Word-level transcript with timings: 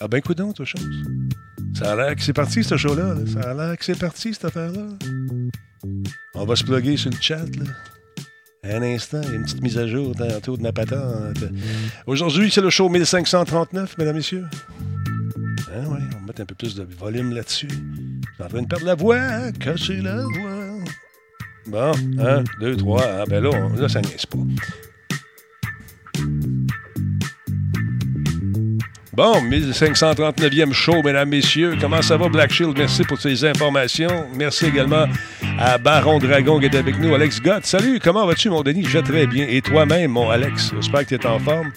Ah 0.00 0.06
ben, 0.08 0.20
donc, 0.36 0.54
toi, 0.54 0.64
chose. 0.64 0.86
Ça 1.74 1.92
a 1.92 1.96
l'air 1.96 2.14
que 2.14 2.22
c'est 2.22 2.32
parti, 2.32 2.62
ce 2.62 2.76
show-là. 2.76 3.14
là. 3.14 3.20
Ça 3.26 3.50
a 3.50 3.54
l'air 3.54 3.76
que 3.76 3.84
c'est 3.84 3.98
parti, 3.98 4.32
cette 4.32 4.44
affaire-là. 4.44 4.86
On 6.34 6.44
va 6.44 6.56
se 6.56 6.64
plugger 6.64 6.96
sur 6.96 7.10
le 7.10 7.16
chat, 7.20 7.44
là. 7.56 7.64
Un 8.64 8.82
instant, 8.82 9.22
une 9.22 9.42
petite 9.44 9.62
mise 9.62 9.78
à 9.78 9.86
jour 9.86 10.14
tantôt 10.16 10.56
de 10.56 10.62
ma 10.62 10.72
patente. 10.72 11.44
Aujourd'hui, 12.06 12.50
c'est 12.50 12.60
le 12.60 12.70
show 12.70 12.88
1539, 12.88 13.98
mesdames, 13.98 14.16
messieurs. 14.16 14.44
Hein, 15.74 15.84
oui, 15.88 15.98
on 16.14 16.20
va 16.20 16.26
mettre 16.26 16.40
un 16.42 16.46
peu 16.46 16.54
plus 16.54 16.74
de 16.74 16.82
volume 16.98 17.32
là-dessus. 17.32 17.68
Je 17.68 18.34
suis 18.34 18.42
en 18.44 18.48
train 18.48 18.62
de 18.62 18.66
perdre 18.66 18.86
la 18.86 18.94
voix, 18.94 19.52
casser 19.52 19.96
la 20.00 20.22
voix. 20.22 20.78
Bon, 21.66 21.92
un, 22.18 22.42
deux, 22.60 22.76
trois. 22.76 23.02
Ah, 23.04 23.24
ben 23.28 23.42
là, 23.42 23.50
on- 23.52 23.74
là 23.76 23.88
ça 23.88 24.00
niaise 24.00 24.26
pas. 24.26 24.38
Bon, 29.18 29.34
1539e 29.50 30.72
show, 30.72 31.02
mesdames, 31.02 31.28
messieurs. 31.28 31.74
Comment 31.80 32.00
ça 32.02 32.16
va, 32.16 32.28
Black 32.28 32.52
Shield? 32.52 32.78
Merci 32.78 33.02
pour 33.02 33.20
ces 33.20 33.44
informations. 33.44 34.26
Merci 34.36 34.66
également 34.66 35.06
à 35.58 35.76
Baron 35.76 36.20
Dragon 36.20 36.60
qui 36.60 36.66
est 36.66 36.76
avec 36.76 37.00
nous. 37.00 37.12
Alex 37.16 37.40
Gott, 37.42 37.66
salut. 37.66 37.98
Comment 37.98 38.24
vas-tu, 38.26 38.48
mon 38.48 38.62
Denis? 38.62 38.84
Je 38.84 38.96
vais 38.98 39.02
très 39.02 39.26
bien. 39.26 39.44
Et 39.50 39.60
toi-même, 39.60 40.12
mon 40.12 40.30
Alex? 40.30 40.70
J'espère 40.80 41.00
que 41.04 41.08
tu 41.08 41.14
es 41.16 41.26
en 41.26 41.40
forme. 41.40 41.72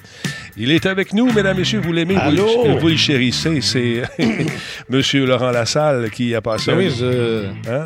Il 0.56 0.70
est 0.72 0.86
avec 0.86 1.14
nous, 1.14 1.32
mesdames, 1.34 1.58
messieurs. 1.58 1.82
Vous 1.84 1.92
l'aimez, 1.92 2.14
vous, 2.16 2.78
vous 2.80 2.88
le 2.90 2.96
chérissez. 2.98 3.60
C'est 3.62 4.04
Monsieur 4.90 5.26
Laurent 5.26 5.50
Lassalle 5.50 6.12
qui 6.12 6.36
a 6.36 6.42
passé. 6.42 6.72
Ben 6.72 6.78
oui, 6.78 6.92
je, 6.96 7.46
Hein? 7.68 7.86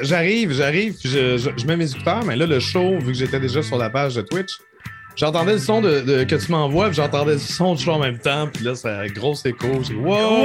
j'arrive, 0.00 0.54
j'arrive, 0.54 0.96
je, 1.04 1.36
je- 1.36 1.50
je 1.54 1.66
mets 1.66 1.76
mes 1.76 1.90
écouteurs, 1.92 2.24
mais 2.24 2.34
là, 2.34 2.46
le 2.46 2.60
show, 2.60 2.96
vu 3.00 3.08
que 3.12 3.18
j'étais 3.18 3.40
déjà 3.40 3.60
sur 3.62 3.76
la 3.76 3.90
page 3.90 4.14
de 4.14 4.22
Twitch, 4.22 4.52
j'entendais 5.16 5.52
le 5.54 5.58
son 5.58 5.80
de, 5.80 6.00
de- 6.00 6.24
que 6.24 6.34
tu 6.36 6.50
m'envoies, 6.52 6.86
puis 6.86 6.96
j'entendais 6.96 7.32
le 7.34 7.38
son 7.38 7.74
du 7.74 7.82
show 7.84 7.92
en 7.92 7.98
même 7.98 8.18
temps, 8.18 8.48
puis 8.52 8.64
là, 8.64 8.74
ça 8.74 8.98
a 9.00 9.08
gros 9.08 9.34
écho. 9.44 9.66
J'ai 9.86 9.94
wow! 9.94 10.44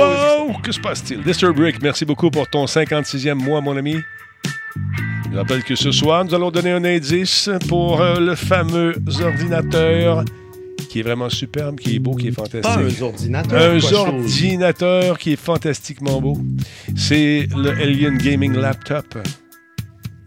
Wow! 0.50 0.58
Que 0.64 0.72
se 0.72 0.80
passe-t-il? 0.80 1.22
Disturbrick, 1.24 1.82
merci 1.82 2.06
beaucoup 2.06 2.30
pour 2.32 2.48
ton 2.48 2.66
56e 2.66 3.34
mois, 3.36 3.62
mon 3.62 3.78
ami. 3.78 3.98
Je 5.32 5.38
rappelle 5.38 5.64
que 5.64 5.76
ce 5.76 5.92
soir, 5.92 6.24
nous 6.24 6.34
allons 6.34 6.52
donner 6.52 6.72
un 6.72 6.84
indice 6.86 7.50
pour 7.68 8.02
euh, 8.02 8.20
le 8.20 8.36
fameux 8.36 8.94
ordinateur 9.22 10.24
qui 10.90 11.00
est 11.00 11.04
vraiment 11.04 11.30
superbe, 11.30 11.78
qui 11.78 11.96
est 11.96 12.00
beau, 12.00 12.16
qui 12.16 12.30
est 12.30 12.32
fantastique. 12.32 12.64
Pas 12.64 12.80
un 12.80 13.02
ordinateur. 13.04 13.62
Un 13.74 13.80
chose. 13.80 13.94
ordinateur 13.94 15.18
qui 15.18 15.34
est 15.34 15.36
fantastiquement 15.42 16.22
beau. 16.22 16.38
C'est 16.96 17.48
le 17.56 17.72
Alien 17.72 18.18
Gaming 18.18 18.54
Laptop. 18.54 19.18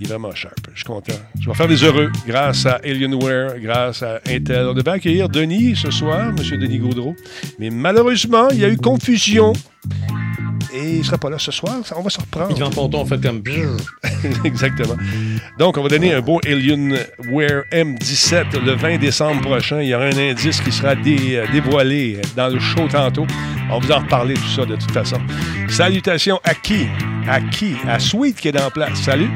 Il 0.00 0.06
est 0.06 0.10
vraiment 0.10 0.34
sharp. 0.34 0.58
Je 0.72 0.78
suis 0.78 0.84
content. 0.84 1.14
Je 1.40 1.48
vais 1.48 1.54
faire 1.54 1.68
des 1.68 1.82
heureux 1.82 2.10
grâce 2.26 2.66
à 2.66 2.74
Alienware, 2.84 3.58
grâce 3.58 4.02
à 4.02 4.20
Intel. 4.26 4.66
On 4.66 4.74
devait 4.74 4.92
accueillir 4.92 5.28
Denis 5.28 5.74
ce 5.76 5.90
soir, 5.90 6.28
M. 6.28 6.36
Denis 6.36 6.78
Gaudreau. 6.78 7.16
Mais 7.58 7.70
malheureusement, 7.70 8.48
il 8.50 8.60
y 8.60 8.64
a 8.64 8.68
eu 8.68 8.76
confusion. 8.76 9.52
Et 10.72 10.90
il 10.90 10.98
ne 10.98 11.02
sera 11.02 11.18
pas 11.18 11.30
là 11.30 11.38
ce 11.38 11.50
soir. 11.50 11.76
On 11.96 12.02
va 12.02 12.10
se 12.10 12.20
reprendre. 12.20 12.56
Yvan 12.56 12.70
Ponton, 12.70 13.00
en 13.00 13.06
fait, 13.06 13.20
comme. 13.20 13.42
Exactement. 14.44 14.96
Donc, 15.58 15.76
on 15.78 15.82
va 15.82 15.88
donner 15.88 16.14
un 16.14 16.20
beau 16.20 16.40
Alienware 16.44 17.64
M17 17.72 18.64
le 18.64 18.72
20 18.72 18.98
décembre 18.98 19.40
prochain. 19.42 19.80
Il 19.80 19.88
y 19.88 19.94
aura 19.94 20.06
un 20.06 20.16
indice 20.16 20.60
qui 20.60 20.72
sera 20.72 20.92
euh, 20.92 21.46
dévoilé 21.52 22.20
dans 22.36 22.48
le 22.48 22.58
show 22.60 22.86
tantôt. 22.88 23.26
On 23.70 23.78
va 23.78 23.86
vous 23.86 23.92
en 23.92 23.98
reparler 24.00 24.34
tout 24.34 24.48
ça 24.48 24.64
de 24.64 24.76
toute 24.76 24.90
façon. 24.90 25.18
Salutations 25.68 26.40
à 26.44 26.54
qui? 26.54 26.86
À 27.28 27.40
qui? 27.40 27.74
À 27.86 27.98
Sweet 27.98 28.40
qui 28.40 28.48
est 28.48 28.52
dans 28.52 28.70
place. 28.70 29.00
Salut. 29.00 29.30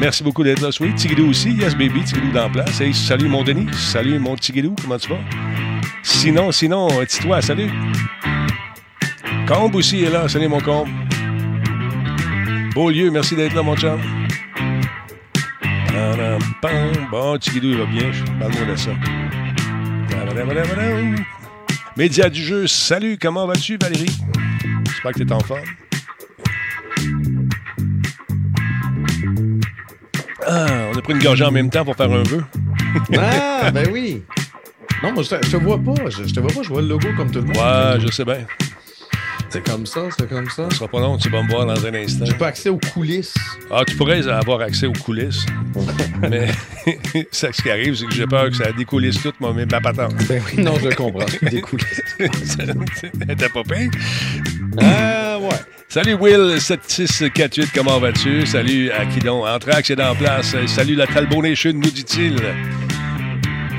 Merci 0.00 0.22
beaucoup 0.22 0.42
d'être 0.42 0.60
là, 0.60 0.72
Sweet. 0.72 0.96
Tigidou 0.96 1.30
aussi. 1.30 1.52
Yes, 1.52 1.74
baby. 1.74 2.02
Tigidou 2.04 2.32
dans 2.32 2.50
place. 2.50 2.80
Hey, 2.80 2.92
salut, 2.94 3.28
mon 3.28 3.42
Denis. 3.42 3.66
Salut, 3.74 4.18
mon 4.18 4.36
Tigidou. 4.36 4.74
Comment 4.82 4.98
tu 4.98 5.08
vas? 5.08 5.20
Sinon, 6.02 6.52
sinon, 6.52 6.88
euh, 7.00 7.04
Titois, 7.04 7.42
salut. 7.42 7.70
Combe 9.46 9.74
aussi 9.74 10.02
est 10.04 10.10
là. 10.10 10.28
Salut, 10.28 10.48
mon 10.48 10.60
Combe. 10.60 10.88
Beau 12.74 12.90
lieu. 12.90 13.10
Merci 13.10 13.36
d'être 13.36 13.54
là, 13.54 13.62
mon 13.62 13.76
chum. 13.76 14.00
Bon, 17.10 17.38
Tigidou, 17.38 17.68
il 17.68 17.78
va 17.78 17.84
bien. 17.86 18.10
Parle-moi 18.40 18.64
de 18.72 18.76
ça. 18.76 18.90
Média 21.96 22.28
du 22.28 22.42
jeu, 22.42 22.66
salut, 22.66 23.18
comment 23.20 23.46
vas-tu, 23.46 23.78
Valérie? 23.80 24.18
J'espère 24.86 25.12
que 25.12 25.18
tu 25.18 25.26
es 25.26 25.32
en 25.32 25.40
forme. 25.40 25.60
Ah, 30.46 30.66
on 30.92 30.98
a 30.98 31.02
pris 31.02 31.12
une 31.12 31.22
gorgée 31.22 31.44
en 31.44 31.52
même 31.52 31.70
temps 31.70 31.84
pour 31.84 31.96
faire 31.96 32.10
un 32.10 32.22
vœu. 32.22 32.42
Ah, 33.18 33.70
ben 33.72 33.88
oui! 33.92 34.22
Non, 35.02 35.12
moi, 35.12 35.22
je 35.24 35.30
te, 35.30 35.46
je 35.46 35.50
te 35.52 35.56
vois 35.56 35.78
pas. 35.78 35.94
Je, 36.08 36.24
je 36.28 36.32
te 36.32 36.40
vois 36.40 36.50
pas, 36.52 36.62
je 36.62 36.68
vois 36.68 36.80
le 36.80 36.88
logo 36.88 37.08
comme 37.16 37.30
tout 37.30 37.40
le 37.40 37.46
monde. 37.46 37.56
Ouais, 37.56 38.00
je 38.00 38.10
sais 38.12 38.24
bien. 38.24 38.46
C'est 39.54 39.62
comme 39.62 39.86
ça, 39.86 40.00
c'est 40.18 40.28
comme 40.28 40.50
ça. 40.50 40.66
Ce 40.68 40.78
sera 40.78 40.88
pas 40.88 40.98
long, 40.98 41.16
tu 41.16 41.30
vas 41.30 41.40
me 41.40 41.48
voir 41.48 41.64
dans 41.64 41.86
un 41.86 41.94
instant. 41.94 42.24
J'ai 42.24 42.34
pas 42.34 42.48
accès 42.48 42.70
aux 42.70 42.80
coulisses. 42.92 43.34
Ah, 43.70 43.84
tu 43.86 43.94
pourrais 43.94 44.26
avoir 44.26 44.60
accès 44.62 44.86
aux 44.86 44.92
coulisses. 44.92 45.46
mais 46.28 46.48
ça, 47.30 47.52
ce 47.52 47.62
qui 47.62 47.70
arrive, 47.70 47.94
c'est 47.94 48.06
que 48.06 48.14
j'ai 48.14 48.26
peur 48.26 48.50
que 48.50 48.56
ça 48.56 48.72
découlisse 48.72 49.22
toute 49.22 49.38
ma, 49.40 49.52
ma 49.52 49.80
patente. 49.80 50.16
Ben 50.28 50.42
oui, 50.44 50.60
non, 50.60 50.74
je 50.82 50.88
comprends. 50.96 51.24
Des 51.48 51.60
coulisses. 51.60 52.02
T'as 52.18 53.48
pas 53.48 53.62
peur? 53.62 53.90
Ah, 54.82 55.38
ouais. 55.40 55.60
Salut 55.88 56.14
Will, 56.14 56.60
7648, 56.60 57.70
comment 57.72 58.00
vas-tu? 58.00 58.44
Salut 58.46 58.90
donc? 59.24 59.46
Anthrax 59.46 59.88
est 59.88 60.02
en 60.02 60.16
place. 60.16 60.52
Euh, 60.56 60.66
Salut 60.66 60.96
la 60.96 61.06
Talbot 61.06 61.42
Nation, 61.42 61.74
nous 61.74 61.92
dit-il. 61.92 62.42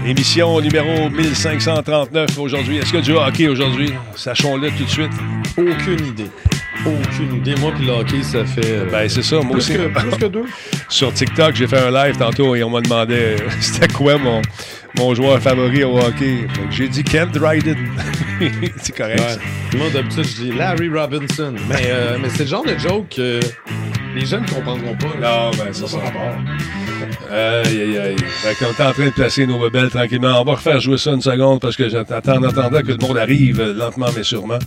Émission 0.06 0.62
numéro 0.62 1.10
1539 1.10 2.38
aujourd'hui. 2.38 2.78
Est-ce 2.78 2.86
qu'il 2.92 2.96
y 2.96 2.98
a 3.00 3.02
du 3.02 3.12
hockey 3.14 3.48
aujourd'hui? 3.48 3.92
Sachons-le 4.16 4.70
tout 4.72 4.84
de 4.84 4.90
suite. 4.90 5.12
Aucune 5.58 6.06
idée. 6.06 6.30
Aucune 6.86 7.38
idée. 7.38 7.56
Moi, 7.56 7.72
puis 7.76 7.86
le 7.88 7.94
hockey, 7.94 8.22
ça 8.22 8.46
fait. 8.46 8.62
euh, 8.66 8.86
Ben, 8.92 9.10
c'est 9.10 9.24
ça, 9.24 9.38
moi 9.38 9.54
plus, 9.54 9.58
aussi. 9.58 9.74
que, 9.74 9.88
plus 10.00 10.18
que 10.18 10.26
deux. 10.28 10.46
Sur 10.90 11.12
TikTok, 11.12 11.56
j'ai 11.56 11.66
fait 11.66 11.80
un 11.80 11.90
live 11.92 12.18
tantôt 12.18 12.56
et 12.56 12.64
on 12.64 12.70
m'a 12.70 12.82
demandé 12.82 13.16
euh, 13.16 13.38
c'était 13.60 13.88
quoi 13.92 14.20
mon, 14.20 14.42
mon 14.98 15.16
joueur 15.16 15.40
favori 15.42 15.84
au 15.84 15.98
hockey. 15.98 16.48
Que 16.54 16.72
J'ai 16.76 16.88
dit 16.88 17.04
Kent 17.04 17.32
Dryden. 17.34 17.78
c'est 18.78 18.96
correct. 18.96 19.20
Ouais. 19.20 19.78
Moi, 19.80 19.88
d'habitude, 19.92 20.24
je 20.26 20.44
dis 20.44 20.52
Larry 20.52 20.90
Robinson. 20.90 21.56
Mais, 21.68 21.86
euh, 21.88 22.18
mais 22.22 22.30
c'est 22.30 22.44
le 22.44 22.50
genre 22.50 22.64
de 22.66 22.78
joke 22.78 23.08
que 23.16 23.40
les 24.16 24.26
jeunes 24.26 24.44
ne 24.44 24.48
comprendront 24.48 24.96
pas. 24.96 25.20
là. 25.20 25.50
Non, 25.52 25.52
ben, 25.58 25.72
c'est 25.74 25.88
ça. 25.88 25.98
Aïe, 27.32 27.82
aïe, 27.82 27.98
aïe. 27.98 28.16
Fait 28.18 28.56
qu'on 28.56 28.72
est 28.72 28.88
en 28.88 28.92
train 28.94 29.06
de 29.08 29.12
placer 29.12 29.46
nos 29.48 29.60
bebelles 29.60 29.90
tranquillement. 29.90 30.40
On 30.42 30.44
va 30.44 30.54
refaire 30.54 30.80
jouer 30.80 30.98
ça 30.98 31.12
une 31.12 31.22
seconde 31.22 31.60
parce 31.60 31.76
que 31.76 31.90
j'attends 31.90 32.18
en 32.38 32.44
attendant 32.44 32.82
que 32.82 32.92
le 32.92 32.98
monde 32.98 33.18
arrive 33.18 33.60
euh, 33.60 33.74
lentement 33.74 34.08
mais 34.16 34.24
sûrement. 34.24 34.60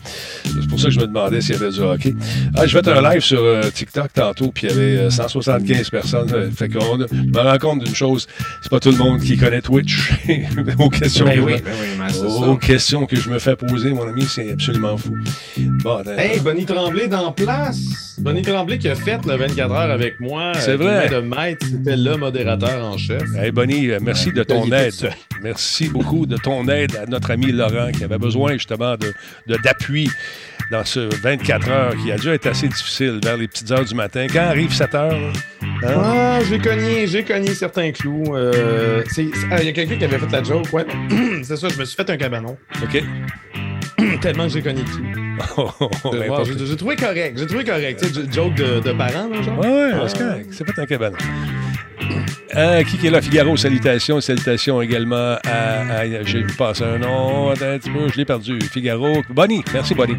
C'est 0.45 0.69
pour 0.69 0.79
ça 0.79 0.87
que 0.87 0.91
je 0.95 1.01
me 1.01 1.07
demandais 1.07 1.41
s'il 1.41 1.55
y 1.55 1.59
avait 1.59 1.71
du 1.71 1.81
hockey. 1.81 2.15
Ah, 2.57 2.67
je 2.67 2.77
vais 2.77 2.83
faire 2.83 3.05
un 3.05 3.11
live 3.13 3.21
sur 3.23 3.41
euh, 3.41 3.63
TikTok 3.73 4.13
tantôt, 4.13 4.51
puis 4.53 4.67
il 4.67 4.71
y 4.71 4.73
avait 4.73 4.97
euh, 5.07 5.11
175 5.11 5.91
personnes. 5.91 6.31
Euh, 6.35 6.51
Fait 6.51 6.69
qu'on 6.69 6.99
je 7.11 7.15
me 7.15 7.39
rends 7.41 7.59
compte 7.59 7.85
d'une 7.85 7.95
chose, 7.95 8.27
c'est 8.61 8.71
pas 8.71 8.81
tout 8.81 8.91
le 8.91 8.99
monde 8.99 9.21
qui 9.21 9.37
connaît 9.37 9.63
Twitch. 9.63 10.13
aux 10.79 10.91
questions, 10.91 11.27
Ben 11.27 11.37
que, 11.37 11.41
oui, 11.41 11.55
je- 11.59 11.63
ben 11.63 11.71
oui, 11.81 11.87
mais 11.99 12.11
c'est 12.11 12.21
aux 12.25 12.55
ça. 12.55 12.67
questions 12.67 13.07
que 13.07 13.17
je 13.17 13.31
me 13.31 13.39
fais 13.39 13.57
poser, 13.57 13.91
mon 13.93 14.09
ami, 14.09 14.25
c'est 14.29 14.53
absolument 14.53 14.97
fou. 14.97 15.15
Bon, 15.57 15.97
attends. 15.99 16.11
Hey, 16.19 16.41
Bonnie 16.41 16.67
Tremblay 16.67 17.07
dans 17.09 17.31
place. 17.33 17.79
Bonnie 18.19 18.43
Tremblay 18.43 18.79
qui 18.79 18.89
a 18.89 18.97
fait 18.97 19.25
le 19.27 19.35
24 19.39 19.73
heures 19.73 19.91
avec 19.91 20.21
moi. 20.21 20.53
C'est 20.57 20.73
euh, 20.73 20.77
vrai. 20.77 21.05
qui 21.05 21.09
venait 21.15 21.23
de 21.23 21.27
maître, 21.29 21.67
c'était 21.71 21.97
le 21.97 22.17
modérateur 22.17 22.85
en 22.85 22.99
chef. 22.99 23.23
Hey 23.39 23.51
Bonnie, 23.51 23.91
euh, 23.91 23.99
merci 24.03 24.33
de 24.33 24.43
ton 24.43 24.71
aide. 24.73 24.93
Merci 25.43 25.89
beaucoup 25.89 26.27
de 26.27 26.37
ton 26.37 26.67
aide 26.69 26.97
à 26.97 27.07
notre 27.07 27.31
ami 27.31 27.53
Laurent 27.53 27.91
qui 27.93 28.05
avait 28.05 28.19
besoin 28.19 28.53
justement 28.55 28.97
de 28.97 29.13
de- 29.47 29.57
d'appui 29.63 30.11
dans 30.71 30.85
ce 30.85 31.01
24 31.23 31.69
heures 31.71 31.95
qui 32.03 32.13
a 32.13 32.17
dû 32.19 32.29
être 32.29 32.47
assez 32.47 32.69
difficile 32.69 33.21
vers 33.25 33.37
les 33.39 33.49
petites 33.49 33.71
heures 33.71 33.85
du 33.85 33.95
matin. 33.95 34.27
Quand 34.31 34.41
arrive 34.43 34.73
7 34.75 34.95
heures, 34.95 35.15
hein? 35.15 35.33
Ah, 35.87 36.39
j'ai 36.49 36.59
cogné, 36.59 37.07
j'ai 37.07 37.23
cogné 37.25 37.55
certains 37.55 37.91
clous. 37.93 38.35
Euh, 38.35 39.03
c'est- 39.09 39.31
c'est- 39.33 39.47
ah, 39.51 39.61
Il 39.61 39.67
y 39.67 39.69
a 39.69 39.73
quelqu'un 39.73 39.97
qui 39.97 40.05
avait 40.05 40.19
fait 40.19 40.31
la 40.33 40.43
joke, 40.43 40.67
ouais. 40.73 40.85
c'est 41.43 41.57
ça, 41.57 41.69
je 41.69 41.79
me 41.79 41.85
suis 41.85 41.97
fait 41.97 42.11
un 42.11 42.17
cabanon. 42.17 42.57
OK. 42.83 43.03
Tellement 44.21 44.45
que 44.45 44.51
j'ai 44.51 44.63
de 44.63 44.71
clous. 44.83 45.05
Ben, 46.05 46.11
Ouais, 46.13 46.27
pas 46.29 46.43
j'ai 46.45 46.77
trouvé 46.77 46.97
correct, 46.97 47.37
j'ai 47.39 47.47
trouvé 47.47 47.65
correct. 47.65 48.01
Tu 48.03 48.09
sais, 48.15 48.21
joke 48.33 48.55
de, 48.55 48.81
de 48.81 48.93
parents, 48.93 49.29
là, 49.29 49.43
genre. 49.43 49.59
Ouais, 49.59 49.67
ouais, 49.69 49.91
Ah. 49.95 50.05
c'est 50.09 50.19
correct. 50.19 50.47
C'est 50.53 50.65
pas 50.65 50.83
un 50.83 50.87
cabanon. 50.87 51.17
Euh, 52.57 52.83
qui 52.83 52.97
qui 52.99 53.07
est 53.07 53.11
là? 53.11 53.21
Figaro, 53.21 53.57
salutations. 53.57 54.21
Salutations 54.21 54.81
également 54.83 55.37
à. 55.45 55.99
à- 55.99 56.23
J'ai 56.25 56.43
vu 56.43 56.55
passer 56.57 56.85
un 56.85 56.99
nom. 56.99 57.51
Attends 57.51 57.67
un 57.73 57.79
petit 57.79 57.91
peu, 57.91 58.09
je 58.09 58.17
l'ai 58.17 58.25
perdu. 58.25 58.59
Figaro. 58.73 59.23
Bonnie. 59.31 59.63
Merci, 59.73 59.95
Bonnie. 59.95 60.17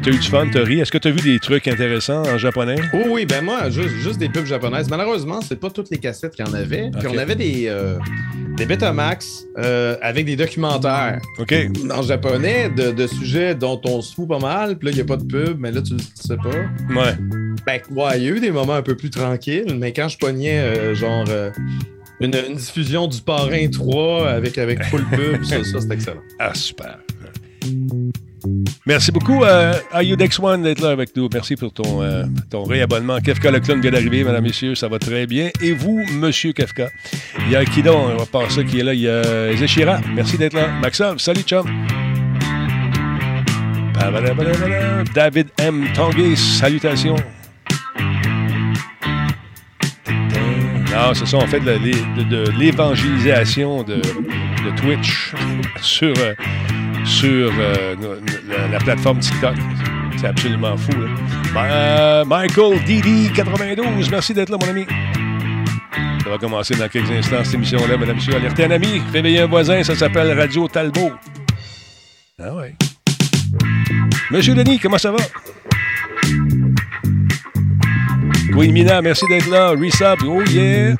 T'as 0.00 0.10
eu 0.10 0.18
du 0.18 0.28
fun, 0.28 0.48
t'as 0.50 0.64
ri. 0.64 0.80
Est-ce 0.80 0.90
que 0.90 0.98
t'as 0.98 1.10
vu 1.10 1.20
des 1.20 1.38
trucs 1.38 1.68
intéressants 1.68 2.22
en 2.22 2.38
japonais? 2.38 2.76
Oh 2.94 3.08
oui, 3.10 3.26
ben 3.26 3.44
moi, 3.44 3.68
juste, 3.68 3.94
juste 3.96 4.18
des 4.18 4.30
pubs 4.30 4.46
japonaises. 4.46 4.88
Malheureusement, 4.88 5.40
c'est 5.42 5.60
pas 5.60 5.68
toutes 5.70 5.90
les 5.90 5.98
cassettes 5.98 6.34
qu'il 6.34 6.46
y 6.46 6.48
en 6.48 6.54
avait. 6.54 6.90
Puis 6.98 7.08
on 7.08 7.18
avait 7.18 7.36
des, 7.36 7.66
euh, 7.68 7.98
des 8.56 8.64
Betamax 8.64 9.44
euh, 9.58 9.96
avec 10.00 10.24
des 10.24 10.34
documentaires 10.34 11.20
OK. 11.38 11.54
en 11.90 12.02
japonais 12.02 12.70
de, 12.70 12.90
de 12.90 13.06
sujets 13.06 13.54
dont 13.54 13.80
on 13.84 14.00
se 14.00 14.14
fout 14.14 14.26
pas 14.26 14.38
mal. 14.38 14.78
Puis 14.78 14.86
là, 14.86 14.92
il 14.92 14.94
n'y 14.94 15.02
a 15.02 15.04
pas 15.04 15.18
de 15.18 15.24
pub, 15.24 15.60
mais 15.60 15.70
là, 15.70 15.82
tu 15.82 15.92
le 15.92 16.00
sais 16.14 16.36
pas. 16.36 16.48
Ouais. 16.48 17.14
Ben, 17.66 17.80
ouais, 17.90 18.18
il 18.18 18.24
y 18.24 18.28
a 18.28 18.30
eu 18.30 18.40
des 18.40 18.50
moments 18.50 18.74
un 18.74 18.82
peu 18.82 18.96
plus 18.96 19.10
tranquilles, 19.10 19.76
mais 19.78 19.92
quand 19.92 20.08
je 20.08 20.16
pognais, 20.16 20.58
euh, 20.58 20.94
genre, 20.94 21.26
une, 22.18 22.34
une 22.34 22.56
diffusion 22.56 23.06
du 23.08 23.20
Parrain 23.20 23.68
3 23.68 24.30
avec, 24.30 24.56
avec 24.56 24.82
full 24.84 25.04
pub, 25.10 25.44
ça, 25.44 25.62
ça 25.62 25.80
c'est 25.80 25.92
excellent. 25.92 26.22
Ah, 26.38 26.54
super. 26.54 26.98
Merci 28.86 29.12
beaucoup 29.12 29.44
euh, 29.44 29.74
à 29.92 30.02
Udex 30.02 30.38
One 30.38 30.62
d'être 30.62 30.80
là 30.80 30.90
avec 30.90 31.16
nous. 31.16 31.28
Merci 31.32 31.56
pour 31.56 31.72
ton, 31.72 32.02
euh, 32.02 32.24
ton 32.50 32.64
réabonnement. 32.64 33.18
Kefka 33.20 33.50
le 33.50 33.60
clown 33.60 33.80
vient 33.80 33.90
d'arriver, 33.90 34.24
mesdames, 34.24 34.42
messieurs. 34.42 34.74
Ça 34.74 34.88
va 34.88 34.98
très 34.98 35.26
bien. 35.26 35.50
Et 35.60 35.72
vous, 35.72 36.00
monsieur 36.12 36.52
Kefka? 36.52 36.88
Il 37.46 37.50
y 37.50 37.56
a 37.56 37.64
Kidon, 37.64 38.10
on 38.12 38.16
va 38.16 38.26
passer 38.26 38.64
qui 38.64 38.80
est 38.80 38.84
là. 38.84 38.94
Il 38.94 39.00
y 39.00 39.08
a 39.08 39.54
Zéchira. 39.56 40.00
Merci 40.14 40.38
d'être 40.38 40.54
là. 40.54 40.68
Maxime, 40.80 41.18
salut, 41.18 41.42
chum. 41.42 41.66
David 45.14 45.48
M. 45.58 45.86
Tanguay, 45.94 46.34
salutations. 46.36 47.16
Non, 50.92 51.14
c'est 51.14 51.26
ça, 51.26 51.38
on 51.38 51.46
fait 51.46 51.60
de, 51.60 52.50
l'évangélisation 52.58 53.82
de, 53.82 54.02
Twitch 54.76 55.32
sur, 55.80 56.12
euh, 56.18 56.34
sur 57.04 57.50
euh, 57.58 57.94
la, 58.70 58.78
plateforme 58.78 59.18
TikTok. 59.18 59.54
C'est 60.18 60.26
absolument 60.26 60.76
fou. 60.76 60.92
Euh, 61.56 62.24
Michael 62.26 62.78
Didi92, 62.80 64.10
merci 64.10 64.34
d'être 64.34 64.50
là, 64.50 64.58
mon 64.60 64.68
ami. 64.68 64.84
Ça 66.22 66.28
va 66.28 66.38
commencer 66.38 66.74
dans 66.74 66.88
quelques 66.88 67.10
instants, 67.10 67.42
cette 67.42 67.54
émission-là, 67.54 67.96
mesdames 67.96 68.10
et 68.10 68.14
messieurs. 68.14 68.36
Alertez 68.36 68.64
un 68.66 68.70
ami, 68.72 69.02
réveillez 69.12 69.40
un 69.40 69.46
voisin, 69.46 69.82
ça 69.82 69.94
s'appelle 69.94 70.38
Radio 70.38 70.68
Talbot. 70.68 71.12
Ah 72.38 72.54
ouais. 72.54 72.74
Monsieur 74.30 74.54
Denis, 74.54 74.78
comment 74.78 74.98
ça 74.98 75.10
va? 75.10 75.18
Queen 78.52 78.72
Mina, 78.72 79.00
merci 79.00 79.24
d'être 79.28 79.48
là. 79.48 79.70
Resub, 79.70 80.22
oh 80.26 80.42
yeah! 80.50 80.94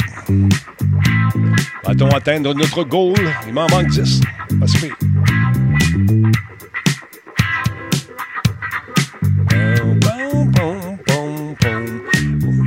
Va-t-on 1.84 2.08
atteindre 2.08 2.54
notre 2.54 2.84
goal? 2.84 3.14
Il 3.46 3.52
m'en 3.52 3.66
manque 3.68 3.88
10. 3.88 4.20
Pas 4.58 4.66
super. 4.66 4.96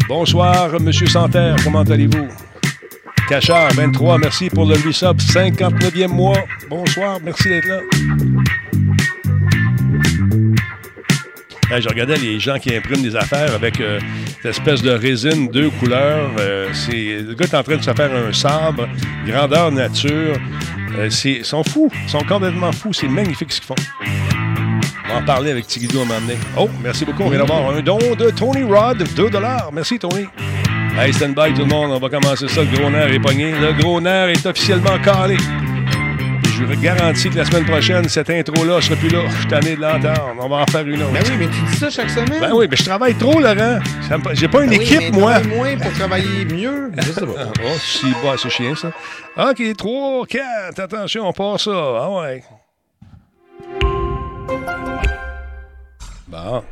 Bonsoir, 0.08 0.80
Monsieur 0.80 1.08
Santerre, 1.08 1.56
comment 1.64 1.82
allez-vous? 1.82 2.28
Cachard, 3.28 3.74
23, 3.74 4.20
merci 4.20 4.50
pour 4.50 4.66
le 4.66 4.76
resub, 4.76 5.18
59e 5.18 6.08
mois. 6.08 6.38
Bonsoir, 6.70 7.18
merci 7.24 7.50
d'être 7.50 7.68
là. 7.68 7.80
Je 11.80 11.90
regardais 11.90 12.18
les 12.18 12.40
gens 12.40 12.58
qui 12.58 12.74
impriment 12.76 13.02
des 13.02 13.16
affaires 13.16 13.54
avec 13.54 13.80
euh, 13.80 14.00
cette 14.42 14.58
espèce 14.58 14.82
de 14.82 14.92
résine 14.92 15.48
deux 15.50 15.70
couleurs. 15.72 16.32
Euh, 16.40 16.70
c'est, 16.74 17.22
le 17.22 17.34
gars 17.34 17.46
est 17.46 17.56
en 17.56 17.64
train 17.64 17.78
de 17.78 17.82
se 17.82 17.94
faire 17.94 18.12
un 18.14 18.32
sabre, 18.34 18.88
grandeur 19.26 19.72
nature. 19.72 20.38
Euh, 20.98 21.10
ils 21.26 21.46
sont 21.46 21.64
fous, 21.64 21.90
ils 22.04 22.10
sont 22.10 22.24
complètement 22.24 22.72
fous. 22.72 22.94
C'est 22.94 23.08
magnifique 23.08 23.52
ce 23.52 23.60
qu'ils 23.60 23.68
font. 23.68 23.76
On 25.06 25.14
va 25.14 25.20
en 25.20 25.26
parler 25.26 25.52
avec 25.52 25.68
Tigidou 25.68 26.02
à 26.02 26.06
donné. 26.06 26.38
Oh, 26.58 26.70
merci 26.84 27.06
beaucoup. 27.06 27.24
On 27.24 27.30
vient 27.30 27.40
d'avoir 27.40 27.70
un 27.70 27.82
don 27.82 27.98
de 27.98 28.30
Tony 28.32 28.64
Rod, 28.64 29.04
2 29.16 29.30
Merci, 29.74 30.00
Tony. 30.00 30.26
Hey, 30.98 31.14
stand 31.14 31.36
by 31.36 31.54
tout 31.54 31.62
le 31.62 31.66
monde. 31.66 31.92
On 31.92 32.00
va 32.00 32.10
commencer 32.10 32.48
ça. 32.48 32.62
Le 32.64 32.78
gros 32.78 32.90
nerf 32.90 33.12
est 33.12 33.20
pogné. 33.20 33.52
Le 33.52 33.74
gros 33.74 34.00
nerf 34.00 34.30
est 34.30 34.46
officiellement 34.46 34.98
calé 35.04 35.38
je 36.56 36.64
vous 36.64 36.82
garantis 36.82 37.30
que 37.30 37.36
la 37.36 37.46
semaine 37.46 37.66
prochaine, 37.66 38.08
cette 38.08 38.30
intro-là, 38.30 38.80
je 38.80 38.86
serai 38.86 38.96
plus 38.96 39.10
là. 39.10 39.24
Je 39.28 39.36
suis 39.36 39.48
tanné 39.48 39.76
de 39.76 39.82
l'entendre. 39.82 40.36
On 40.40 40.48
va 40.48 40.58
en 40.58 40.66
faire 40.66 40.88
une 40.88 41.02
autre. 41.02 41.12
Ben 41.12 41.24
oui, 41.26 41.36
mais 41.40 41.48
tu 41.48 41.62
dis 41.70 41.78
ça 41.78 41.90
chaque 41.90 42.10
semaine. 42.10 42.40
Ben 42.40 42.52
oui, 42.54 42.68
mais 42.70 42.78
je 42.78 42.86
travaille 42.86 43.14
trop, 43.16 43.40
Laurent. 43.40 43.80
J'ai 44.34 44.48
pas 44.48 44.64
une 44.64 44.70
ben 44.70 44.82
équipe, 44.82 45.14
moi. 45.14 45.42
moins 45.44 45.76
pour 45.78 45.92
travailler 45.94 46.46
mieux. 46.46 46.92
Je 46.98 47.12
sais 47.12 47.26
pas. 47.26 47.52
oh, 47.64 47.78
si, 47.80 48.12
bah, 48.24 48.36
c'est 48.42 48.50
chiant, 48.50 48.76
ça. 48.76 48.92
OK, 49.38 49.62
3, 49.76 50.26
4. 50.28 50.80
Attention, 50.80 51.28
on 51.28 51.34
part 51.34 51.60
ça. 51.60 51.72
Ah 51.74 52.10
ouais. 52.12 52.44
Bon. 56.28 56.64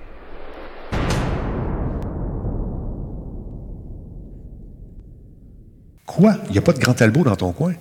Quoi? 6.05 6.35
Il 6.47 6.51
n'y 6.51 6.57
a 6.57 6.61
pas 6.61 6.73
de 6.73 6.79
grand 6.79 6.93
talbot 6.93 7.23
dans 7.23 7.35
ton 7.35 7.51
coin? 7.51 7.73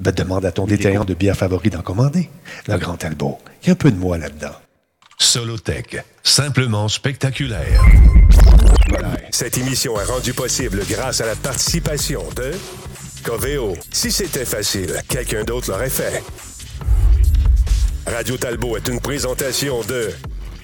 Ben, 0.00 0.12
demande 0.12 0.46
à 0.46 0.52
ton 0.52 0.64
détaillant 0.64 1.04
de 1.04 1.12
bière 1.12 1.36
favori 1.36 1.68
d'en 1.68 1.82
commander. 1.82 2.30
Le 2.66 2.78
Grand 2.78 2.96
Talbot. 2.96 3.38
Il 3.62 3.66
y 3.66 3.68
a 3.68 3.72
un 3.72 3.76
peu 3.76 3.90
de 3.90 3.98
moi 3.98 4.16
là-dedans. 4.16 4.54
Solotech. 5.18 6.02
Simplement 6.22 6.88
spectaculaire. 6.88 7.84
Cette 9.30 9.58
émission 9.58 10.00
est 10.00 10.04
rendue 10.04 10.32
possible 10.32 10.80
grâce 10.88 11.20
à 11.20 11.26
la 11.26 11.36
participation 11.36 12.22
de 12.34 12.52
Coveo. 13.22 13.74
Si 13.92 14.10
c'était 14.10 14.46
facile, 14.46 15.02
quelqu'un 15.06 15.44
d'autre 15.44 15.70
l'aurait 15.70 15.90
fait. 15.90 16.22
Radio 18.06 18.38
Talbot 18.38 18.78
est 18.78 18.88
une 18.88 19.00
présentation 19.00 19.82
de 19.82 20.08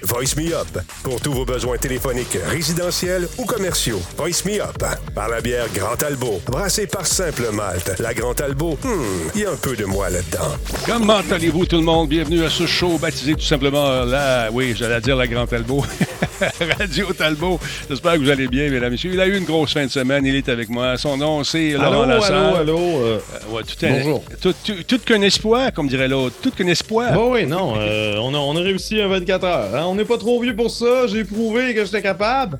Voice 0.03 0.35
Me 0.37 0.53
Up. 0.53 0.67
Pour 1.03 1.19
tous 1.19 1.33
vos 1.33 1.45
besoins 1.45 1.77
téléphoniques, 1.77 2.37
résidentiels 2.49 3.27
ou 3.37 3.45
commerciaux. 3.45 4.01
Voice 4.17 4.43
Me 4.45 4.61
Up. 4.61 4.83
Par 5.15 5.29
la 5.29 5.41
bière 5.41 5.65
Grand 5.73 6.01
Albo. 6.03 6.39
Brassée 6.45 6.87
par 6.87 7.05
Simple 7.05 7.49
Malte. 7.51 7.99
La 7.99 8.13
Grand 8.13 8.39
Albo, 8.39 8.77
hmm, 8.83 9.29
il 9.35 9.41
y 9.41 9.45
a 9.45 9.51
un 9.51 9.55
peu 9.55 9.75
de 9.75 9.85
moi 9.85 10.09
là-dedans. 10.09 10.55
Comment 10.85 11.21
allez-vous 11.31 11.65
tout 11.65 11.77
le 11.77 11.83
monde? 11.83 12.09
Bienvenue 12.09 12.43
à 12.43 12.49
ce 12.49 12.67
show 12.67 12.97
baptisé 12.97 13.33
tout 13.33 13.41
simplement 13.41 14.05
la... 14.05 14.49
Oui, 14.51 14.75
j'allais 14.77 15.01
dire 15.01 15.15
la 15.15 15.27
Grand 15.27 15.51
Albo. 15.51 15.83
Radio 16.77 17.13
Talbot. 17.13 17.59
J'espère 17.89 18.13
que 18.13 18.19
vous 18.19 18.29
allez 18.29 18.47
bien, 18.47 18.69
mesdames 18.69 18.87
et 18.87 18.91
messieurs. 18.91 19.11
Il 19.13 19.19
a 19.19 19.27
eu 19.27 19.37
une 19.37 19.45
grosse 19.45 19.73
fin 19.73 19.85
de 19.85 19.91
semaine. 19.91 20.25
Il 20.25 20.35
est 20.35 20.49
avec 20.49 20.69
moi. 20.69 20.97
Son 20.97 21.17
nom, 21.17 21.43
c'est 21.43 21.71
Laurent 21.71 22.05
Lassalle. 22.05 22.35
Allô, 22.35 22.55
allô, 22.55 22.77
euh, 22.77 23.19
euh, 23.53 23.61
tout 23.61 23.85
Bonjour. 23.87 24.23
Tout, 24.41 24.53
tout, 24.87 24.99
qu'un 24.99 25.21
espoir, 25.21 25.73
comme 25.73 25.87
dirait 25.87 26.07
l'autre. 26.07 26.35
Tout 26.41 26.51
qu'un 26.51 26.67
espoir. 26.67 27.13
Bon, 27.13 27.33
oui, 27.33 27.45
non. 27.45 27.75
Euh, 27.77 28.17
on, 28.17 28.33
a, 28.33 28.37
on, 28.37 28.55
a, 28.55 28.61
réussi 28.61 29.01
un 29.01 29.07
24 29.07 29.43
heures. 29.43 29.75
Hein? 29.75 29.85
On 29.87 29.95
n'est 29.95 30.05
pas 30.05 30.17
trop 30.17 30.41
vieux 30.41 30.55
pour 30.55 30.69
ça. 30.69 31.07
J'ai 31.07 31.23
prouvé 31.23 31.73
que 31.73 31.85
j'étais 31.85 32.01
capable. 32.01 32.59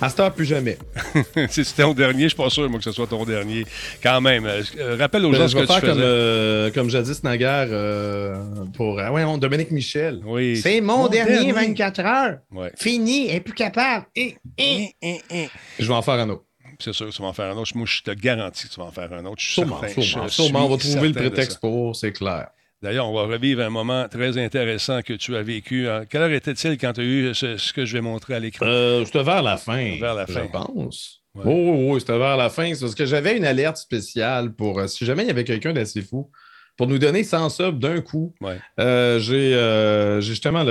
À 0.00 0.10
ce 0.10 0.16
temps, 0.16 0.30
plus 0.30 0.44
jamais. 0.44 0.76
si 1.48 1.64
c'était 1.64 1.82
ton 1.82 1.94
dernier, 1.94 2.24
je 2.24 2.28
suis 2.28 2.36
pas 2.36 2.50
sûr, 2.50 2.68
moi, 2.68 2.78
que 2.78 2.84
ce 2.84 2.92
soit 2.92 3.06
ton 3.06 3.24
dernier. 3.24 3.64
Quand 4.02 4.20
même. 4.20 4.44
Euh, 4.46 4.96
rappelle 4.98 5.24
aux 5.24 5.30
ben, 5.30 5.38
gens 5.38 5.48
ce 5.48 5.54
que 5.54 5.60
tu 5.60 5.66
faisais. 5.66 5.80
Comme, 5.80 5.98
euh, 6.00 6.70
comme 6.70 6.90
jadis 6.90 7.22
naguère 7.22 7.68
euh, 7.70 8.36
pour 8.74 9.00
ah 9.00 9.10
ouais, 9.10 9.24
Dominique 9.38 9.70
Michel. 9.70 10.20
Oui. 10.24 10.56
C'est 10.56 10.80
mon, 10.80 11.08
dernier, 11.08 11.52
24 11.52 12.00
heures. 12.00 12.38
Ouais. 12.52 12.72
Fini, 12.76 13.30
est 13.30 13.40
plus 13.40 13.54
capable. 13.54 14.06
Eh, 14.14 14.36
eh, 14.58 14.90
eh, 15.02 15.48
je 15.78 15.86
vais 15.86 15.94
en 15.94 16.02
faire 16.02 16.14
un 16.14 16.28
autre. 16.28 16.44
C'est 16.78 16.92
sûr 16.92 17.06
que 17.06 17.12
tu 17.12 17.22
vas 17.22 17.28
en 17.28 17.32
faire 17.32 17.50
un 17.50 17.56
autre. 17.56 17.72
Moi, 17.74 17.86
je 17.86 18.02
te 18.02 18.10
garantis 18.10 18.68
que 18.68 18.74
tu 18.74 18.80
vas 18.80 18.86
en 18.86 18.92
faire 18.92 19.10
un 19.12 19.24
autre. 19.24 19.36
Je 19.38 19.44
suis 19.44 19.54
sûrement, 19.54 19.80
certain. 19.80 20.28
sûrement. 20.28 20.66
On 20.66 20.68
va 20.68 20.76
trouver 20.76 21.08
le 21.08 21.14
prétexte 21.14 21.58
pour, 21.58 21.96
c'est 21.96 22.12
clair. 22.12 22.48
D'ailleurs, 22.86 23.10
on 23.10 23.14
va 23.14 23.24
revivre 23.24 23.62
un 23.62 23.68
moment 23.68 24.06
très 24.08 24.38
intéressant 24.38 25.02
que 25.02 25.14
tu 25.14 25.34
as 25.34 25.42
vécu. 25.42 25.88
Hein. 25.88 26.04
Quelle 26.08 26.22
heure 26.22 26.30
était-il 26.30 26.78
quand 26.78 26.92
tu 26.92 27.00
as 27.00 27.04
eu 27.04 27.34
ce, 27.34 27.72
que 27.72 27.84
je 27.84 27.94
vais 27.94 28.00
montrer 28.00 28.34
à 28.36 28.38
l'écran? 28.38 28.64
Euh, 28.64 29.04
c'était 29.04 29.24
vers 29.24 29.42
la 29.42 29.56
fin. 29.56 29.98
Vers 29.98 30.14
la 30.14 30.24
fin. 30.24 30.44
Je 30.44 30.50
pense. 30.52 31.20
Oui, 31.34 31.42
oui, 31.46 31.90
oui, 31.90 32.00
c'était 32.00 32.16
vers 32.16 32.36
la 32.36 32.48
fin. 32.48 32.72
C'est 32.74 32.82
parce 32.82 32.94
que 32.94 33.04
j'avais 33.04 33.36
une 33.36 33.44
alerte 33.44 33.78
spéciale 33.78 34.54
pour 34.54 34.78
euh, 34.78 34.86
si 34.86 35.04
jamais 35.04 35.24
il 35.24 35.26
y 35.26 35.30
avait 35.32 35.42
quelqu'un 35.42 35.72
d'assez 35.72 36.00
fou 36.00 36.30
pour 36.76 36.86
nous 36.86 37.00
donner 37.00 37.24
100 37.24 37.48
subs 37.48 37.80
d'un 37.80 38.00
coup. 38.02 38.32
Euh, 38.78 39.18
j'ai 39.18 40.20
justement 40.20 40.62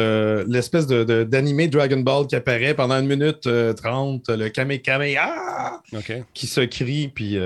l'espèce 0.48 0.88
d'animé 0.88 1.68
Dragon 1.68 2.00
Ball 2.00 2.28
qui 2.28 2.38
apparaît 2.38 2.76
pendant 2.76 2.98
une 2.98 3.08
minute 3.08 3.42
30, 3.76 4.30
le 4.30 4.48
Kame 4.48 4.78
Kame 4.78 5.04
qui 6.34 6.48
se 6.48 6.62
crie, 6.62 7.10
puis 7.10 7.38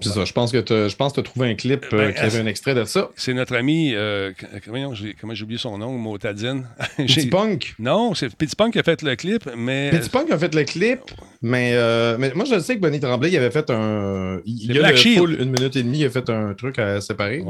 c'est 0.00 0.10
ça, 0.10 0.24
je 0.24 0.32
pense 0.32 0.52
que 0.52 0.58
tu 0.58 0.72
as 0.72 1.22
trouvé 1.22 1.50
un 1.50 1.54
clip 1.54 1.86
euh, 1.92 1.98
ben, 1.98 2.14
qui 2.14 2.20
avait 2.20 2.38
un 2.38 2.46
extrait 2.46 2.74
de 2.74 2.84
ça. 2.84 3.10
C'est 3.16 3.34
notre 3.34 3.56
ami, 3.56 3.92
euh, 3.94 4.32
comment 4.64 4.94
j'ai 5.34 5.44
oublié 5.44 5.58
son 5.58 5.78
nom, 5.78 5.92
Motadine. 5.98 6.66
Petit 6.96 7.26
Punk. 7.26 7.74
Non, 7.78 8.14
c'est 8.14 8.34
Petit 8.34 8.56
Punk 8.56 8.72
qui 8.72 8.78
a 8.78 8.82
fait 8.82 9.02
le 9.02 9.16
clip, 9.16 9.48
mais. 9.56 9.90
Petit 9.90 10.10
Punk 10.10 10.30
a 10.30 10.38
fait 10.38 10.54
le 10.54 10.64
clip, 10.64 11.00
mais, 11.42 11.72
euh, 11.74 12.16
mais 12.18 12.32
moi 12.34 12.44
je 12.44 12.58
sais 12.58 12.76
que 12.76 12.80
Bonnie 12.80 13.00
Tremblay 13.00 13.30
il 13.30 13.36
avait 13.36 13.50
fait 13.50 13.70
un. 13.70 14.40
Il 14.44 14.72
y 14.72 14.76
a 14.76 14.80
Black 14.80 14.96
Shield. 14.96 15.40
une 15.40 15.50
minute 15.50 15.76
et 15.76 15.82
demie, 15.82 16.00
il 16.00 16.06
a 16.06 16.10
fait 16.10 16.28
un 16.30 16.54
truc 16.54 16.78
à 16.78 17.00
séparer. 17.00 17.42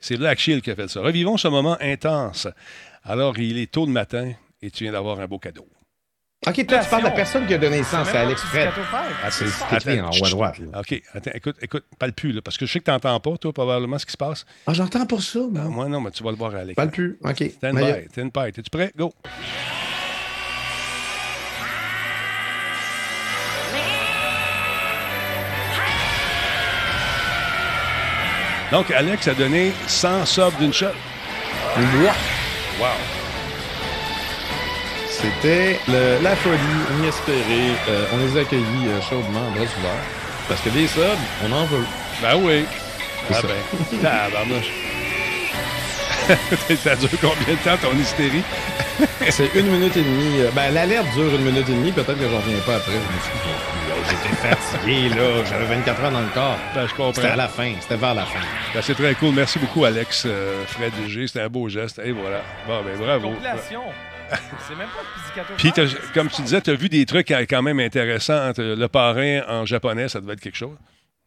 C'est 0.00 0.16
Black 0.16 0.38
Shield 0.38 0.62
qui 0.62 0.70
a 0.70 0.74
fait 0.74 0.88
ça. 0.88 1.00
Revivons 1.00 1.36
ce 1.36 1.48
moment 1.48 1.76
intense. 1.80 2.48
Alors, 3.04 3.38
il 3.38 3.58
est 3.58 3.70
tôt 3.70 3.86
le 3.86 3.92
matin 3.92 4.32
et 4.60 4.70
tu 4.70 4.84
viens 4.84 4.92
d'avoir 4.92 5.20
un 5.20 5.26
beau 5.26 5.38
cadeau. 5.38 5.66
OK, 6.46 6.66
toi, 6.66 6.78
tu 6.78 6.88
parles 6.88 7.02
de 7.02 7.08
la 7.08 7.12
personne 7.12 7.46
qui 7.46 7.54
a 7.54 7.58
donné 7.58 7.82
ça, 7.82 8.04
c'est 8.04 8.16
Alex 8.16 8.40
Fred. 8.42 8.70
Ah, 8.92 9.30
c'est 9.30 9.46
écrit 9.74 10.00
en 10.00 10.08
haut 10.08 10.24
à 10.24 10.30
droite. 10.30 10.60
OK, 10.78 11.02
attends, 11.12 11.30
écoute, 11.34 11.56
écoute, 11.60 11.84
parle 11.98 12.12
plus, 12.12 12.32
là, 12.32 12.40
parce 12.40 12.56
que 12.56 12.64
je 12.64 12.72
sais 12.72 12.78
que 12.78 12.84
tu 12.84 12.90
n'entends 12.92 13.18
pas, 13.18 13.36
toi, 13.38 13.52
probablement, 13.52 13.98
ce 13.98 14.06
qui 14.06 14.12
se 14.12 14.16
passe. 14.16 14.46
Ah, 14.66 14.72
j'entends 14.72 15.04
pas 15.04 15.18
ça, 15.18 15.40
moi. 15.40 15.62
Ah, 15.64 15.68
moi, 15.68 15.88
non, 15.88 16.00
mais 16.00 16.12
tu 16.12 16.22
vas 16.22 16.30
le 16.30 16.36
voir 16.36 16.54
à 16.54 16.62
l'écran. 16.62 16.74
Parle 16.76 16.90
plus, 16.90 17.18
OK. 17.24 17.44
Stand 17.56 17.74
by, 17.74 18.08
stand 18.12 18.30
by. 18.32 18.52
T'es-tu 18.52 18.70
prêt? 18.70 18.92
Go. 18.96 19.12
Donc, 28.70 28.90
Alex 28.92 29.26
a 29.26 29.34
donné 29.34 29.72
100 29.88 30.24
subs 30.26 30.56
d'une 30.60 30.72
shot. 30.72 30.86
Wow! 32.80 33.27
C'était 35.20 35.80
la 36.22 36.36
folie 36.36 36.58
inespérée. 36.98 37.72
Euh, 37.88 38.04
on 38.12 38.18
les 38.18 38.38
a 38.38 38.42
accueillis 38.42 38.86
euh, 38.86 39.00
chaudement, 39.00 39.50
bras 39.50 39.64
ouverts. 39.64 40.04
Parce 40.48 40.60
que 40.60 40.68
des 40.70 40.86
subs, 40.86 41.02
on 41.44 41.52
en 41.52 41.64
veut. 41.64 41.84
Ben 42.22 42.36
oui. 42.36 42.64
Ah 43.30 43.40
ben, 43.42 43.98
tabarnouche. 44.00 44.72
ça 46.82 46.94
dure 46.94 47.10
combien 47.20 47.54
de 47.54 47.64
temps 47.64 47.76
ton 47.82 47.96
hystérie? 47.98 48.42
c'est 49.30 49.52
une 49.54 49.66
minute 49.66 49.96
et 49.96 50.02
demie. 50.02 50.40
Euh, 50.40 50.50
ben, 50.54 50.70
l'alerte 50.72 51.06
dure 51.14 51.34
une 51.34 51.42
minute 51.42 51.68
et 51.68 51.72
demie. 51.72 51.92
Peut-être 51.92 52.18
que 52.18 52.28
j'en 52.28 52.36
reviens 52.36 52.58
pas 52.64 52.76
après. 52.76 52.92
Suis 52.92 54.16
j'étais 54.16 54.36
fatigué, 54.36 55.08
là. 55.10 55.44
J'avais 55.44 55.64
24 55.64 56.04
heures 56.04 56.10
dans 56.12 56.20
le 56.20 56.28
corps. 56.28 56.58
Ben, 56.74 56.86
je 56.86 56.94
comprends. 56.94 57.12
C'était 57.12 57.28
à 57.28 57.36
la 57.36 57.48
fin. 57.48 57.72
C'était 57.80 57.96
vers 57.96 58.14
la 58.14 58.24
fin. 58.24 58.40
Ben, 58.72 58.82
c'est 58.82 58.94
très 58.94 59.14
cool. 59.14 59.34
Merci 59.34 59.58
beaucoup, 59.58 59.84
Alex 59.84 60.24
euh, 60.26 60.64
Fred 60.66 60.92
G. 61.08 61.26
C'était 61.26 61.42
un 61.42 61.48
beau 61.48 61.68
geste. 61.68 62.00
Et 62.04 62.12
voilà. 62.12 62.42
Bon, 62.66 62.82
ben, 62.82 62.96
bravo. 62.96 63.34
C'est 64.68 64.76
même 64.76 64.88
pas 64.88 65.42
Puis, 65.56 65.72
comme 66.14 66.28
tu 66.28 66.42
disais, 66.42 66.60
tu 66.60 66.70
as 66.70 66.74
vu 66.74 66.88
des 66.88 67.06
trucs 67.06 67.28
quand 67.28 67.62
même 67.62 67.80
intéressants. 67.80 68.52
Le 68.56 68.86
parrain 68.86 69.42
en 69.48 69.64
japonais, 69.64 70.08
ça 70.08 70.20
devait 70.20 70.34
être 70.34 70.40
quelque 70.40 70.56
chose? 70.56 70.76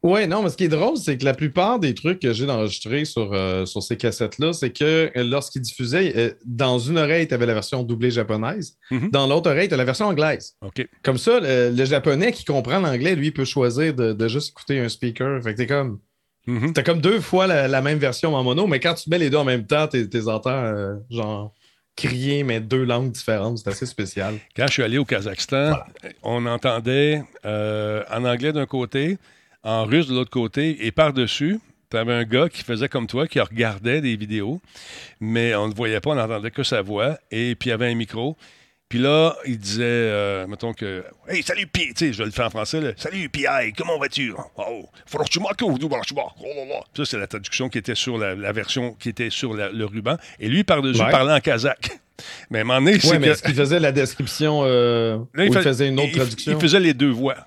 Oui, 0.04 0.28
non, 0.28 0.42
mais 0.42 0.50
ce 0.50 0.58
qui 0.58 0.64
est 0.64 0.70
drôle, 0.70 0.98
c'est 0.98 1.16
que 1.18 1.26
la 1.26 1.36
plupart 1.36 1.78
des 1.78 1.94
trucs 1.94 2.20
que 2.20 2.34
j'ai 2.34 2.50
enregistrés 2.50 3.06
sur, 3.06 3.34
euh, 3.34 3.68
sur 3.68 3.84
ces 3.84 3.98
cassettes-là, 3.98 4.52
c'est 4.52 4.72
que 4.72 5.12
euh, 5.16 5.24
lorsqu'ils 5.24 5.62
diffusaient, 5.62 6.14
euh, 6.16 6.32
dans 6.44 6.80
une 6.80 6.98
oreille, 6.98 7.28
tu 7.28 7.36
avais 7.36 7.46
la 7.46 7.54
version 7.54 7.84
doublée 7.84 8.10
japonaise, 8.10 8.78
mhm. 8.90 9.12
dans 9.12 9.28
l'autre 9.28 9.52
oreille, 9.52 9.68
tu 9.68 9.76
as 9.76 9.78
la 9.78 9.86
version 9.86 10.08
anglaise. 10.08 10.56
OK. 10.62 10.88
Comme 11.04 11.20
ça, 11.20 11.40
le, 11.40 11.86
japonais 11.86 12.32
qui 12.32 12.46
comprend 12.46 12.80
l'anglais, 12.80 13.16
lui, 13.16 13.30
peut 13.30 13.46
choisir 13.46 13.94
de, 13.94 14.28
juste 14.28 14.50
écouter 14.50 14.80
un 14.80 14.90
speaker. 14.90 15.42
Fait 15.44 15.54
que 15.54 15.58
t'es 15.58 15.68
comme. 15.68 16.00
Mhm. 16.48 16.74
T'as 16.74 16.82
comme 16.82 17.00
deux 17.00 17.20
fois 17.20 17.46
la, 17.46 17.82
même 17.82 18.00
version 18.00 18.34
en 18.34 18.44
mono, 18.44 18.66
mais 18.66 18.80
quand 18.80 18.96
tu 18.96 19.08
mets 19.08 19.20
les 19.20 19.30
deux 19.30 19.38
en 19.38 19.46
même 19.46 19.68
temps, 19.68 19.88
t'es 19.88 20.28
entends 20.28 21.00
genre 21.12 21.54
crier, 22.08 22.44
mais 22.44 22.60
deux 22.60 22.84
langues 22.84 23.12
différentes. 23.12 23.60
C'est 23.60 23.70
assez 23.70 23.86
spécial. 23.86 24.36
Quand 24.56 24.68
je 24.68 24.74
suis 24.74 24.84
allé 24.84 24.98
au 24.98 25.06
Kazakhstan, 25.06 25.80
on 26.24 26.46
entendait 26.46 27.24
en 27.44 28.26
anglais 28.26 28.54
d'un 28.54 28.66
côté, 28.66 29.18
en 29.64 29.86
russe 29.86 30.08
de 30.08 30.16
l'autre 30.16 30.32
côté, 30.32 30.86
et 30.86 30.92
par-dessus, 30.92 31.60
tu 31.90 31.98
avais 31.98 32.14
un 32.14 32.24
gars 32.24 32.50
qui 32.50 32.64
faisait 32.64 32.88
comme 32.88 33.06
toi, 33.06 33.28
qui 33.28 33.40
regardait 33.40 34.02
des 34.02 34.16
vidéos, 34.16 34.62
mais 35.20 35.54
on 35.56 35.68
ne 35.68 35.74
voyait 35.74 36.00
pas, 36.00 36.12
on 36.12 36.16
n'entendait 36.16 36.52
que 36.52 36.64
sa 36.64 36.82
voix, 36.82 37.18
et 37.32 37.56
puis 37.56 37.70
il 37.70 37.72
y 37.72 37.74
avait 37.74 37.92
un 37.92 37.96
micro. 37.96 38.38
Puis 38.92 39.00
là, 39.00 39.38
il 39.46 39.58
disait, 39.58 39.84
euh, 39.86 40.46
mettons 40.48 40.74
que, 40.74 41.06
Hey, 41.26 41.42
salut, 41.44 41.66
Pi, 41.66 41.94
tu 41.94 42.08
sais, 42.08 42.12
je 42.12 42.18
vais 42.18 42.26
le 42.26 42.32
faire 42.32 42.48
en 42.48 42.50
français, 42.50 42.82
là. 42.82 42.92
Salut, 42.98 43.30
Pi, 43.30 43.46
comment 43.78 43.98
vas-tu? 43.98 44.34
Oh, 44.58 44.90
ça, 46.98 47.06
c'est 47.06 47.18
la 47.18 47.28
traduction 47.28 47.70
qui 47.70 47.78
était 47.78 47.96
sur 47.96 48.18
la, 48.18 48.52
version 48.52 48.92
qui 49.00 49.08
était 49.08 49.30
sur 49.30 49.54
le 49.54 49.86
ruban. 49.86 50.18
Et 50.42 50.50
lui, 50.50 50.66
par-dessus, 50.66 51.00
parlait 51.10 51.32
en 51.32 51.40
kazakh. 51.40 52.02
Mais 52.50 52.60
à 52.60 52.62
un 52.64 52.66
moment 52.66 52.82
donné, 52.82 53.00
c'est. 53.00 53.18
mais 53.18 53.30
est-ce 53.30 53.42
qu'il 53.42 53.56
faisait 53.56 53.80
la 53.80 53.94
description 53.94 54.60
euh, 54.66 55.20
il 55.38 55.54
faisait 55.54 55.88
une 55.88 56.00
autre 56.00 56.12
traduction? 56.12 56.52
Il 56.52 56.62
faisait 56.62 56.80
les 56.82 56.94
deux 56.94 57.10
voix. 57.10 57.38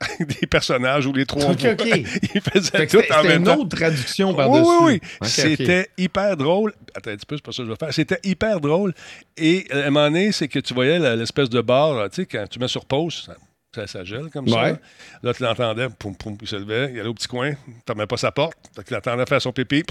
des 0.20 0.46
personnages 0.46 1.06
ou 1.06 1.12
les 1.12 1.26
trois 1.26 1.50
OK, 1.50 1.64
OK. 1.64 1.86
Il 2.34 2.40
faisait 2.40 2.86
tout 2.86 3.02
en 3.12 3.22
même 3.22 3.42
une 3.42 3.48
autre 3.48 3.76
traduction 3.76 4.34
par-dessus. 4.34 4.64
Oui, 4.82 5.00
oui, 5.20 5.28
C'était 5.28 5.90
hyper 5.98 6.36
drôle. 6.36 6.72
Attends 6.94 7.10
un 7.10 7.16
petit 7.16 7.26
peu, 7.26 7.36
c'est 7.36 7.44
pas 7.44 7.52
ça 7.52 7.62
que 7.62 7.66
je 7.66 7.70
vais 7.72 7.76
faire. 7.76 7.92
C'était 7.92 8.20
hyper 8.22 8.60
drôle. 8.60 8.94
Et 9.36 9.66
à 9.70 9.78
un 9.78 9.90
moment 9.90 10.06
donné, 10.06 10.32
c'est 10.32 10.48
que 10.48 10.60
tu 10.60 10.74
voyais 10.74 10.98
l'espèce 11.16 11.50
de 11.50 11.60
barre, 11.60 12.08
tu 12.10 12.22
sais, 12.22 12.26
quand 12.26 12.46
tu 12.48 12.58
mets 12.58 12.68
sur 12.68 12.84
pause, 12.84 13.28
ça, 13.74 13.86
ça, 13.86 14.04
gèle 14.04 14.28
comme 14.32 14.48
ça. 14.48 14.78
Là, 15.22 15.34
tu 15.34 15.42
l'entendais, 15.42 15.88
poum, 15.98 16.16
poum, 16.16 16.36
il 16.40 16.48
se 16.48 16.56
levait, 16.56 16.90
il 16.92 17.00
allait 17.00 17.08
au 17.08 17.14
petit 17.14 17.28
coin, 17.28 17.52
tu 17.86 17.94
mets 17.94 18.06
pas 18.06 18.16
sa 18.16 18.32
porte, 18.32 18.56
tu 18.86 18.94
l'entendais 18.94 19.26
faire 19.26 19.42
son 19.42 19.52
pipi. 19.52 19.82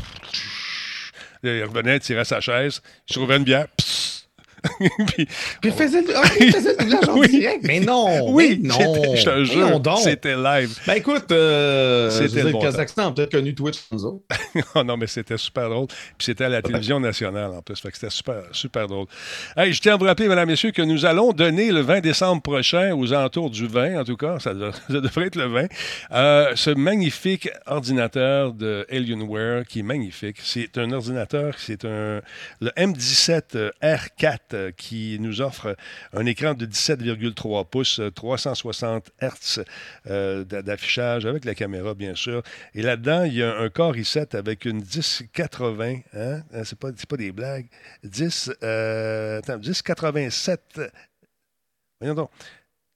il 1.43 1.63
revenait, 1.63 1.97
il 1.97 1.99
tirait 1.99 2.25
sa 2.25 2.39
chaise, 2.39 2.81
il 3.07 3.13
se 3.13 3.19
trouvait 3.19 3.37
une 3.37 3.43
bière, 3.43 3.67
puis, 5.07 5.27
il 5.63 5.71
faisait, 5.71 6.03
ah, 6.15 6.23
il 6.39 6.51
faisait 6.51 6.75
le 6.79 6.83
doublage 6.83 7.09
en 7.09 7.21
direct. 7.21 7.63
Mais 7.65 7.79
non! 7.79 8.07
Oui, 8.37 8.59
mais 8.61 8.69
non! 8.69 9.15
Je 9.15 9.23
te 9.23 9.43
jure, 9.43 9.81
c'était 9.97 10.35
live. 10.35 10.77
Ben 10.85 10.95
écoute, 10.95 11.31
euh, 11.31 12.09
c'était 12.09 12.43
le, 12.43 12.51
Kazakhstan 12.51 13.07
a 13.07 13.11
peut-être 13.11 13.31
connu 13.31 13.55
Twitch 13.55 13.79
nous 13.91 14.05
autres. 14.05 14.23
oh 14.75 14.83
non, 14.83 14.97
mais 14.97 15.07
c'était 15.07 15.37
super 15.37 15.69
drôle. 15.69 15.87
Puis 15.87 16.25
c'était 16.25 16.45
à 16.45 16.49
la 16.49 16.61
télévision 16.61 16.99
nationale 16.99 17.51
en 17.51 17.61
plus. 17.61 17.79
Fait 17.79 17.89
que 17.89 17.95
c'était 17.95 18.11
super, 18.11 18.43
super 18.51 18.87
drôle. 18.87 19.07
Hey, 19.55 19.73
je 19.73 19.81
tiens 19.81 19.95
à 19.95 19.97
vous 19.97 20.05
rappeler, 20.05 20.27
mesdames 20.27 20.49
et 20.49 20.53
messieurs, 20.53 20.71
que 20.71 20.81
nous 20.81 21.05
allons 21.05 21.31
donner 21.31 21.71
le 21.71 21.81
20 21.81 22.01
décembre 22.01 22.41
prochain, 22.41 22.93
aux 22.95 23.13
alentours 23.13 23.49
du 23.49 23.67
20, 23.67 24.01
en 24.01 24.03
tout 24.03 24.17
cas, 24.17 24.39
ça, 24.39 24.53
devrait 24.53 25.27
être 25.27 25.35
le 25.35 25.45
20, 25.45 25.67
euh, 26.11 26.51
ce 26.55 26.71
magnifique 26.71 27.49
ordinateur 27.65 28.53
de 28.53 28.85
Alienware 28.89 29.65
qui 29.65 29.79
est 29.79 29.83
magnifique. 29.83 30.37
C'est 30.43 30.77
un 30.77 30.91
ordinateur, 30.91 31.55
c'est 31.57 31.85
un 31.85 32.21
le 32.61 32.69
M17 32.77 33.71
R4 33.81 34.37
euh, 34.57 34.71
qui 34.75 35.17
nous 35.19 35.41
offre 35.41 35.75
un 36.13 36.25
écran 36.25 36.53
de 36.53 36.65
17,3 36.65 37.65
pouces, 37.67 38.01
360 38.15 39.11
Hz 39.21 39.63
euh, 40.07 40.43
d'affichage 40.43 41.25
avec 41.25 41.45
la 41.45 41.55
caméra, 41.55 41.93
bien 41.93 42.15
sûr. 42.15 42.41
Et 42.73 42.81
là-dedans, 42.81 43.23
il 43.23 43.35
y 43.35 43.43
a 43.43 43.57
un 43.57 43.69
Core 43.69 43.95
i7 43.95 44.35
avec 44.35 44.65
une 44.65 44.77
1080. 44.77 45.99
Hein? 46.13 46.41
hein 46.53 46.63
c'est 46.63 46.77
pas, 46.77 46.89
pas 46.91 47.17
des 47.17 47.31
blagues. 47.31 47.67
10, 48.03 48.51
euh, 48.63 49.39
attends, 49.39 49.57
1087. 49.57 50.81
Voyons. 51.99 52.29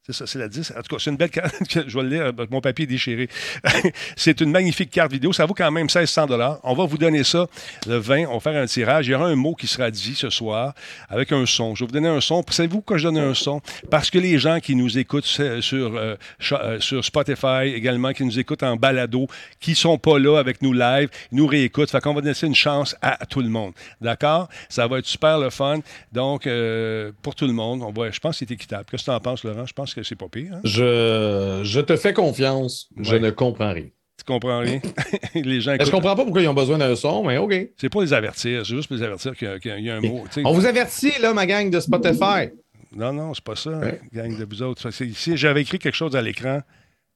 C'est 0.04 0.14
ça, 0.14 0.26
c'est 0.26 0.40
la 0.40 0.48
10. 0.48 0.74
En 0.76 0.82
tout 0.82 0.96
cas, 0.96 1.00
c'est 1.00 1.12
une 1.12 1.16
belle 1.18 1.30
carte. 1.30 1.54
je 1.70 1.96
vais 1.96 2.04
le 2.04 2.10
lire, 2.10 2.34
mon 2.50 2.60
papier 2.60 2.86
est 2.86 2.88
déchiré. 2.88 3.30
c'est 4.16 4.42
une 4.42 4.50
magnifique 4.50 4.90
carte 4.90 5.12
vidéo. 5.12 5.32
Ça 5.32 5.46
vaut 5.46 5.54
quand 5.54 5.70
même 5.70 5.84
1600 5.84 6.26
On 6.64 6.74
va 6.74 6.86
vous 6.86 6.98
donner 6.98 7.24
ça 7.24 7.46
le 7.86 7.98
20. 7.98 8.26
On 8.26 8.34
va 8.34 8.40
faire 8.40 8.60
un 8.60 8.66
tirage. 8.66 9.06
Il 9.06 9.12
y 9.12 9.14
aura 9.14 9.28
un 9.28 9.36
mot 9.36 9.54
qui 9.54 9.68
sera 9.68 9.92
dit 9.92 10.16
ce 10.16 10.32
soir 10.32 10.74
avec 11.08 11.32
un 11.32 11.46
son. 11.46 11.76
Je 11.76 11.84
vais 11.84 11.86
vous 11.86 11.94
donner 11.94 12.08
un 12.08 12.20
son. 12.20 12.44
Savez-vous 12.50 12.82
que 12.82 12.98
je 12.98 13.04
donne 13.04 13.20
un 13.20 13.36
son? 13.36 13.62
Parce 13.92 14.10
que 14.10 14.18
les 14.18 14.40
gens 14.40 14.60
qui 14.60 14.76
nous 14.76 14.98
écoutent 14.98 15.26
sur, 15.26 15.96
euh, 15.96 16.16
euh, 16.52 16.80
sur 16.80 17.06
Spotify 17.06 17.72
également, 17.76 18.12
qui 18.14 18.26
nous 18.26 18.40
écoutent 18.40 18.64
en 18.64 18.78
balado, 18.78 19.28
qui 19.60 19.76
sont 19.76 20.00
pas 20.00 20.18
là 20.18 20.40
avec 20.40 20.64
nous 20.64 20.74
live, 20.74 21.10
nous 21.32 21.46
réécoutent. 21.46 21.92
Fait 21.92 22.02
qu'on 22.02 22.16
va 22.16 22.22
donner 22.22 22.34
une 22.42 22.56
chance 22.56 22.96
à, 23.04 23.24
tout 23.28 23.42
le 23.42 23.50
monde. 23.50 23.74
D'accord? 24.02 24.50
Ça 24.68 24.88
va 24.88 24.98
être 24.98 25.06
super 25.06 25.38
le 25.38 25.52
fun. 25.52 25.82
Donc, 26.12 26.48
euh, 26.48 27.12
pour 27.22 27.36
tout 27.36 27.46
le 27.46 27.54
monde, 27.54 27.84
on 27.84 27.92
va, 27.92 28.10
je 28.10 28.20
pense 28.20 28.40
que 28.40 28.46
c'est 28.48 28.52
équitable. 28.52 28.86
Qu'est-ce 28.90 29.04
que 29.04 29.12
tu 29.12 29.16
en 29.16 29.20
penses, 29.20 29.44
Laurent? 29.44 29.68
Je 29.68 29.74
pense 29.74 29.94
que 29.94 30.01
c'est 30.04 30.16
pas 30.16 30.30
pire. 30.30 30.54
Hein? 30.54 30.62
Je, 30.64 31.62
je 31.64 31.80
te 31.80 31.96
fais 31.96 32.14
confiance. 32.14 32.90
Je 33.00 33.16
ne 33.16 33.30
comprends 33.30 33.74
rien. 33.74 33.88
Tu 34.18 34.26
comprends 34.26 34.60
rien? 34.60 34.80
les 35.36 35.62
gens 35.62 35.76
Je 35.80 35.90
comprends 35.90 36.16
pas 36.16 36.24
pourquoi 36.24 36.42
ils 36.42 36.48
ont 36.48 36.54
besoin 36.54 36.78
d'un 36.78 36.96
son, 36.96 37.24
mais 37.24 37.38
OK. 37.38 37.54
C'est 37.78 37.90
pour 37.90 38.04
les 38.04 38.14
avertir. 38.14 38.66
C'est 38.66 38.76
juste 38.76 38.88
pour 38.88 38.98
les 38.98 39.04
avertir 39.04 39.36
qu'il 39.36 39.60
y, 39.80 39.90
a 39.90 39.96
un 39.96 40.02
mot. 40.02 40.24
On 40.44 40.54
vous 40.54 40.66
avertit, 40.68 41.14
là, 41.20 41.34
ma 41.34 41.48
gang 41.48 41.70
de 41.72 41.80
Spotify. 41.80 42.52
Non, 42.96 43.14
non, 43.14 43.34
c'est 43.34 43.44
pas 43.44 43.56
ça, 43.56 43.82
gang 44.14 44.38
de 44.38 44.46
vous 44.46 44.62
autres. 44.62 44.90
Si 44.92 45.38
j'avais 45.38 45.62
écrit 45.62 45.80
quelque 45.80 45.96
chose 45.96 46.16
à 46.16 46.22
l'écran, 46.22 46.62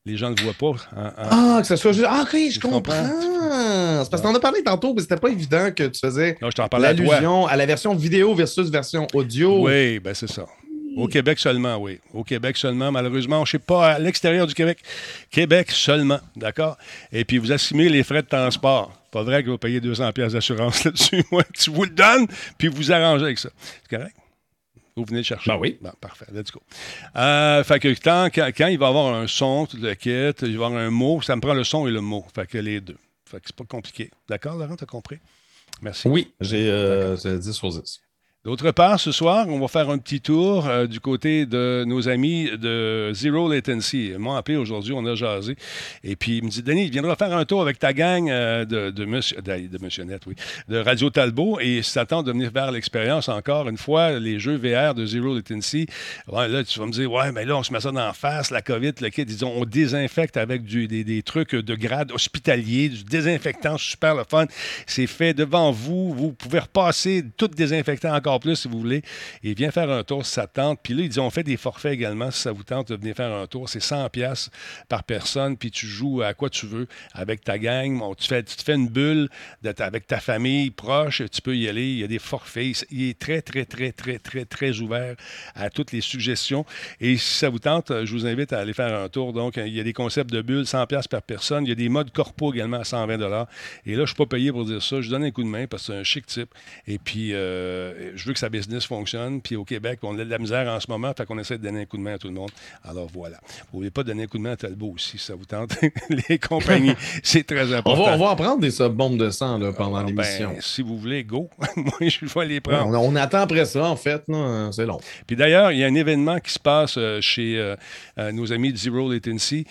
les 0.05 0.17
gens 0.17 0.29
ne 0.29 0.35
le 0.35 0.43
voient 0.43 0.53
pas. 0.53 0.81
Ah, 1.17 1.57
que 1.61 1.67
ça 1.67 1.77
soit 1.77 1.91
juste. 1.91 2.07
Ah, 2.09 2.23
OK, 2.23 2.37
je 2.49 2.59
comprends? 2.59 3.09
C'est 4.03 4.09
parce 4.09 4.21
qu'on 4.21 4.29
en 4.29 4.35
a 4.35 4.39
parlé 4.39 4.63
tantôt, 4.63 4.93
mais 4.93 5.01
c'était 5.01 5.17
pas 5.17 5.29
évident 5.29 5.71
que 5.75 5.83
tu 5.83 5.99
faisais 5.99 6.37
l'allusion 6.77 7.45
à, 7.45 7.51
à 7.51 7.55
la 7.55 7.65
version 7.65 7.93
vidéo 7.93 8.33
versus 8.33 8.69
version 8.69 9.05
audio. 9.13 9.65
Oui, 9.65 9.99
ben 9.99 10.13
c'est 10.13 10.29
ça. 10.29 10.45
Au 10.95 11.07
Québec 11.07 11.39
seulement, 11.39 11.77
oui. 11.77 11.99
Au 12.13 12.23
Québec 12.23 12.57
seulement. 12.57 12.91
Malheureusement, 12.91 13.43
je 13.45 13.55
ne 13.55 13.59
sais 13.59 13.65
pas, 13.65 13.93
à 13.93 13.99
l'extérieur 13.99 14.47
du 14.47 14.53
Québec. 14.53 14.79
Québec 15.29 15.71
seulement, 15.71 16.19
d'accord? 16.35 16.77
Et 17.11 17.25
puis, 17.25 17.37
vous 17.37 17.51
assumez 17.51 17.89
les 17.89 18.03
frais 18.03 18.21
de 18.21 18.27
transport. 18.27 18.93
Pas 19.11 19.23
vrai 19.23 19.43
que 19.43 19.49
vous 19.49 19.57
payez 19.57 19.81
200 19.81 20.11
pièces 20.13 20.33
d'assurance 20.33 20.83
là-dessus. 20.85 21.23
Moi, 21.31 21.43
tu 21.53 21.69
vous 21.69 21.83
le 21.83 21.89
donnes, 21.89 22.27
puis 22.57 22.67
vous 22.67 22.91
arrangez 22.91 23.25
avec 23.25 23.39
ça. 23.39 23.49
C'est 23.57 23.97
correct? 23.97 24.15
Vous 24.95 25.03
venez 25.03 25.19
le 25.19 25.23
chercher? 25.23 25.51
Ben 25.51 25.57
oui. 25.57 25.77
parfait. 25.99 26.25
Let's 26.33 26.51
go. 26.51 26.61
Euh, 27.17 27.63
fait 27.65 27.79
que 27.79 27.89
quand, 28.01 28.29
quand, 28.33 28.67
il 28.67 28.77
va 28.77 28.85
y 28.85 28.89
avoir 28.89 29.13
un 29.13 29.27
son, 29.27 29.65
tout 29.65 29.77
le 29.77 29.93
kit, 29.93 30.09
il 30.09 30.57
va 30.57 30.63
y 30.63 30.65
avoir 30.65 30.73
un 30.75 30.89
mot, 30.89 31.21
ça 31.21 31.35
me 31.35 31.41
prend 31.41 31.53
le 31.53 31.65
son 31.65 31.85
et 31.87 31.91
le 31.91 31.99
mot. 31.99 32.25
Fait 32.33 32.47
que 32.47 32.57
les 32.57 32.79
deux. 32.79 32.97
Fait 33.29 33.37
que 33.37 33.43
c'est 33.47 33.55
pas 33.55 33.65
compliqué. 33.65 34.09
D'accord, 34.29 34.55
Laurent, 34.55 34.77
t'as 34.77 34.85
compris? 34.85 35.19
Merci. 35.81 36.07
Oui, 36.07 36.33
j'ai 36.39 36.69
euh, 36.69 37.15
10 37.15 37.51
sur 37.51 37.69
10. 37.69 38.04
D'autre 38.45 38.69
part, 38.69 38.99
ce 38.99 39.11
soir, 39.11 39.47
on 39.49 39.57
va 39.57 39.67
faire 39.67 39.89
un 39.89 39.97
petit 39.97 40.21
tour 40.21 40.67
euh, 40.67 40.85
du 40.85 40.99
côté 40.99 41.47
de 41.47 41.83
nos 41.87 42.07
amis 42.07 42.47
de 42.55 43.09
Zero 43.11 43.51
Latency. 43.51 44.13
M'ont 44.19 44.35
appelé 44.35 44.55
aujourd'hui, 44.55 44.93
on 44.95 45.03
a 45.07 45.15
jasé. 45.15 45.55
Et 46.03 46.15
puis, 46.15 46.37
il 46.37 46.43
me 46.43 46.49
dit, 46.49 46.61
Denis, 46.61 46.91
viendra 46.91 47.15
faire 47.15 47.35
un 47.35 47.43
tour 47.43 47.63
avec 47.63 47.79
ta 47.79 47.91
gang 47.91 48.29
euh, 48.29 48.63
de, 48.63 48.91
de, 48.91 49.05
monsieur, 49.05 49.41
de, 49.41 49.79
monsieur 49.81 50.03
Net, 50.03 50.21
oui, 50.27 50.35
de 50.67 50.77
Radio 50.77 51.09
Talbot 51.09 51.59
et 51.59 51.81
s'attend 51.81 52.21
de 52.21 52.31
venir 52.31 52.51
vers 52.51 52.71
l'expérience 52.71 53.29
encore 53.29 53.67
une 53.67 53.79
fois, 53.79 54.19
les 54.19 54.37
jeux 54.37 54.57
VR 54.57 54.93
de 54.93 55.07
Zero 55.07 55.33
Latency. 55.33 55.87
Ouais, 56.27 56.47
là, 56.47 56.63
tu 56.63 56.77
vas 56.77 56.85
me 56.85 56.91
dire, 56.91 57.11
ouais, 57.11 57.31
mais 57.31 57.45
là, 57.45 57.57
on 57.57 57.63
se 57.63 57.73
met 57.73 57.79
ça 57.79 57.91
dans 57.91 58.13
face, 58.13 58.51
la 58.51 58.61
COVID, 58.61 58.91
le 59.01 59.09
kit, 59.09 59.25
disons, 59.25 59.53
on 59.55 59.65
désinfecte 59.65 60.37
avec 60.37 60.65
des, 60.65 61.03
des, 61.03 61.23
trucs 61.23 61.55
de 61.55 61.73
grade 61.73 62.11
hospitalier, 62.11 62.89
du 62.89 63.05
désinfectant 63.05 63.79
super 63.79 64.13
le 64.13 64.23
fun. 64.23 64.45
C'est 64.85 65.07
fait 65.07 65.33
devant 65.33 65.71
vous. 65.71 66.13
Vous 66.13 66.31
pouvez 66.31 66.59
repasser 66.59 67.25
tout 67.37 67.47
désinfectant 67.47 68.13
encore 68.13 68.34
plus 68.39 68.55
si 68.55 68.67
vous 68.67 68.79
voulez. 68.79 69.01
Et 69.43 69.53
vient 69.53 69.71
faire 69.71 69.89
un 69.89 70.03
tour 70.03 70.25
si 70.25 70.33
ça 70.33 70.47
tente. 70.47 70.79
Puis 70.83 70.93
là, 70.93 71.03
ils 71.03 71.09
disent 71.09 71.19
on 71.19 71.29
fait 71.29 71.43
des 71.43 71.57
forfaits 71.57 71.93
également 71.93 72.31
si 72.31 72.41
ça 72.41 72.51
vous 72.51 72.63
tente 72.63 72.89
de 72.89 72.95
venir 72.95 73.15
faire 73.15 73.33
un 73.33 73.47
tour. 73.47 73.69
C'est 73.69 73.79
100 73.79 74.09
pièces 74.09 74.49
par 74.89 75.03
personne. 75.03 75.57
Puis 75.57 75.71
tu 75.71 75.87
joues 75.87 76.21
à 76.21 76.33
quoi 76.33 76.49
tu 76.49 76.65
veux 76.65 76.87
avec 77.13 77.43
ta 77.43 77.57
gang. 77.57 78.01
tu, 78.17 78.27
fais, 78.27 78.43
tu 78.43 78.55
te 78.55 78.63
fais 78.63 78.75
une 78.75 78.89
bulle 78.89 79.29
avec 79.79 80.07
ta 80.07 80.19
famille 80.19 80.71
proche. 80.71 81.21
Tu 81.31 81.41
peux 81.41 81.55
y 81.55 81.67
aller. 81.67 81.87
Il 81.87 81.99
y 81.99 82.03
a 82.03 82.07
des 82.07 82.19
forfaits. 82.19 82.85
Il 82.91 83.09
est 83.09 83.19
très, 83.19 83.41
très, 83.41 83.65
très, 83.65 83.91
très, 83.91 84.19
très, 84.19 84.45
très 84.45 84.79
ouvert 84.79 85.15
à 85.55 85.69
toutes 85.69 85.91
les 85.91 86.01
suggestions. 86.01 86.65
Et 86.99 87.17
si 87.17 87.37
ça 87.37 87.49
vous 87.49 87.59
tente, 87.59 87.91
je 88.05 88.11
vous 88.11 88.25
invite 88.25 88.53
à 88.53 88.59
aller 88.59 88.73
faire 88.73 88.93
un 88.97 89.09
tour. 89.09 89.33
Donc, 89.33 89.57
il 89.57 89.73
y 89.73 89.79
a 89.79 89.83
des 89.83 89.93
concepts 89.93 90.31
de 90.31 90.41
bulles, 90.41 90.65
100 90.65 90.87
pièces 90.87 91.07
par 91.07 91.21
personne. 91.21 91.65
Il 91.65 91.69
y 91.69 91.71
a 91.71 91.75
des 91.75 91.89
modes 91.89 92.11
corpo 92.11 92.53
également 92.53 92.77
à 92.77 92.83
120 92.83 93.15
Et 93.15 93.17
là, 93.25 93.47
je 93.85 94.01
ne 94.01 94.05
suis 94.05 94.15
pas 94.15 94.25
payé 94.25 94.51
pour 94.51 94.65
dire 94.65 94.81
ça. 94.81 95.01
Je 95.01 95.09
donne 95.09 95.23
un 95.23 95.31
coup 95.31 95.43
de 95.43 95.47
main 95.47 95.67
parce 95.67 95.87
que 95.87 95.93
c'est 95.93 95.99
un 95.99 96.03
chic 96.03 96.25
type. 96.25 96.53
Et 96.87 96.97
puis, 96.97 97.33
euh, 97.33 98.15
je 98.15 98.24
je 98.25 98.29
veux 98.31 98.33
que 98.33 98.39
sa 98.39 98.49
business 98.49 98.85
fonctionne. 98.85 99.39
Puis 99.39 99.55
au 99.55 99.63
Québec, 99.63 99.99
on 100.01 100.17
a 100.17 100.25
de 100.25 100.29
la 100.31 100.39
misère 100.39 100.67
en 100.67 100.79
ce 100.79 100.89
moment, 100.89 101.13
fait 101.15 101.27
qu'on 101.27 101.37
essaie 101.37 101.59
de 101.59 101.63
donner 101.63 101.81
un 101.81 101.85
coup 101.85 101.97
de 101.97 102.01
main 102.01 102.15
à 102.15 102.17
tout 102.17 102.27
le 102.27 102.33
monde. 102.33 102.49
Alors 102.83 103.07
voilà. 103.13 103.37
Vous 103.71 103.83
ne 103.83 103.89
pas 103.89 104.01
donner 104.01 104.23
un 104.23 104.25
coup 104.25 104.39
de 104.39 104.43
main 104.43 104.53
à 104.53 104.55
Talbot 104.55 104.93
aussi, 104.95 105.19
si 105.19 105.25
ça 105.25 105.35
vous 105.35 105.45
tente. 105.45 105.77
les 106.29 106.39
compagnies, 106.39 106.95
c'est 107.23 107.45
très 107.45 107.71
important. 107.71 108.01
On 108.01 108.05
va, 108.05 108.15
on 108.15 108.17
va 108.17 108.25
en 108.31 108.35
prendre 108.35 108.61
des 108.61 108.71
sub-bombes 108.71 109.17
de 109.17 109.29
sang 109.29 109.59
là, 109.59 109.73
pendant 109.73 109.97
ah, 109.97 110.03
l'émission. 110.03 110.53
Ben, 110.53 110.61
si 110.61 110.81
vous 110.81 110.97
voulez, 110.97 111.23
go. 111.23 111.51
Moi, 111.75 111.93
je 112.01 112.25
vais 112.25 112.45
les 112.47 112.61
prendre. 112.61 112.99
on, 112.99 113.15
attend 113.15 113.41
après 113.41 113.65
ça, 113.65 113.85
en 113.85 113.95
fait. 113.95 114.23
C'est 114.71 114.87
long. 114.87 114.99
Puis 115.27 115.35
d'ailleurs, 115.35 115.71
il 115.71 115.77
y 115.77 115.83
a 115.83 115.87
un 115.87 115.95
événement 115.95 116.39
qui 116.39 116.51
se 116.51 116.59
passe 116.59 116.95
euh, 116.97 117.21
chez 117.21 117.59
euh, 118.17 118.31
nos 118.31 118.51
amis 118.53 118.73
de 118.73 118.77
Zero 118.77 119.11
Latency, 119.11 119.67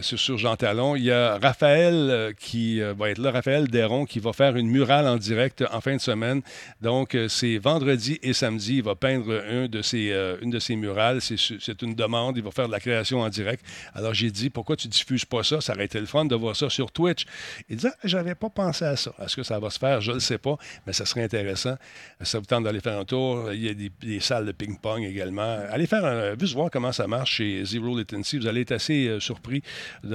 sur 0.00 0.38
Jean 0.38 0.56
Talon. 0.56 0.96
Il 0.96 1.04
y 1.04 1.12
a 1.12 1.36
Raphaël 1.36 2.34
qui 2.38 2.80
va 2.80 3.10
être 3.10 3.18
là, 3.18 3.30
Raphaël 3.30 3.68
Deron, 3.68 4.06
qui 4.06 4.20
va 4.20 4.32
faire 4.32 4.56
une 4.56 4.68
murale 4.68 5.06
en 5.06 5.18
direct 5.18 5.64
en 5.70 5.82
fin 5.82 5.96
de 5.96 6.00
semaine. 6.00 6.40
Donc, 6.80 7.14
c'est 7.28 7.58
vendredi 7.58 7.89
et 8.22 8.32
samedi. 8.32 8.76
Il 8.76 8.82
va 8.82 8.94
peindre 8.94 9.66
de 9.68 9.82
ses, 9.82 10.12
une 10.42 10.50
de 10.50 10.58
ses 10.58 10.76
murales. 10.76 11.20
C'est 11.20 11.82
une 11.82 11.94
demande. 11.94 12.36
Il 12.36 12.42
va 12.42 12.50
faire 12.50 12.66
de 12.66 12.72
la 12.72 12.80
création 12.80 13.20
en 13.20 13.28
direct. 13.28 13.64
Alors, 13.94 14.14
j'ai 14.14 14.30
dit, 14.30 14.50
pourquoi 14.50 14.76
tu 14.76 14.88
diffuses 14.88 15.24
pas 15.24 15.42
ça? 15.42 15.60
Ça 15.60 15.74
aurait 15.74 15.84
été 15.84 16.00
le 16.00 16.06
fun 16.06 16.24
de 16.24 16.34
voir 16.34 16.56
ça 16.56 16.70
sur 16.70 16.90
Twitch. 16.92 17.24
Il 17.68 17.76
dit, 17.76 17.86
ah, 17.86 17.96
j'avais 18.04 18.34
pas 18.34 18.50
pensé 18.50 18.84
à 18.84 18.96
ça. 18.96 19.12
Est-ce 19.22 19.36
que 19.36 19.42
ça 19.42 19.58
va 19.58 19.70
se 19.70 19.78
faire? 19.78 20.00
Je 20.00 20.10
ne 20.10 20.14
le 20.16 20.20
sais 20.20 20.38
pas, 20.38 20.56
mais 20.86 20.92
ça 20.92 21.04
serait 21.06 21.22
intéressant. 21.22 21.76
Ça 22.20 22.38
vous 22.38 22.46
tente 22.46 22.64
d'aller 22.64 22.80
faire 22.80 22.98
un 22.98 23.04
tour. 23.04 23.52
Il 23.52 23.62
y 23.62 23.68
a 23.68 23.74
des, 23.74 24.20
salles 24.20 24.46
de 24.46 24.52
ping-pong 24.52 25.02
également. 25.02 25.58
Allez 25.70 25.86
faire 25.86 26.04
un, 26.04 26.38
juste 26.38 26.54
voir 26.54 26.70
comment 26.70 26.92
ça 26.92 27.06
marche 27.06 27.36
chez 27.36 27.64
Zero 27.64 27.96
Latency. 27.96 28.38
Vous 28.38 28.46
allez 28.46 28.62
être 28.62 28.72
assez 28.72 29.08
euh, 29.08 29.20
surpris. 29.20 29.62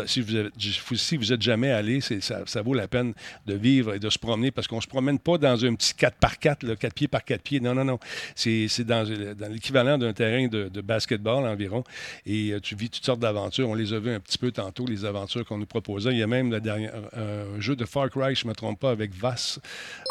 Si 0.06 0.22
vous, 0.22 0.36
êtes, 0.36 0.54
si 0.96 1.18
vous 1.18 1.34
êtes 1.34 1.42
jamais 1.42 1.72
allé, 1.72 2.02
ça, 2.02 2.44
ça, 2.46 2.62
vaut 2.62 2.74
la 2.74 2.88
peine 2.88 3.14
de 3.46 3.54
vivre 3.54 3.94
et 3.94 4.00
de 4.00 4.10
se 4.10 4.20
promener 4.20 4.52
parce 4.52 4.68
qu'on 4.68 4.82
se 4.82 4.88
promène 4.88 5.20
pas 5.20 5.38
dans 5.38 5.66
un 5.66 5.76
petit 5.76 5.94
4x4, 5.94 6.76
4 6.76 6.94
pieds 6.94 7.08
par 7.08 7.24
4 7.24 7.42
pieds. 7.42 7.60
Non, 7.66 7.74
non, 7.74 7.86
non. 7.86 8.00
C'est 8.36 8.82
dans, 8.82 9.04
l'équivalent 9.50 9.98
d'un 9.98 10.14
terrain 10.14 10.48
de, 10.48 10.82
basketball 10.82 11.46
environ. 11.48 11.84
Et 12.26 12.52
euh, 12.52 12.60
tu 12.60 12.76
vis 12.76 12.90
toutes 12.90 13.06
sortes 13.06 13.20
d'aventures. 13.20 13.68
On 13.70 13.74
les 13.74 13.94
a 13.94 14.00
vues 14.00 14.12
un 14.12 14.20
petit 14.20 14.38
peu 14.38 14.52
tantôt, 14.52 14.86
les 14.86 15.04
aventures 15.04 15.46
qu'on 15.46 15.58
nous 15.58 15.66
proposait. 15.66 16.12
Il 16.12 16.18
y 16.18 16.24
a 16.24 16.28
même 16.28 16.52
la 16.52 16.60
dernière, 16.60 16.94
un 17.14 17.60
jeu 17.60 17.76
de 17.76 17.86
Far 17.86 18.10
Cry, 18.10 18.36
je 18.36 18.46
ne 18.46 18.50
me 18.50 18.56
trompe 18.56 18.80
pas, 18.80 18.92
avec 18.92 19.14
Vass. 19.14 19.60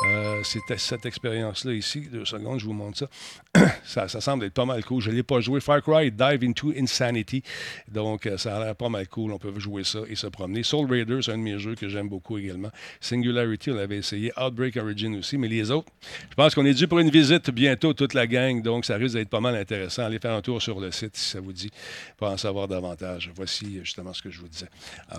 Euh, 0.07 0.43
c'était 0.43 0.79
cette 0.79 1.07
expérience-là 1.07 1.73
ici. 1.73 2.09
Deux 2.11 2.25
secondes, 2.25 2.61
je 2.61 2.65
vous 2.65 2.73
montre 2.73 2.99
ça. 2.99 3.09
ça. 4.09 4.21
semble 4.21 4.45
être 4.45 4.55
pas 4.55 4.65
mal 4.65 4.85
cool. 4.85 5.01
Je 5.01 5.11
ne 5.11 5.17
l'ai 5.17 5.23
pas 5.23 5.41
joué. 5.41 5.61
Far 5.61 5.83
Cry 5.83 6.11
Dive 6.11 6.45
into 6.45 6.73
Insanity. 6.77 7.43
Donc, 7.91 8.27
euh, 8.27 8.37
ça 8.37 8.57
a 8.57 8.65
l'air 8.65 8.77
pas 8.77 8.89
mal 8.89 9.09
cool. 9.09 9.33
On 9.33 9.39
peut 9.39 9.59
jouer 9.59 9.85
ça 9.85 10.01
et 10.09 10.17
se 10.17 10.27
promener. 10.27 10.63
Soul 10.63 10.91
Raiders, 10.91 11.25
c'est 11.25 11.33
un 11.33 11.39
de 11.39 11.43
mes 11.43 11.59
jeux 11.59 11.75
que 11.75 11.89
j'aime 11.89 12.09
beaucoup 12.09 12.39
également. 12.39 12.71
Singularity, 13.01 13.71
on 13.71 13.75
l'avait 13.75 13.99
essayé. 13.99 14.33
Outbreak 14.37 14.77
Origin 14.77 15.17
aussi. 15.19 15.39
Mais 15.39 15.49
les 15.49 15.71
autres, 15.71 15.91
je 16.31 16.35
pense 16.35 16.55
qu'on 16.55 16.65
est 16.65 16.75
dû 16.75 16.89
pour 16.89 16.99
une 16.99 17.11
visite 17.11 17.34
bientôt, 17.51 17.93
toute 17.95 18.15
la 18.15 18.27
gang. 18.27 18.63
Donc, 18.63 18.85
ça 18.85 18.97
risque 18.97 19.15
d'être 19.15 19.29
pas 19.29 19.41
mal 19.41 19.57
intéressant. 19.57 20.05
Allez 20.05 20.19
faire 20.19 20.35
un 20.35 20.43
tour 20.43 20.61
sur 20.61 20.81
le 20.81 20.91
site 20.91 21.17
si 21.17 21.31
ça 21.31 21.41
vous 21.41 21.53
dit 21.53 21.71
pour 22.17 22.29
en 22.29 22.37
savoir 22.37 22.69
davantage. 22.69 23.31
Voici 23.35 23.81
justement 23.83 24.13
ce 24.13 24.23
que 24.23 24.31
je 24.31 24.41
vous 24.41 24.49
disais. 24.49 24.69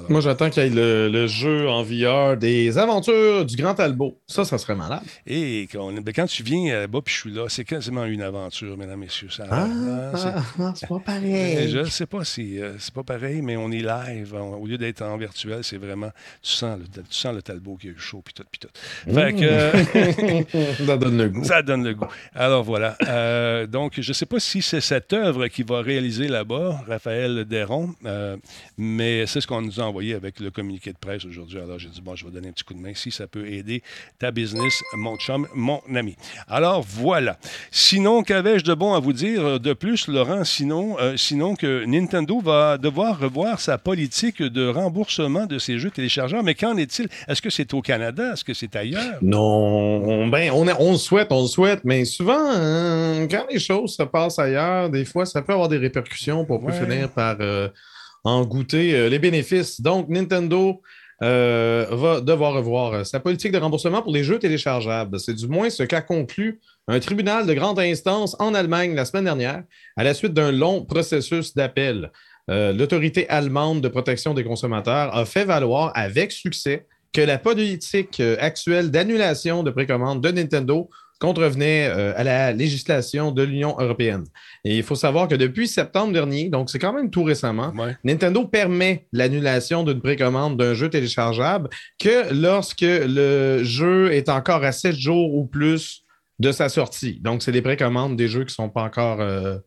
Moi, 0.09 0.21
j'attends 0.21 0.49
qu'il 0.49 0.63
y 0.63 0.67
ait 0.67 1.09
le, 1.09 1.27
jeu 1.27 1.67
en 1.69 1.83
VR 1.83 2.37
des 2.37 2.77
aventures 2.77 3.45
du 3.45 3.55
Grand 3.55 3.73
Talbot. 3.73 4.17
Ça, 4.27 4.45
ça 4.45 4.57
serait 4.57 4.75
malade. 4.75 5.01
Et 5.25 5.67
quand, 5.71 5.91
ben, 5.91 6.13
quand 6.13 6.27
tu 6.27 6.43
viens 6.43 6.73
là-bas, 6.81 7.01
puis 7.03 7.13
je 7.13 7.19
suis 7.19 7.31
là, 7.31 7.45
c'est 7.49 7.63
quasiment 7.63 8.05
une 8.05 8.21
aventure, 8.21 8.77
mesdames, 8.77 8.99
messieurs. 8.99 9.29
Ça, 9.29 9.45
ah, 9.49 9.67
ah 10.13 10.73
c'est 10.75 10.87
pas 10.87 10.99
pareil. 11.05 11.69
Je 11.69 11.83
sais 11.85 12.05
pas 12.05 12.23
si 12.23 12.61
euh, 12.61 12.73
c'est 12.79 12.93
pas 12.93 13.03
pareil, 13.03 13.41
mais 13.41 13.57
on 13.57 13.71
est 13.71 13.81
live. 13.81 14.33
au 14.35 14.65
lieu 14.65 14.77
d'être 14.77 15.01
en 15.01 15.17
virtuel, 15.17 15.63
c'est 15.63 15.77
vraiment. 15.77 16.11
Tu 16.41 16.51
sens, 16.51 16.79
le, 16.79 16.85
tu 16.85 17.01
sens 17.09 17.33
le 17.33 17.41
Talbot 17.41 17.77
qui 17.77 17.89
est 17.89 17.97
chaud, 17.97 18.21
puis 18.23 18.33
tout, 18.33 18.43
puis 18.49 18.59
tout. 18.59 18.69
Fait 19.13 19.33
que, 19.33 20.85
ça 20.85 20.97
donne 20.97 21.17
le 21.17 21.29
goût. 21.29 21.43
Ça 21.43 21.61
donne 21.61 21.83
le 21.83 21.93
goût. 21.93 22.04
Alors 22.33 22.63
voilà. 22.63 22.97
Euh, 23.07 23.67
donc, 23.67 23.93
je 23.99 24.09
ne 24.09 24.13
sais 24.13 24.25
pas 24.25 24.39
si 24.39 24.61
c'est 24.61 24.81
cette 24.81 25.13
œuvre 25.13 25.47
qui 25.47 25.63
va 25.63 25.81
réaliser 25.81 26.27
là-bas, 26.27 26.83
Raphaël 26.87 27.45
Deron, 27.45 27.93
euh, 28.05 28.37
mais 28.77 29.25
c'est 29.25 29.41
ce 29.41 29.47
qu'on 29.47 29.61
nous 29.61 29.79
a 29.79 29.83
envoyé 29.83 30.13
avec 30.13 30.39
le 30.39 30.51
communiqué 30.51 30.91
de 30.91 30.97
presse 30.97 31.25
aujourd'hui. 31.25 31.59
Alors, 31.59 31.79
j'ai 31.79 31.89
dit, 31.89 32.01
bon, 32.01 32.15
je 32.15 32.25
vais 32.25 32.31
donner 32.31 32.49
un 32.49 32.51
petit 32.51 32.63
coup 32.63 32.73
de 32.73 32.79
main 32.79 32.93
si 32.93 33.11
ça 33.11 33.27
peut 33.27 33.47
aider 33.47 33.83
ta 34.19 34.31
business, 34.31 34.81
mon 34.95 35.15
chum, 35.17 35.47
mon 35.53 35.81
ami. 35.93 36.15
Alors, 36.47 36.81
voilà. 36.81 37.37
Sinon, 37.71 38.23
qu'avais-je 38.23 38.63
de 38.63 38.73
bon 38.73 38.93
à 38.93 38.99
vous 38.99 39.13
dire 39.13 39.59
de 39.59 39.73
plus, 39.73 40.07
Laurent? 40.07 40.43
Sinon, 40.43 40.97
euh, 40.99 41.17
sinon 41.17 41.55
que 41.55 41.85
Nintendo 41.85 42.39
va 42.39 42.77
devoir 42.77 43.19
revoir 43.19 43.59
sa 43.59 43.77
politique 43.77 44.41
de 44.41 44.67
remboursement 44.67 45.45
de 45.45 45.59
ses 45.59 45.79
jeux 45.79 45.91
téléchargeables. 45.91 46.43
Mais 46.43 46.55
qu'en 46.55 46.77
est-il? 46.77 47.07
Est-ce 47.27 47.41
que 47.41 47.49
c'est 47.49 47.73
au 47.73 47.81
Canada? 47.81 48.33
Est-ce 48.33 48.43
que 48.43 48.53
c'est 48.53 48.75
ailleurs? 48.75 49.19
Non. 49.21 50.27
Ben, 50.27 50.51
on, 50.51 50.67
on 50.79 50.91
le 50.93 50.97
souhaite, 50.97 51.27
on 51.31 51.43
le 51.43 51.47
souhaite, 51.47 51.81
mais 51.83 51.94
souvent, 52.03 52.49
hein, 52.49 53.27
quand 53.29 53.45
les 53.49 53.59
choses 53.59 53.95
se 53.95 54.03
passent 54.03 54.39
ailleurs, 54.39 54.89
des 54.89 55.05
fois, 55.05 55.25
ça 55.25 55.41
peut 55.41 55.53
avoir 55.53 55.69
des 55.69 55.77
répercussions 55.77 56.43
pour 56.43 56.69
finir 56.71 57.11
par 57.11 57.37
euh, 57.39 57.69
en 58.23 58.43
goûter 58.43 58.95
euh, 58.95 59.07
les 59.07 59.19
bénéfices. 59.19 59.79
Donc, 59.79 60.09
Nintendo 60.09 60.81
euh, 61.21 61.85
va 61.91 62.21
devoir 62.21 62.53
revoir 62.53 63.05
sa 63.05 63.19
politique 63.19 63.51
de 63.51 63.57
remboursement 63.57 64.01
pour 64.01 64.11
les 64.11 64.23
jeux 64.23 64.39
téléchargeables. 64.39 65.19
C'est 65.19 65.35
du 65.35 65.47
moins 65.47 65.69
ce 65.69 65.83
qu'a 65.83 66.01
conclu 66.01 66.59
un 66.87 66.99
tribunal 66.99 67.45
de 67.45 67.53
grande 67.53 67.79
instance 67.79 68.35
en 68.39 68.53
Allemagne 68.53 68.95
la 68.95 69.05
semaine 69.05 69.25
dernière 69.25 69.63
à 69.95 70.03
la 70.03 70.13
suite 70.13 70.33
d'un 70.33 70.51
long 70.51 70.83
processus 70.83 71.55
d'appel. 71.55 72.11
L'autorité 72.47 73.27
allemande 73.27 73.81
de 73.81 73.87
protection 73.87 74.35
des 74.35 74.43
consommateurs 74.43 75.15
a 75.15 75.25
fait 75.25 75.45
valoir 75.45 75.91
avec 75.95 76.31
succès 76.31 76.85
que 77.11 77.21
la 77.21 77.39
politique 77.39 78.21
actuelle 78.39 78.91
d'annulation 78.91 79.63
de 79.63 79.71
précommande 79.71 80.21
de 80.21 80.29
Nintendo 80.29 80.91
contrevenait 81.19 81.87
euh, 81.87 82.13
à 82.15 82.23
la 82.23 82.51
législation 82.51 83.31
de 83.31 83.43
l'Union 83.43 83.75
européenne. 83.79 84.25
Et 84.63 84.77
il 84.77 84.83
faut 84.83 84.95
savoir 84.95 85.27
que 85.27 85.35
depuis 85.35 85.67
septembre 85.67 86.13
dernier, 86.13 86.49
donc 86.49 86.69
c'est 86.69 86.79
quand 86.79 86.93
même 86.93 87.09
tout 87.09 87.23
récemment, 87.23 87.73
Nintendo 88.03 88.45
permet 88.45 89.07
l'annulation 89.13 89.83
d'une 89.83 90.01
précommande 90.01 90.57
d'un 90.57 90.73
jeu 90.73 90.89
téléchargeable 90.89 91.69
que 91.99 92.33
lorsque 92.33 92.81
le 92.81 93.63
jeu 93.63 94.11
est 94.11 94.29
encore 94.29 94.63
à 94.63 94.71
sept 94.71 94.95
jours 94.95 95.33
ou 95.35 95.45
plus 95.45 96.05
de 96.39 96.51
sa 96.51 96.69
sortie. 96.69 97.19
Donc, 97.21 97.43
c'est 97.43 97.51
des 97.51 97.61
précommandes 97.61 98.15
des 98.15 98.27
jeux 98.27 98.41
qui 98.41 98.51
ne 98.51 98.65
sont, 98.65 98.69
pas 98.69 98.83
encore, 98.83 99.21
euh, 99.21 99.57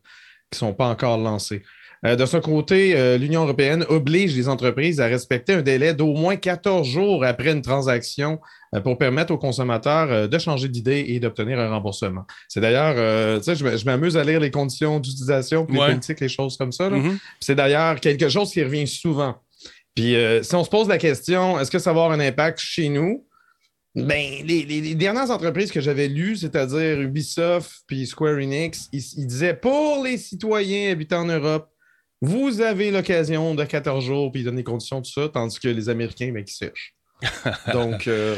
sont 0.53 0.73
pas 0.73 0.87
encore 0.87 1.17
lancés. 1.17 1.63
Euh, 2.05 2.15
de 2.15 2.25
son 2.25 2.39
côté, 2.39 3.17
l'Union 3.17 3.43
européenne 3.43 3.85
oblige 3.89 4.35
les 4.35 4.47
entreprises 4.47 5.01
à 5.01 5.07
respecter 5.07 5.53
un 5.53 5.61
délai 5.61 5.93
d'au 5.93 6.13
moins 6.13 6.35
14 6.35 6.87
jours 6.87 7.25
après 7.25 7.51
une 7.51 7.61
transaction 7.61 8.39
euh, 8.75 8.81
pour 8.81 8.99
permettre 8.99 9.33
aux 9.33 9.37
consommateurs 9.37 10.11
euh, 10.11 10.27
de 10.27 10.37
changer 10.37 10.67
d'idée 10.67 11.05
et 11.07 11.19
d'obtenir 11.19 11.59
un 11.59 11.69
remboursement. 11.69 12.25
C'est 12.47 12.61
d'ailleurs, 12.61 12.93
euh, 12.97 13.39
tu 13.39 13.55
sais, 13.55 13.55
je 13.55 13.85
m'amuse 13.85 14.15
à 14.15 14.23
lire 14.23 14.39
les 14.39 14.51
conditions 14.51 14.99
d'utilisation, 14.99 15.65
les 15.69 15.77
politiques, 15.77 16.19
les 16.19 16.29
choses 16.29 16.55
comme 16.55 16.71
ça. 16.71 16.89
Mm-hmm. 16.89 17.17
C'est 17.39 17.55
d'ailleurs 17.55 17.99
quelque 17.99 18.29
chose 18.29 18.51
qui 18.51 18.63
revient 18.63 18.85
souvent. 18.85 19.37
Puis 19.95 20.15
si 20.43 20.55
on 20.55 20.63
se 20.63 20.69
pose 20.69 20.87
la 20.87 20.97
question, 20.97 21.59
est-ce 21.59 21.71
que 21.71 21.79
ça 21.79 21.91
va 21.91 22.03
avoir 22.03 22.11
un 22.17 22.21
impact 22.21 22.59
chez 22.59 22.89
nous? 22.89 23.25
Ben, 23.95 24.45
les, 24.45 24.95
dernières 24.95 25.29
entreprises 25.31 25.71
que 25.71 25.81
j'avais 25.81 26.07
lues, 26.07 26.37
c'est-à-dire 26.37 27.01
Ubisoft 27.01 27.81
puis 27.87 28.05
Square 28.05 28.37
Enix, 28.37 28.87
ils, 28.93 29.25
disaient 29.25 29.55
pour 29.55 30.03
les 30.03 30.17
citoyens 30.17 30.91
habitant 30.91 31.21
en 31.21 31.25
Europe, 31.25 31.69
vous 32.21 32.61
avez 32.61 32.91
l'occasion 32.91 33.55
de 33.55 33.63
14 33.63 34.03
jours 34.03 34.31
puis 34.31 34.41
ils 34.41 34.45
donnent 34.45 34.57
les 34.57 34.63
conditions 34.63 35.01
de 35.01 35.05
ça, 35.05 35.29
tandis 35.29 35.59
que 35.59 35.67
les 35.67 35.89
Américains, 35.89 36.31
ben, 36.33 36.43
qui 36.43 36.53
sèchent. 36.53 36.95
Donc, 37.73 38.07
euh, 38.07 38.35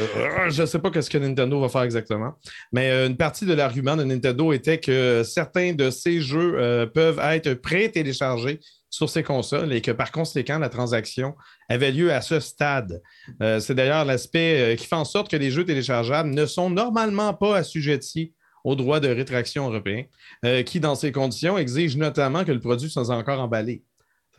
je 0.49 0.61
ne 0.61 0.65
sais 0.65 0.79
pas 0.79 0.89
ce 1.01 1.09
que 1.09 1.17
Nintendo 1.17 1.59
va 1.59 1.69
faire 1.69 1.83
exactement. 1.83 2.33
Mais 2.71 2.91
euh, 2.91 3.07
une 3.07 3.17
partie 3.17 3.45
de 3.45 3.53
l'argument 3.53 3.95
de 3.95 4.03
Nintendo 4.03 4.53
était 4.53 4.79
que 4.79 5.23
certains 5.23 5.73
de 5.73 5.89
ces 5.89 6.21
jeux 6.21 6.55
euh, 6.57 6.85
peuvent 6.87 7.19
être 7.19 7.53
pré-téléchargés 7.53 8.59
sur 8.89 9.09
ces 9.09 9.23
consoles 9.23 9.71
et 9.71 9.81
que 9.81 9.91
par 9.91 10.11
conséquent, 10.11 10.59
la 10.59 10.69
transaction 10.69 11.35
avait 11.69 11.91
lieu 11.91 12.11
à 12.11 12.19
ce 12.19 12.41
stade. 12.41 13.01
C'est 13.39 13.73
d'ailleurs 13.73 14.03
l'aspect 14.03 14.75
qui 14.77 14.85
fait 14.85 14.97
en 14.97 15.05
sorte 15.05 15.31
que 15.31 15.37
les 15.37 15.49
jeux 15.49 15.63
téléchargeables 15.63 16.29
ne 16.29 16.45
sont 16.45 16.69
normalement 16.69 17.33
pas 17.33 17.55
assujettis 17.55 18.33
aux 18.63 18.75
droits 18.75 18.99
de 18.99 19.07
rétraction 19.07 19.69
européens, 19.69 20.03
qui, 20.65 20.79
dans 20.79 20.95
ces 20.95 21.11
conditions, 21.11 21.57
exigent 21.57 21.97
notamment 21.97 22.43
que 22.43 22.51
le 22.51 22.59
produit 22.59 22.89
soit 22.89 23.09
encore 23.09 23.39
emballé. 23.39 23.83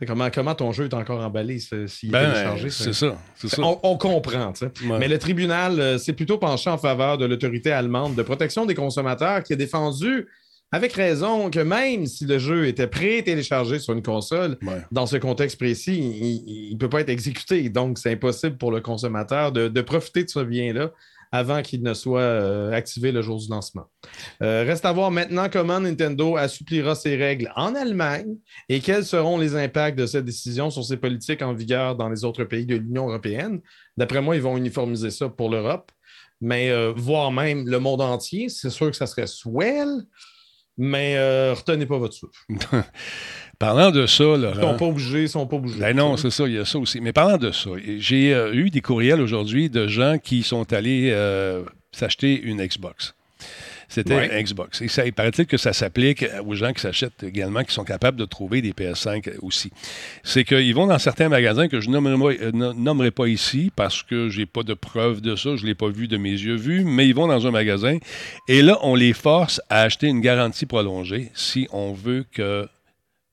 Comment, 0.07 0.29
comment 0.29 0.55
ton 0.55 0.71
jeu 0.71 0.85
est 0.85 0.93
encore 0.93 1.21
emballé 1.21 1.59
s'il 1.59 2.09
est 2.09 2.11
ben, 2.11 2.31
téléchargé? 2.31 2.69
C'est 2.69 2.93
ça? 2.93 3.15
On, 3.59 3.97
comprend. 3.97 4.53
Mais 4.99 5.07
le 5.07 5.17
tribunal 5.17 5.79
euh, 5.79 5.97
s'est 5.97 6.13
plutôt 6.13 6.37
penché 6.37 6.69
en 6.69 6.77
faveur 6.77 7.17
de 7.17 7.25
l'autorité 7.25 7.71
allemande 7.71 8.15
de 8.15 8.23
protection 8.23 8.65
des 8.65 8.75
consommateurs 8.75 9.43
qui 9.43 9.53
a 9.53 9.55
défendu 9.55 10.27
avec 10.71 10.93
raison 10.93 11.51
que 11.51 11.59
même 11.59 12.07
si 12.07 12.25
le 12.25 12.39
jeu 12.39 12.67
était 12.67 12.87
pré-téléchargé 12.87 13.77
sur 13.77 13.93
une 13.93 14.01
console, 14.01 14.57
dans 14.91 15.05
ce 15.05 15.17
contexte 15.17 15.59
précis, 15.59 15.93
il 16.47 16.73
ne 16.73 16.79
peut 16.79 16.89
pas 16.89 17.01
être 17.01 17.09
exécuté. 17.09 17.69
Donc, 17.69 17.99
c'est 17.99 18.11
impossible 18.11 18.57
pour 18.57 18.71
le 18.71 18.81
consommateur 18.81 19.51
de, 19.51 19.67
de 19.67 19.81
profiter 19.81 20.23
de 20.23 20.29
ce 20.29 20.39
bien-là 20.39 20.91
avant 21.33 21.63
qu'il 21.63 21.81
ne 21.81 21.95
soit 21.95 22.21
euh, 22.21 22.71
activé 22.71 23.11
le 23.11 23.23
jour 23.23 23.39
du 23.39 23.49
lancement. 23.49 23.89
Euh, 24.43 24.63
reste 24.67 24.85
à 24.85 24.91
voir 24.91 25.09
maintenant 25.09 25.49
comment 25.51 25.79
Nintendo 25.79 26.37
assouplira 26.37 26.93
ses 26.93 27.15
règles 27.15 27.51
en 27.55 27.73
Allemagne 27.73 28.37
et 28.69 28.79
quels 28.79 29.03
seront 29.03 29.39
les 29.39 29.55
impacts 29.55 29.97
de 29.97 30.05
cette 30.05 30.25
décision 30.25 30.69
sur 30.69 30.85
ses 30.85 30.97
politiques 30.97 31.41
en 31.41 31.55
vigueur 31.55 31.95
dans 31.95 32.07
les 32.07 32.23
autres 32.23 32.43
pays 32.43 32.67
de 32.67 32.75
l'Union 32.75 33.09
européenne. 33.09 33.61
D'après 33.97 34.21
moi, 34.21 34.35
ils 34.35 34.43
vont 34.43 34.55
uniformiser 34.57 35.09
ça 35.09 35.27
pour 35.27 35.49
l'Europe. 35.49 35.91
mais 36.39 36.69
euh, 36.69 36.93
voire 36.95 37.31
même 37.31 37.67
le 37.67 37.79
monde 37.79 38.01
entier, 38.01 38.47
c'est 38.49 38.69
sûr 38.69 38.91
que 38.91 38.95
ça 38.95 39.07
serait 39.07 39.25
swell, 39.25 39.89
mais 40.77 41.17
retenez 41.51 41.87
pas 41.87 41.97
votre 41.97 42.13
souffle. 42.13 42.45
Parlant 43.59 43.91
de 43.91 44.05
ça, 44.07 44.23
Laurent, 44.23 44.53
Ils 44.55 44.61
sont 44.61 44.77
pas 44.77 44.85
obligés, 44.85 45.21
ils 45.21 45.29
sont 45.29 45.47
pas 45.47 45.55
obligés. 45.55 45.79
Ben 45.79 45.95
non, 45.95 46.17
c'est 46.17 46.31
ça, 46.31 46.45
il 46.47 46.53
y 46.53 46.57
a 46.57 46.65
ça 46.65 46.77
aussi. 46.79 46.99
Mais 46.99 47.13
parlant 47.13 47.37
de 47.37 47.51
ça, 47.51 47.69
j'ai 47.97 48.33
euh, 48.33 48.53
eu 48.53 48.69
des 48.69 48.81
courriels 48.81 49.21
aujourd'hui 49.21 49.69
de 49.69 49.87
gens 49.87 50.17
qui 50.21 50.43
sont 50.43 50.73
allés 50.73 51.09
euh, 51.11 51.63
s'acheter 51.91 52.41
une 52.41 52.65
Xbox. 52.65 53.13
C'était 53.87 54.15
Ouais. 54.15 54.31
un 54.33 54.41
Xbox. 54.41 54.81
Et 54.81 54.87
ça, 54.87 55.05
il 55.05 55.13
paraît-il 55.13 55.45
que 55.45 55.57
ça 55.57 55.71
s'applique 55.71 56.25
aux 56.47 56.55
gens 56.55 56.73
qui 56.73 56.81
s'achètent 56.81 57.21
également, 57.21 57.63
qui 57.63 57.73
sont 57.75 57.83
capables 57.83 58.17
de 58.17 58.25
trouver 58.25 58.61
des 58.63 58.71
PS5 58.71 59.33
aussi. 59.43 59.71
C'est 60.23 60.43
qu'ils 60.45 60.73
vont 60.73 60.87
dans 60.87 60.97
certains 60.97 61.29
magasins 61.29 61.67
que 61.67 61.79
je 61.79 61.89
nommerai, 61.91 62.39
euh, 62.41 62.51
no- 62.51 62.73
nommerai 62.73 63.11
pas 63.11 63.27
ici 63.27 63.71
parce 63.75 64.01
que 64.01 64.29
j'ai 64.29 64.47
pas 64.47 64.63
de 64.63 64.73
preuve 64.73 65.21
de 65.21 65.35
ça, 65.35 65.55
je 65.57 65.65
l'ai 65.67 65.75
pas 65.75 65.89
vu 65.89 66.07
de 66.07 66.17
mes 66.17 66.31
yeux 66.31 66.55
vus, 66.55 66.83
mais 66.83 67.07
ils 67.07 67.13
vont 67.13 67.27
dans 67.27 67.45
un 67.45 67.51
magasin 67.51 67.97
et 68.47 68.63
là, 68.63 68.79
on 68.81 68.95
les 68.95 69.13
force 69.13 69.61
à 69.69 69.81
acheter 69.81 70.07
une 70.07 70.21
garantie 70.21 70.65
prolongée 70.65 71.29
si 71.35 71.67
on 71.71 71.93
veut 71.93 72.25
que 72.31 72.67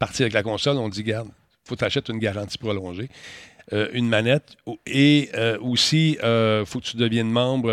partir 0.01 0.25
avec 0.25 0.33
la 0.33 0.43
console, 0.43 0.77
on 0.79 0.89
dit, 0.89 1.05
garde, 1.05 1.29
faut 1.65 1.77
t'acheter 1.77 2.13
une 2.13 2.19
garantie 2.19 2.59
prolongée. 2.59 3.09
euh, 3.73 3.87
une 3.93 4.09
manette 4.09 4.57
et 4.87 5.29
euh, 5.35 5.57
aussi 5.61 6.19
euh, 6.25 6.65
faut 6.65 6.81
que 6.81 6.87
tu 6.87 6.97
deviennes 6.97 7.31
membre 7.31 7.69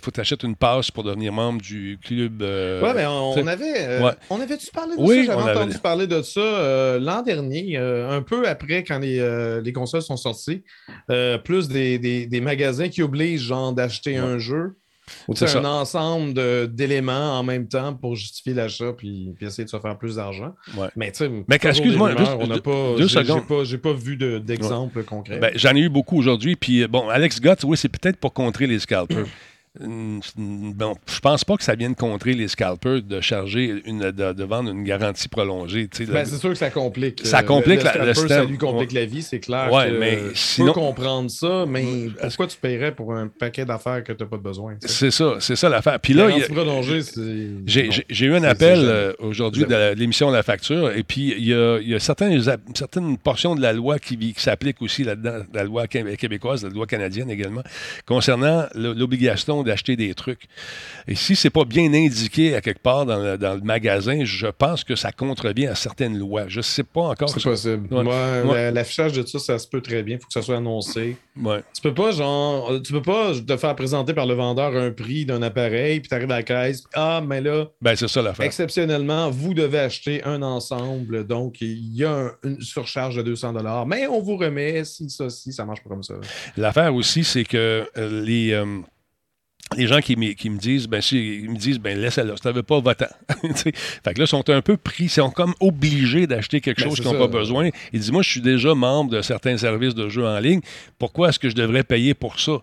faut 0.00 0.10
que 0.12 0.14
tu 0.14 0.20
achètes 0.20 0.44
une 0.44 0.54
passe 0.54 0.92
pour 0.92 1.02
devenir 1.02 1.32
membre 1.32 1.60
du 1.60 1.98
club 2.04 2.40
Ouais, 2.42 2.94
mais 2.94 3.04
on, 3.06 3.32
avait. 3.48 4.00
ouais. 4.00 4.12
On 4.30 4.38
parlé 4.72 4.94
de 4.96 5.00
Oui, 5.00 5.26
ça? 5.26 5.32
J'avais 5.32 5.42
avait- 5.50 5.58
entendu 5.60 5.78
parler 5.78 6.06
de 6.06 6.22
ça 6.22 6.98
l'an 7.00 7.22
dernier, 7.22 7.76
un 7.78 8.22
peu 8.22 8.46
après 8.46 8.84
quand 8.84 9.00
les, 9.00 9.60
les 9.64 9.72
consoles 9.72 10.02
sont 10.02 10.16
sorties. 10.18 10.62
Plus 11.44 11.66
des, 11.66 11.98
des- 11.98 12.26
des 12.26 12.40
magasins 12.40 12.88
qui 12.88 13.02
obligent, 13.02 13.42
genre, 13.42 13.72
d'acheter 13.72 14.16
un 14.16 14.38
jeu. 14.38 14.76
Ou 15.28 15.36
C'est 15.36 15.54
un 15.56 15.64
ensemble 15.64 16.34
de- 16.34 16.66
d'éléments 16.66 17.38
en 17.38 17.42
même 17.42 17.68
temps 17.68 17.94
pour 17.94 18.16
justifier 18.16 18.54
l'achat 18.54 18.92
puis, 18.96 19.32
puis 19.36 19.46
essayer 19.46 19.64
de 19.64 19.68
se 19.70 19.78
faire 19.78 19.98
plus 19.98 20.16
d'argent. 20.16 20.54
Ouais. 20.76 20.88
Mais, 20.96 21.12
tu 21.12 21.18
sais, 21.18 21.30
Mais 21.48 21.56
excuse-moi, 21.62 22.12
on 22.40 22.46
n'a 22.46 22.58
pas. 22.60 22.94
deux 22.96 23.06
j'ai- 23.06 23.20
secondes. 23.20 23.40
J'ai 23.42 23.46
pas, 23.56 23.64
j'ai 23.64 23.78
pas 23.78 23.92
vu 23.92 24.16
de- 24.16 24.38
d'exemple 24.38 25.02
concret. 25.04 25.38
Ben, 25.38 25.52
J'en 25.54 25.74
ai 25.74 25.80
eu 25.80 25.88
beaucoup 25.88 26.16
aujourd'hui. 26.18 26.56
Puis, 26.56 26.82
euh, 26.82 26.88
bon, 26.88 27.08
Alex 27.08 27.40
Gott, 27.40 27.62
oui, 27.64 27.76
c'est 27.76 27.88
peut-être 27.88 28.16
pour 28.16 28.32
contrer 28.32 28.66
les 28.66 28.78
scalpers. 28.78 29.26
Bon, 29.80 30.94
je 31.06 31.18
pense 31.18 31.44
pas 31.44 31.56
que 31.56 31.64
ça 31.64 31.74
vienne 31.74 31.96
contrer 31.96 32.32
les 32.34 32.46
scalpers 32.46 33.02
de 33.02 33.20
charger, 33.20 33.82
une, 33.86 34.12
de, 34.12 34.32
de 34.32 34.44
vendre 34.44 34.70
une 34.70 34.84
garantie 34.84 35.28
prolongée. 35.28 35.88
Ben, 36.08 36.24
c'est 36.24 36.36
sûr 36.38 36.50
que 36.50 36.54
ça 36.54 36.70
complique. 36.70 37.26
Ça 37.26 37.40
euh, 37.40 37.42
complique 37.42 37.80
le, 37.80 37.84
la- 37.86 38.04
le 38.04 38.14
ça 38.14 38.44
lui 38.44 38.56
complique 38.56 38.92
la 38.92 39.04
vie, 39.04 39.22
c'est 39.22 39.40
clair. 39.40 39.72
Ouais, 39.72 39.90
que, 39.90 39.98
mais 39.98 40.18
sinon- 40.34 40.68
peux 40.72 40.80
comprendre 40.80 41.28
ça, 41.28 41.64
mais 41.66 41.84
pourquoi 42.20 42.46
tu 42.46 42.56
paierais 42.56 42.94
pour 42.94 43.14
un 43.14 43.26
paquet 43.26 43.64
d'affaires 43.64 44.04
que 44.04 44.12
tu 44.12 44.22
n'as 44.22 44.28
pas 44.28 44.36
de 44.36 44.42
besoin? 44.42 44.74
c'est 44.80 45.10
ça, 45.10 45.34
c'est 45.40 45.56
ça 45.56 45.68
l'affaire. 45.68 45.98
Puis 45.98 46.12
là. 46.14 46.28
J'ai 47.66 48.26
eu 48.26 48.34
un 48.36 48.44
appel 48.44 48.78
euh, 48.80 49.12
aujourd'hui 49.18 49.64
de 49.64 49.94
l'émission 49.94 50.30
de 50.30 50.36
la 50.36 50.44
facture, 50.44 50.92
et 50.92 51.02
puis 51.02 51.34
il 51.36 51.46
y 51.48 51.52
a, 51.52 51.78
il 51.80 51.88
y 51.88 51.94
a 51.96 51.98
certaines, 51.98 53.18
portions 53.18 53.56
de 53.56 53.60
la 53.60 53.72
loi 53.72 53.98
qui, 53.98 54.34
s'appliquent 54.36 54.82
aussi 54.82 55.02
là-dedans, 55.02 55.38
la 55.52 55.64
loi 55.64 55.88
qué- 55.88 56.16
québécoise, 56.16 56.62
la 56.62 56.70
loi 56.70 56.86
canadienne 56.86 57.28
également, 57.28 57.62
concernant 58.06 58.66
l'obligation 58.76 59.63
d'acheter 59.64 59.96
des 59.96 60.14
trucs. 60.14 60.42
Et 61.08 61.14
si 61.14 61.34
c'est 61.36 61.50
pas 61.50 61.64
bien 61.64 61.92
indiqué 61.92 62.54
à 62.54 62.60
quelque 62.60 62.82
part 62.82 63.06
dans 63.06 63.18
le, 63.18 63.36
dans 63.38 63.54
le 63.54 63.60
magasin, 63.60 64.24
je 64.24 64.46
pense 64.46 64.84
que 64.84 64.94
ça 64.96 65.10
contrevient 65.12 65.66
à 65.66 65.74
certaines 65.74 66.18
lois. 66.18 66.44
Je 66.48 66.60
sais 66.60 66.84
pas 66.84 67.02
encore. 67.02 67.28
C'est 67.28 67.42
possible. 67.42 67.92
Ouais. 67.94 68.02
Ouais, 68.04 68.42
Ouais. 68.44 68.54
la- 68.64 68.70
L'affichage 68.84 69.12
de 69.12 69.26
ça, 69.26 69.38
ça 69.38 69.58
se 69.58 69.66
peut 69.66 69.80
très 69.80 70.02
bien. 70.02 70.16
Il 70.16 70.20
faut 70.20 70.26
que 70.26 70.32
ça 70.32 70.42
soit 70.42 70.56
annoncé. 70.58 71.16
Tu 71.36 71.82
peux 71.82 71.94
pas, 71.94 72.10
genre, 72.12 72.80
tu 72.82 72.92
peux 72.92 73.02
pas 73.02 73.32
te 73.34 73.56
faire 73.56 73.74
présenter 73.74 74.12
par 74.14 74.26
le 74.26 74.34
vendeur 74.34 74.76
un 74.76 74.90
prix 74.90 75.24
d'un 75.26 75.42
appareil, 75.42 76.00
puis 76.00 76.08
tu 76.08 76.14
arrives 76.14 76.30
à 76.30 76.36
la 76.36 76.42
caisse, 76.42 76.82
puis, 76.82 76.90
ah, 76.94 77.22
mais 77.26 77.40
là, 77.40 77.66
Ben, 77.80 77.96
c'est 77.96 78.08
ça 78.08 78.22
l'affaire. 78.22 78.44
exceptionnellement, 78.46 79.30
vous 79.30 79.54
devez 79.54 79.78
acheter 79.80 80.22
un 80.24 80.42
ensemble, 80.42 81.26
donc 81.26 81.60
il 81.60 81.94
y 81.94 82.04
a 82.04 82.12
un- 82.12 82.32
une 82.44 82.60
surcharge 82.60 83.16
de 83.16 83.22
200 83.22 83.54
mais 83.86 84.06
on 84.06 84.20
vous 84.20 84.36
remet 84.36 84.84
si 84.84 85.08
ça, 85.10 85.30
si 85.30 85.52
ça 85.52 85.64
marche 85.64 85.82
pas 85.82 85.90
comme 85.90 86.02
ça. 86.02 86.14
L'affaire 86.56 86.94
aussi, 86.94 87.24
c'est 87.24 87.44
que 87.44 87.86
euh, 87.96 88.22
les, 88.24 88.52
euh, 88.52 88.80
les 89.76 89.86
gens 89.86 90.00
qui, 90.00 90.16
me- 90.16 90.32
qui 90.32 90.50
me 90.50 90.58
disent, 90.58 90.86
ben, 90.86 91.00
si, 91.00 91.40
ils 91.42 91.50
me 91.50 91.56
disent, 91.56 91.78
ben, 91.78 91.98
laisse-la 91.98 92.34
si 92.36 92.40
tu 92.42 92.46
n'avais 92.48 92.62
pas 92.62 92.80
votant. 92.80 93.06
Fait 93.42 93.72
que 93.72 94.18
là, 94.18 94.24
ils 94.24 94.26
sont 94.26 94.48
un 94.50 94.60
peu 94.62 94.76
pris, 94.76 95.04
ils 95.04 95.08
sont 95.10 95.30
comme 95.30 95.54
obligés 95.60 96.26
d'acheter 96.26 96.60
quelque 96.60 96.82
Ben, 96.82 96.88
chose 96.88 97.00
qu'ils 97.00 97.10
n'ont 97.10 97.18
pas 97.18 97.26
besoin. 97.28 97.70
Ils 97.92 98.00
disent, 98.00 98.12
moi, 98.12 98.22
je 98.22 98.30
suis 98.30 98.40
déjà 98.40 98.74
membre 98.74 99.10
de 99.10 99.22
certains 99.22 99.56
services 99.56 99.94
de 99.94 100.08
jeux 100.08 100.26
en 100.26 100.38
ligne, 100.38 100.60
pourquoi 100.98 101.28
est-ce 101.30 101.38
que 101.38 101.48
je 101.48 101.54
devrais 101.54 101.84
payer 101.84 102.14
pour 102.14 102.40
ça? 102.40 102.58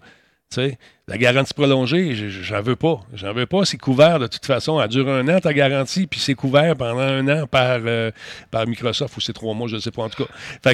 La 1.08 1.18
garantie 1.18 1.54
prolongée, 1.54 2.16
je- 2.16 2.30
je- 2.30 2.42
j'en 2.44 2.62
veux 2.62 2.76
pas. 2.76 3.02
J'en 3.14 3.34
veux 3.34 3.46
pas. 3.46 3.66
C'est 3.66 3.78
couvert 3.78 4.18
de 4.20 4.28
toute 4.28 4.46
façon. 4.46 4.82
Elle 4.82 4.88
dure 4.90 5.10
un 5.10 5.28
an, 5.28 5.40
ta 5.40 5.54
garantie, 5.54 6.08
puis 6.08 6.20
c'est 6.20 6.36
couvert 6.36 6.76
pendant 6.78 7.00
un 7.00 7.28
an 7.28 7.48
par, 7.48 7.80
euh, 7.86 8.12
par 8.50 8.66
Microsoft 8.68 9.18
ou 9.18 9.22
c'est 9.22 9.34
trois 9.34 9.54
mois, 9.54 9.68
je 9.68 9.76
ne 9.76 9.82
sais 9.82 9.92
pas 9.92 10.04
en 10.04 10.10
tout 10.10 10.24
cas. 10.24 10.30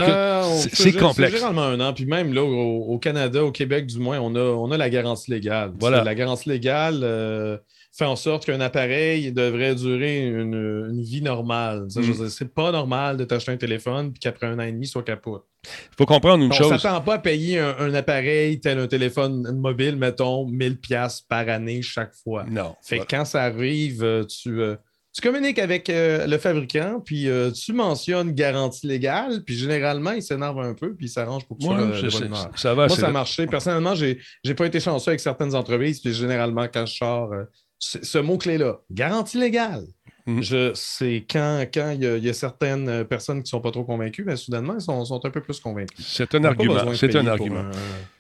Euh, 0.10 0.44
c'est- 0.58 0.76
c'est 0.76 0.92
complexe. 0.94 1.32
généralement 1.34 1.64
un 1.64 1.80
an. 1.80 1.94
Puis 1.94 2.06
même 2.06 2.34
là, 2.34 2.44
au, 2.44 2.84
au 2.94 3.00
Canada, 3.00 3.44
au 3.44 3.52
Québec 3.52 3.88
du 3.88 3.98
moins, 4.00 4.20
on 4.20 4.36
a, 4.36 4.40
on 4.42 4.70
a 4.72 4.78
la 4.78 4.90
garantie 4.90 5.32
légale. 5.32 5.72
Voilà. 5.80 6.00
C'est- 6.00 6.06
La 6.06 6.16
garantie 6.16 6.50
légale 6.50 7.00
euh, 7.04 7.58
fait 7.98 8.06
en 8.06 8.16
sorte 8.16 8.46
qu'un 8.46 8.60
appareil 8.62 9.32
devrait 9.32 9.74
durer 9.76 10.28
une, 10.28 10.88
une 10.90 11.02
vie 11.02 11.22
normale. 11.22 11.86
Ça, 11.90 12.02
Mm. 12.02 12.04
dire, 12.12 12.30
C'est 12.30 12.54
pas 12.54 12.72
normal 12.72 13.18
de 13.18 13.24
t'acheter 13.26 13.52
un 13.52 13.58
téléphone 13.58 14.12
puis 14.12 14.20
qu'après 14.20 14.48
un 14.48 14.60
an 14.60 14.64
et 14.64 14.72
demi, 14.72 14.86
soit 14.88 15.04
capote. 15.04 15.46
Il 15.66 15.96
faut 15.98 16.06
comprendre 16.06 16.44
une 16.44 16.52
On 16.52 16.56
chose. 16.56 16.80
s'attend 16.80 17.02
pas 17.02 17.16
à 17.16 17.20
payer 17.20 17.60
un, 17.60 17.76
un 17.80 17.94
appareil 17.94 18.60
tel 18.60 18.78
un 18.80 18.88
téléphone 18.88 19.52
mobile, 19.60 19.96
mettons, 19.96 20.46
1000 20.48 20.78
pièces 20.80 21.22
par 21.22 21.50
année 21.50 21.82
chaque 21.82 22.14
fois. 22.14 22.46
Non. 22.50 22.76
Fait 22.84 23.00
que 23.00 23.06
quand 23.10 23.26
ça 23.26 23.44
arrive, 23.44 24.04
euh, 24.04 24.24
tu, 24.24 24.62
euh, 24.62 24.76
tu 25.14 25.22
communiques 25.22 25.58
avec 25.58 25.90
euh, 25.90 26.28
le 26.28 26.38
fabricant, 26.38 27.02
puis 27.04 27.28
euh, 27.28 27.50
tu 27.52 27.74
mentionnes 27.74 28.34
garantie 28.34 28.86
légale, 28.86 29.44
puis 29.44 29.56
généralement, 29.58 30.12
il 30.12 30.22
s'énerve 30.22 30.60
un 30.60 30.76
peu, 30.76 30.94
puis 30.96 31.08
il 31.08 31.10
s'arrange 31.10 31.46
pour 31.48 31.58
que 31.58 31.64
tu 31.64 31.70
Ouais, 31.70 31.76
sois 32.12 32.22
de 32.22 32.28
bonne 32.28 32.38
ça 32.56 32.74
va. 32.76 32.86
Moi, 32.88 32.96
ça 32.96 33.08
a 33.08 33.12
marché. 33.12 33.48
Personnellement, 33.48 33.96
j'ai 33.96 34.20
n'ai 34.46 34.54
pas 34.54 34.68
été 34.68 34.80
chanceux 34.80 35.10
avec 35.10 35.20
certaines 35.20 35.56
entreprises, 35.56 36.00
puis 36.00 36.14
généralement, 36.14 36.68
quand 36.72 36.86
je 36.86 36.96
sors, 36.96 37.32
ce, 37.80 38.18
mot-clé-là, 38.18 38.80
garantie 38.92 39.38
légale. 39.40 39.84
Mhm. 40.26 40.42
Je 40.44 40.72
C'est 40.76 41.26
quand 41.30 41.66
quand 41.74 41.92
il 41.92 42.04
y, 42.04 42.08
a- 42.08 42.18
il 42.18 42.26
y 42.26 42.30
a 42.30 42.34
certaines 42.34 42.90
euh, 42.90 43.04
personnes 43.06 43.38
qui 43.38 43.44
ne 43.44 43.48
sont 43.48 43.62
pas 43.62 43.72
trop 43.72 43.86
convaincues, 43.86 44.26
mais 44.26 44.36
soudainement, 44.36 44.74
ils 44.76 44.82
sont, 44.82 45.06
sont 45.06 45.26
un 45.26 45.30
peu 45.30 45.40
plus 45.40 45.60
convaincus. 45.62 46.06
C'est 46.06 46.36
un 46.36 46.44
argument. 46.44 46.94
C'est 46.96 47.16
un 47.16 47.28
argument. 47.28 47.64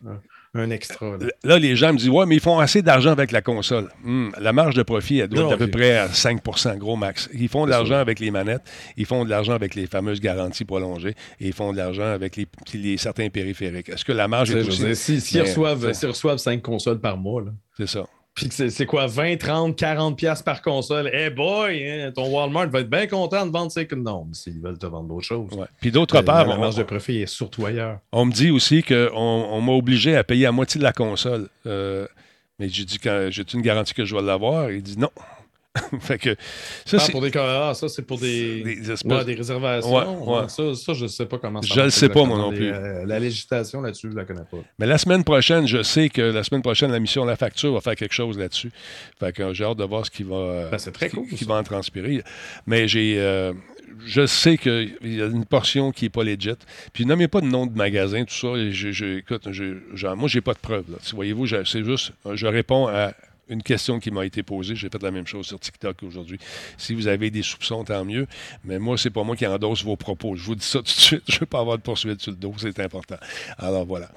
Un, 0.05 0.11
un- 0.11 0.21
un 0.53 0.69
extra. 0.69 1.17
là. 1.17 1.27
Là, 1.43 1.59
les 1.59 1.75
gens 1.75 1.91
me 1.91 1.97
disent 1.97 2.07
Ouais, 2.09 2.25
mais 2.25 2.35
ils 2.35 2.41
font 2.41 2.57
assez 2.59 2.81
d'argent 2.81 3.11
avec 3.11 3.31
la 3.33 3.41
console. 3.41 3.89
Hum, 4.05 4.31
la 4.39 4.53
marge 4.53 4.73
de 4.75 4.83
profit, 4.83 5.19
elle 5.19 5.27
doit 5.27 5.41
Non, 5.43 5.47
être 5.49 5.55
à 5.55 5.57
peu 5.57 5.67
près 5.69 5.97
à 5.97 6.07
5% 6.07 6.77
gros 6.77 6.95
max. 6.95 7.29
Ils 7.33 7.49
font 7.49 7.65
de 7.65 7.71
l'argent 7.71 7.97
avec 7.97 8.19
les 8.21 8.31
manettes, 8.31 8.63
ils 8.95 9.05
font 9.05 9.25
de 9.25 9.29
l'argent 9.29 9.51
avec 9.53 9.75
les 9.75 9.85
fameuses 9.85 10.21
garanties 10.21 10.63
prolongées, 10.65 11.13
et 11.41 11.47
ils 11.47 11.53
font 11.53 11.73
de 11.73 11.77
l'argent 11.77 12.05
avec 12.05 12.37
les, 12.37 12.47
les- 12.73 12.97
certains 12.97 13.29
périphériques. 13.29 13.89
Est-ce 13.89 14.05
que 14.05 14.13
la 14.13 14.29
marge 14.29 14.51
est 14.51 14.61
aussi. 14.61 14.79
veux 14.81 14.87
dire, 14.87 14.95
si- 14.97 15.19
S'ils 15.19 15.41
Mais, 15.41 15.49
reçoivent, 15.49 15.91
s'ils 15.93 16.07
reçoivent 16.07 16.37
5 16.37 16.61
consoles 16.61 17.01
par 17.01 17.17
mois, 17.17 17.41
là, 17.41 17.51
C'est 17.75 17.87
ça. 17.87 18.07
Puis 18.37 18.49
que 18.49 18.69
c'est 18.69 18.85
quoi, 18.85 19.07
20, 19.07 19.37
30, 19.37 19.75
40 19.75 20.15
piastres 20.15 20.43
par 20.43 20.61
console, 20.61 21.09
eh 21.11 21.31
boy, 21.31 21.89
hein, 21.89 22.11
ton 22.13 22.29
Walmart 22.29 22.69
va 22.69 22.81
être 22.81 22.89
bien 22.89 23.07
content 23.07 23.47
de 23.47 23.51
vendre 23.51 23.71
ces... 23.71 23.87
Non, 23.95 24.27
s'ils 24.31 24.61
veulent 24.61 24.77
te 24.77 24.85
vendre 24.85 25.07
d'autres 25.09 25.25
choses. 25.25 25.51
Ouais. 25.53 25.65
Puis 25.81 25.89
d'autre 25.91 26.17
Euh, 26.17 26.21
part, 26.21 26.45
la 26.45 26.55
on, 26.55 26.59
marge 26.59 26.75
de 26.75 26.83
profit 26.83 27.23
est 27.23 27.25
surtout 27.25 27.65
ailleurs. 27.65 27.97
on 28.11 28.25
me 28.25 28.31
dit 28.31 28.51
aussi 28.51 28.83
qu'on 28.83 29.09
on, 29.15 29.59
m'a 29.61 29.71
obligé 29.71 30.15
à 30.15 30.23
payer 30.23 30.45
à 30.45 30.51
moitié 30.51 30.77
de 30.77 30.83
la 30.83 30.93
console. 30.93 31.49
Euh, 31.65 32.05
mais 32.59 32.69
j'ai 32.69 32.85
dit 32.85 32.99
quand 32.99 33.29
j'ai 33.31 33.43
une 33.51 33.63
garantie 33.63 33.95
que 33.95 34.05
je 34.05 34.15
vais 34.15 34.21
l'avoir. 34.21 34.69
Il 34.69 34.83
dit 34.83 34.99
non. 34.99 35.09
fait 35.99 36.17
que 36.17 36.35
ça, 36.85 36.97
Ah, 36.97 36.99
c'est 36.99 37.11
pour 37.11 37.21
des 37.21 37.31
ah, 37.35 37.73
ça, 37.75 37.87
c'est 37.89 38.01
pour 38.01 38.19
des... 38.19 38.63
des 38.63 38.91
espèces- 38.91 39.03
Ouais, 39.17 39.25
des 39.25 39.35
réservations. 39.35 39.93
Ouais, 40.27 40.41
ouais. 40.41 40.49
Ça, 40.49 40.73
ça, 40.75 40.93
je 40.93 41.03
ne 41.03 41.07
sais 41.07 41.25
pas 41.25 41.37
comment 41.37 41.61
ça 41.61 41.67
Je 41.69 41.75
le 41.75 41.81
marche 41.83 41.93
sais 41.95 42.09
pas, 42.09 42.23
moi 42.25 42.37
non 42.37 42.51
plus. 42.51 42.71
Euh, 42.71 43.05
la 43.05 43.19
législation 43.19 43.81
là-dessus, 43.81 44.09
je 44.11 44.15
la 44.17 44.25
connais 44.25 44.41
pas. 44.49 44.57
Mais 44.79 44.85
la 44.85 44.97
semaine 44.97 45.23
prochaine, 45.23 45.67
je 45.67 45.83
sais 45.83 46.09
que 46.09 46.21
la 46.21 46.43
semaine 46.43 46.61
prochaine, 46.61 46.91
la 46.91 46.99
mission 46.99 47.25
La 47.25 47.35
Facture 47.35 47.73
va 47.73 47.81
faire 47.81 47.95
quelque 47.95 48.13
chose 48.13 48.37
là-dessus. 48.37 48.71
Fait 49.19 49.31
que 49.33 49.43
euh, 49.43 49.53
j'ai 49.53 49.63
hâte 49.63 49.77
de 49.77 49.83
voir 49.83 50.05
ce 50.05 50.11
qui 50.11 50.23
va, 50.23 50.35
euh, 50.35 50.69
Ben, 50.71 50.77
c'est 50.77 50.91
très 50.91 51.09
ce 51.09 51.15
qui- 51.15 51.35
qui 51.35 51.45
va 51.45 51.55
en 51.55 51.63
transpirer. 51.63 52.21
Mais 52.65 52.87
j'ai. 52.87 53.15
euh, 53.19 53.53
je 54.05 54.25
sais 54.27 54.57
qu'il 54.57 54.95
y 55.03 55.21
a 55.21 55.25
une 55.25 55.45
portion 55.45 55.91
qui 55.91 56.05
n'est 56.05 56.09
pas 56.09 56.23
legit. 56.23 56.51
Puis 56.93 57.05
nommez 57.05 57.27
pas 57.27 57.41
de 57.41 57.47
nom 57.47 57.65
de 57.65 57.75
magasin, 57.75 58.23
tout 58.25 58.33
ça. 58.33 58.49
Je, 58.69 58.91
je- 58.91 59.17
écoute, 59.17 59.47
je, 59.51 59.77
genre, 59.95 60.15
moi, 60.15 60.29
j'ai 60.29 60.41
pas 60.41 60.53
de 60.53 60.59
preuves. 60.59 60.85
Voyez-vous, 61.13 61.47
c'est 61.47 61.83
juste, 61.83 62.11
je 62.33 62.45
réponds 62.45 62.87
à 62.87 63.13
une 63.49 63.63
question 63.63 63.99
qui 63.99 64.11
m'a 64.11 64.25
été 64.25 64.43
posée. 64.43 64.75
J'ai 64.75 64.89
fait 64.89 65.01
la 65.01 65.11
même 65.11 65.27
chose 65.27 65.47
sur 65.47 65.59
TikTok 65.59 66.03
aujourd'hui. 66.03 66.39
Si 66.77 66.93
vous 66.93 67.07
avez 67.07 67.29
des 67.29 67.43
soupçons, 67.43 67.83
tant 67.83 68.03
mieux. 68.05 68.27
Mais 68.63 68.79
moi, 68.79 68.97
c'est 68.97 69.09
pas 69.09 69.23
moi 69.23 69.35
qui 69.35 69.45
endosse 69.45 69.83
vos 69.83 69.95
propos. 69.95 70.35
Je 70.35 70.43
vous 70.43 70.55
dis 70.55 70.65
ça 70.65 70.79
tout 70.79 70.85
de 70.85 70.89
suite. 70.89 71.23
Je 71.27 71.39
veux 71.39 71.45
pas 71.45 71.59
avoir 71.59 71.77
de 71.77 71.83
poursuite 71.83 72.21
sur 72.21 72.31
le 72.31 72.37
dos. 72.37 72.53
C'est 72.57 72.79
important. 72.79 73.17
Alors 73.57 73.85
voilà. 73.85 74.09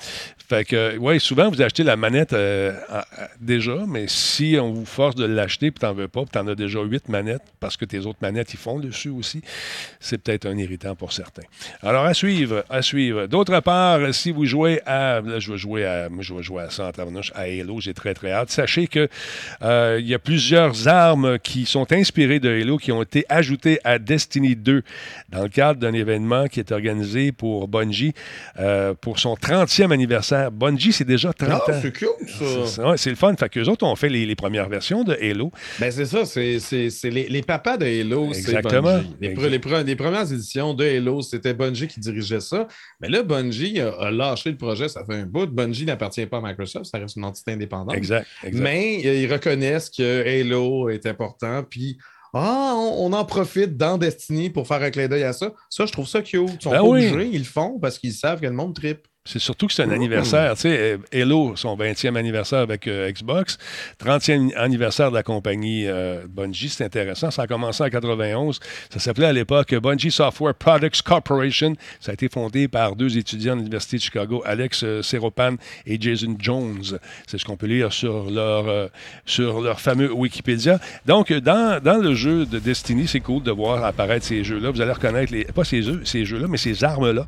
Fait 0.48 0.64
que, 0.64 0.96
oui, 0.98 1.20
souvent, 1.20 1.50
vous 1.50 1.62
achetez 1.62 1.82
la 1.82 1.96
manette 1.96 2.32
euh, 2.32 2.78
déjà, 3.40 3.84
mais 3.86 4.06
si 4.08 4.56
on 4.60 4.72
vous 4.72 4.84
force 4.84 5.14
de 5.14 5.24
l'acheter, 5.24 5.70
puis 5.70 5.80
t'en 5.80 5.92
veux 5.92 6.08
pas, 6.08 6.22
puis 6.22 6.30
t'en 6.30 6.46
as 6.48 6.54
déjà 6.54 6.82
huit 6.82 7.08
manettes, 7.08 7.42
parce 7.60 7.76
que 7.76 7.84
tes 7.84 8.00
autres 8.00 8.18
manettes, 8.22 8.52
ils 8.52 8.58
font 8.58 8.78
dessus 8.78 9.10
aussi, 9.10 9.42
c'est 10.00 10.18
peut-être 10.18 10.46
un 10.46 10.56
irritant 10.56 10.94
pour 10.96 11.12
certains. 11.12 11.42
Alors, 11.82 12.04
à 12.04 12.14
suivre, 12.14 12.64
à 12.68 12.82
suivre. 12.82 13.26
D'autre 13.26 13.60
part, 13.60 14.12
si 14.14 14.32
vous 14.32 14.44
jouez 14.44 14.80
à, 14.86 15.20
là, 15.20 15.38
je 15.38 15.52
vais 15.52 15.58
jouer 15.58 15.84
à, 15.84 16.08
moi, 16.08 16.22
je 16.22 16.34
vais 16.34 16.42
jouer 16.42 16.64
à 16.64 16.70
ça 16.70 16.90
en 16.98 17.16
à 17.34 17.40
Halo, 17.40 17.80
j'ai 17.80 17.94
très, 17.94 18.14
très 18.14 18.32
hâte. 18.32 18.50
Sachez 18.50 18.86
que 18.86 19.08
euh, 19.62 19.98
il 20.00 20.06
y 20.06 20.14
a 20.14 20.18
plusieurs 20.18 20.88
armes 20.88 21.38
qui 21.38 21.66
sont 21.66 21.92
inspirées 21.92 22.40
de 22.40 22.48
Halo, 22.48 22.78
qui 22.78 22.92
ont 22.92 23.02
été 23.02 23.24
ajoutées 23.28 23.78
à 23.84 23.98
Destiny 23.98 24.56
2 24.56 24.82
dans 25.30 25.42
le 25.42 25.48
cadre 25.48 25.80
d'un 25.80 25.92
événement 25.92 26.46
qui 26.46 26.60
est 26.60 26.72
organisé 26.72 27.32
pour 27.32 27.68
Bungie 27.68 28.12
euh, 28.58 28.94
pour 28.94 29.18
son 29.18 29.34
30e 29.34 29.92
anniversaire. 29.92 30.50
Bungie, 30.50 30.92
c'est 30.92 31.04
déjà 31.04 31.32
30 31.32 31.48
ah, 31.50 31.70
ans. 31.70 31.78
c'est 31.80 31.92
cute, 31.92 32.08
ça. 32.66 32.96
C'est 32.96 33.10
le 33.10 33.16
fun. 33.16 33.34
Fait 33.36 33.48
qu'eux 33.48 33.64
autres 33.64 33.86
ont 33.86 33.96
fait 33.96 34.08
les, 34.08 34.34
premières 34.34 34.68
versions 34.68 35.04
de 35.04 35.14
Halo. 35.14 35.52
Ben, 35.78 35.90
c'est 35.90 36.06
ça. 36.06 36.24
C'est 36.24 36.58
les, 37.04 37.28
les, 37.28 37.42
papas 37.42 37.76
de 37.76 37.86
Halo, 37.86 38.32
Exactement. 38.32 39.00
Les, 39.20 39.34
les, 39.34 39.96
premières 39.96 40.32
éditions 40.32 40.74
de 40.74 40.84
Halo, 40.84 41.22
c'était 41.22 41.54
Bungie 41.54 41.88
qui 41.88 42.00
dirigeait 42.00 42.40
ça. 42.40 42.66
Mais 43.00 43.08
là, 43.08 43.22
Bungie 43.22 43.80
a, 43.80 44.10
lâché 44.10 44.50
le 44.50 44.56
projet. 44.56 44.88
Ça 44.88 45.04
fait 45.04 45.16
un 45.16 45.26
bout. 45.26 45.46
Bungie 45.46 45.84
n'appartient 45.84 46.26
pas 46.26 46.38
à 46.38 46.40
Microsoft. 46.40 46.86
Ça 46.86 46.98
reste 46.98 47.16
une 47.16 47.24
entité 47.24 47.52
indépendante. 47.52 47.94
Exact. 47.94 48.26
Mais 48.52 49.00
euh, 49.10 49.16
ils 49.16 49.32
reconnaissent 49.32 49.90
que 49.90 50.22
Halo 50.26 50.88
est 50.88 51.06
important. 51.06 51.62
Puis 51.68 51.98
ah, 52.32 52.74
on, 52.76 53.12
en 53.12 53.24
profite 53.24 53.76
dans 53.76 53.98
Destiny 53.98 54.50
pour 54.50 54.66
faire 54.66 54.82
un 54.82 54.90
clin 54.90 55.08
d'œil 55.08 55.24
à 55.24 55.32
ça. 55.32 55.52
Ça, 55.68 55.86
je 55.86 55.92
trouve 55.92 56.06
ça 56.06 56.22
cute. 56.22 56.48
Ils 56.54 56.62
sont 56.62 56.70
ben 56.70 56.80
obligés, 56.80 57.28
ils 57.32 57.40
le 57.40 57.44
font 57.44 57.78
parce 57.80 57.98
qu'ils 57.98 58.12
savent 58.12 58.40
que 58.40 58.46
le 58.46 58.52
monde 58.52 58.74
tripe. 58.74 59.06
C'est 59.26 59.38
surtout 59.38 59.66
que 59.66 59.74
c'est 59.74 59.82
un 59.82 59.90
anniversaire. 59.90 60.54
Tu 60.54 60.62
sais, 60.62 60.98
Halo, 61.12 61.54
son 61.54 61.76
20e 61.76 62.16
anniversaire 62.16 62.60
avec 62.60 62.86
euh, 62.86 63.12
Xbox, 63.12 63.58
30e 64.02 64.56
anniversaire 64.56 65.10
de 65.10 65.14
la 65.14 65.22
compagnie 65.22 65.86
euh, 65.86 66.22
Bungie, 66.26 66.70
c'est 66.70 66.84
intéressant. 66.84 67.30
Ça 67.30 67.42
a 67.42 67.46
commencé 67.46 67.84
en 67.84 67.90
91. 67.90 68.60
Ça 68.88 68.98
s'appelait 68.98 69.26
à 69.26 69.32
l'époque 69.34 69.74
Bungie 69.74 70.10
Software 70.10 70.54
Products 70.54 71.02
Corporation. 71.02 71.74
Ça 72.00 72.12
a 72.12 72.14
été 72.14 72.30
fondé 72.30 72.66
par 72.66 72.96
deux 72.96 73.18
étudiants 73.18 73.56
de 73.56 73.58
l'Université 73.58 73.98
de 73.98 74.02
Chicago, 74.02 74.42
Alex 74.46 74.84
euh, 74.84 75.02
Seropan 75.02 75.56
et 75.84 76.00
Jason 76.00 76.34
Jones. 76.38 76.98
C'est 77.26 77.36
ce 77.36 77.44
qu'on 77.44 77.58
peut 77.58 77.66
lire 77.66 77.92
sur 77.92 78.30
leur, 78.30 78.88
sur 79.26 79.60
leur 79.60 79.80
fameux 79.80 80.10
Wikipédia. 80.10 80.80
Donc, 81.04 81.30
dans, 81.30 81.78
dans 81.82 81.98
le 81.98 82.14
jeu 82.14 82.46
de 82.46 82.58
Destiny, 82.58 83.06
c'est 83.06 83.20
cool 83.20 83.42
de 83.42 83.50
voir 83.50 83.84
apparaître 83.84 84.24
ces 84.24 84.44
jeux-là. 84.44 84.70
Vous 84.70 84.80
allez 84.80 84.92
reconnaître, 84.92 85.30
les, 85.30 85.44
pas 85.44 85.64
ces 85.64 85.82
ces 86.04 86.24
jeux-là, 86.24 86.46
mais 86.48 86.56
ces 86.56 86.82
armes-là 86.84 87.26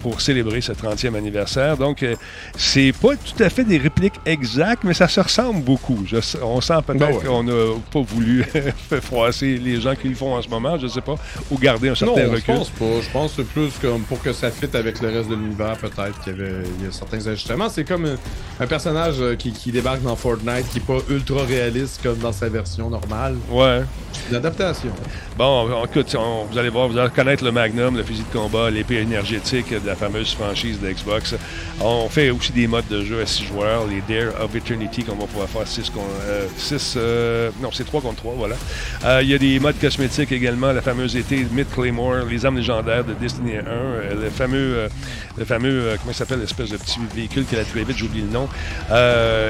pour 0.00 0.20
célébrer 0.20 0.60
ce 0.60 0.72
30 0.72 0.97
anniversaire. 1.06 1.76
Donc, 1.76 2.02
euh, 2.02 2.14
c'est 2.56 2.92
pas 2.92 3.14
tout 3.16 3.42
à 3.42 3.48
fait 3.48 3.64
des 3.64 3.78
répliques 3.78 4.20
exactes, 4.26 4.84
mais 4.84 4.94
ça 4.94 5.08
se 5.08 5.20
ressemble 5.20 5.62
beaucoup. 5.62 6.04
on 6.42 6.60
sent 6.60 6.74
peut-être 6.86 6.98
ben 6.98 7.20
qu'on 7.20 7.42
n'a 7.42 7.74
pas 7.90 8.00
voulu 8.00 8.44
froisser 9.02 9.56
les 9.58 9.80
gens 9.80 9.94
qui 9.94 10.08
le 10.08 10.14
font 10.14 10.34
en 10.34 10.42
ce 10.42 10.48
moment, 10.48 10.78
je 10.78 10.86
sais 10.88 11.00
pas, 11.00 11.14
ou 11.50 11.58
garder 11.58 11.90
un 11.90 11.94
certain 11.94 12.26
non, 12.26 12.32
recul. 12.32 12.54
je 12.54 12.58
pense 12.58 12.70
pas. 12.70 13.00
Je 13.02 13.10
pense 13.10 13.32
que 13.32 13.42
c'est 13.42 13.48
plus 13.48 13.72
comme 13.80 14.02
pour 14.02 14.22
que 14.22 14.32
ça 14.32 14.50
fitte 14.50 14.74
avec 14.74 15.00
le 15.00 15.08
reste 15.08 15.28
de 15.28 15.34
l'univers, 15.34 15.76
peut-être 15.78 16.20
qu'il 16.22 16.36
y 16.36 16.40
avait 16.40 16.62
y 16.82 16.86
a 16.88 16.92
certains 16.92 17.26
ajustements. 17.26 17.68
C'est 17.68 17.84
comme 17.84 18.16
un, 18.60 18.66
personnage 18.66 19.16
euh, 19.20 19.36
qui, 19.36 19.72
débarque 19.72 20.02
dans 20.02 20.16
Fortnite 20.16 20.68
qui 20.70 20.78
n'est 20.78 20.84
pas 20.84 20.98
ultra 21.10 21.44
réaliste 21.44 22.00
comme 22.02 22.18
dans 22.18 22.32
sa 22.32 22.48
version 22.48 22.90
normale. 22.90 23.36
Ouais. 23.50 23.82
Une 24.30 24.36
adaptation. 24.36 24.90
Bon, 25.38 25.84
écoute, 25.84 26.16
vous 26.50 26.58
allez 26.58 26.68
voir, 26.68 26.88
vous 26.88 26.98
allez 26.98 27.10
reconnaître 27.10 27.44
le 27.44 27.52
Magnum, 27.52 27.96
le 27.96 28.02
fusil 28.02 28.24
de 28.24 28.36
combat, 28.36 28.72
l'épée 28.72 28.96
énergétique 28.96 29.70
de 29.70 29.86
la 29.86 29.94
fameuse 29.94 30.34
franchise 30.34 30.80
de 30.80 30.90
Xbox. 30.90 31.36
On 31.80 32.08
fait 32.08 32.30
aussi 32.30 32.50
des 32.50 32.66
modes 32.66 32.88
de 32.88 33.04
jeu 33.04 33.20
à 33.20 33.26
6 33.26 33.44
joueurs, 33.44 33.86
les 33.86 34.02
Dare 34.12 34.32
of 34.42 34.52
Eternity 34.56 35.04
qu'on 35.04 35.14
va 35.14 35.26
pouvoir 35.26 35.48
faire 35.48 35.64
6 35.64 35.90
contre 35.90 36.08
6. 36.56 36.94
Euh, 36.96 37.50
non, 37.62 37.70
c'est 37.72 37.84
3 37.84 38.00
contre 38.00 38.16
3, 38.16 38.34
voilà. 38.36 38.56
Euh, 39.04 39.20
il 39.22 39.28
y 39.28 39.34
a 39.34 39.38
des 39.38 39.60
modes 39.60 39.78
cosmétiques 39.80 40.32
également, 40.32 40.72
la 40.72 40.82
fameuse 40.82 41.14
été 41.14 41.46
Myth 41.52 41.70
Claymore, 41.72 42.24
les 42.28 42.44
armes 42.44 42.56
légendaires 42.56 43.04
de 43.04 43.12
Destiny 43.12 43.58
1, 43.58 43.64
euh, 43.64 44.14
le 44.20 44.30
fameux, 44.30 44.88
le 45.36 45.44
fameux 45.44 45.94
comment 46.00 46.12
ça 46.12 46.24
s'appelle, 46.24 46.40
l'espèce 46.40 46.70
de 46.70 46.78
petit 46.78 46.98
véhicule 47.14 47.44
qui 47.44 47.54
a 47.54 47.64
très 47.64 47.84
vite, 47.84 47.96
j'oublie 47.96 48.22
le 48.22 48.32
nom. 48.32 48.48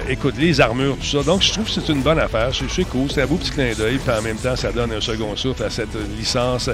écoute, 0.06 0.34
les 0.38 0.60
armures, 0.60 0.98
tout 0.98 1.06
ça. 1.06 1.22
Donc, 1.22 1.40
je 1.40 1.50
trouve 1.50 1.64
que 1.64 1.70
c'est 1.70 1.88
une 1.88 2.02
bonne 2.02 2.18
affaire. 2.18 2.50
C'est 2.52 2.84
cool, 2.84 3.10
c'est 3.10 3.22
un 3.22 3.26
beau 3.26 3.36
petit 3.36 3.52
clin 3.52 3.72
d'œil, 3.72 3.96
puis 3.96 4.14
en 4.14 4.20
même 4.20 4.36
temps, 4.36 4.54
ça 4.54 4.70
donne 4.70 4.92
un 4.92 5.00
second 5.00 5.34
souffle 5.34 5.64
à 5.64 5.70
cette 5.78 6.18
licence. 6.18 6.70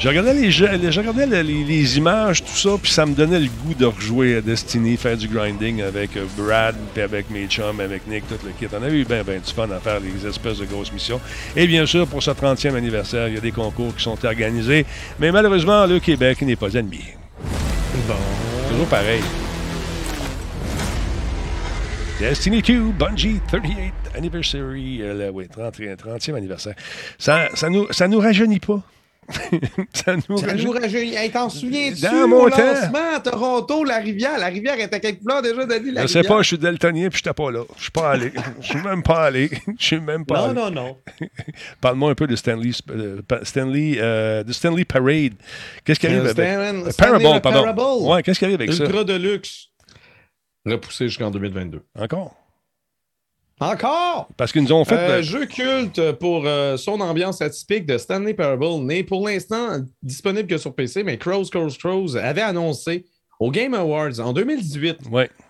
Je 0.00 0.08
regardais 0.08 0.34
les, 0.34 0.50
je 0.50 1.00
regardais 1.00 1.42
les, 1.42 1.96
images, 1.96 2.44
tout 2.44 2.56
ça, 2.56 2.70
puis 2.82 2.90
ça 2.90 3.06
me 3.06 3.14
donnait 3.14 3.40
le 3.40 3.48
goût 3.64 3.74
de 3.74 3.86
rejouer 3.86 4.36
à 4.36 4.40
Destiny, 4.40 4.96
faire 4.96 5.16
du 5.16 5.28
grinding 5.28 5.82
avec 5.82 6.16
euh, 6.16 6.26
Brad, 6.36 6.74
puis 6.92 7.02
avec 7.02 7.30
mes 7.30 7.46
chums, 7.46 7.80
avec 7.80 8.06
Nick, 8.06 8.26
tout 8.28 8.34
le 8.44 8.50
kit. 8.50 8.66
On 8.78 8.82
avait 8.82 8.98
eu 8.98 9.04
bien, 9.04 9.22
bien 9.22 9.38
du 9.38 9.52
fun 9.52 9.70
à 9.70 9.78
faire 9.78 10.00
les 10.00 10.28
espèces 10.28 10.58
de 10.58 10.66
grosses 10.66 10.92
missions. 10.92 11.20
Et 11.56 11.66
bien 11.66 11.86
sûr, 11.86 12.06
pour 12.06 12.22
ce 12.22 12.32
30e 12.32 12.74
anniversaire, 12.74 13.28
il 13.28 13.34
y 13.34 13.38
a 13.38 13.40
des 13.40 13.52
concours 13.52 13.94
qui 13.96 14.02
sont 14.02 14.22
organisés, 14.24 14.84
mais 15.20 15.30
malheureusement, 15.30 15.86
le 15.86 16.00
Québec 16.00 16.42
n'est 16.42 16.56
pas 16.56 16.76
admis. 16.76 17.04
Bon. 18.06 18.14
Toujours 18.68 18.86
pareil. 18.86 19.22
Destiny 22.18 22.62
2, 22.62 22.80
Bungie, 22.98 23.40
38th 23.50 24.03
anniversary, 24.14 25.02
euh, 25.02 25.30
oui, 25.32 25.48
30, 25.48 25.80
e 25.80 26.34
anniversaire. 26.34 26.74
Ça, 27.18 27.48
ça, 27.54 27.68
nous, 27.68 27.92
ça 27.92 28.08
nous 28.08 28.18
rajeunit 28.18 28.60
pas. 28.60 28.82
ça 29.94 30.16
nous 30.16 30.36
ça 30.36 30.46
rajeunit. 30.48 31.30
t'en 31.32 31.48
souviens-tu? 31.48 32.02
Dans 32.02 32.28
mon 32.28 32.50
temps. 32.50 32.74
à 33.14 33.20
Toronto, 33.20 33.82
la 33.84 33.98
rivière? 33.98 34.38
La 34.38 34.48
rivière 34.48 34.78
était 34.78 35.00
quelque 35.00 35.24
part 35.24 35.40
déjà, 35.40 35.64
David. 35.64 35.94
La 35.94 36.02
je 36.02 36.06
sais 36.08 36.22
pas, 36.22 36.42
je 36.42 36.48
suis 36.48 36.58
daltonien 36.58 37.08
puis 37.08 37.20
je 37.24 37.28
n'étais 37.28 37.34
pas 37.34 37.50
là. 37.50 37.64
Je 37.76 37.82
suis 37.82 37.90
pas 37.90 38.10
allé. 38.10 38.32
Je 38.60 38.66
suis 38.66 38.82
même 38.82 39.02
pas 39.02 39.24
allé. 39.24 39.50
Je 39.78 39.84
suis 39.84 40.00
même 40.00 40.26
pas 40.26 40.34
non, 40.34 40.44
allé. 40.44 40.54
Non, 40.54 40.70
non, 40.70 40.96
non. 41.20 41.28
Parle-moi 41.80 42.10
un 42.10 42.14
peu 42.14 42.26
de 42.26 42.36
Stanley, 42.36 42.72
euh, 42.90 43.22
Stanley, 43.42 43.96
euh, 43.98 44.42
de 44.42 44.52
Stanley 44.52 44.84
Parade. 44.84 45.34
Qu'est-ce 45.84 46.00
qui 46.00 46.06
arrive 46.06 46.26
avec... 46.26 46.96
Parable, 46.96 47.40
pardon. 47.40 48.12
Ouais, 48.12 48.22
qu'est-ce 48.22 48.38
qui 48.38 48.44
arrive 48.44 48.56
avec 48.56 48.70
Ultra 48.70 48.84
ça? 48.86 48.90
Ultra 48.90 49.04
de 49.04 49.14
luxe 49.14 49.68
repoussé 50.66 51.08
jusqu'en 51.08 51.30
2022. 51.30 51.82
Encore? 51.98 52.34
Encore? 53.60 54.28
Parce 54.36 54.52
qu'ils 54.52 54.62
nous 54.62 54.72
ont 54.72 54.84
fait. 54.84 54.96
Un 54.96 55.22
jeu 55.22 55.46
culte 55.46 56.12
pour 56.12 56.42
euh, 56.44 56.76
son 56.76 57.00
ambiance 57.00 57.40
atypique 57.40 57.86
de 57.86 57.98
Stanley 57.98 58.34
Parable 58.34 58.84
n'est 58.84 59.04
pour 59.04 59.26
l'instant 59.26 59.78
disponible 60.02 60.48
que 60.48 60.58
sur 60.58 60.74
PC, 60.74 61.04
mais 61.04 61.18
Crows, 61.18 61.44
Crows, 61.44 61.76
Crows 61.78 62.16
avait 62.16 62.42
annoncé 62.42 63.04
au 63.38 63.50
Game 63.50 63.74
Awards 63.74 64.18
en 64.20 64.32
2018 64.32 64.98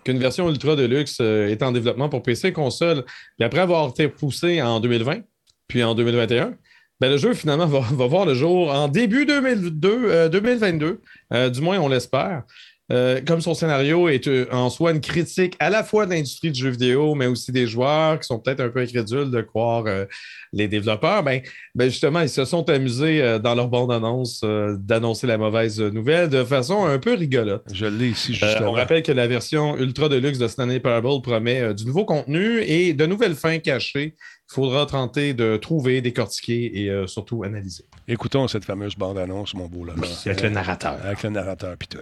qu'une 0.05 0.19
version 0.19 0.49
ultra 0.49 0.77
deluxe 0.77 1.19
euh, 1.21 1.49
est 1.49 1.62
en 1.62 1.73
développement 1.73 2.09
pour 2.09 2.23
PC 2.23 2.49
et 2.49 2.53
console. 2.53 3.05
Et 3.38 3.45
après 3.45 3.61
avoir 3.61 3.88
été 3.88 4.09
poussé 4.09 4.61
en 4.61 4.81
2020, 4.81 5.21
puis 5.69 5.83
en 5.83 5.95
2021, 5.95 6.55
ben, 7.01 7.11
le 7.11 7.17
jeu 7.17 7.33
finalement 7.35 7.67
va, 7.67 8.07
voir 8.07 8.27
le 8.27 8.35
jour 8.35 8.71
en 8.71 8.88
début 8.88 9.25
2022, 9.25 10.29
2022 10.29 11.01
euh, 11.33 11.51
du 11.51 11.61
moins 11.61 11.79
on 11.79 11.88
l'espère. 11.88 12.43
Euh, 12.92 13.23
comme 13.27 13.40
son 13.40 13.55
scénario 13.55 14.09
est 14.09 14.29
euh, 14.29 14.47
en 14.53 14.68
soi 14.68 14.90
une 14.90 15.01
critique 15.01 15.57
à 15.59 15.70
la 15.70 15.83
fois 15.83 16.05
de 16.05 16.11
l'industrie 16.11 16.51
du 16.51 16.61
jeu 16.61 16.68
vidéo, 16.68 17.14
mais 17.14 17.27
aussi 17.27 17.51
des 17.51 17.66
joueurs 17.66 18.20
qui 18.20 18.27
sont 18.27 18.38
peut-être 18.38 18.61
un 18.61 18.68
peu 18.68 18.81
incrédules 18.81 19.31
de 19.31 19.40
croire 19.40 19.85
euh, 19.87 20.05
les 20.53 20.68
développeurs, 20.68 21.23
ben, 21.23 21.40
ben, 21.75 21.88
justement, 21.88 22.20
ils 22.20 22.29
se 22.29 22.44
sont 22.44 22.68
amusés 22.68 23.38
dans 23.42 23.55
leur 23.55 23.68
bande-annonce 23.68 24.44
d'annoncer 24.44 25.27
la 25.27 25.38
mauvaise 25.38 25.81
nouvelle 25.81 26.29
de 26.29 26.44
façon 26.44 26.85
un 26.85 26.99
peu 26.99 27.14
rigolote. 27.14 27.64
Je 27.73 27.87
l'ai 27.87 28.11
ici, 28.11 28.35
justement. 28.35 28.70
on 28.70 28.73
rappelle 28.73 29.03
que 29.03 29.12
la 29.12 29.27
version 29.27 29.77
ultra 29.77 30.09
deluxe 30.09 30.38
de 30.38 30.47
Stanley 30.47 30.79
Parable 30.79 31.23
promet 31.23 31.75
du 31.75 31.87
nouveau 31.87 32.05
contenu 32.05 32.61
et 32.61 32.92
de 32.92 33.07
nouvelles 33.07 33.35
fins 33.35 33.59
cachées. 33.59 34.14
Il 34.51 34.55
faudra 34.55 34.87
tenter 34.87 35.35
de 35.35 35.57
trouver, 35.57 36.01
décortiquer 36.03 36.85
et 36.85 37.07
surtout 37.09 37.42
analyser. 37.42 37.85
Écoutons 38.07 38.47
cette 38.47 38.64
fameuse 38.64 38.94
bande-annonce, 38.94 39.55
mon 39.55 39.66
beau 39.66 39.85
là. 39.85 39.94
avec 40.27 40.42
le 40.42 40.51
narrateur. 40.51 40.99
Avec 41.03 41.23
le 41.25 41.31
narrateur, 41.31 41.75
puis 41.77 41.88
tout. 41.88 41.99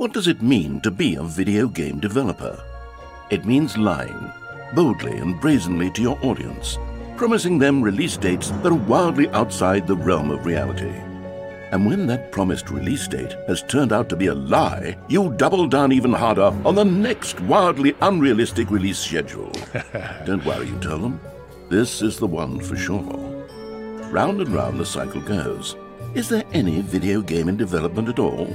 What 0.00 0.14
does 0.14 0.28
it 0.28 0.40
mean 0.40 0.80
to 0.80 0.90
be 0.90 1.16
a 1.16 1.22
video 1.22 1.68
game 1.68 2.00
developer? 2.00 2.58
It 3.28 3.44
means 3.44 3.76
lying, 3.76 4.32
boldly 4.74 5.18
and 5.18 5.38
brazenly 5.38 5.90
to 5.90 6.00
your 6.00 6.18
audience, 6.22 6.78
promising 7.18 7.58
them 7.58 7.82
release 7.82 8.16
dates 8.16 8.48
that 8.48 8.72
are 8.72 8.86
wildly 8.88 9.28
outside 9.28 9.86
the 9.86 9.94
realm 9.94 10.30
of 10.30 10.46
reality. 10.46 10.88
And 11.70 11.84
when 11.84 12.06
that 12.06 12.32
promised 12.32 12.70
release 12.70 13.06
date 13.08 13.34
has 13.46 13.62
turned 13.64 13.92
out 13.92 14.08
to 14.08 14.16
be 14.16 14.28
a 14.28 14.34
lie, 14.34 14.96
you 15.08 15.34
double 15.34 15.66
down 15.66 15.92
even 15.92 16.14
harder 16.14 16.50
on 16.64 16.76
the 16.76 16.84
next 16.86 17.38
wildly 17.40 17.94
unrealistic 18.00 18.70
release 18.70 19.00
schedule. 19.00 19.52
Don't 20.24 20.46
worry, 20.46 20.68
you 20.68 20.80
tell 20.80 20.98
them. 20.98 21.20
This 21.68 22.00
is 22.00 22.18
the 22.18 22.26
one 22.26 22.58
for 22.58 22.74
sure. 22.74 23.02
Round 24.10 24.40
and 24.40 24.48
round 24.48 24.80
the 24.80 24.86
cycle 24.86 25.20
goes. 25.20 25.76
Is 26.14 26.30
there 26.30 26.44
any 26.54 26.80
video 26.80 27.20
game 27.20 27.50
in 27.50 27.58
development 27.58 28.08
at 28.08 28.18
all? 28.18 28.48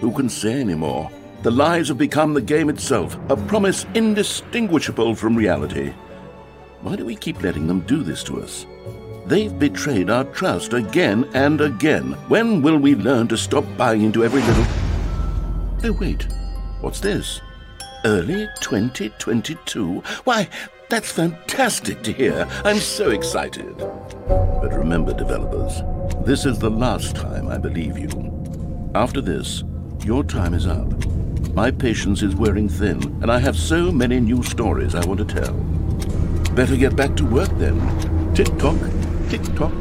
Who 0.00 0.12
can 0.12 0.28
say 0.28 0.60
anymore? 0.60 1.10
The 1.42 1.50
lies 1.50 1.88
have 1.88 1.98
become 1.98 2.34
the 2.34 2.40
game 2.40 2.68
itself, 2.68 3.16
a 3.28 3.36
promise 3.36 3.86
indistinguishable 3.94 5.14
from 5.14 5.36
reality. 5.36 5.92
Why 6.82 6.96
do 6.96 7.04
we 7.04 7.16
keep 7.16 7.42
letting 7.42 7.66
them 7.66 7.80
do 7.80 8.02
this 8.02 8.22
to 8.24 8.42
us? 8.42 8.66
They've 9.26 9.58
betrayed 9.58 10.10
our 10.10 10.24
trust 10.24 10.72
again 10.72 11.28
and 11.34 11.60
again. 11.60 12.12
When 12.28 12.62
will 12.62 12.78
we 12.78 12.94
learn 12.94 13.26
to 13.28 13.36
stop 13.36 13.64
buying 13.76 14.02
into 14.02 14.24
every 14.24 14.42
little. 14.42 14.66
Oh, 15.84 15.96
wait. 16.00 16.26
What's 16.80 17.00
this? 17.00 17.40
Early 18.04 18.46
2022? 18.60 20.02
Why, 20.24 20.48
that's 20.88 21.10
fantastic 21.10 22.02
to 22.02 22.12
hear. 22.12 22.46
I'm 22.64 22.78
so 22.78 23.10
excited. 23.10 23.76
But 24.28 24.72
remember, 24.72 25.12
developers, 25.12 25.82
this 26.24 26.44
is 26.44 26.58
the 26.58 26.70
last 26.70 27.16
time 27.16 27.48
I 27.48 27.58
believe 27.58 27.98
you. 27.98 28.10
After 28.94 29.20
this, 29.20 29.64
your 30.06 30.22
time 30.22 30.54
is 30.54 30.68
up. 30.68 30.86
My 31.52 31.72
patience 31.72 32.22
is 32.22 32.36
wearing 32.36 32.68
thin, 32.68 33.02
and 33.22 33.32
I 33.32 33.40
have 33.40 33.56
so 33.56 33.90
many 33.90 34.20
new 34.20 34.40
stories 34.44 34.94
I 34.94 35.04
want 35.04 35.18
to 35.18 35.24
tell. 35.24 35.52
Better 36.54 36.76
get 36.76 36.94
back 36.94 37.16
to 37.16 37.26
work 37.26 37.48
then. 37.58 37.76
Tick 38.32 38.46
tock, 38.56 38.76
tick 39.28 39.42
tock. 39.56 39.72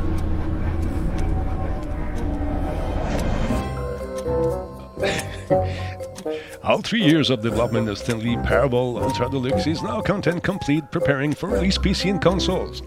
All 6.63 6.81
three 6.81 7.03
years 7.03 7.29
of 7.29 7.43
development 7.43 7.88
of 7.88 7.99
Stanley 7.99 8.35
Parable 8.38 8.97
Ultra 8.97 9.29
Deluxe 9.29 9.67
is 9.67 9.83
now 9.83 10.01
content 10.01 10.41
complete, 10.41 10.89
preparing 10.89 11.35
for 11.35 11.49
release 11.49 11.77
PC 11.77 12.09
and 12.09 12.19
consoles. 12.19 12.81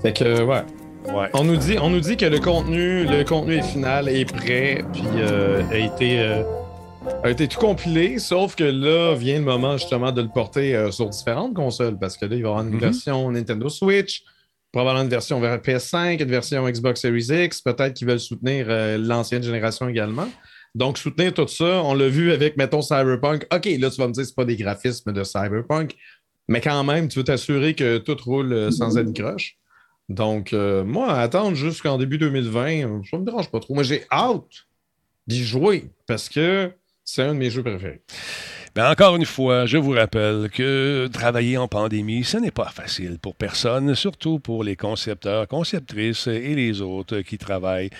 Fait 0.00 0.14
que, 0.14 0.44
ouais. 0.44 0.79
Ouais. 1.14 1.28
On 1.34 1.42
nous 1.42 1.56
dit, 1.56 1.76
on 1.80 1.90
nous 1.90 2.00
dit 2.00 2.16
que 2.16 2.24
le 2.24 2.38
contenu, 2.38 3.04
le 3.04 3.24
contenu 3.24 3.60
final 3.62 4.08
est 4.08 4.24
prêt, 4.24 4.84
puis 4.92 5.02
euh, 5.16 5.62
a 5.68 5.76
été 5.76 6.20
euh, 6.20 6.42
a 7.24 7.30
été 7.30 7.48
tout 7.48 7.58
compilé, 7.58 8.20
sauf 8.20 8.54
que 8.54 8.62
là 8.62 9.14
vient 9.14 9.38
le 9.38 9.44
moment 9.44 9.76
justement 9.76 10.12
de 10.12 10.22
le 10.22 10.28
porter 10.28 10.76
euh, 10.76 10.92
sur 10.92 11.08
différentes 11.08 11.54
consoles, 11.54 11.98
parce 11.98 12.16
que 12.16 12.26
là 12.26 12.36
il 12.36 12.42
va 12.42 12.48
y 12.48 12.50
avoir 12.52 12.64
une 12.64 12.76
mm-hmm. 12.76 12.80
version 12.80 13.30
Nintendo 13.32 13.68
Switch, 13.68 14.22
probablement 14.70 15.02
une 15.02 15.10
version 15.10 15.40
vers 15.40 15.58
PS5, 15.58 16.22
une 16.22 16.30
version 16.30 16.68
Xbox 16.68 17.00
Series 17.00 17.44
X, 17.44 17.60
peut-être 17.60 17.94
qu'ils 17.94 18.06
veulent 18.06 18.20
soutenir 18.20 18.66
l'ancienne 18.98 19.42
génération 19.42 19.88
également. 19.88 20.28
Donc, 20.76 20.98
soutenir 20.98 21.34
tout 21.34 21.48
ça, 21.48 21.82
on 21.82 21.94
l'a 21.94 22.06
vu 22.06 22.30
avec, 22.30 22.56
mettons, 22.56 22.80
Cyberpunk. 22.80 23.44
OK, 23.52 23.64
là, 23.80 23.90
tu 23.90 23.96
vas 24.00 24.06
me 24.06 24.12
dire 24.12 24.22
que 24.22 24.28
ce 24.28 24.34
pas 24.34 24.44
des 24.44 24.54
graphismes 24.54 25.12
de 25.12 25.24
Cyberpunk, 25.24 25.96
mais 26.46 26.60
quand 26.60 26.84
même, 26.84 27.08
tu 27.08 27.18
veux 27.18 27.24
t'assurer 27.24 27.74
que 27.74 27.98
tout 27.98 28.16
roule 28.24 28.70
sans 28.72 28.96
être 28.96 29.12
croche. 29.12 29.59
Donc, 30.10 30.52
euh, 30.52 30.82
moi, 30.82 31.12
attendre 31.14 31.54
jusqu'en 31.54 31.96
début 31.96 32.18
2020, 32.18 33.04
ça 33.08 33.16
me 33.16 33.24
dérange 33.24 33.48
pas 33.48 33.60
trop. 33.60 33.74
Moi, 33.74 33.84
j'ai 33.84 34.02
hâte 34.10 34.66
d'y 35.28 35.44
jouer 35.44 35.84
parce 36.08 36.28
que 36.28 36.72
c'est 37.04 37.22
un 37.22 37.34
de 37.34 37.38
mes 37.38 37.48
jeux 37.48 37.62
préférés. 37.62 38.02
Ben 38.74 38.90
encore 38.90 39.16
une 39.16 39.24
fois, 39.24 39.66
je 39.66 39.78
vous 39.78 39.92
rappelle 39.92 40.48
que 40.50 41.08
travailler 41.12 41.56
en 41.58 41.68
pandémie, 41.68 42.24
ce 42.24 42.38
n'est 42.38 42.50
pas 42.50 42.68
facile 42.68 43.18
pour 43.20 43.36
personne, 43.36 43.94
surtout 43.94 44.40
pour 44.40 44.64
les 44.64 44.76
concepteurs, 44.76 45.46
conceptrices 45.46 46.26
et 46.26 46.54
les 46.54 46.80
autres 46.80 47.20
qui 47.20 47.38
travaillent 47.38 47.90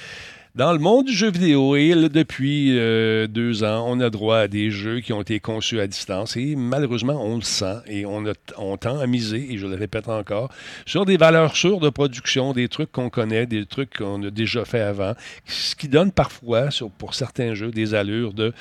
dans 0.56 0.72
le 0.72 0.80
monde 0.80 1.06
du 1.06 1.12
jeu 1.12 1.30
vidéo, 1.30 1.76
et 1.76 1.94
depuis 2.08 2.76
euh, 2.76 3.28
deux 3.28 3.62
ans, 3.62 3.84
on 3.86 4.00
a 4.00 4.10
droit 4.10 4.38
à 4.38 4.48
des 4.48 4.70
jeux 4.70 5.00
qui 5.00 5.12
ont 5.12 5.22
été 5.22 5.38
conçus 5.38 5.78
à 5.78 5.86
distance 5.86 6.36
et 6.36 6.56
malheureusement, 6.56 7.24
on 7.24 7.36
le 7.36 7.42
sent 7.42 7.76
et 7.86 8.04
on, 8.04 8.26
a, 8.26 8.32
on 8.58 8.76
tend 8.76 8.98
à 8.98 9.06
miser, 9.06 9.52
et 9.52 9.58
je 9.58 9.66
le 9.66 9.76
répète 9.76 10.08
encore, 10.08 10.50
sur 10.86 11.06
des 11.06 11.16
valeurs 11.16 11.56
sûres 11.56 11.78
de 11.78 11.88
production, 11.88 12.52
des 12.52 12.68
trucs 12.68 12.90
qu'on 12.90 13.10
connaît, 13.10 13.46
des 13.46 13.64
trucs 13.64 13.96
qu'on 13.96 14.22
a 14.24 14.30
déjà 14.30 14.64
fait 14.64 14.80
avant, 14.80 15.14
ce 15.46 15.76
qui 15.76 15.88
donne 15.88 16.10
parfois, 16.10 16.68
pour 16.98 17.14
certains 17.14 17.54
jeux, 17.54 17.70
des 17.70 17.94
allures 17.94 18.32
de, 18.32 18.52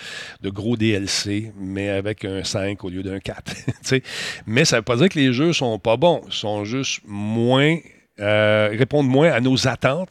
de 0.42 0.50
gros 0.50 0.78
DLC, 0.78 1.52
mais 1.60 1.90
avec 1.90 2.24
un 2.24 2.44
5 2.44 2.84
au 2.84 2.90
lieu 2.90 3.02
d'un 3.02 3.20
4. 3.20 3.52
mais 4.46 4.64
ça 4.64 4.76
ne 4.76 4.82
veut 4.82 4.86
pas 4.86 4.96
dire 4.96 5.10
que 5.10 5.18
les 5.18 5.34
jeux 5.34 5.54
sont 5.54 5.80
pas 5.80 5.98
bons, 5.98 6.22
ils 6.28 6.34
sont 6.34 6.66
juste 6.66 7.02
moins 7.06 7.78
euh, 8.20 8.70
répondent 8.78 9.08
moins 9.08 9.32
à 9.32 9.40
nos 9.40 9.68
attentes. 9.68 10.10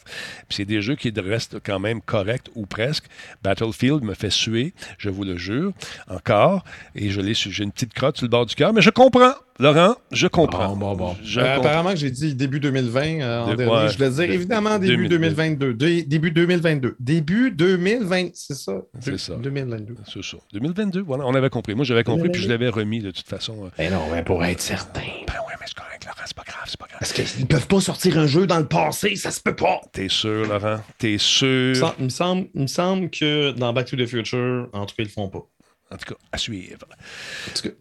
c'est 0.49 0.65
des 0.65 0.83
jeux 0.83 0.97
qui 0.97 1.13
restent 1.17 1.59
quand 1.65 1.79
même 1.79 2.01
corrects 2.01 2.49
ou 2.55 2.67
presque. 2.67 3.05
Battlefield 3.43 4.03
me 4.03 4.15
fait 4.15 4.31
suer, 4.31 4.73
je 4.99 5.11
vous 5.11 5.25
le 5.25 5.37
jure, 5.37 5.73
encore. 6.09 6.65
Et 6.95 7.11
je 7.11 7.21
l'ai 7.21 7.35
j'ai 7.35 7.65
une 7.65 7.73
petite 7.73 7.95
crotte 7.95 8.17
sur 8.17 8.27
le 8.27 8.31
bord 8.31 8.47
du 8.47 8.55
cœur, 8.55 8.73
mais 8.73 8.83
je 8.83 8.91
comprends. 8.91 9.35
Laurent, 9.61 9.97
je 10.13 10.29
comprends. 10.29 10.77
Bon, 10.77 10.95
bon, 10.95 11.17
euh, 11.37 11.57
apparemment 11.57 11.91
que 11.91 11.97
j'ai 11.97 12.13
dit 12.13 12.33
début 12.37 12.61
2020 12.61 13.21
euh, 13.21 13.41
en 13.41 13.55
dernier. 13.57 13.89
je 13.89 13.99
vais 13.99 14.11
dire 14.11 14.31
évidemment 14.31 14.79
début 14.79 15.09
2022. 15.09 15.75
début 16.05 16.31
2022. 16.31 16.95
Début 17.01 17.51
2020, 17.51 18.29
c'est 18.35 18.55
ça? 18.55 18.75
C'est 19.01 19.19
ça. 19.19 19.35
2022. 19.35 19.97
C'est 20.07 20.23
ça. 20.23 20.37
2022, 20.53 21.01
voilà, 21.01 21.27
on 21.27 21.35
avait 21.35 21.51
compris. 21.51 21.75
Moi, 21.75 21.85
j'avais 21.85 22.05
compris, 22.05 22.29
puis 22.29 22.41
je 22.41 22.49
l'avais 22.49 22.69
remis 22.69 23.01
de 23.01 23.11
toute 23.11 23.27
façon. 23.27 23.69
Mais 23.79 23.91
non, 23.91 24.03
mais 24.13 24.23
pour 24.23 24.45
être 24.45 24.61
certain. 24.61 25.01
Ben 25.27 25.35
oui, 25.47 25.55
mais 25.61 25.67
c'est 25.67 25.77
correct, 25.77 26.05
Laurent, 26.05 26.23
c'est 26.25 26.37
pas 26.37 26.45
grave, 26.45 26.65
c'est 26.67 26.79
pas 26.79 26.87
grave. 26.87 26.88
Parce 26.99 27.13
qu'ils 27.13 27.47
peuvent 27.47 27.69
pas 27.69 27.81
sortir 27.81 28.19
un 28.19 28.27
jeu 28.27 28.47
dans 28.47 28.59
le 28.59 28.67
passé, 28.67 29.15
ça 29.15 29.31
se 29.31 29.41
peut 29.41 29.55
pas. 29.55 29.81
T'es 29.93 30.09
sûr, 30.09 30.47
Laurent? 30.47 30.81
T'es 30.99 31.17
sûr? 31.19 31.95
Il 31.99 32.05
me, 32.05 32.09
semble, 32.09 32.49
il 32.55 32.63
me 32.63 32.67
semble 32.67 33.11
que 33.11 33.53
dans 33.53 33.73
Back 33.73 33.87
to 33.87 33.97
the 33.97 34.07
Future, 34.07 34.69
en 34.73 34.85
tout 34.85 34.97
cas, 34.97 35.03
ils 35.03 35.05
le 35.05 35.11
font 35.11 35.29
pas. 35.29 35.47
En 35.91 35.97
tout 35.97 36.13
cas, 36.13 36.21
à 36.33 36.39
suivre. 36.39 36.87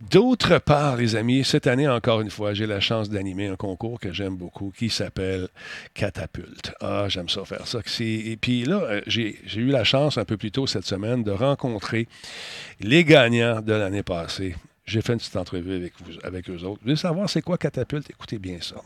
D'autre 0.10 0.60
part, 0.60 0.96
les 0.96 1.18
amis, 1.18 1.44
cette 1.44 1.68
année, 1.68 1.90
encore 1.90 2.22
une 2.22 2.30
fois, 2.30 2.54
j'ai 2.54 2.66
la 2.66 2.80
chance 2.80 3.10
d'animer 3.10 3.48
un 3.48 3.58
concours 3.58 4.00
que 4.00 4.14
j'aime 4.14 4.38
beaucoup 4.38 4.72
qui 4.78 4.90
s'appelle 4.90 5.50
Catapulte. 5.94 6.74
Ah, 6.80 7.08
j'aime 7.10 7.28
ça 7.28 7.44
faire 7.44 7.68
ça. 7.68 7.80
Et 8.00 8.38
puis 8.38 8.64
là, 8.64 8.82
euh, 8.84 9.02
j'ai 9.08 9.36
eu 9.56 9.68
la 9.68 9.84
chance 9.84 10.18
un 10.18 10.24
peu 10.24 10.38
plus 10.38 10.52
tôt 10.52 10.68
cette 10.68 10.86
semaine 10.86 11.24
de 11.24 11.32
rencontrer 11.32 12.08
les 12.80 13.04
gagnants 13.04 13.62
de 13.62 13.74
l'année 13.74 14.04
passée. 14.04 14.56
J'ai 14.86 15.02
fait 15.02 15.12
une 15.14 15.20
petite 15.20 15.36
entrevue 15.36 15.76
avec, 15.76 15.94
vous, 16.00 16.14
avec 16.24 16.50
eux 16.50 16.64
autres. 16.64 16.80
Vous 16.80 16.84
voulez 16.84 16.96
savoir 16.96 17.30
c'est 17.30 17.42
quoi 17.42 17.58
Catapulte? 17.58 18.10
Écoutez 18.10 18.40
bien 18.40 18.60
ça. 18.62 18.78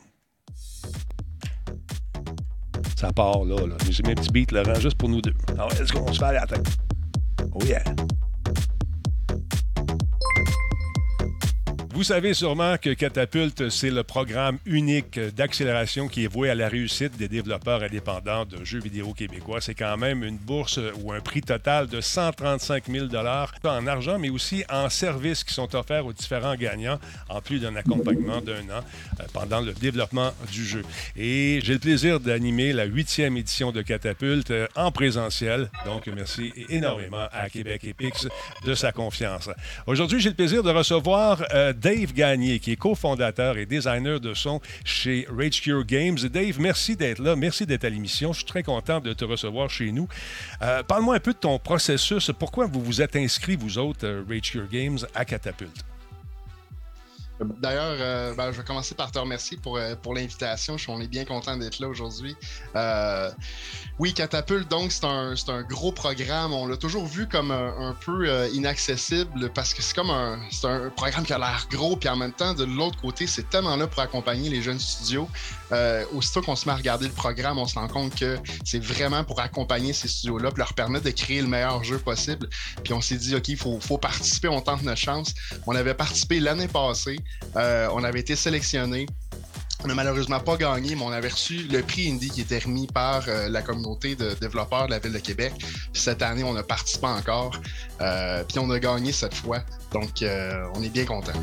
Ça 3.01 3.11
part 3.11 3.43
là. 3.45 3.55
là. 3.65 3.75
J'ai 3.89 4.03
mis 4.03 4.11
un 4.11 4.13
petit 4.13 4.29
beat, 4.29 4.51
Laurent, 4.51 4.75
juste 4.75 4.95
pour 4.95 5.09
nous 5.09 5.23
deux. 5.23 5.33
Alors, 5.53 5.71
est-ce 5.71 5.91
qu'on 5.91 6.13
se 6.13 6.19
fait 6.19 6.25
à 6.25 6.33
la 6.33 6.45
tête? 6.45 6.67
Oh 7.51 7.63
yeah! 7.65 7.83
Vous 11.93 12.03
savez 12.03 12.33
sûrement 12.33 12.77
que 12.77 12.93
Catapulte, 12.93 13.69
c'est 13.69 13.89
le 13.89 14.03
programme 14.03 14.59
unique 14.65 15.19
d'accélération 15.19 16.07
qui 16.07 16.23
est 16.23 16.27
voué 16.27 16.49
à 16.49 16.55
la 16.55 16.69
réussite 16.69 17.17
des 17.17 17.27
développeurs 17.27 17.83
indépendants 17.83 18.45
de 18.45 18.63
jeux 18.63 18.79
vidéo 18.79 19.13
québécois. 19.13 19.59
C'est 19.59 19.75
quand 19.75 19.97
même 19.97 20.23
une 20.23 20.37
bourse 20.37 20.79
ou 21.03 21.11
un 21.11 21.19
prix 21.19 21.41
total 21.41 21.87
de 21.87 21.99
135 21.99 22.85
000 22.89 23.07
en 23.13 23.87
argent, 23.87 24.17
mais 24.17 24.29
aussi 24.29 24.63
en 24.71 24.89
services 24.89 25.43
qui 25.43 25.53
sont 25.53 25.75
offerts 25.75 26.05
aux 26.05 26.13
différents 26.13 26.55
gagnants, 26.55 26.97
en 27.27 27.41
plus 27.41 27.59
d'un 27.59 27.75
accompagnement 27.75 28.39
d'un 28.39 28.63
an 28.73 28.83
euh, 29.19 29.23
pendant 29.33 29.59
le 29.59 29.73
développement 29.73 30.31
du 30.49 30.65
jeu. 30.65 30.83
Et 31.17 31.59
j'ai 31.61 31.73
le 31.73 31.79
plaisir 31.79 32.21
d'animer 32.21 32.71
la 32.71 32.85
huitième 32.85 33.35
édition 33.35 33.73
de 33.73 33.81
Catapulte 33.81 34.51
euh, 34.51 34.67
en 34.77 34.93
présentiel. 34.93 35.69
Donc, 35.85 36.07
merci 36.07 36.53
énormément 36.69 37.27
à 37.33 37.49
Québec 37.49 37.83
Epix 37.83 38.29
de 38.65 38.75
sa 38.75 38.93
confiance. 38.93 39.49
Aujourd'hui, 39.87 40.21
j'ai 40.21 40.29
le 40.29 40.35
plaisir 40.35 40.63
de 40.63 40.71
recevoir 40.71 41.43
euh, 41.53 41.73
Gagné, 41.95 42.59
qui 42.59 42.71
est 42.71 42.75
cofondateur 42.75 43.57
et 43.57 43.65
designer 43.65 44.19
de 44.19 44.33
son 44.33 44.61
chez 44.83 45.27
Rage 45.29 45.61
Cure 45.61 45.85
Games. 45.85 46.17
Dave, 46.17 46.59
merci 46.59 46.95
d'être 46.95 47.19
là. 47.19 47.35
Merci 47.35 47.65
d'être 47.65 47.85
à 47.85 47.89
l'émission. 47.89 48.33
Je 48.33 48.37
suis 48.37 48.47
très 48.47 48.63
content 48.63 48.99
de 48.99 49.13
te 49.13 49.25
recevoir 49.25 49.69
chez 49.69 49.91
nous. 49.91 50.07
Euh, 50.61 50.83
parle-moi 50.83 51.15
un 51.15 51.19
peu 51.19 51.33
de 51.33 51.37
ton 51.37 51.59
processus. 51.59 52.31
Pourquoi 52.37 52.67
vous 52.67 52.81
vous 52.81 53.01
êtes 53.01 53.15
inscrit, 53.15 53.55
vous 53.55 53.77
autres, 53.77 54.05
euh, 54.05 54.23
Rage 54.27 54.51
Cure 54.51 54.67
Games, 54.69 54.99
à 55.13 55.25
Catapult? 55.25 55.90
D'ailleurs, 57.43 57.95
euh, 57.99 58.33
ben, 58.35 58.51
je 58.51 58.57
vais 58.57 58.63
commencer 58.63 58.93
par 58.95 59.11
te 59.11 59.17
remercier 59.17 59.57
pour, 59.57 59.77
euh, 59.77 59.95
pour 59.95 60.13
l'invitation. 60.13 60.75
On 60.87 61.01
est 61.01 61.07
bien 61.07 61.25
content 61.25 61.57
d'être 61.57 61.79
là 61.79 61.87
aujourd'hui. 61.87 62.35
Euh, 62.75 63.31
oui, 63.99 64.13
Catapulte, 64.13 64.69
donc, 64.69 64.91
c'est 64.91 65.05
un, 65.05 65.33
un, 65.47 65.61
gros 65.63 65.91
programme. 65.91 66.53
On 66.53 66.67
l'a 66.67 66.77
toujours 66.77 67.05
vu 67.05 67.27
comme 67.27 67.51
un, 67.51 67.95
peu 68.05 68.49
inaccessible 68.53 69.49
parce 69.53 69.73
que 69.73 69.81
c'est 69.81 69.95
comme 69.95 70.09
un, 70.09 70.39
un 70.63 70.89
programme 70.89 71.23
qui 71.23 71.33
a 71.33 71.37
l'air 71.37 71.67
gros, 71.69 71.95
puis 71.95 72.09
en 72.09 72.15
même 72.15 72.31
temps, 72.31 72.53
de 72.53 72.63
l'autre 72.63 72.99
côté, 72.99 73.27
c'est 73.27 73.49
tellement 73.49 73.75
là 73.75 73.87
pour 73.87 74.01
accompagner 74.01 74.49
les 74.49 74.61
jeunes 74.61 74.79
studios. 74.79 75.27
aussitôt 76.13 76.41
qu'on 76.41 76.55
se 76.55 76.67
met 76.67 76.73
à 76.73 76.77
regarder 76.77 77.07
le 77.07 77.13
programme, 77.13 77.57
on 77.57 77.67
se 77.67 77.75
rend 77.75 77.87
compte 77.87 78.15
que 78.15 78.37
c'est 78.63 78.83
vraiment 78.83 79.23
pour 79.23 79.39
accompagner 79.39 79.93
ces 79.93 80.07
studios-là, 80.07 80.49
leur 80.55 80.73
permettre 80.73 81.05
de 81.05 81.11
créer 81.11 81.41
le 81.41 81.47
meilleur 81.47 81.83
jeu 81.83 81.97
possible. 81.97 82.47
Puis 82.83 82.93
on 82.93 83.01
s'est 83.01 83.17
dit, 83.17 83.35
OK, 83.35 83.47
il 83.49 83.57
faut, 83.57 83.79
faut 83.79 83.97
participer, 83.97 84.47
on 84.47 84.61
tente 84.61 84.83
notre 84.83 84.99
chance. 84.99 85.33
On 85.67 85.75
avait 85.75 85.93
participé 85.93 86.39
l'année 86.39 86.67
passée. 86.67 87.19
Euh, 87.55 87.87
on 87.93 88.03
avait 88.03 88.19
été 88.19 88.35
sélectionné. 88.35 89.05
On 89.83 89.87
n'a 89.87 89.95
malheureusement 89.95 90.39
pas 90.39 90.57
gagné, 90.57 90.95
mais 90.95 91.01
on 91.01 91.11
avait 91.11 91.29
reçu 91.29 91.67
le 91.69 91.81
prix 91.81 92.11
Indie 92.11 92.29
qui 92.29 92.41
était 92.41 92.59
remis 92.59 92.85
par 92.85 93.23
euh, 93.27 93.49
la 93.49 93.63
communauté 93.63 94.15
de 94.15 94.35
développeurs 94.39 94.85
de 94.85 94.91
la 94.91 94.99
Ville 94.99 95.11
de 95.11 95.19
Québec. 95.19 95.53
cette 95.93 96.21
année, 96.21 96.43
on 96.43 96.55
a 96.55 96.63
participé 96.63 97.07
encore. 97.07 97.59
Euh, 97.99 98.43
puis 98.47 98.59
on 98.59 98.69
a 98.69 98.79
gagné 98.79 99.11
cette 99.11 99.33
fois. 99.33 99.63
Donc, 99.91 100.23
on 100.23 100.83
est 100.83 100.89
bien 100.89 101.05
content. 101.05 101.33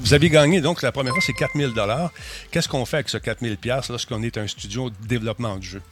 vous 0.00 0.14
avez 0.14 0.30
gagné, 0.30 0.60
donc 0.60 0.82
la 0.82 0.92
première 0.92 1.12
fois, 1.12 1.22
c'est 1.24 1.32
4000 1.32 1.72
Qu'est-ce 2.50 2.68
qu'on 2.68 2.84
fait 2.84 2.98
avec 2.98 3.08
ce 3.08 3.18
4000 3.18 3.58
lorsqu'on 3.88 4.22
est 4.22 4.36
un 4.36 4.46
studio 4.46 4.90
de 4.90 5.06
développement 5.06 5.56
de 5.56 5.62
jeu? 5.62 5.82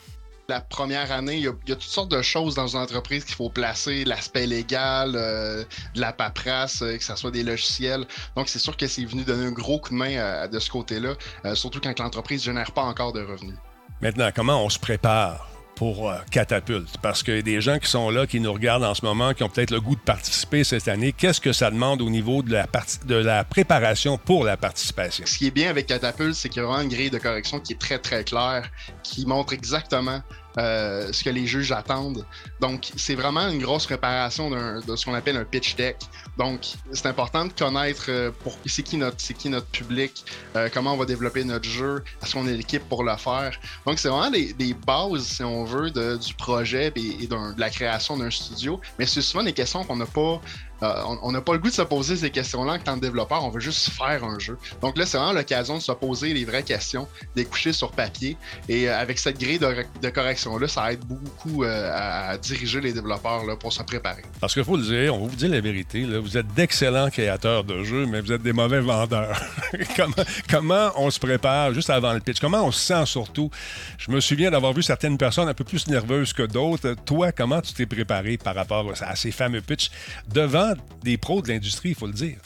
La 0.49 0.61
première 0.61 1.13
année, 1.13 1.37
il 1.37 1.43
y, 1.43 1.49
a, 1.49 1.53
toutes 1.53 1.83
sortes 1.83 2.11
de 2.11 2.23
choses 2.23 2.55
dans 2.55 2.67
une 2.67 2.81
entreprise 2.81 3.25
qu'il 3.25 3.35
faut 3.35 3.51
placer, 3.51 4.05
l'aspect 4.05 4.47
légal, 4.47 5.13
de 5.13 6.01
la 6.01 6.13
paperasse, 6.13 6.81
que 6.81 7.03
ce 7.03 7.17
soit 7.17 7.31
des 7.31 7.43
logiciels. 7.43 8.07
Donc, 8.37 8.49
c'est 8.49 8.59
sûr 8.59 8.77
que 8.77 8.87
c'est 8.87 9.05
venu 9.05 9.25
donner 9.25 9.47
un 9.47 9.53
gros 9.53 9.79
coup 9.79 9.91
de 9.91 9.95
main 9.95 10.49
de 10.49 10.59
ce 10.59 10.71
côté-là, 10.71 11.15
surtout 11.55 11.81
quand 11.81 11.99
l'entreprise 11.99 12.41
ne 12.41 12.53
génère 12.53 12.73
pas 12.73 12.83
encore 12.83 13.13
de 13.13 13.23
revenus. 13.23 13.57
Maintenant, 14.01 14.31
comment 14.35 14.65
on 14.65 14.69
se 14.69 14.79
prépare? 14.79 15.54
Pour 15.75 16.11
euh, 16.11 16.17
Catapulte? 16.31 16.99
Parce 17.03 17.23
qu'il 17.23 17.37
y 17.37 17.39
a 17.39 17.43
des 17.43 17.61
gens 17.61 17.79
qui 17.79 17.89
sont 17.89 18.11
là, 18.11 18.27
qui 18.27 18.41
nous 18.41 18.53
regardent 18.53 18.85
en 18.85 18.95
ce 18.95 19.05
moment, 19.05 19.35
qui 19.35 19.43
ont 19.43 19.49
peut-être 19.49 19.71
le 19.71 19.81
goût 19.81 19.97
de 19.97 20.01
participer 20.01 20.65
cette 20.65 20.89
année. 20.89 21.13
Qu'est-ce 21.13 21.41
que 21.41 21.53
ça 21.53 21.71
demande 21.71 22.03
au 22.03 22.11
niveau 22.11 22.43
de 22.43 22.53
la, 22.53 22.67
de 23.07 23.15
la 23.15 23.45
préparation 23.45 24.19
pour 24.19 24.45
la 24.45 24.57
participation? 24.57 25.25
Ce 25.27 25.39
qui 25.39 25.49
est 25.49 25.51
bien 25.51 25.71
avec 25.71 25.87
Catapulte, 25.87 26.35
c'est 26.35 26.49
qu'il 26.49 26.63
y 26.63 26.65
a 26.65 26.69
vraiment 26.69 26.83
une 26.83 26.89
grille 26.89 27.11
de 27.11 27.19
correction 27.19 27.61
qui 27.61 27.75
est 27.75 27.79
très, 27.79 27.99
très 27.99 28.25
claire, 28.25 28.71
qui 29.03 29.27
montre 29.27 29.53
exactement 29.53 30.21
euh, 30.59 31.13
ce 31.13 31.25
que 31.25 31.31
les 31.31 31.47
juges 31.47 31.73
attendent. 31.73 32.25
Donc, 32.61 32.91
c'est 32.97 33.15
vraiment 33.15 33.49
une 33.49 33.61
grosse 33.61 33.87
préparation 33.87 34.51
de 34.51 34.97
ce 34.97 35.05
qu'on 35.05 35.15
appelle 35.15 35.37
un 35.37 35.45
pitch 35.45 35.75
deck. 35.77 35.97
Donc, 36.39 36.61
c'est 36.93 37.07
important 37.07 37.47
de 37.47 37.53
connaître 37.53 38.07
euh, 38.09 38.31
pour 38.43 38.57
c'est 38.67 38.83
qui 38.83 38.97
notre 38.97 39.17
c'est 39.19 39.35
qui 39.35 39.49
notre 39.49 39.67
public, 39.67 40.25
euh, 40.57 40.69
comment 40.73 40.95
on 40.95 40.97
va 40.97 41.07
développer 41.07 41.43
notre 41.45 41.69
jeu, 41.69 42.05
est-ce 42.23 42.35
qu'on 42.35 42.47
est 42.47 42.55
l'équipe 42.55 42.89
pour 42.89 43.03
le 43.03 43.17
faire. 43.17 43.59
Donc, 43.87 43.99
c'est 43.99 44.09
vraiment 44.09 44.31
des, 44.31 44.75
bases, 44.87 45.25
si 45.25 45.43
on 45.43 45.65
veut, 45.65 45.91
du 45.91 46.35
projet 46.35 46.93
et, 46.95 47.27
de 47.27 47.61
la 47.61 47.71
création 47.71 48.17
d'un 48.17 48.31
studio. 48.31 48.81
Mais 48.99 49.07
c'est 49.07 49.23
souvent 49.23 49.43
des 49.43 49.53
questions 49.53 49.85
qu'on 49.85 49.97
n'a 49.97 50.07
pas 50.07 50.41
euh, 50.83 51.03
on 51.23 51.33
n'a 51.33 51.41
pas 51.41 51.53
le 51.53 51.59
goût 51.59 51.69
de 51.69 51.75
se 51.75 51.83
poser 51.83 52.17
ces 52.17 52.31
questions-là 52.31 52.75
en 52.75 52.79
tant 52.79 52.97
que 52.97 53.01
développeur, 53.01 53.45
on 53.45 53.51
veut 53.51 53.61
juste 53.61 53.91
faire 53.91 54.25
un 54.25 54.39
jeu. 54.39 54.59
Donc 54.83 54.99
là, 54.99 55.07
c'est 55.07 55.17
vraiment 55.17 55.33
l'occasion 55.33 55.77
de 55.77 55.83
se 55.83 55.93
poser 55.93 56.35
les 56.35 56.45
vraies 56.45 56.63
questions, 56.63 57.09
d'écoucher 57.37 57.73
sur 57.73 57.93
papier. 57.93 58.37
Et 58.69 58.89
euh, 58.89 58.99
avec 58.99 59.19
cette 59.19 59.39
grille 59.39 59.59
de, 59.59 60.11
correction-là, 60.11 60.69
ça 60.69 60.93
aide 60.93 61.05
beaucoup 61.05 61.65
euh, 61.65 61.91
à, 61.93 62.37
diriger 62.39 62.81
les 62.81 62.93
développeurs 62.93 63.43
pour 63.59 63.73
se 63.73 63.83
préparer. 63.83 64.23
Parce 64.41 64.55
qu'il 64.55 64.65
faut 64.65 64.77
le 64.77 64.83
dire, 64.83 65.15
on 65.15 65.25
va 65.25 65.29
vous 65.29 65.37
dire 65.37 65.51
la 65.51 65.61
vérité, 65.61 66.05
vous 66.05 66.37
êtes 66.37 66.53
d'excellents 66.55 67.11
créateurs 67.11 67.65
de 67.65 67.83
jeux, 67.83 68.07
mais 68.07 68.21
vous 68.21 68.33
êtes 68.33 68.43
des 68.43 68.53
mauvais 68.53 68.81
vendeurs. 68.81 69.41
comment, 70.51 70.93
on 70.97 71.11
se 71.11 71.19
prépare 71.19 71.73
juste 71.73 71.91
avant 71.91 72.13
le 72.13 72.21
pitch? 72.21 72.41
Comment 72.41 72.65
on 72.65 72.73
se 72.73 72.81
sent 72.81 73.07
surtout? 73.07 73.51
Je 73.99 74.11
me 74.11 74.21
souviens 74.21 74.51
d'avoir 74.51 74.73
vu 74.73 74.83
certaines 74.83 75.19
personnes 75.19 75.49
un 75.49 75.55
peu 75.55 75.65
plus 75.65 75.87
nerveuses 75.87 76.33
que 76.33 76.43
d'autres. 76.43 76.95
Toi, 77.05 77.33
comment 77.33 77.61
tu 77.61 77.73
t'es 77.73 77.87
préparé 77.87 78.37
par 78.37 78.55
rapport 78.55 78.93
à 79.01 79.17
ces 79.17 79.31
fameux 79.31 79.61
pitchs 79.61 79.91
devant 80.33 80.64
des 81.03 81.17
pros 81.17 81.43
de 81.43 81.49
l'industrie, 81.49 81.91
il 81.91 81.95
faut 81.95 82.07
le 82.07 82.13
dire. 82.13 82.39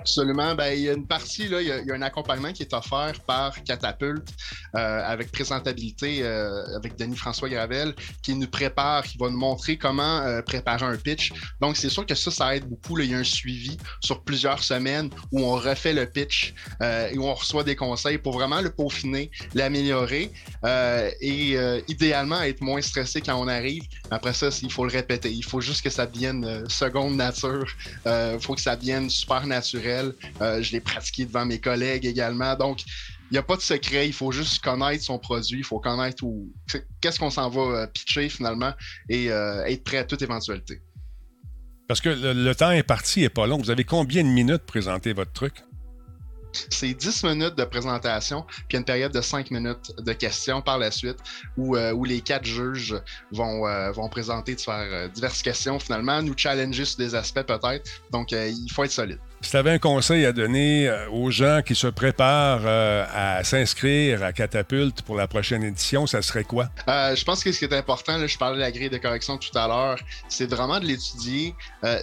Absolument. 0.00 0.54
Ben, 0.54 0.72
il 0.72 0.80
y 0.80 0.88
a 0.88 0.94
une 0.94 1.06
partie, 1.06 1.46
là, 1.46 1.60
il, 1.60 1.68
y 1.68 1.90
a, 1.90 1.94
un 1.94 2.00
accompagnement 2.00 2.52
qui 2.54 2.62
est 2.62 2.72
offert 2.72 3.12
par 3.26 3.62
Catapulte 3.64 4.30
euh, 4.74 5.02
avec 5.04 5.30
présentabilité 5.30 6.20
euh, 6.22 6.64
avec 6.74 6.96
Denis 6.96 7.16
François 7.16 7.50
Gravel 7.50 7.94
qui 8.22 8.34
nous 8.34 8.46
prépare, 8.46 9.02
qui 9.02 9.18
va 9.18 9.28
nous 9.28 9.36
montrer 9.36 9.76
comment 9.76 10.20
euh, 10.20 10.40
préparer 10.40 10.86
un 10.86 10.96
pitch. 10.96 11.34
Donc, 11.60 11.76
c'est 11.76 11.90
sûr 11.90 12.06
que 12.06 12.14
ça, 12.14 12.30
ça 12.30 12.56
aide 12.56 12.66
beaucoup. 12.66 12.98
Il 12.98 13.10
y 13.10 13.14
a 13.14 13.18
un 13.18 13.24
suivi 13.24 13.76
sur 14.02 14.22
plusieurs 14.22 14.62
semaines 14.62 15.10
où 15.32 15.40
on 15.44 15.56
refait 15.56 15.92
le 15.92 16.06
pitch 16.06 16.54
et 16.80 17.18
où 17.18 17.24
on 17.26 17.34
reçoit 17.34 17.62
des 17.62 17.76
conseils 17.76 18.16
pour 18.16 18.32
vraiment 18.32 18.62
le 18.62 18.70
peaufiner, 18.70 19.30
l'améliorer 19.54 20.32
et 21.20 21.82
idéalement 21.88 22.40
être 22.40 22.62
moins 22.62 22.80
stressé 22.80 23.20
quand 23.20 23.36
on 23.36 23.48
arrive. 23.48 23.82
Après 24.10 24.32
ça, 24.32 24.48
il 24.62 24.72
faut 24.72 24.84
le 24.84 24.92
répéter. 24.92 25.30
Il 25.30 25.44
faut 25.44 25.60
juste 25.60 25.82
que 25.82 25.90
ça 25.90 26.06
devienne 26.06 26.68
seconde 26.68 27.16
nature. 27.16 27.66
Il 28.06 28.38
faut 28.40 28.54
que 28.54 28.60
ça 28.60 28.76
devienne 28.76 29.10
super 29.10 29.46
naturel 29.46 29.89
euh, 29.90 30.62
je 30.62 30.72
l'ai 30.72 30.80
pratiqué 30.80 31.24
devant 31.24 31.44
mes 31.44 31.60
collègues 31.60 32.06
également. 32.06 32.54
Donc, 32.56 32.80
il 33.30 33.34
n'y 33.34 33.38
a 33.38 33.42
pas 33.42 33.56
de 33.56 33.60
secret. 33.60 34.06
Il 34.06 34.12
faut 34.12 34.32
juste 34.32 34.62
connaître 34.62 35.04
son 35.04 35.18
produit. 35.18 35.58
Il 35.58 35.64
faut 35.64 35.80
connaître 35.80 36.24
où, 36.24 36.52
qu'est-ce 37.00 37.18
qu'on 37.18 37.30
s'en 37.30 37.48
va 37.48 37.60
euh, 37.60 37.86
pitcher 37.86 38.28
finalement 38.28 38.72
et 39.08 39.30
euh, 39.30 39.64
être 39.64 39.84
prêt 39.84 39.98
à 39.98 40.04
toute 40.04 40.22
éventualité. 40.22 40.80
Parce 41.88 42.00
que 42.00 42.08
le, 42.08 42.54
temps 42.54 42.70
est 42.70 42.84
parti 42.84 43.24
et 43.24 43.28
pas 43.28 43.46
long. 43.46 43.58
Vous 43.58 43.70
avez 43.70 43.84
combien 43.84 44.22
de 44.22 44.28
minutes 44.28 44.58
pour 44.58 44.66
présenter 44.66 45.12
votre 45.12 45.32
truc? 45.32 45.64
C'est 46.52 46.94
10 46.94 47.24
minutes 47.24 47.54
de 47.56 47.64
présentation, 47.64 48.44
puis 48.68 48.78
une 48.78 48.84
période 48.84 49.12
de 49.12 49.20
5 49.20 49.52
minutes 49.52 49.92
de 49.98 50.12
questions 50.12 50.62
par 50.62 50.78
la 50.78 50.90
suite, 50.90 51.18
où, 51.56 51.76
où 51.76 52.04
les 52.04 52.20
quatre 52.20 52.44
juges 52.44 52.96
vont, 53.30 53.92
vont 53.92 54.08
présenter 54.08 54.56
diverses 55.14 55.42
questions 55.42 55.78
finalement, 55.78 56.22
nous 56.22 56.34
challenger 56.36 56.84
sur 56.84 56.98
des 56.98 57.14
aspects 57.14 57.42
peut-être. 57.42 57.88
Donc, 58.10 58.32
il 58.32 58.68
faut 58.72 58.82
être 58.82 58.90
solide. 58.90 59.20
Si 59.42 59.52
tu 59.52 59.56
avais 59.56 59.70
un 59.70 59.78
conseil 59.78 60.26
à 60.26 60.32
donner 60.32 60.86
euh, 60.86 61.08
aux 61.08 61.30
gens 61.30 61.62
qui 61.64 61.74
se 61.74 61.86
préparent 61.86 62.60
euh, 62.64 63.06
à 63.10 63.42
s'inscrire 63.42 64.22
à 64.22 64.34
Catapulte 64.34 65.00
pour 65.00 65.16
la 65.16 65.26
prochaine 65.26 65.62
édition, 65.62 66.06
ça 66.06 66.20
serait 66.20 66.44
quoi? 66.44 66.68
Euh, 66.88 67.16
je 67.16 67.24
pense 67.24 67.42
que 67.42 67.50
ce 67.50 67.58
qui 67.58 67.64
est 67.64 67.72
important, 67.72 68.18
là, 68.18 68.26
je 68.26 68.36
parlais 68.36 68.56
de 68.56 68.60
la 68.60 68.70
grille 68.70 68.90
de 68.90 68.98
correction 68.98 69.38
tout 69.38 69.56
à 69.56 69.66
l'heure, 69.66 69.98
c'est 70.28 70.48
vraiment 70.48 70.78
de 70.78 70.84
l'étudier, 70.84 71.54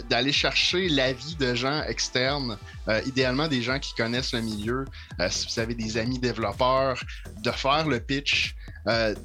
d'aller 0.09 0.31
chercher 0.31 0.89
l'avis 0.89 1.35
de 1.35 1.53
gens 1.53 1.83
externes, 1.83 2.57
idéalement 3.05 3.47
des 3.47 3.61
gens 3.61 3.79
qui 3.79 3.93
connaissent 3.93 4.33
le 4.33 4.41
milieu. 4.41 4.85
si 5.29 5.47
vous 5.47 5.59
avez 5.59 5.75
des 5.75 5.97
amis 5.97 6.19
développeurs, 6.19 6.99
de 7.43 7.51
faire 7.51 7.87
le 7.87 7.99
pitch. 7.99 8.55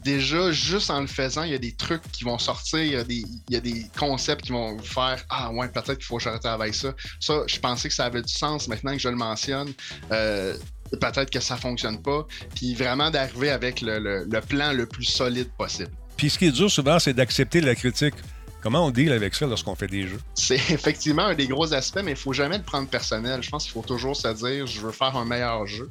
Déjà, 0.05 0.51
juste 0.51 0.91
en 0.91 1.01
le 1.01 1.07
faisant, 1.07 1.45
il 1.45 1.53
y 1.53 1.55
a 1.55 1.59
des 1.59 1.73
trucs 1.73 2.03
qui 2.11 2.25
vont 2.25 2.39
sortir, 2.39 2.81
il 2.81 2.93
y 2.93 2.97
a 2.97 3.05
des, 3.05 3.25
il 3.49 3.55
y 3.55 3.57
a 3.57 3.61
des 3.61 3.87
concepts 3.97 4.43
qui 4.45 4.53
vont 4.53 4.77
vous 4.77 4.85
faire 4.85 5.25
Ah 5.31 5.53
ouais, 5.53 5.69
peut-être 5.69 5.99
qu'il 5.99 6.05
faut 6.05 6.17
que 6.17 6.25
je 6.25 6.49
avec 6.49 6.75
ça. 6.75 6.93
Ça, 7.21 7.43
je 7.47 7.59
pensais 7.59 7.89
que 7.89 7.95
ça 7.95 8.07
avait 8.07 8.23
du 8.23 8.33
sens 8.33 8.69
maintenant 8.69 8.93
que 8.93 8.99
je 8.99 9.09
le 9.09 9.17
mentionne. 9.17 9.73
Euh, 10.11 10.57
peut-être 10.91 11.31
que 11.31 11.41
ça 11.41 11.57
fonctionne 11.57 12.01
pas. 12.03 12.27
Puis 12.55 12.75
vraiment 12.75 13.11
d'arriver 13.11 13.51
avec 13.51 13.81
le, 13.81 14.41
plan 14.41 14.73
le 14.73 14.87
plus 14.87 15.05
solide 15.05 15.51
possible. 15.57 15.91
Puis 16.17 16.31
ce 16.31 16.39
qui 16.39 16.47
est 16.47 16.53
dur 16.53 16.71
souvent, 16.71 16.99
c'est 16.99 17.15
d'accepter 17.15 17.61
la 17.61 17.75
critique. 17.75 18.15
Comment 18.61 18.87
on 18.87 18.91
deal 18.91 19.13
avec 19.13 19.35
ça 19.35 19.47
lorsqu'on 19.47 19.75
fait 19.75 19.89
des 19.89 20.07
jeux? 20.07 20.21
C'est 20.35 20.55
effectivement 20.71 21.27
un 21.27 21.35
des 21.35 21.49
gros 21.49 21.73
aspects, 21.75 22.01
mais 22.05 22.13
il 22.13 22.17
faut 22.17 22.33
jamais 22.33 22.59
le 22.59 22.63
prendre 22.65 22.89
personnel. 22.89 23.43
Je 23.43 23.51
pense 23.51 23.65
qu'il 23.65 23.73
faut 23.73 23.83
toujours 23.83 24.17
se 24.17 24.29
dire 24.29 24.67
je 24.67 24.81
veux 24.81 24.93
faire 24.93 25.17
un 25.17 25.25
meilleur 25.25 25.67
jeu. 25.67 25.91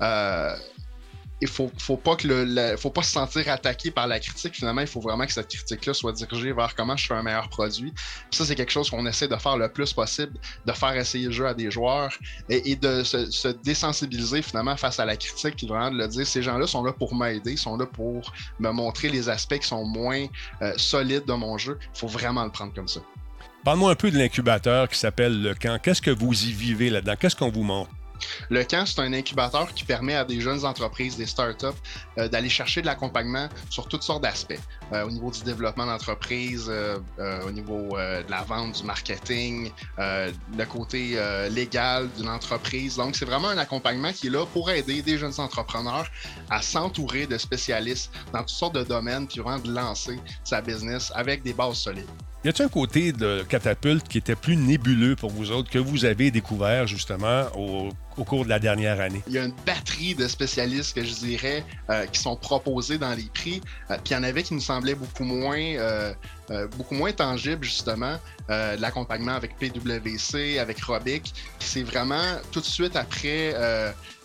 Euh, 0.00 0.56
il 1.40 1.48
faut, 1.48 1.70
faut 1.78 1.96
pas 1.96 2.16
que 2.16 2.28
le, 2.28 2.76
faut 2.76 2.90
pas 2.90 3.02
se 3.02 3.12
sentir 3.12 3.48
attaqué 3.48 3.90
par 3.90 4.06
la 4.06 4.20
critique. 4.20 4.54
Finalement, 4.54 4.82
il 4.82 4.86
faut 4.86 5.00
vraiment 5.00 5.24
que 5.24 5.32
cette 5.32 5.48
critique-là 5.48 5.94
soit 5.94 6.12
dirigée 6.12 6.52
vers 6.52 6.74
comment 6.74 6.96
je 6.96 7.06
fais 7.06 7.14
un 7.14 7.22
meilleur 7.22 7.48
produit. 7.48 7.92
ça, 8.30 8.44
c'est 8.44 8.54
quelque 8.54 8.72
chose 8.72 8.90
qu'on 8.90 9.06
essaie 9.06 9.28
de 9.28 9.36
faire 9.36 9.56
le 9.56 9.70
plus 9.70 9.92
possible, 9.92 10.38
de 10.66 10.72
faire 10.72 10.94
essayer 10.96 11.26
le 11.26 11.32
jeu 11.32 11.46
à 11.46 11.54
des 11.54 11.70
joueurs 11.70 12.12
et, 12.48 12.76
de 12.76 13.02
se, 13.02 13.48
désensibiliser 13.48 14.42
finalement 14.42 14.76
face 14.76 15.00
à 15.00 15.04
la 15.04 15.16
critique, 15.16 15.62
vraiment 15.64 15.90
de 15.90 15.98
le 15.98 16.08
dire, 16.08 16.26
ces 16.26 16.42
gens-là 16.42 16.66
sont 16.66 16.84
là 16.84 16.92
pour 16.92 17.14
m'aider, 17.14 17.56
sont 17.56 17.76
là 17.76 17.86
pour 17.86 18.32
me 18.58 18.70
montrer 18.70 19.08
les 19.08 19.28
aspects 19.28 19.58
qui 19.58 19.66
sont 19.66 19.84
moins 19.84 20.26
euh, 20.62 20.72
solides 20.76 21.24
de 21.26 21.32
mon 21.32 21.58
jeu. 21.58 21.78
Il 21.94 21.98
faut 21.98 22.06
vraiment 22.06 22.44
le 22.44 22.50
prendre 22.50 22.74
comme 22.74 22.88
ça. 22.88 23.00
Parle-moi 23.64 23.92
un 23.92 23.94
peu 23.94 24.10
de 24.10 24.16
l'incubateur 24.16 24.88
qui 24.88 24.98
s'appelle 24.98 25.42
Le 25.42 25.54
Camp. 25.54 25.78
Qu'est-ce 25.82 26.00
que 26.00 26.10
vous 26.10 26.32
y 26.32 26.52
vivez 26.52 26.88
là-dedans? 26.88 27.14
Qu'est-ce 27.18 27.36
qu'on 27.36 27.50
vous 27.50 27.62
montre? 27.62 27.90
Le 28.48 28.64
camp, 28.64 28.86
c'est 28.86 29.00
un 29.00 29.12
incubateur 29.12 29.72
qui 29.74 29.84
permet 29.84 30.14
à 30.14 30.24
des 30.24 30.40
jeunes 30.40 30.64
entreprises, 30.64 31.16
des 31.16 31.26
startups, 31.26 31.66
euh, 32.18 32.28
d'aller 32.28 32.48
chercher 32.48 32.80
de 32.80 32.86
l'accompagnement 32.86 33.48
sur 33.70 33.88
toutes 33.88 34.02
sortes 34.02 34.22
d'aspects. 34.22 34.58
Euh, 34.92 35.04
au 35.04 35.10
niveau 35.10 35.30
du 35.30 35.42
développement 35.42 35.86
d'entreprise, 35.86 36.66
euh, 36.68 36.98
au 37.46 37.50
niveau 37.50 37.96
de 37.96 38.30
la 38.30 38.42
vente, 38.42 38.80
du 38.80 38.84
marketing, 38.84 39.70
le 39.98 40.64
côté 40.64 41.18
légal 41.50 42.08
d'une 42.16 42.28
entreprise. 42.28 42.96
Donc, 42.96 43.16
c'est 43.16 43.24
vraiment 43.24 43.48
un 43.48 43.58
accompagnement 43.58 44.12
qui 44.12 44.28
est 44.28 44.30
là 44.30 44.46
pour 44.46 44.70
aider 44.70 45.02
des 45.02 45.18
jeunes 45.18 45.38
entrepreneurs 45.38 46.06
à 46.48 46.62
s'entourer 46.62 47.26
de 47.26 47.38
spécialistes 47.38 48.12
dans 48.32 48.40
toutes 48.40 48.48
sortes 48.50 48.74
de 48.74 48.84
domaines, 48.84 49.26
puis 49.26 49.40
vraiment 49.40 49.58
de 49.58 49.72
lancer 49.72 50.18
sa 50.44 50.60
business 50.60 51.12
avec 51.14 51.42
des 51.42 51.52
bases 51.52 51.78
solides. 51.78 52.06
Y 52.42 52.48
a-t-il 52.48 52.64
un 52.64 52.70
côté 52.70 53.12
de 53.12 53.42
catapulte 53.46 54.08
qui 54.08 54.16
était 54.16 54.34
plus 54.34 54.56
nébuleux 54.56 55.14
pour 55.14 55.30
vous 55.30 55.52
autres 55.52 55.68
que 55.68 55.78
vous 55.78 56.06
avez 56.06 56.30
découvert 56.30 56.86
justement 56.86 57.44
au, 57.54 57.90
cours 58.10 58.44
de 58.44 58.48
la 58.48 58.58
dernière 58.58 59.00
année? 59.00 59.22
Il 59.26 59.32
y 59.32 59.38
a 59.38 59.44
une 59.44 59.54
batterie 59.66 60.14
de 60.14 60.28
spécialistes 60.28 60.94
que 60.94 61.04
je 61.04 61.14
dirais 61.14 61.64
euh, 61.90 62.06
qui 62.06 62.20
sont 62.20 62.36
proposés 62.36 62.98
dans 62.98 63.14
les 63.14 63.28
prix. 63.34 63.60
Euh, 63.90 63.96
puis 63.96 64.12
il 64.12 64.12
y 64.12 64.16
en 64.16 64.22
avait 64.22 64.42
qui 64.42 64.54
nous 64.54 64.60
semblaient 64.60 64.94
beaucoup 64.94 65.24
moins, 65.24 65.58
euh, 65.58 66.12
beaucoup 66.76 66.94
moins 66.94 67.12
tangibles 67.12 67.64
justement. 67.64 68.16
L'accompagnement 68.80 69.34
avec 69.34 69.56
PwC, 69.58 70.58
avec 70.58 70.82
Robic. 70.82 71.32
C'est 71.60 71.84
vraiment 71.84 72.24
tout 72.50 72.58
de 72.58 72.64
suite 72.64 72.96
après 72.96 73.54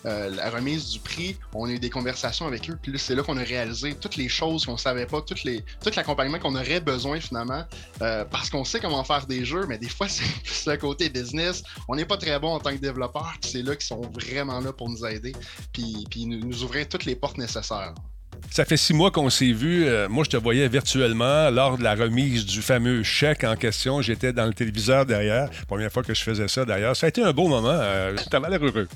la 0.04 0.50
remise 0.50 0.90
du 0.90 0.98
prix, 0.98 1.36
on 1.54 1.68
a 1.68 1.70
eu 1.70 1.78
des 1.78 1.90
conversations 1.90 2.46
avec 2.46 2.68
eux, 2.68 2.76
puis 2.80 2.92
c'est 2.98 3.14
là 3.14 3.22
qu'on 3.22 3.36
a 3.36 3.42
réalisé 3.44 3.94
toutes 3.94 4.16
les 4.16 4.28
choses 4.28 4.66
qu'on 4.66 4.76
savait 4.76 5.06
pas, 5.06 5.20
toutes 5.20 5.44
les, 5.44 5.64
tout 5.82 5.90
l'accompagnement 5.94 6.40
qu'on 6.40 6.56
aurait 6.56 6.80
besoin 6.80 7.20
finalement, 7.20 7.64
parce 8.00 8.50
qu'on 8.50 8.64
sait 8.64 8.80
comment 8.80 9.04
faire 9.04 9.26
des 9.26 9.44
jeux, 9.44 9.64
mais 9.68 9.78
des 9.78 9.88
fois, 9.88 10.08
c'est 10.44 10.70
le 10.72 10.76
côté 10.76 11.08
business. 11.08 11.62
On 11.86 11.94
n'est 11.94 12.04
pas 12.04 12.16
très 12.16 12.38
bon 12.40 12.54
en 12.54 12.58
tant 12.58 12.72
que 12.72 12.80
développeur, 12.80 13.32
c'est 13.42 13.62
là 13.62 13.76
sont 13.86 14.02
vraiment 14.02 14.60
là 14.60 14.72
pour 14.72 14.88
nous 14.88 15.04
aider, 15.06 15.34
puis, 15.72 16.26
nous, 16.26 16.62
ouvrir 16.62 16.88
toutes 16.88 17.04
les 17.04 17.16
portes 17.16 17.38
nécessaires. 17.38 17.94
Ça 18.50 18.64
fait 18.64 18.76
six 18.76 18.92
mois 18.92 19.10
qu'on 19.10 19.30
s'est 19.30 19.52
vu. 19.52 19.86
Euh, 19.86 20.08
moi, 20.08 20.24
je 20.24 20.30
te 20.30 20.36
voyais 20.36 20.68
virtuellement 20.68 21.50
lors 21.50 21.78
de 21.78 21.82
la 21.82 21.94
remise 21.94 22.44
du 22.44 22.60
fameux 22.60 23.02
chèque 23.02 23.44
en 23.44 23.56
question. 23.56 24.02
J'étais 24.02 24.32
dans 24.32 24.46
le 24.46 24.52
téléviseur 24.52 25.06
derrière. 25.06 25.50
Première 25.66 25.90
fois 25.90 26.02
que 26.02 26.14
je 26.14 26.22
faisais 26.22 26.48
ça 26.48 26.64
d'ailleurs. 26.64 26.94
Ça 26.94 27.06
a 27.06 27.08
été 27.08 27.22
un 27.22 27.32
beau 27.32 27.48
moment. 27.48 27.68
Euh, 27.70 28.14
l'air 28.32 28.62
heureux. 28.62 28.88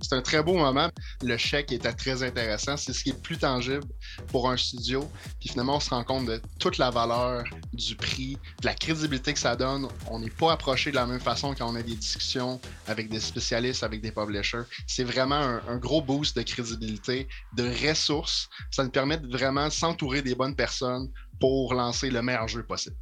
C'est 0.00 0.14
un 0.14 0.22
très 0.22 0.42
beau 0.42 0.54
moment. 0.54 0.90
Le 1.22 1.36
chèque 1.36 1.72
était 1.72 1.92
très 1.92 2.22
intéressant. 2.22 2.76
C'est 2.76 2.92
ce 2.92 3.02
qui 3.02 3.10
est 3.10 3.22
plus 3.22 3.38
tangible 3.38 3.84
pour 4.28 4.50
un 4.50 4.56
studio. 4.56 5.10
Puis 5.40 5.50
finalement, 5.50 5.76
on 5.76 5.80
se 5.80 5.90
rend 5.90 6.04
compte 6.04 6.26
de 6.26 6.40
toute 6.58 6.78
la 6.78 6.90
valeur 6.90 7.44
du 7.72 7.96
prix, 7.96 8.38
de 8.60 8.66
la 8.66 8.74
crédibilité 8.74 9.32
que 9.32 9.38
ça 9.38 9.56
donne. 9.56 9.88
On 10.10 10.18
n'est 10.20 10.30
pas 10.30 10.52
approché 10.52 10.90
de 10.90 10.96
la 10.96 11.06
même 11.06 11.20
façon 11.20 11.54
quand 11.54 11.70
on 11.70 11.76
a 11.76 11.82
des 11.82 11.96
discussions 11.96 12.60
avec 12.86 13.08
des 13.08 13.20
spécialistes, 13.20 13.82
avec 13.82 14.00
des 14.00 14.12
publishers. 14.12 14.62
C'est 14.86 15.04
vraiment 15.04 15.36
un, 15.36 15.62
un, 15.68 15.78
gros 15.78 16.02
boost 16.02 16.36
de 16.36 16.42
crédibilité, 16.42 17.28
de 17.54 17.88
ressources. 17.88 18.48
Ça 18.70 18.84
nous 18.84 18.90
permet 18.90 19.18
de 19.18 19.28
vraiment 19.28 19.70
s'entourer 19.70 20.22
des 20.22 20.34
bonnes 20.34 20.56
personnes 20.56 21.08
pour 21.40 21.74
lancer 21.74 22.10
le 22.10 22.22
meilleur 22.22 22.48
jeu 22.48 22.62
possible. 22.62 22.96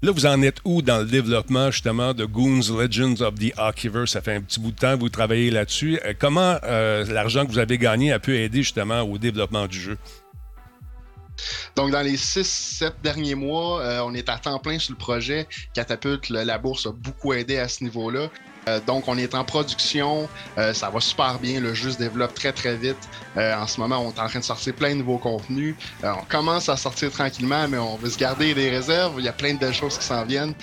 Là, 0.00 0.12
vous 0.12 0.26
en 0.26 0.42
êtes 0.42 0.60
où 0.64 0.80
dans 0.80 0.98
le 0.98 1.06
développement 1.06 1.72
justement 1.72 2.14
de 2.14 2.24
Goons 2.24 2.60
Legends 2.70 3.20
of 3.20 3.34
the 3.34 3.52
Archiverse? 3.56 4.12
Ça 4.12 4.20
fait 4.20 4.34
un 4.34 4.40
petit 4.40 4.60
bout 4.60 4.70
de 4.70 4.76
temps 4.76 4.94
que 4.94 5.00
vous 5.00 5.08
travaillez 5.08 5.50
là-dessus. 5.50 5.98
Euh, 6.04 6.14
comment 6.16 6.56
euh, 6.62 7.04
l'argent 7.12 7.44
que 7.44 7.50
vous 7.50 7.58
avez 7.58 7.78
gagné 7.78 8.12
a 8.12 8.20
pu 8.20 8.36
aider 8.36 8.58
justement 8.58 9.00
au 9.00 9.18
développement 9.18 9.66
du 9.66 9.80
jeu? 9.80 9.98
Donc, 11.74 11.90
dans 11.90 12.00
les 12.00 12.16
6-7 12.16 12.92
derniers 13.02 13.34
mois, 13.34 13.82
euh, 13.82 14.00
on 14.04 14.14
est 14.14 14.28
à 14.28 14.38
temps 14.38 14.60
plein 14.60 14.78
sur 14.78 14.92
le 14.92 14.98
projet. 14.98 15.48
Catapulte, 15.74 16.28
la 16.30 16.58
bourse 16.58 16.86
a 16.86 16.92
beaucoup 16.92 17.32
aidé 17.32 17.58
à 17.58 17.66
ce 17.66 17.82
niveau-là. 17.82 18.30
Euh, 18.68 18.80
donc, 18.86 19.08
on 19.08 19.16
est 19.16 19.34
en 19.34 19.44
production. 19.44 20.28
Euh, 20.58 20.72
ça 20.72 20.90
va 20.90 21.00
super 21.00 21.38
bien. 21.38 21.60
Le 21.60 21.74
jeu 21.74 21.90
se 21.90 21.98
développe 21.98 22.34
très, 22.34 22.52
très 22.52 22.76
vite. 22.76 22.96
Euh, 23.36 23.54
en 23.54 23.66
ce 23.66 23.80
moment, 23.80 23.98
on 23.98 24.10
est 24.10 24.20
en 24.20 24.28
train 24.28 24.38
de 24.38 24.44
sortir 24.44 24.74
plein 24.74 24.90
de 24.90 24.96
nouveaux 24.96 25.18
contenus. 25.18 25.74
on 26.02 26.24
commence 26.28 26.68
à 26.68 26.76
sortir 26.76 27.10
tranquillement, 27.10 27.68
mais 27.68 27.78
on 27.78 27.96
veut 27.96 28.10
se 28.10 28.18
garder 28.18 28.54
des 28.54 28.70
réserves. 28.70 29.14
Il 29.18 29.24
y 29.24 29.28
a 29.28 29.32
plein 29.32 29.54
de 29.54 29.72
choses 29.72 29.98
qui 29.98 30.04
s'en 30.04 30.24
viennent. 30.24 30.54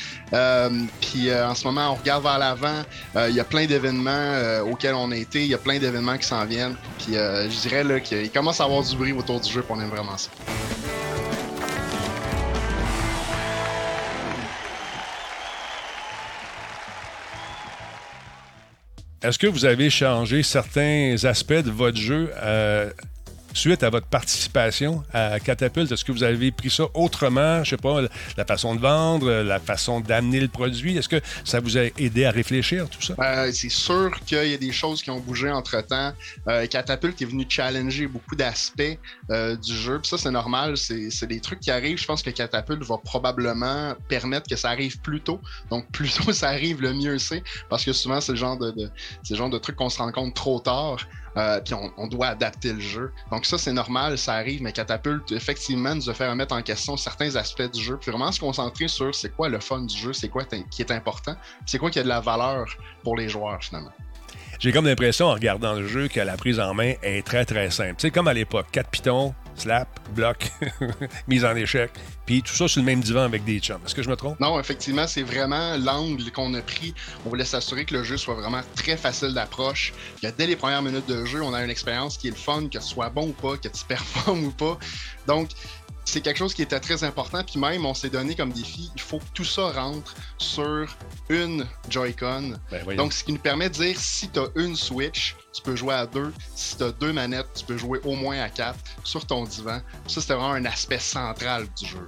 puis, 1.01 1.34
en 1.34 1.56
ce 1.56 1.66
moment, 1.66 1.91
on 1.91 1.95
regarde 1.95 2.24
vers 2.24 2.39
l'avant. 2.39 2.84
il 3.16 3.36
y 3.36 3.39
a 3.39 3.43
plein 3.43 3.66
d'événements 3.66 4.62
auxquels 4.70 4.95
on 4.95 5.12
a 5.12 5.16
été. 5.16 5.41
Il 5.41 5.49
y 5.49 5.53
a 5.53 5.60
plein 5.60 5.80
d'événements 5.80 6.18
qui 6.18 6.28
s'en 6.28 6.45
viennent. 6.45 6.76
Puis, 6.99 7.14
je 7.14 7.68
dirais 7.68 8.01
qu'il 8.01 8.32
commence 8.32 8.60
à 8.60 8.66
avoir 8.66 8.84
du 8.84 8.95
bruit 8.95 9.14
autour 9.14 9.39
du 9.39 9.51
jeu. 9.51 9.64
On 9.70 9.80
aime 9.80 9.89
vraiment 9.89 10.18
ça. 10.18 10.30
Est-ce 19.26 19.39
que 19.39 19.47
vous 19.47 19.65
avez 19.65 19.89
changé 19.89 20.43
certains 20.43 21.15
aspects 21.23 21.53
de 21.53 21.71
votre 21.71 21.97
jeu 21.97 22.32
euh, 22.43 22.91
suite 23.56 23.84
à 23.84 23.89
votre 23.89 24.08
participation 24.08 25.03
à 25.14 25.39
Catapult? 25.39 25.91
Est-ce 25.91 26.06
que 26.06 26.12
vous 26.12 26.24
avez 26.24 26.51
pris 26.51 26.70
ça 26.70 26.86
autrement? 26.93 27.64
Je 27.64 27.72
sais 27.72 27.78
pas, 27.78 28.01
la 28.38 28.45
façon 28.45 28.76
de 28.76 28.80
vendre, 28.80 29.32
la 29.32 29.60
façon 29.60 29.99
d'amener 29.99 30.39
le 30.39 30.47
produit? 30.47 30.97
Est-ce 30.97 31.10
que 31.10 31.22
ça 31.43 31.60
vous 31.60 31.78
a 31.78 31.84
aidé 31.97 32.26
à 32.26 32.32
réfléchir, 32.32 32.89
tout 32.89 33.01
ça? 33.01 33.16
Euh, 33.20 33.51
c'est 33.51 33.70
sûr 33.70 34.12
qu'il 34.26 34.47
y 34.47 34.53
a 34.53 34.58
des 34.58 34.72
choses 34.72 35.01
qui 35.01 35.10
ont 35.10 35.20
bougé 35.20 35.49
entre-temps. 35.49 36.14
Euh, 36.47 36.68
Catapult 36.68 37.22
est 37.22 37.26
venu 37.26 37.45
challenger 37.47 38.08
beaucoup 38.08 38.36
d'aspects 38.36 38.82
euh, 39.32 39.56
du 39.56 39.74
jeu. 39.74 39.99
Ça, 40.03 40.18
c'est 40.18 40.32
normal. 40.32 40.78
C'est 40.78 41.28
des 41.28 41.39
trucs 41.39 41.60
qui 41.60 41.72
arrivent. 41.72 41.97
Je 41.97 42.06
pense 42.06 42.22
que 42.22 42.30
Catapult 42.30 42.84
va 42.84 42.97
probablement 42.97 43.95
permettre 44.08 44.47
que 44.49 44.56
ça 44.56 44.70
arrive 44.70 44.99
plus 44.99 45.22
tôt. 45.22 45.39
Donc, 45.70 45.86
plus 45.91 46.14
tôt 46.14 46.34
ça 46.34 46.49
arrive, 46.49 46.82
le 46.82 46.93
mieux 46.93 47.18
c'est. 47.18 47.43
Parce 47.70 47.84
que 47.86 47.93
souvent, 47.93 48.22
c'est 48.22 48.34
le 48.34 48.38
genre 48.38 48.58
de, 48.58 48.72
de, 48.72 48.89
le 49.30 49.36
genre 49.36 49.49
de 49.49 49.58
truc 49.58 49.76
qu'on 49.76 49.89
se 49.89 49.97
rend 49.97 50.12
compte 50.12 50.36
trop 50.36 50.60
tard. 50.60 50.97
Euh, 51.38 51.60
puis 51.60 51.74
on, 51.74 52.08
doit 52.08 52.28
adapter 52.28 52.74
le 52.74 52.80
jeu. 52.80 53.12
Donc 53.32 53.46
ça, 53.46 53.58
c'est 53.58 53.74
normal, 53.74 54.18
ça 54.18 54.36
arrive, 54.36 54.62
mais 54.62 54.72
Catapult, 54.72 55.32
effectivement, 55.32 55.94
nous 55.94 56.10
a 56.10 56.14
fait 56.14 56.30
remettre 56.30 56.56
en 56.56 56.62
question 56.62 56.96
certains 56.96 57.36
aspects 57.36 57.70
du 57.72 57.84
jeu, 57.84 57.98
puis 58.00 58.12
vraiment 58.12 58.32
se 58.32 58.40
concentrer 58.40 58.88
sur 58.88 59.14
c'est 59.14 59.36
quoi 59.36 59.50
le 59.50 59.60
fun 59.60 59.82
du 59.82 59.96
jeu, 59.96 60.14
c'est 60.14 60.30
quoi 60.30 60.44
qui 60.46 60.82
est 60.82 60.92
important, 60.92 61.36
c'est 61.66 61.78
quoi 61.78 61.90
qui 61.90 62.00
a 62.00 62.04
de 62.04 62.08
la 62.08 62.22
valeur 62.22 62.66
pour 63.04 63.18
les 63.18 63.28
joueurs, 63.28 63.62
finalement. 63.62 63.92
J'ai 64.60 64.72
comme 64.72 64.86
l'impression, 64.86 65.28
en 65.28 65.34
regardant 65.34 65.74
le 65.74 65.88
jeu, 65.88 66.08
que 66.08 66.22
la 66.22 66.38
prise 66.38 66.60
en 66.60 66.74
main 66.74 66.94
est 67.04 67.26
très, 67.26 67.44
très 67.44 67.70
simple. 67.70 67.96
C'est 67.98 68.12
comme 68.12 68.28
à 68.28 68.34
l'époque, 68.34 68.68
4 68.72 68.90
pitons, 68.90 69.36
slap, 69.56 69.88
bloc, 70.14 70.51
mise 71.28 71.45
en 71.45 71.56
échec, 71.56 71.91
puis 72.26 72.41
tout 72.41 72.53
ça 72.53 72.68
sur 72.68 72.82
le 72.82 72.86
même 72.86 73.01
divan 73.01 73.24
avec 73.24 73.43
des 73.43 73.60
chums. 73.60 73.80
Est-ce 73.86 73.95
que 73.95 74.03
je 74.03 74.10
me 74.10 74.16
trompe? 74.16 74.39
Non, 74.39 74.60
effectivement, 74.60 75.08
c'est 75.08 75.24
vraiment 75.24 75.78
l'angle 75.78 76.32
qu'on 76.32 76.53
a 76.53 76.62
pris. 76.62 76.93
On 77.26 77.30
voulait 77.30 77.45
s'assurer 77.45 77.86
que 77.86 77.93
le 77.93 78.03
jeu 78.03 78.18
soit 78.18 78.36
vraiment 78.36 78.62
très 78.76 78.97
facile 78.97 79.34
d'approche, 79.34 79.93
dès 80.22 80.47
les 80.47 80.56
premières 80.56 80.82
minutes 80.82 81.08
de 81.08 81.26
jeu, 81.26 81.41
on 81.41 81.53
a 81.53 81.64
une 81.64 81.70
expérience 81.70 82.18
qui 82.18 82.28
est 82.28 82.32
le 82.32 82.36
fun, 82.36 82.68
que 82.68 82.80
ce 82.80 82.88
soit 82.88 83.10
bon 83.10 83.30
ou 83.30 83.34
pas, 83.34 83.58
que 83.58 83.68
tu 83.68 83.86
performes 83.88 84.45
ou 84.45 84.51
pas. 84.51 84.78
Donc, 85.28 85.49
c'est 86.06 86.22
quelque 86.22 86.38
chose 86.38 86.53
qui 86.53 86.62
était 86.62 86.80
très 86.80 87.03
important. 87.03 87.43
Puis 87.43 87.60
même, 87.60 87.86
on 87.86 87.93
s'est 87.93 88.10
donné 88.10 88.36
comme 88.36 88.51
défi, 88.51 88.91
il 88.95 89.01
faut 89.01 89.20
que 89.20 89.26
tout 89.34 89.43
ça 89.43 89.72
rentre 89.72 90.16
sur 90.38 90.88
une 91.30 91.66
Joy-Con. 91.89 92.53
Ben 92.72 92.95
Donc, 92.95 93.12
ce 93.14 93.24
qui 93.24 93.34
nous 93.34 93.39
permet 93.39 93.70
de 93.70 93.74
dire, 93.74 93.99
si 93.99 94.30
tu 94.30 94.39
as 94.39 94.47
une 94.56 94.76
Switch, 94.76 95.36
tu 95.51 95.62
peux 95.62 95.76
jouer 95.76 95.95
à 95.95 96.06
deux. 96.06 96.32
Si 96.56 96.78
tu 96.78 96.84
as 96.84 96.91
deux 96.91 97.12
manettes, 97.12 97.47
tu 97.56 97.66
peux 97.66 97.78
jouer 97.78 97.99
au 98.03 98.16
moins 98.16 98.39
à 98.39 98.49
quatre 98.49 98.80
sur 99.03 99.26
ton 99.26 99.43
divan. 99.45 99.82
Ça, 100.08 100.22
c'était 100.22 100.34
vraiment 100.36 100.53
un 100.53 100.66
aspect 100.66 100.99
central 100.99 101.68
du 101.78 101.88
jeu. 101.88 102.06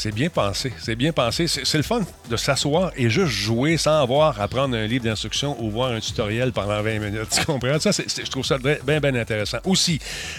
C'est 0.00 0.12
bien 0.12 0.30
pensé. 0.30 0.72
C'est 0.78 0.96
bien 0.96 1.12
pensé. 1.12 1.46
C'est 1.46 1.76
le 1.76 1.82
fun 1.82 2.00
de 2.30 2.36
s'asseoir 2.38 2.90
et 2.96 3.10
juste 3.10 3.32
jouer 3.32 3.76
sans 3.76 4.00
avoir 4.00 4.40
à 4.40 4.48
prendre 4.48 4.74
un 4.74 4.86
livre 4.86 5.04
d'instruction 5.04 5.62
ou 5.62 5.70
voir 5.70 5.90
un 5.90 6.00
tutoriel 6.00 6.52
pendant 6.52 6.80
20 6.80 6.98
minutes. 7.00 7.28
Tu 7.38 7.44
comprends? 7.44 7.78
Ça, 7.78 7.90
je 7.90 8.30
trouve 8.30 8.46
ça 8.46 8.56
bien, 8.56 8.98
bien 8.98 9.14
intéressant. 9.14 9.58
Aussi, 9.66 9.98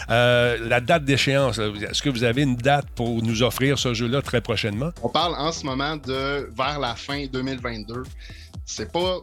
euh, 0.09 0.57
la 0.67 0.81
date 0.81 1.05
d'échéance. 1.05 1.59
Est-ce 1.59 2.01
que 2.01 2.09
vous 2.09 2.23
avez 2.23 2.41
une 2.41 2.55
date 2.55 2.87
pour 2.95 3.21
nous 3.21 3.43
offrir 3.43 3.77
ce 3.77 3.93
jeu-là 3.93 4.23
très 4.23 4.41
prochainement? 4.41 4.89
On 5.03 5.09
parle 5.09 5.35
en 5.35 5.51
ce 5.51 5.63
moment 5.63 5.95
de 5.95 6.49
vers 6.57 6.79
la 6.79 6.95
fin 6.95 7.27
2022. 7.27 8.01
C'est 8.65 8.91
pas 8.91 9.17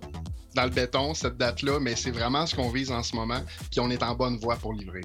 dans 0.55 0.65
le 0.65 0.71
béton, 0.71 1.15
cette 1.15 1.37
date-là, 1.37 1.81
mais 1.81 1.97
c'est 1.97 2.13
vraiment 2.13 2.47
ce 2.47 2.55
qu'on 2.55 2.71
vise 2.71 2.93
en 2.93 3.03
ce 3.03 3.17
moment. 3.17 3.41
Puis 3.73 3.81
on 3.81 3.91
est 3.91 4.05
en 4.05 4.15
bonne 4.15 4.39
voie 4.39 4.55
pour 4.55 4.73
livrer. 4.73 5.03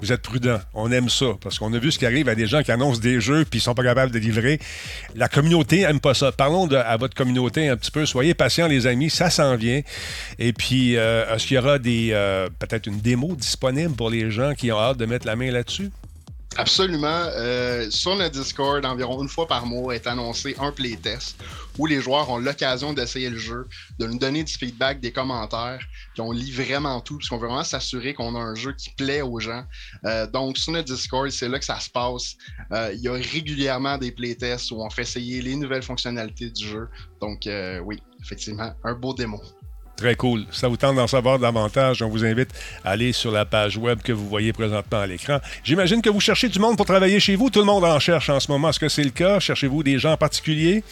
Vous 0.00 0.12
êtes 0.12 0.22
prudent. 0.22 0.60
On 0.74 0.92
aime 0.92 1.08
ça 1.08 1.26
parce 1.40 1.58
qu'on 1.58 1.72
a 1.74 1.78
vu 1.78 1.90
ce 1.90 1.98
qui 1.98 2.06
arrive 2.06 2.28
à 2.28 2.34
des 2.34 2.46
gens 2.46 2.62
qui 2.62 2.70
annoncent 2.70 3.00
des 3.00 3.20
jeux 3.20 3.44
puis 3.44 3.58
ils 3.58 3.62
sont 3.62 3.74
pas 3.74 3.82
capables 3.82 4.12
de 4.12 4.18
livrer. 4.18 4.60
La 5.16 5.28
communauté 5.28 5.80
aime 5.80 6.00
pas 6.00 6.14
ça. 6.14 6.30
Parlons 6.30 6.68
à 6.70 6.96
votre 6.96 7.14
communauté 7.14 7.68
un 7.68 7.76
petit 7.76 7.90
peu. 7.90 8.06
Soyez 8.06 8.34
patients, 8.34 8.68
les 8.68 8.86
amis. 8.86 9.10
Ça 9.10 9.30
s'en 9.30 9.56
vient. 9.56 9.82
Et 10.38 10.52
puis, 10.52 10.96
euh, 10.96 11.34
est-ce 11.34 11.46
qu'il 11.46 11.56
y 11.56 11.58
aura 11.58 11.78
euh, 11.84 12.48
peut-être 12.58 12.86
une 12.86 13.00
démo 13.00 13.34
disponible 13.34 13.94
pour 13.94 14.10
les 14.10 14.30
gens 14.30 14.54
qui 14.54 14.70
ont 14.70 14.78
hâte 14.78 14.98
de 14.98 15.06
mettre 15.06 15.26
la 15.26 15.36
main 15.36 15.50
là-dessus? 15.50 15.90
Absolument. 16.58 17.06
Euh, 17.36 17.88
sur 17.88 18.16
notre 18.16 18.32
Discord, 18.32 18.84
environ 18.84 19.22
une 19.22 19.28
fois 19.28 19.46
par 19.46 19.64
mois 19.64 19.94
est 19.94 20.08
annoncé 20.08 20.56
un 20.58 20.72
playtest 20.72 21.40
où 21.78 21.86
les 21.86 22.00
joueurs 22.00 22.28
ont 22.30 22.38
l'occasion 22.38 22.92
d'essayer 22.92 23.30
le 23.30 23.38
jeu, 23.38 23.68
de 24.00 24.06
nous 24.08 24.18
donner 24.18 24.42
du 24.42 24.52
feedback, 24.52 24.98
des 24.98 25.12
commentaires, 25.12 25.78
puis 26.14 26.20
on 26.20 26.32
lit 26.32 26.50
vraiment 26.50 27.00
tout, 27.00 27.16
parce 27.16 27.28
qu'on 27.28 27.38
veut 27.38 27.46
vraiment 27.46 27.62
s'assurer 27.62 28.12
qu'on 28.12 28.34
a 28.34 28.40
un 28.40 28.56
jeu 28.56 28.72
qui 28.72 28.90
plaît 28.90 29.22
aux 29.22 29.38
gens. 29.38 29.64
Euh, 30.04 30.26
donc, 30.26 30.58
sur 30.58 30.72
notre 30.72 30.92
Discord, 30.92 31.30
c'est 31.30 31.48
là 31.48 31.60
que 31.60 31.64
ça 31.64 31.78
se 31.78 31.90
passe. 31.90 32.34
Euh, 32.72 32.90
il 32.92 33.02
y 33.02 33.08
a 33.08 33.12
régulièrement 33.12 33.96
des 33.96 34.10
playtests 34.10 34.72
où 34.72 34.82
on 34.82 34.90
fait 34.90 35.02
essayer 35.02 35.40
les 35.40 35.54
nouvelles 35.54 35.84
fonctionnalités 35.84 36.50
du 36.50 36.66
jeu. 36.66 36.88
Donc, 37.20 37.46
euh, 37.46 37.78
oui, 37.78 38.02
effectivement, 38.20 38.74
un 38.82 38.94
beau 38.94 39.14
démo. 39.14 39.40
Très 39.98 40.14
cool. 40.14 40.46
Ça 40.52 40.68
vous 40.68 40.76
tente 40.76 40.94
d'en 40.94 41.08
savoir 41.08 41.40
davantage. 41.40 42.02
On 42.02 42.08
vous 42.08 42.24
invite 42.24 42.50
à 42.84 42.90
aller 42.90 43.12
sur 43.12 43.32
la 43.32 43.44
page 43.44 43.76
web 43.76 44.00
que 44.00 44.12
vous 44.12 44.28
voyez 44.28 44.52
présentement 44.52 45.00
à 45.00 45.06
l'écran. 45.08 45.40
J'imagine 45.64 46.00
que 46.00 46.08
vous 46.08 46.20
cherchez 46.20 46.48
du 46.48 46.60
monde 46.60 46.76
pour 46.76 46.86
travailler 46.86 47.18
chez 47.18 47.34
vous. 47.34 47.50
Tout 47.50 47.58
le 47.58 47.64
monde 47.64 47.84
en 47.84 47.98
cherche 47.98 48.30
en 48.30 48.38
ce 48.38 48.48
moment. 48.48 48.70
Est-ce 48.70 48.78
que 48.78 48.88
c'est 48.88 49.02
le 49.02 49.10
cas? 49.10 49.40
Cherchez-vous 49.40 49.82
des 49.82 49.98
gens 49.98 50.12
en 50.12 50.16
particulier? 50.16 50.84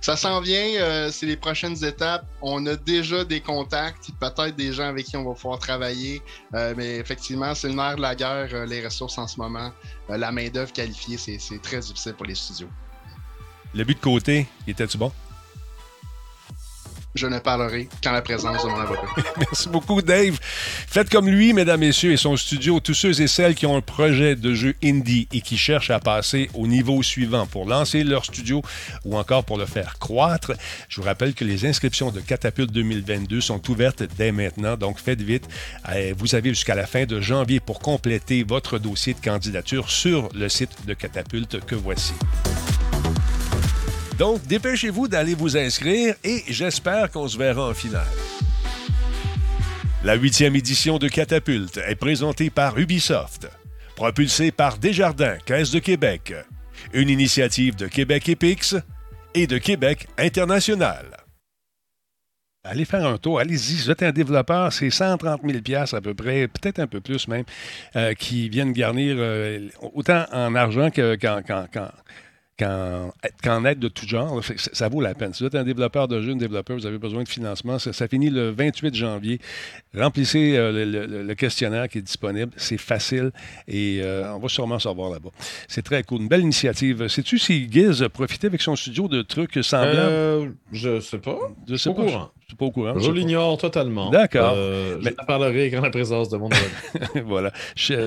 Ça 0.00 0.16
s'en 0.16 0.40
vient, 0.40 0.80
euh, 0.80 1.10
c'est 1.10 1.26
les 1.26 1.36
prochaines 1.36 1.84
étapes. 1.84 2.24
On 2.40 2.64
a 2.66 2.76
déjà 2.76 3.24
des 3.24 3.40
contacts, 3.40 4.10
peut-être 4.20 4.54
des 4.56 4.72
gens 4.72 4.88
avec 4.88 5.06
qui 5.06 5.16
on 5.16 5.24
va 5.24 5.34
pouvoir 5.34 5.58
travailler, 5.58 6.22
euh, 6.54 6.74
mais 6.76 6.96
effectivement, 6.96 7.54
c'est 7.54 7.68
le 7.68 7.74
nerf 7.74 7.96
de 7.96 8.02
la 8.02 8.14
guerre, 8.14 8.48
euh, 8.52 8.66
les 8.66 8.84
ressources 8.84 9.18
en 9.18 9.26
ce 9.26 9.38
moment. 9.38 9.72
la 10.08 10.32
main-d'œuvre 10.32 10.72
qualifiée, 10.72 11.16
c'est 11.16 11.62
très 11.62 11.78
difficile 11.78 12.14
pour 12.14 12.26
les 12.26 12.34
studios. 12.34 12.68
Le 13.74 13.84
but 13.84 13.94
de 13.94 14.02
côté, 14.02 14.46
était-tu 14.66 14.98
bon? 14.98 15.12
Je 17.14 17.26
ne 17.26 17.38
parlerai 17.38 17.88
qu'en 18.02 18.12
la 18.12 18.22
présence 18.22 18.62
de 18.62 18.68
mon 18.68 18.80
avocat. 18.80 19.06
Merci 19.38 19.68
beaucoup, 19.68 20.00
Dave. 20.02 20.38
Faites 20.40 21.10
comme 21.10 21.28
lui, 21.28 21.52
mesdames, 21.52 21.80
messieurs, 21.80 22.12
et 22.12 22.16
son 22.16 22.36
studio, 22.36 22.80
tous 22.80 22.94
ceux 22.94 23.20
et 23.20 23.26
celles 23.26 23.54
qui 23.54 23.66
ont 23.66 23.76
un 23.76 23.80
projet 23.80 24.34
de 24.36 24.54
jeu 24.54 24.74
indie 24.82 25.28
et 25.32 25.40
qui 25.40 25.56
cherchent 25.56 25.90
à 25.90 26.00
passer 26.00 26.48
au 26.54 26.66
niveau 26.66 27.02
suivant 27.02 27.46
pour 27.46 27.66
lancer 27.66 28.04
leur 28.04 28.24
studio 28.24 28.62
ou 29.04 29.16
encore 29.16 29.44
pour 29.44 29.58
le 29.58 29.66
faire 29.66 29.98
croître. 29.98 30.52
Je 30.88 31.00
vous 31.00 31.06
rappelle 31.06 31.34
que 31.34 31.44
les 31.44 31.66
inscriptions 31.66 32.10
de 32.10 32.20
Catapulte 32.20 32.72
2022 32.72 33.40
sont 33.40 33.70
ouvertes 33.70 34.02
dès 34.16 34.32
maintenant, 34.32 34.76
donc 34.76 34.98
faites 34.98 35.20
vite. 35.20 35.48
Euh, 35.88 36.14
vous 36.16 36.34
avez 36.34 36.50
jusqu'à 36.50 36.74
la 36.74 36.86
fin 36.86 37.04
de 37.04 37.20
janvier 37.20 37.60
pour 37.60 37.80
compléter 37.80 38.42
votre 38.42 38.78
dossier 38.78 39.14
de 39.14 39.20
candidature 39.20 39.90
sur 39.90 40.28
le 40.34 40.48
site 40.48 40.86
de 40.86 40.94
Catapulte 40.94 41.64
que 41.64 41.74
voici. 41.74 42.14
Donc, 44.22 44.46
dépêchez-vous 44.46 45.08
d'aller 45.08 45.34
vous 45.34 45.56
inscrire 45.56 46.14
et 46.22 46.44
j'espère 46.46 47.10
qu'on 47.10 47.26
se 47.26 47.36
verra 47.36 47.70
en 47.70 47.74
finale. 47.74 48.06
La 50.04 50.14
huitième 50.14 50.54
édition 50.54 50.98
de 50.98 51.08
Catapulte 51.08 51.78
est 51.78 51.96
présentée 51.96 52.48
par 52.48 52.78
Ubisoft, 52.78 53.50
propulsée 53.96 54.52
par 54.52 54.78
Desjardins, 54.78 55.38
Caisse 55.44 55.72
de 55.72 55.80
Québec, 55.80 56.34
une 56.92 57.08
initiative 57.08 57.74
de 57.74 57.88
Québec 57.88 58.28
Epix 58.28 58.76
et 59.34 59.48
de 59.48 59.58
Québec 59.58 60.06
International. 60.16 61.04
allez 62.62 62.84
faire 62.84 63.04
un 63.04 63.18
tour. 63.18 63.40
Allez-y. 63.40 63.78
vous 63.78 64.04
un 64.04 64.12
développeur, 64.12 64.72
c'est 64.72 64.90
130 64.90 65.40
000 65.44 65.80
à 65.94 66.00
peu 66.00 66.14
près, 66.14 66.46
peut-être 66.46 66.78
un 66.78 66.86
peu 66.86 67.00
plus 67.00 67.26
même, 67.26 67.44
qui 68.20 68.48
viennent 68.48 68.72
garnir 68.72 69.16
autant 69.80 70.26
en 70.30 70.54
argent 70.54 70.90
qu'en 70.92 71.42
qu'en 72.58 73.64
aide 73.64 73.78
de 73.78 73.88
tout 73.88 74.06
genre, 74.06 74.40
ça 74.56 74.88
vaut 74.88 75.00
la 75.00 75.14
peine. 75.14 75.32
Si 75.32 75.42
vous 75.42 75.46
êtes 75.46 75.54
un 75.54 75.64
développeur 75.64 76.08
de 76.08 76.20
jeux, 76.20 76.32
un 76.32 76.36
développeur, 76.36 76.76
vous 76.76 76.86
avez 76.86 76.98
besoin 76.98 77.22
de 77.22 77.28
financement, 77.28 77.78
ça, 77.78 78.08
finit 78.08 78.30
le 78.30 78.50
28 78.50 78.94
janvier. 78.94 79.40
Remplissez 79.96 80.56
euh, 80.56 81.24
le, 81.24 81.34
questionnaire 81.34 81.88
qui 81.88 81.98
est 81.98 82.02
disponible. 82.02 82.52
C'est 82.56 82.78
facile 82.78 83.30
et 83.66 84.00
euh, 84.02 84.34
on 84.34 84.38
va 84.38 84.48
sûrement 84.48 84.78
savoir 84.78 85.10
là-bas. 85.10 85.30
C'est 85.68 85.82
très 85.82 86.02
cool. 86.02 86.22
Une 86.22 86.28
belle 86.28 86.42
initiative. 86.42 87.08
Sais-tu 87.08 87.38
si 87.38 87.70
Giz 87.70 88.02
a 88.02 88.08
profité 88.08 88.46
avec 88.46 88.60
son 88.60 88.76
studio 88.76 89.08
de 89.08 89.22
trucs 89.22 89.58
semblables? 89.62 89.98
Euh, 89.98 90.48
je 90.72 91.00
sais 91.00 91.18
pas. 91.18 91.38
Je 91.68 91.76
sais 91.76 91.92
pas. 91.92 92.32
Pas 92.58 92.64
au 92.66 92.70
courant. 92.70 92.98
Je, 92.98 93.10
l'ignore 93.10 93.56
totalement. 93.58 94.10
D'accord. 94.10 94.54
Euh, 94.56 94.98
je 95.00 95.10
parlerai 95.26 95.70
quand 95.70 95.80
la 95.80 95.90
présence 95.90 96.28
de 96.28 96.36
mon 96.36 96.48
Voilà. 97.24 97.52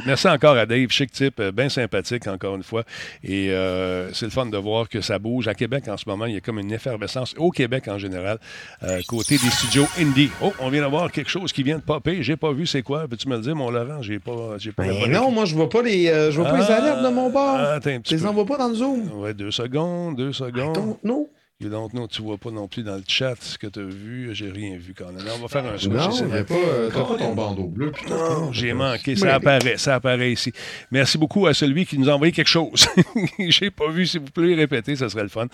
merci 0.06 0.28
encore 0.28 0.56
à 0.56 0.66
Dave. 0.66 0.90
Chic 0.90 1.12
type, 1.12 1.40
euh, 1.40 1.52
bien 1.52 1.70
sympathique, 1.70 2.28
encore 2.28 2.56
une 2.56 2.64
fois. 2.64 2.84
Et 3.24 3.50
euh, 3.52 4.12
c'est 4.14 4.26
le 4.26 4.32
fun 4.32 4.46
de 4.46 4.58
voir 4.58 4.90
que 4.90 5.02
ça 5.02 5.20
bouge. 5.20 5.48
À 5.48 5.54
Québec, 5.54 5.88
en 5.88 5.98
ce 5.98 6.08
moment, 6.08 6.26
il 6.26 6.34
y 6.36 6.38
a 6.38 6.42
comme 6.42 6.60
une 6.60 6.72
effervescence, 6.72 7.34
au 7.38 7.52
Québec 7.52 7.88
en 7.88 7.98
général, 7.98 8.40
côté 9.08 9.38
des 9.38 9.50
studios 9.50 9.88
indie. 10.00 10.30
Oh, 10.42 10.54
on 10.60 10.70
vient 10.70 10.82
d'avoir 10.82 11.12
quelque 11.12 11.30
chose 11.30 11.52
qui 11.52 11.64
vient 11.64 11.78
de 11.78 11.84
popper. 11.84 12.22
J'ai 12.22 12.36
pas 12.36 12.52
vu 12.52 12.66
c'est 12.66 12.82
quoi. 12.82 13.08
Peux-tu 13.08 13.28
me 13.28 13.36
le 13.36 13.42
dire, 13.42 13.56
mon 13.56 13.70
Laurent? 13.70 14.02
J'ai 14.02 14.20
pas. 14.20 14.58
J'ai 14.58 14.72
pas 14.72 14.84
ben 14.84 15.12
non, 15.12 15.32
moi, 15.32 15.46
je 15.46 15.56
vois 15.56 15.70
pas 15.70 15.82
les, 15.82 16.06
je 16.06 16.40
vois 16.40 16.50
pas 16.50 16.58
les 16.58 16.72
alertes 16.72 17.04
de 17.04 17.10
mon 17.10 17.30
bord. 17.30 17.58
Ah, 17.58 17.74
attends 17.74 17.90
un 17.90 18.00
petit 18.00 18.16
les 18.16 18.26
envoie 18.26 18.46
pas 18.46 18.58
dans 18.58 18.70
le 18.70 18.76
Zoom. 18.76 19.12
Ouais, 19.20 19.34
deux 19.34 19.52
secondes, 19.52 20.16
deux 20.16 20.34
secondes. 20.34 20.98
Non. 21.04 21.28
You 21.62 21.70
don't 21.70 21.88
know, 21.92 22.06
tu 22.06 22.22
vois 22.22 22.38
pas 22.38 22.52
non 22.52 22.68
plus 22.68 22.84
dans 22.84 22.98
le 22.98 23.04
chat 23.08 23.36
ce 23.40 23.58
que 23.58 23.68
tu 23.68 23.80
as 23.80 23.84
vu. 23.84 24.30
J'ai 24.34 24.52
rien 24.52 24.76
vu 24.78 24.94
quand 24.94 25.10
même. 25.14 25.24
On 25.38 25.42
va 25.42 25.48
faire 25.48 25.66
un 25.66 25.78
switch. 25.78 25.94
Non, 25.94 26.12
il 26.12 26.44
pas, 26.44 26.54
euh, 26.54 26.92
pas 26.92 27.18
ton 27.18 27.34
bandeau 27.34 27.64
bleu. 27.64 27.94
Non, 28.10 28.52
j'ai 28.52 28.74
manqué. 28.74 29.16
Ça 29.16 29.36
apparaît, 29.36 29.78
ça 29.78 29.96
apparaît 29.96 30.34
ici. 30.34 30.52
Merci 30.92 31.18
beaucoup 31.18 31.48
à 31.48 31.54
celui 31.54 31.86
qui 31.86 31.98
nous 31.98 32.10
a 32.10 32.14
envoyé 32.14 32.34
quelque 32.34 32.50
chose. 32.50 32.88
j'ai 33.40 33.72
pas 33.72 33.90
vu. 33.90 34.06
S'il 34.06 34.20
vous 34.20 34.32
plaît, 34.32 34.54
répéter, 34.54 34.98
ça 34.98 35.08
serait 35.08 35.24
le 35.24 35.30
fun. 35.30 35.48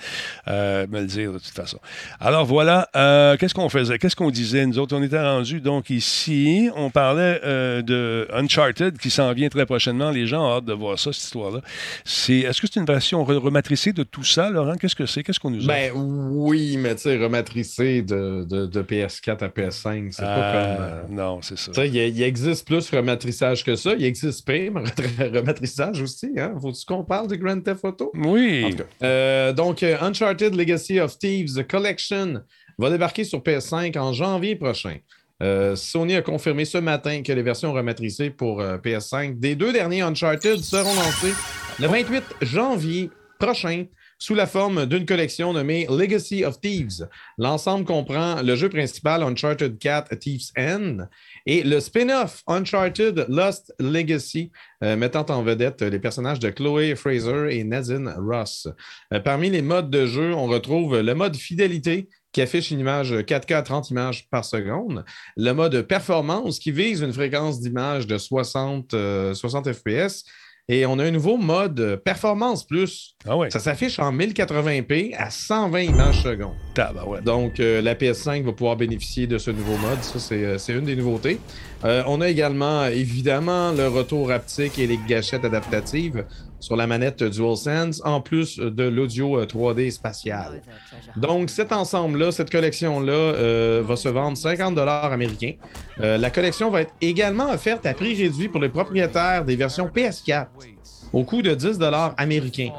Euh, 0.48 0.88
me 0.88 1.02
le 1.02 1.06
dire 1.06 1.34
de 1.34 1.38
toute 1.38 1.54
façon. 1.54 1.78
Alors 2.20 2.48
voilà, 2.48 2.90
euh, 2.96 3.38
qu'est-ce 3.38 3.54
qu'on 3.54 3.70
faisait? 3.70 4.00
Qu'est-ce 4.00 4.16
qu'on 4.16 4.32
disait? 4.32 4.66
Nous 4.66 4.80
autres, 4.80 4.98
on 4.98 5.04
était 5.04 5.22
rendus 5.22 5.62
donc 5.62 5.92
ici. 5.92 6.72
On 6.76 6.90
parlait 6.90 7.40
de 7.44 8.28
Uncharted 8.34 8.98
qui 8.98 9.12
s'en 9.12 9.32
vient 9.34 9.50
très 9.50 9.68
prochainement. 9.68 10.10
Les 10.10 10.26
gens 10.26 10.48
ont 10.48 10.58
hâte 10.58 10.66
de 10.66 10.74
voir 10.74 10.98
ça, 10.98 11.14
cette 11.14 11.26
histoire-là. 11.26 11.62
est-ce 12.06 12.60
que 12.60 12.66
c'est 12.66 12.80
une 12.80 12.88
version 12.88 13.24
rematricée 13.24 13.94
de 13.94 14.02
tout 14.02 14.24
ça, 14.24 14.50
Laurent? 14.50 14.78
Qu'est-ce 14.78 14.96
que 14.96 15.06
c'est? 15.06 15.22
Qu'est-ce 15.22 15.40
qu'on 15.40 15.52
nous 15.52 15.66
a? 15.66 15.68
Ben, 15.68 15.91
oui, 15.96 16.78
mais 16.78 16.96
tu 16.96 17.04
sais, 17.04 17.18
rematricé 17.18 18.02
de, 18.02 18.44
de, 18.44 18.82
PS4 18.82 19.44
à 19.44 19.48
PS5, 19.48 20.12
c'est 20.12 20.22
pas 20.22 20.36
ah, 20.36 20.76
comme. 20.76 20.86
Euh, 20.86 21.04
non, 21.10 21.42
c'est 21.42 21.58
ça. 21.58 21.72
Tu 21.72 21.82
sais, 21.82 21.90
il, 21.90 22.22
existe 22.22 22.68
plus 22.68 22.90
rematrissage 22.90 23.64
que 23.64 23.76
ça. 23.76 23.94
Il 23.94 24.06
existe 24.06 24.46
PIM, 24.46 24.84
rematrissage 25.20 26.02
aussi. 26.02 26.32
Hein? 26.38 26.54
Faut-tu 26.62 26.86
qu'on 26.86 27.04
parle 27.04 27.28
de 27.28 27.36
Grand 27.36 27.62
Theft 27.62 27.86
Auto? 27.86 28.12
Oui. 28.16 28.76
Euh, 29.04 29.54
donc, 29.54 29.84
euh, 29.84 29.98
Uncharted 30.02 30.56
Legacy 30.56 31.00
of 31.00 31.18
Thieves 31.18 31.66
Collection 31.68 32.42
va 32.78 32.90
débarquer 32.90 33.24
sur 33.24 33.40
PS5 33.40 33.98
en 33.98 34.14
janvier 34.14 34.56
prochain. 34.56 34.98
Sony 35.74 36.16
a 36.16 36.22
confirmé 36.22 36.66
ce 36.66 36.78
matin 36.78 37.24
que 37.24 37.34
les 37.34 37.42
versions 37.42 37.74
rematricées 37.74 38.30
pour 38.30 38.62
PS5 38.62 39.40
des 39.40 39.56
deux 39.56 39.74
derniers 39.74 40.02
Uncharted 40.02 40.60
seront 40.60 40.94
lancées 40.94 41.34
le 41.80 41.88
28 41.88 42.24
janvier 42.42 43.10
prochain 43.40 43.86
sous 44.22 44.36
la 44.36 44.46
forme 44.46 44.86
d'une 44.86 45.08
collection 45.08 45.52
nommée 45.52 45.88
Legacy 45.90 46.46
of 46.46 46.62
Thieves. 46.62 47.10
L'ensemble 47.40 47.86
comprend 47.86 48.44
le 48.44 48.56
jeu 48.56 48.70
principal 48.70 49.24
Uncharted 49.24 49.80
4 49.80 50.14
Thieves 50.20 50.52
End 50.56 51.08
et 51.48 51.64
le 51.64 51.80
spin-off 51.80 52.44
Uncharted 52.46 53.26
Lost 53.30 53.74
Legacy, 53.80 54.52
euh, 54.84 54.96
mettant 54.96 55.26
en 55.30 55.42
vedette 55.42 55.82
les 55.82 55.98
personnages 55.98 56.38
de 56.38 56.52
Chloé 56.52 56.96
Fraser 56.96 57.48
et 57.50 57.64
Nazin 57.64 58.14
Ross. 58.16 58.68
Euh, 59.12 59.20
parmi 59.20 59.50
les 59.50 59.64
modes 59.64 59.90
de 59.90 60.06
jeu, 60.06 60.36
on 60.36 60.46
retrouve 60.46 61.00
le 61.00 61.16
mode 61.16 61.36
fidélité 61.36 62.08
qui 62.32 62.42
affiche 62.44 62.70
une 62.70 62.80
image 62.80 63.12
4K 63.14 63.56
à 63.56 63.62
30 63.64 63.90
images 63.90 64.30
par 64.30 64.46
seconde, 64.46 65.04
le 65.36 65.52
mode 65.52 65.82
performance 65.82 66.60
qui 66.60 66.72
vise 66.72 67.02
une 67.02 67.12
fréquence 67.12 67.60
d'image 67.60 68.06
de 68.06 68.20
60, 68.20 68.96
60 69.34 69.74
FPS 69.74 70.26
et 70.72 70.86
on 70.86 70.98
a 71.00 71.04
un 71.04 71.12
nouveau 71.12 71.36
mode 71.36 72.02
performance 72.06 72.64
plus. 72.64 73.14
Ah 73.28 73.36
Ça 73.50 73.60
s'affiche 73.60 74.00
en 74.00 74.14
1080p 74.14 75.14
à 75.18 75.30
120 75.30 75.82
images 75.82 76.24
secondes. 76.24 76.56
Donc, 77.26 77.60
euh, 77.60 77.82
la 77.82 77.94
PS5 77.94 78.44
va 78.44 78.54
pouvoir 78.54 78.78
bénéficier 78.78 79.28
de 79.28 79.38
ce 79.38 79.52
nouveau 79.52 79.76
mode. 79.78 80.02
Ça, 80.02 80.18
c'est 80.18 80.46
euh, 80.46 80.80
une 80.80 80.86
des 80.86 80.96
nouveautés. 80.96 81.40
Euh, 81.84 82.04
on 82.08 82.22
a 82.22 82.30
également, 82.30 82.86
évidemment, 82.86 83.74
le 83.74 83.90
retour 83.90 84.32
haptique 84.32 84.80
et 84.80 84.88
les 84.88 84.98
gâchettes 85.10 85.44
adaptatives 85.44 86.24
sur 86.62 86.78
la 86.78 86.88
manette 86.88 87.24
DualSense, 87.24 88.02
en 88.06 88.22
plus 88.22 88.58
de 88.58 88.84
l'audio 88.84 89.44
3D 89.44 89.92
spatial. 89.92 90.62
Donc, 91.18 91.50
cet 91.50 91.74
ensemble-là, 91.74 92.32
cette 92.32 92.50
collection-là, 92.50 93.82
va 93.82 93.96
se 93.98 94.08
vendre 94.08 94.38
50 94.38 94.78
américains. 94.78 95.56
la 95.98 96.30
collection 96.30 96.70
va 96.70 96.82
être 96.82 96.94
également 97.02 97.52
offerte 97.52 97.86
à 97.86 97.94
prix 97.94 98.16
réduit 98.16 98.48
pour 98.48 98.62
les 98.62 98.70
propriétaires 98.70 99.44
des 99.44 99.58
versions 99.58 99.88
PS4 99.88 100.48
au 101.12 101.26
coût 101.26 101.42
de 101.42 101.54
10 101.54 101.80
américains. 102.18 102.72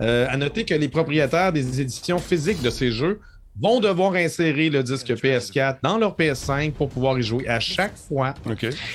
à 0.00 0.36
noter 0.36 0.64
que 0.64 0.74
les 0.74 0.88
propriétaires 0.88 1.52
des 1.52 1.80
éditions 1.80 2.18
physiques 2.18 2.62
de 2.62 2.70
ces 2.70 2.92
jeux 2.92 3.20
vont 3.60 3.80
devoir 3.80 4.14
insérer 4.14 4.70
le 4.70 4.82
disque 4.82 5.08
PS4 5.08 5.78
dans 5.82 5.98
leur 5.98 6.16
PS5 6.16 6.72
pour 6.72 6.88
pouvoir 6.88 7.18
y 7.18 7.22
jouer 7.22 7.48
à 7.48 7.60
chaque 7.60 7.96
fois. 7.96 8.34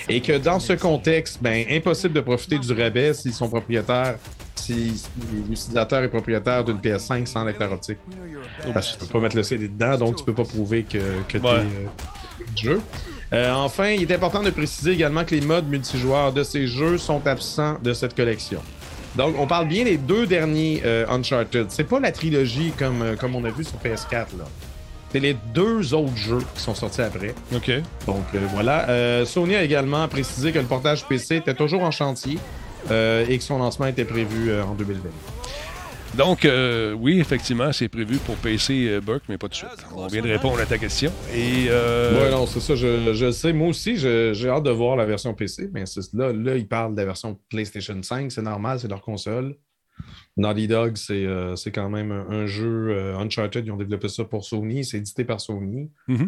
Et 0.10 0.22
que 0.22 0.38
dans 0.38 0.60
ce 0.60 0.74
contexte, 0.74 1.40
ben, 1.42 1.66
impossible 1.70 2.14
de 2.14 2.22
profiter 2.22 2.58
du 2.58 2.74
rabais 2.74 3.14
s'ils 3.14 3.34
sont 3.34 3.48
propriétaires, 3.50 4.18
si, 4.56 5.04
l'utilisateur 5.48 6.04
est 6.04 6.10
propriétaire 6.10 6.64
d'une 6.64 6.78
PS5 6.78 7.26
sans 7.26 7.46
lecteur 7.46 7.72
optique. 7.72 8.00
Parce 8.74 8.94
que 8.94 9.00
tu 9.02 9.06
peux 9.06 9.14
pas 9.14 9.20
mettre 9.20 9.36
le 9.36 9.44
CD 9.44 9.68
dedans, 9.68 9.98
donc 9.98 10.18
tu 10.18 10.24
peux 10.24 10.34
pas 10.34 10.46
prouver 10.46 10.84
que, 10.84 10.98
que 11.28 11.38
tu 11.38 11.46
es 11.46 11.50
euh, 11.50 11.64
jeu. 12.56 12.82
Euh, 13.34 13.52
enfin, 13.54 13.90
il 13.90 14.10
est 14.12 14.16
important 14.16 14.44
de 14.44 14.50
préciser 14.50 14.92
également 14.92 15.26
que 15.26 15.36
les 15.36 15.42
modes 15.42 15.68
multijoueurs 15.68 16.32
de 16.32 16.44
ces 16.44 16.68
jeux 16.68 16.98
sont 16.98 17.26
absents 17.28 17.78
de 17.82 17.94
cette 17.94 18.16
collection. 18.16 18.62
Donc, 19.18 19.36
on 19.40 19.48
parle 19.48 19.68
bien 19.68 19.86
des 19.86 19.98
deux 19.98 20.28
derniers 20.28 20.82
euh, 20.86 21.06
Uncharted. 21.10 21.68
C'est 21.70 21.86
pas 21.86 22.00
la 22.00 22.12
trilogie 22.12 22.74
comme, 22.78 23.02
euh, 23.02 23.16
comme 23.16 23.36
on 23.36 23.44
a 23.46 23.50
vu 23.50 23.64
sur 23.64 23.78
PS4. 23.78 24.38
là. 24.38 24.46
C'est 25.12 25.20
les 25.22 25.38
deux 25.54 25.94
autres 25.94 26.18
jeux 26.18 26.42
qui 26.56 26.62
sont 26.62 26.76
sortis 26.76 27.02
après. 27.02 27.34
OK. 27.56 27.72
Donc, 28.06 28.26
euh, 28.34 28.40
voilà. 28.54 29.26
Sony 29.26 29.56
a 29.56 29.64
également 29.64 30.06
précisé 30.10 30.52
que 30.52 30.60
le 30.60 30.66
portage 30.66 31.06
PC 31.08 31.38
était 31.38 31.54
toujours 31.54 31.84
en 31.84 31.92
chantier 31.92 32.38
et 32.90 33.38
que 33.38 33.44
son 33.44 33.58
lancement 33.58 33.88
était 33.88 34.04
prévu 34.04 34.52
en 34.62 34.74
2020. 34.76 35.10
Donc, 36.18 36.46
euh, 36.46 36.94
oui, 36.94 37.20
effectivement, 37.20 37.74
c'est 37.74 37.90
prévu 37.90 38.18
pour 38.18 38.36
PC 38.38 38.88
euh, 38.88 39.02
Burke, 39.02 39.24
mais 39.28 39.38
pas 39.38 39.50
de 39.50 39.54
suite. 39.54 39.70
On 39.96 40.08
vient 40.08 40.22
de 40.22 40.30
répondre 40.30 40.60
à 40.60 40.66
ta 40.66 40.78
question. 40.78 41.12
Et, 41.34 41.68
euh... 41.70 42.26
Oui, 42.26 42.32
non, 42.32 42.46
c'est 42.46 42.62
ça, 42.62 42.76
je, 42.76 43.14
je, 43.14 43.32
sais. 43.32 43.52
Moi 43.52 43.68
aussi, 43.68 43.98
j'ai 43.98 44.48
hâte 44.48 44.64
de 44.64 44.72
voir 44.72 44.96
la 44.96 45.06
version 45.06 45.34
PC, 45.34 45.70
mais 45.74 45.84
là, 46.14 46.32
là, 46.32 46.56
ils 46.56 46.68
parlent 46.68 46.94
de 46.94 47.00
la 47.00 47.06
version 47.06 47.38
PlayStation 47.50 48.02
5, 48.02 48.32
c'est 48.32 48.42
normal, 48.42 48.80
c'est 48.80 48.88
leur 48.88 49.02
console. 49.02 49.58
Naughty 50.38 50.68
Dog, 50.68 50.96
c'est 50.96 51.26
euh, 51.26 51.56
quand 51.74 51.90
même 51.90 52.12
un, 52.12 52.46
jeu 52.46 53.14
Uncharted, 53.18 53.66
ils 53.66 53.72
ont 53.72 53.78
développé 53.78 54.08
ça 54.08 54.24
pour 54.24 54.46
Sony, 54.46 54.86
c'est 54.86 54.98
édité 54.98 55.26
par 55.26 55.42
Sony. 55.42 55.92
Mm 56.08 56.26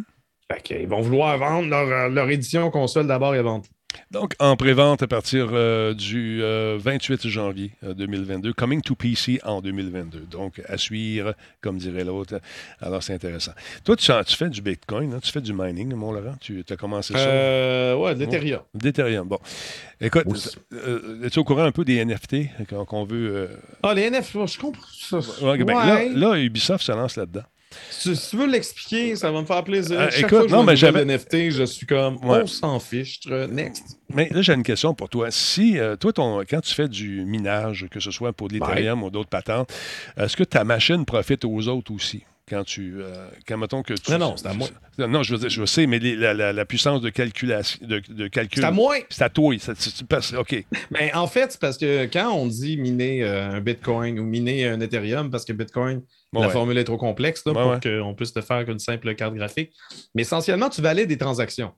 ils 0.70 0.88
vont 0.88 1.02
vouloir 1.02 1.38
vendre 1.38 1.68
leur, 1.70 2.10
leur 2.10 2.30
édition 2.30 2.72
console 2.72 3.08
d'abord 3.08 3.36
et 3.36 3.40
avant 3.40 3.60
tout. 3.60 3.70
Donc, 4.12 4.36
en 4.40 4.56
prévente 4.56 5.04
à 5.04 5.08
partir 5.08 5.50
euh, 5.52 5.94
du 5.94 6.42
28 6.42 7.26
euh, 7.26 7.30
janvier 7.30 7.72
2022, 7.84 8.50
euh, 8.50 8.54
coming 8.54 8.82
to 8.82 8.96
PC 8.96 9.40
en 9.44 9.62
2022. 9.62 10.22
Donc, 10.32 10.62
à 10.68 10.78
suivre, 10.78 11.34
comme 11.62 11.78
dirait 11.78 12.06
l'autre. 12.06 12.40
Alors, 12.80 13.04
c'est 13.04 13.14
intéressant. 13.14 13.52
Toi, 13.84 13.96
tu, 13.98 14.36
fais 14.36 14.50
du 14.50 14.62
Bitcoin, 14.62 15.14
hein? 15.14 15.20
tu 15.22 15.32
fais 15.32 15.42
du 15.42 15.54
mining, 15.54 15.94
mon 15.94 16.12
Laurent? 16.12 16.36
Tu 16.40 16.64
as 16.70 16.76
commencé 16.76 17.14
ça? 17.14 17.20
Euh, 17.20 17.96
ouais, 17.96 18.16
d'Ethereum. 18.16 18.62
D'Ethereum, 18.74 19.28
bon. 19.28 19.40
Écoute, 20.00 20.58
es-tu 21.24 21.40
au 21.40 21.44
courant 21.44 21.64
un 21.64 21.72
peu 21.72 21.84
des 21.84 22.04
NFT 22.04 22.68
qu'on 22.86 23.04
veut... 23.04 23.50
Ah, 23.84 23.94
les 23.94 24.10
NFT, 24.10 24.48
je 24.48 24.60
comprends 24.60 24.88
ça. 24.92 25.20
Ben, 25.42 25.66
là, 25.66 26.04
là, 26.06 26.38
Ubisoft 26.38 26.84
se 26.84 26.92
lance 26.92 27.18
là-dedans. 27.18 27.44
Si 27.90 28.30
tu 28.30 28.38
veux 28.38 28.48
l'expliquer, 28.48 29.16
ça 29.16 29.32
va 29.32 29.42
me 29.42 29.46
faire 29.46 29.64
plaisir. 29.64 30.00
Euh, 30.00 30.08
Chaque 30.10 30.20
écoute, 30.20 30.30
fois 30.30 30.42
que 30.44 30.50
je 30.50 30.56
non, 30.56 30.64
mais 30.64 30.76
j'avais 30.76 31.04
NFT, 31.04 31.50
je 31.50 31.64
suis 31.64 31.86
comme 31.86 32.18
on 32.24 32.46
s'en 32.46 32.80
fiche, 32.80 33.20
next. 33.50 34.00
Mais 34.14 34.30
là, 34.30 34.42
j'ai 34.42 34.54
une 34.54 34.64
question 34.64 34.94
pour 34.94 35.10
toi. 35.10 35.32
Si 35.32 35.78
euh, 35.78 35.96
toi, 35.96 36.14
ton, 36.14 36.44
quand 36.50 36.62
tu 36.62 36.74
fais 36.74 36.88
du 36.88 37.26
minage, 37.26 37.88
que 37.92 38.00
ce 38.00 38.12
soit 38.12 38.34
pour 38.34 38.48
de 38.48 38.54
l'Ethereum 38.54 39.04
ou 39.04 39.10
d'autres 39.10 39.30
patentes, 39.30 39.74
est-ce 40.16 40.38
que 40.38 40.44
ta 40.44 40.64
machine 40.64 41.06
profite 41.06 41.44
aux 41.46 41.68
autres 41.68 41.92
aussi? 41.92 42.24
Quand 42.50 42.64
tu. 42.64 43.02
Euh, 43.02 43.28
quand 43.48 43.58
mettons 43.58 43.84
que 43.84 43.94
tu. 43.94 44.12
Non, 44.12 44.18
non, 44.18 44.38
c'est 44.38 44.48
à 44.48 44.54
moi. 44.54 44.68
Non, 44.98 45.24
je 45.24 45.34
veux 45.34 45.40
dire, 45.40 45.50
je 45.50 45.66
sais, 45.66 45.86
mais 45.86 46.00
la, 46.00 46.66
puissance 46.66 47.02
de 47.02 47.10
calculation. 47.10 47.80
De, 47.86 48.28
calcul. 48.28 48.62
C'est 48.62 48.68
à 48.68 48.72
moi. 48.72 48.96
C'est 49.10 49.24
à 49.24 49.30
toi. 49.30 49.56
OK. 50.38 50.66
Mais 50.92 51.14
en 51.14 51.28
fait, 51.28 51.52
c'est 51.52 51.62
parce 51.62 51.78
que 51.78 52.06
quand 52.06 52.32
on 52.32 52.48
dit 52.48 52.78
miner 52.78 53.24
euh, 53.24 53.52
un 53.52 53.62
Bitcoin 53.62 54.20
ou 54.20 54.24
miner 54.24 54.68
un 54.68 54.80
Ethereum, 54.80 55.30
parce 55.30 55.46
que 55.46 55.54
Bitcoin, 55.54 56.02
la 56.34 56.50
formule 56.50 56.78
est 56.78 56.84
trop 56.84 56.98
complexe 56.98 57.44
là, 57.46 57.54
pour 57.54 57.80
qu'on 57.80 58.16
puisse 58.16 58.34
te 58.34 58.42
faire 58.42 58.70
une 58.70 58.80
simple 58.80 59.14
carte 59.16 59.36
graphique. 59.36 59.74
Mais 60.16 60.22
essentiellement, 60.22 60.70
tu 60.70 60.82
valides 60.82 61.10
des 61.10 61.18
transactions. 61.18 61.74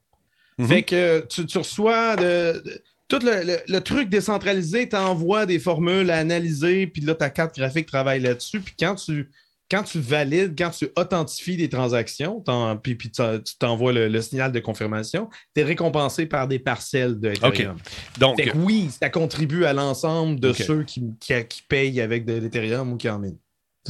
Mhm. 0.57 0.67
Fait 0.67 0.83
que 0.83 1.25
tu, 1.27 1.57
reçois 1.57 2.15
de, 2.17 2.61
tout 3.07 3.19
le, 3.23 3.79
truc 3.79 4.09
décentralisé 4.09 4.89
t'envoie 4.89 5.45
des 5.45 5.57
formules 5.57 6.11
à 6.11 6.17
analyser, 6.17 6.85
puis 6.87 7.01
là, 7.01 7.15
ta 7.15 7.29
carte 7.29 7.55
graphique 7.55 7.87
travaille 7.87 8.19
là-dessus. 8.19 8.59
Puis 8.59 8.75
quand 8.77 8.95
tu 8.95 9.29
quand 9.69 9.83
tu 9.83 9.99
valides, 9.99 10.55
quand 10.57 10.71
tu 10.71 10.89
authentifies 10.95 11.57
des 11.57 11.69
transactions, 11.69 12.43
puis, 12.81 12.95
puis 12.95 13.11
tu 13.11 13.57
t'envoies 13.59 13.93
le, 13.93 14.21
signal 14.21 14.51
de 14.51 14.59
confirmation, 14.59 15.29
tu 15.55 15.61
es 15.61 15.63
récompensé 15.63 16.25
par 16.25 16.47
des 16.47 16.59
parcelles 16.59 17.19
de 17.19 17.29
Ethereum. 17.29 17.77
Donc, 18.17 18.39
oui, 18.55 18.89
ça 18.89 19.09
contribue 19.09 19.65
à 19.65 19.73
l'ensemble 19.73 20.39
de 20.39 20.53
ceux 20.53 20.83
qui, 20.83 21.03
qui, 21.19 21.61
payent 21.67 22.01
avec 22.01 22.25
de 22.25 22.33
l'Ethereum 22.33 22.93
ou 22.93 22.97
qui 22.97 23.09
en 23.09 23.19
minent. 23.19 23.37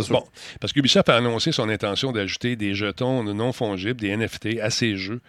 Bon, 0.09 0.23
parce 0.61 0.71
qu'Ubisoft 0.71 1.09
a 1.09 1.17
annoncé 1.17 1.51
son 1.51 1.67
intention 1.67 2.11
d'ajouter 2.11 2.55
des 2.55 2.73
jetons 2.73 3.23
non 3.23 3.51
fongibles, 3.51 3.99
des 3.99 4.15
NFT, 4.15 4.59
à 4.61 4.69
ses 4.69 4.95
jeux, 4.95 5.19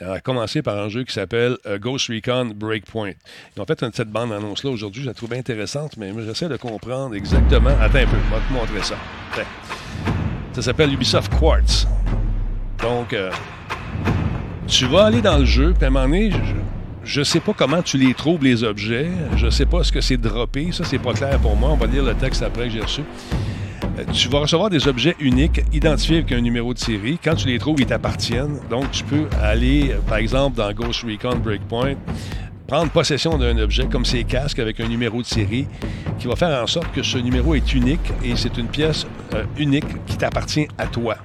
à 0.00 0.20
commencer 0.20 0.62
par 0.62 0.78
un 0.78 0.88
jeu 0.88 1.04
qui 1.04 1.12
s'appelle 1.12 1.56
euh, 1.66 1.78
Ghost 1.78 2.08
Recon 2.08 2.52
Breakpoint. 2.54 3.12
Ils 3.56 3.62
ont 3.62 3.66
fait 3.66 3.78
cette 3.94 4.10
bande-annonce-là 4.10 4.70
aujourd'hui, 4.70 5.02
je 5.02 5.08
la 5.08 5.14
trouve 5.14 5.34
intéressante, 5.34 5.96
mais 5.96 6.12
j'essaie 6.24 6.48
de 6.48 6.56
comprendre 6.56 7.14
exactement. 7.14 7.76
Attends 7.80 7.98
un 7.98 8.06
peu, 8.06 8.16
je 8.16 8.34
vais 8.34 8.48
te 8.48 8.52
montrer 8.52 8.82
ça. 8.82 8.96
Ça 10.58 10.62
s'appelle 10.62 10.92
Ubisoft 10.92 11.32
Quartz. 11.38 11.86
Donc, 12.82 13.12
euh, 13.12 13.30
tu 14.66 14.86
vas 14.86 15.04
aller 15.04 15.22
dans 15.22 15.38
le 15.38 15.44
jeu, 15.44 15.72
puis 15.72 15.84
à 15.84 15.86
un 15.86 15.90
moment 15.90 16.06
donné, 16.06 16.32
je 17.04 17.20
ne 17.20 17.24
sais 17.24 17.38
pas 17.38 17.52
comment 17.56 17.80
tu 17.80 17.96
les 17.96 18.12
trouves, 18.12 18.42
les 18.42 18.64
objets. 18.64 19.06
Je 19.36 19.46
ne 19.46 19.50
sais 19.50 19.66
pas 19.66 19.84
ce 19.84 19.92
que 19.92 20.00
c'est 20.00 20.16
droppé. 20.16 20.72
Ça, 20.72 20.82
c'est 20.82 20.98
pas 20.98 21.12
clair 21.12 21.38
pour 21.38 21.54
moi. 21.54 21.70
On 21.70 21.76
va 21.76 21.86
lire 21.86 22.02
le 22.02 22.14
texte 22.14 22.42
après 22.42 22.64
que 22.64 22.70
j'ai 22.70 22.80
reçu. 22.80 23.02
Euh, 23.84 24.04
tu 24.12 24.28
vas 24.28 24.40
recevoir 24.40 24.68
des 24.68 24.88
objets 24.88 25.14
uniques 25.20 25.60
identifiés 25.72 26.16
avec 26.16 26.32
un 26.32 26.40
numéro 26.40 26.74
de 26.74 26.78
série. 26.80 27.20
Quand 27.22 27.36
tu 27.36 27.46
les 27.46 27.60
trouves, 27.60 27.78
ils 27.78 27.86
t'appartiennent. 27.86 28.58
Donc, 28.68 28.90
tu 28.90 29.04
peux 29.04 29.28
aller, 29.40 29.92
euh, 29.92 30.00
par 30.08 30.18
exemple, 30.18 30.56
dans 30.56 30.72
Ghost 30.72 31.04
Recon 31.04 31.36
Breakpoint, 31.36 31.94
prendre 32.68 32.92
possession 32.92 33.38
d'un 33.38 33.56
objet 33.58 33.86
comme 33.86 34.04
ces 34.04 34.24
casques 34.24 34.58
avec 34.58 34.78
un 34.78 34.88
numéro 34.88 35.22
de 35.22 35.26
série 35.26 35.66
qui 36.18 36.26
va 36.26 36.36
faire 36.36 36.62
en 36.62 36.66
sorte 36.66 36.92
que 36.92 37.02
ce 37.02 37.16
numéro 37.16 37.54
est 37.54 37.72
unique 37.72 38.12
et 38.22 38.36
c'est 38.36 38.58
une 38.58 38.68
pièce 38.68 39.06
euh, 39.34 39.42
unique 39.56 39.86
qui 40.04 40.18
t'appartient 40.18 40.68
à 40.76 40.86
toi. 40.86 41.16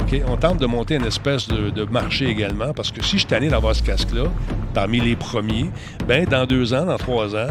OK? 0.00 0.20
On 0.28 0.36
tente 0.36 0.58
de 0.60 0.66
monter 0.66 0.94
une 0.94 1.04
espèce 1.04 1.48
de, 1.48 1.84
marché 1.90 2.26
également 2.28 2.72
parce 2.72 2.92
que 2.92 3.02
si 3.02 3.18
je 3.18 3.26
t'allais 3.26 3.48
d'avoir 3.48 3.74
ce 3.74 3.82
casque-là, 3.82 4.26
parmi 4.74 5.00
les 5.00 5.16
premiers, 5.16 5.70
ben 6.06 6.24
dans 6.24 6.46
deux 6.46 6.72
ans, 6.72 6.86
dans 6.86 6.98
trois 6.98 7.34
ans, 7.34 7.48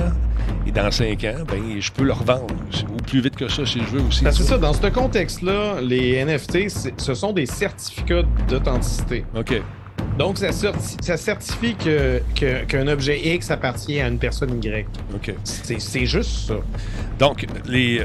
et 0.66 0.72
dans 0.72 0.90
cinq 0.90 1.26
ans, 1.26 1.44
ben, 1.46 1.62
je 1.78 1.92
peux 1.92 2.04
le 2.04 2.14
revendre. 2.14 2.56
Ou 2.94 2.98
plus 3.04 3.20
vite 3.20 3.36
que 3.36 3.50
ça, 3.50 3.66
si 3.66 3.80
je 3.80 3.98
veux 3.98 4.02
aussi. 4.02 4.24
c'est 4.32 4.44
ça, 4.44 4.58
dans 4.58 4.74
ce 4.74 4.88
contexte-là, 4.88 5.82
les 5.82 6.24
NFT, 6.24 6.70
ce 6.98 7.14
sont 7.14 7.34
des 7.34 7.48
certificats 7.48 8.24
d'authenticité. 8.48 9.26
OK. 9.36 9.62
Donc, 10.18 10.38
ça, 10.38 10.52
ça 10.52 11.18
certifie 11.18 11.76
qu'un 11.76 12.20
que, 12.66 12.90
objet 12.90 13.36
X 13.36 13.52
appartient 13.52 14.00
à 14.00 14.08
une 14.08 14.18
personne 14.18 14.64
Y. 14.64 14.88
OK. 15.14 15.34
C'est 15.44 16.06
juste 16.06 16.48
ça. 16.48 16.56
Donc, 17.20 17.46
les, 17.66 18.02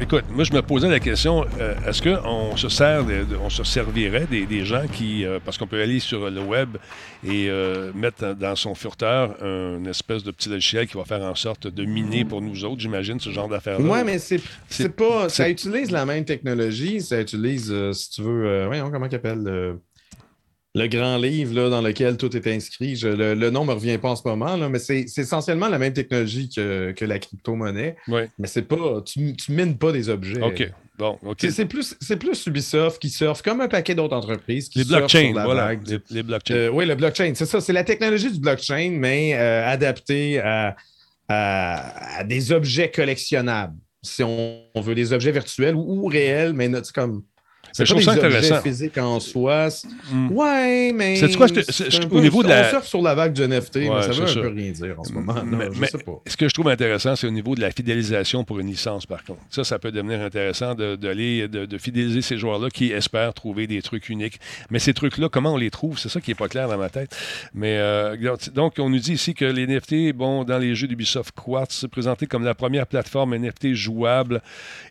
écoute, 0.00 0.24
moi, 0.30 0.44
je 0.44 0.52
me 0.52 0.62
posais 0.62 0.88
la 0.88 1.00
question 1.00 1.44
euh, 1.60 1.74
est-ce 1.86 2.02
qu'on 2.02 2.56
se 2.56 2.68
sert, 2.68 3.04
on 3.42 3.50
se 3.50 3.64
servirait 3.64 4.26
des, 4.26 4.64
gens 4.64 4.86
qui. 4.86 5.24
Euh, 5.24 5.38
parce 5.44 5.58
qu'on 5.58 5.66
peut 5.66 5.80
aller 5.80 5.98
sur 5.98 6.30
le 6.30 6.40
web 6.40 6.76
et 7.26 7.48
euh, 7.48 7.92
mettre 7.94 8.34
dans 8.34 8.54
son 8.54 8.74
furteur 8.74 9.42
une 9.42 9.86
espèce 9.86 10.22
de 10.22 10.30
petit 10.30 10.48
logiciel 10.48 10.86
qui 10.86 10.96
va 10.96 11.04
faire 11.04 11.22
en 11.22 11.34
sorte 11.34 11.66
de 11.66 11.84
miner 11.84 12.24
pour 12.24 12.42
nous 12.42 12.64
autres, 12.64 12.80
j'imagine, 12.80 13.18
ce 13.18 13.30
genre 13.30 13.48
d'affaires-là? 13.48 13.84
Oui, 13.84 13.98
mais 14.04 14.18
c'est 14.18 14.88
pas. 14.90 15.28
Ça 15.28 15.48
utilise 15.48 15.90
la 15.90 16.06
même 16.06 16.24
technologie. 16.24 17.00
Ça 17.00 17.20
utilise, 17.20 17.74
si 17.92 18.10
tu 18.10 18.22
veux. 18.22 18.66
voyons, 18.66 18.90
comment 18.90 19.06
il 19.06 19.14
appelle 19.14 19.78
le 20.78 20.86
grand 20.86 21.18
livre 21.18 21.54
là, 21.54 21.68
dans 21.68 21.82
lequel 21.82 22.16
tout 22.16 22.34
est 22.36 22.46
inscrit. 22.46 22.94
le, 23.02 23.50
nom 23.50 23.62
ne 23.62 23.68
me 23.68 23.72
revient 23.74 23.98
pas 23.98 24.10
en 24.10 24.16
ce 24.16 24.26
moment, 24.26 24.56
là, 24.56 24.68
mais 24.68 24.78
c'est 24.78 25.04
essentiellement 25.16 25.68
la 25.68 25.78
même 25.78 25.92
technologie 25.92 26.48
que, 26.48 27.04
la 27.04 27.18
crypto-monnaie. 27.18 27.96
Mais 28.06 28.46
c'est 28.46 28.62
pas. 28.62 29.02
Tu, 29.04 29.20
ne 29.20 29.54
mines 29.54 29.76
pas 29.76 29.92
des 29.92 30.08
objets. 30.08 30.40
OK. 30.40 30.70
Bon, 30.98 31.16
C'est 31.38 31.66
plus, 31.66 31.94
plus 31.94 32.46
Ubisoft 32.46 33.00
qui 33.00 33.08
surfe 33.08 33.40
comme 33.42 33.60
un 33.60 33.68
paquet 33.68 33.94
d'autres 33.94 34.16
entreprises 34.16 34.68
qui 34.68 34.80
les 34.80 34.84
blockchains, 34.84 35.30
voilà, 35.32 35.72
Les, 36.10 36.24
blockchains. 36.24 36.54
Euh, 36.54 36.70
oui, 36.70 36.86
le 36.86 36.96
blockchain, 36.96 37.32
c'est 37.36 37.46
ça. 37.46 37.60
C'est 37.60 37.72
la 37.72 37.84
technologie 37.84 38.32
du 38.32 38.40
blockchain, 38.40 38.90
mais 38.98 39.34
euh, 39.34 39.64
adaptée 39.64 40.40
à, 40.40 40.74
des 42.24 42.50
objets 42.50 42.90
collectionnables. 42.90 43.76
Si 44.02 44.24
on, 44.24 44.64
veut 44.76 44.94
des 44.94 45.12
objets 45.12 45.30
virtuels 45.30 45.76
ou, 45.76 46.06
réels, 46.06 46.52
mais 46.52 46.70
comme 46.92 47.22
c'est 47.72 47.84
je 47.84 47.92
trouve 47.92 48.02
ça 48.02 48.12
intéressant. 48.12 48.60
physique 48.60 48.98
en 48.98 49.20
soi. 49.20 49.68
Mm. 50.10 50.32
Ouais, 50.32 50.92
mais. 50.94 51.16
C'est 51.16 51.36
quoi 51.36 51.46
au 52.10 52.20
niveau 52.20 52.42
de 52.42 52.48
la. 52.48 52.66
On 52.66 52.70
surfe 52.70 52.86
sur 52.86 53.02
la 53.02 53.14
vague 53.14 53.32
du 53.32 53.42
NFT, 53.42 53.76
mais 53.76 54.02
ça 54.02 54.08
veut 54.08 54.28
un 54.28 54.34
peu 54.42 54.48
rien 54.48 54.72
dire 54.72 54.98
en 54.98 55.04
ce 55.04 55.12
moment. 55.12 55.34
mais, 55.44 55.86
sais 55.86 55.98
pas. 55.98 56.20
Ce 56.26 56.36
que 56.36 56.48
je 56.48 56.54
trouve 56.54 56.68
intéressant, 56.68 57.16
c'est 57.16 57.26
au 57.26 57.32
niveau 57.32 57.54
de 57.54 57.60
la 57.60 57.70
fidélisation 57.70 58.44
pour 58.44 58.58
une 58.58 58.68
licence, 58.68 59.06
par 59.06 59.24
contre. 59.24 59.40
Ça, 59.50 59.64
ça 59.64 59.78
peut 59.78 59.92
devenir 59.92 60.20
intéressant 60.20 60.74
d'aller, 60.74 61.48
de, 61.48 61.66
de, 61.66 61.78
fidéliser 61.78 62.22
ces 62.22 62.38
joueurs-là 62.38 62.68
qui 62.70 62.92
espèrent 62.92 63.34
trouver 63.34 63.66
des 63.66 63.82
trucs 63.82 64.08
uniques. 64.08 64.38
Mais 64.70 64.78
ces 64.78 64.94
trucs-là, 64.94 65.28
comment 65.28 65.54
on 65.54 65.56
les 65.56 65.70
trouve? 65.70 65.98
C'est 65.98 66.08
ça 66.08 66.20
qui 66.20 66.30
n'est 66.30 66.36
pas 66.36 66.48
clair 66.48 66.68
dans 66.68 66.78
ma 66.78 66.88
tête. 66.88 67.16
Mais 67.54 67.76
euh, 67.78 68.16
donc, 68.54 68.74
on 68.78 68.90
nous 68.90 68.98
dit 68.98 69.12
ici 69.12 69.34
que 69.34 69.44
les 69.44 69.66
NFT, 69.66 70.12
bon, 70.14 70.44
dans 70.44 70.58
les 70.58 70.74
jeux 70.74 70.88
d'Ubisoft 70.88 71.34
Quartz, 71.34 71.86
présenté 71.90 72.26
comme 72.26 72.44
la 72.44 72.54
première 72.54 72.86
plateforme 72.86 73.36
NFT 73.36 73.74
jouable 73.74 74.42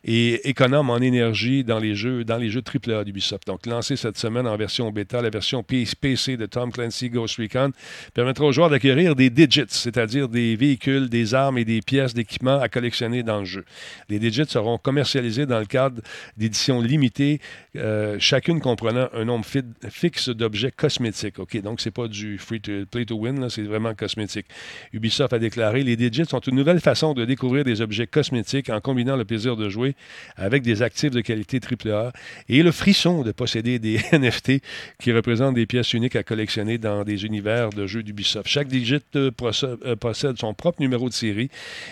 et 0.03 0.47
économe 0.49 0.89
en 0.89 0.97
énergie 0.97 1.63
dans 1.63 1.79
les 1.79 1.95
jeux, 1.95 2.23
dans 2.23 2.37
les 2.37 2.49
jeux 2.49 2.61
AAA 2.67 3.03
d'Ubisoft. 3.03 3.47
Donc, 3.47 3.65
lancé 3.65 3.95
cette 3.95 4.17
semaine 4.17 4.47
en 4.47 4.55
version 4.57 4.91
bêta, 4.91 5.21
la 5.21 5.29
version 5.29 5.63
PC 5.63 6.37
de 6.37 6.45
Tom 6.45 6.71
Clancy 6.71 7.09
Ghost 7.09 7.37
Recon 7.37 7.71
permettra 8.13 8.45
aux 8.45 8.51
joueurs 8.51 8.69
d'acquérir 8.69 9.15
des 9.15 9.29
digits, 9.29 9.63
c'est-à-dire 9.67 10.27
des 10.27 10.55
véhicules, 10.55 11.09
des 11.09 11.33
armes 11.33 11.57
et 11.57 11.65
des 11.65 11.81
pièces 11.81 12.13
d'équipement 12.13 12.59
à 12.59 12.69
collectionner 12.69 13.23
dans 13.23 13.39
le 13.39 13.45
jeu. 13.45 13.65
Les 14.09 14.19
digits 14.19 14.45
seront 14.47 14.77
commercialisés 14.77 15.45
dans 15.45 15.59
le 15.59 15.65
cadre 15.65 16.01
d'éditions 16.37 16.81
limitées, 16.81 17.39
euh, 17.75 18.17
chacune 18.19 18.59
comprenant 18.59 19.09
un 19.13 19.25
nombre 19.25 19.45
fixe 19.89 20.29
d'objets 20.29 20.71
cosmétiques. 20.71 21.39
OK, 21.39 21.59
donc 21.61 21.81
c'est 21.81 21.91
pas 21.91 22.07
du 22.07 22.37
free 22.37 22.61
to 22.61 22.85
play 22.89 23.05
to 23.05 23.15
win, 23.15 23.49
c'est 23.49 23.63
vraiment 23.63 23.93
cosmétique. 23.93 24.47
Ubisoft 24.93 25.33
a 25.33 25.39
déclaré 25.39 25.83
les 25.83 25.95
digits 25.95 26.25
sont 26.25 26.39
une 26.39 26.55
nouvelle 26.55 26.79
façon 26.79 27.13
de 27.13 27.25
découvrir 27.25 27.63
des 27.63 27.81
objets 27.81 28.07
cosmétiques 28.07 28.69
en 28.69 28.81
combinant 28.81 29.15
le 29.15 29.25
plaisir 29.25 29.55
de 29.55 29.69
jouer 29.69 29.95
avec 30.35 30.63
des 30.63 30.81
actifs 30.81 31.11
de 31.11 31.21
qualité 31.21 31.59
AAA 31.59 32.11
et 32.49 32.56
le 32.63 32.71
frisson 32.71 33.23
de 33.23 33.31
posséder 33.31 33.79
des 33.79 33.99
NFT 34.13 34.61
qui 34.99 35.11
représentent 35.11 35.55
des 35.55 35.65
pièces 35.65 35.93
uniques 35.93 36.15
à 36.15 36.23
collectionner 36.23 36.77
dans 36.77 37.03
des 37.03 37.25
univers 37.25 37.69
de 37.69 37.87
jeux 37.87 38.03
d'Ubisoft. 38.03 38.47
Chaque 38.47 38.67
digit 38.67 39.03
euh, 39.15 39.31
euh, 39.63 39.95
possède 39.95 40.37
son 40.37 40.53
propre 40.53 40.81
numéro 40.81 41.09
de 41.09 41.13
série 41.13 41.49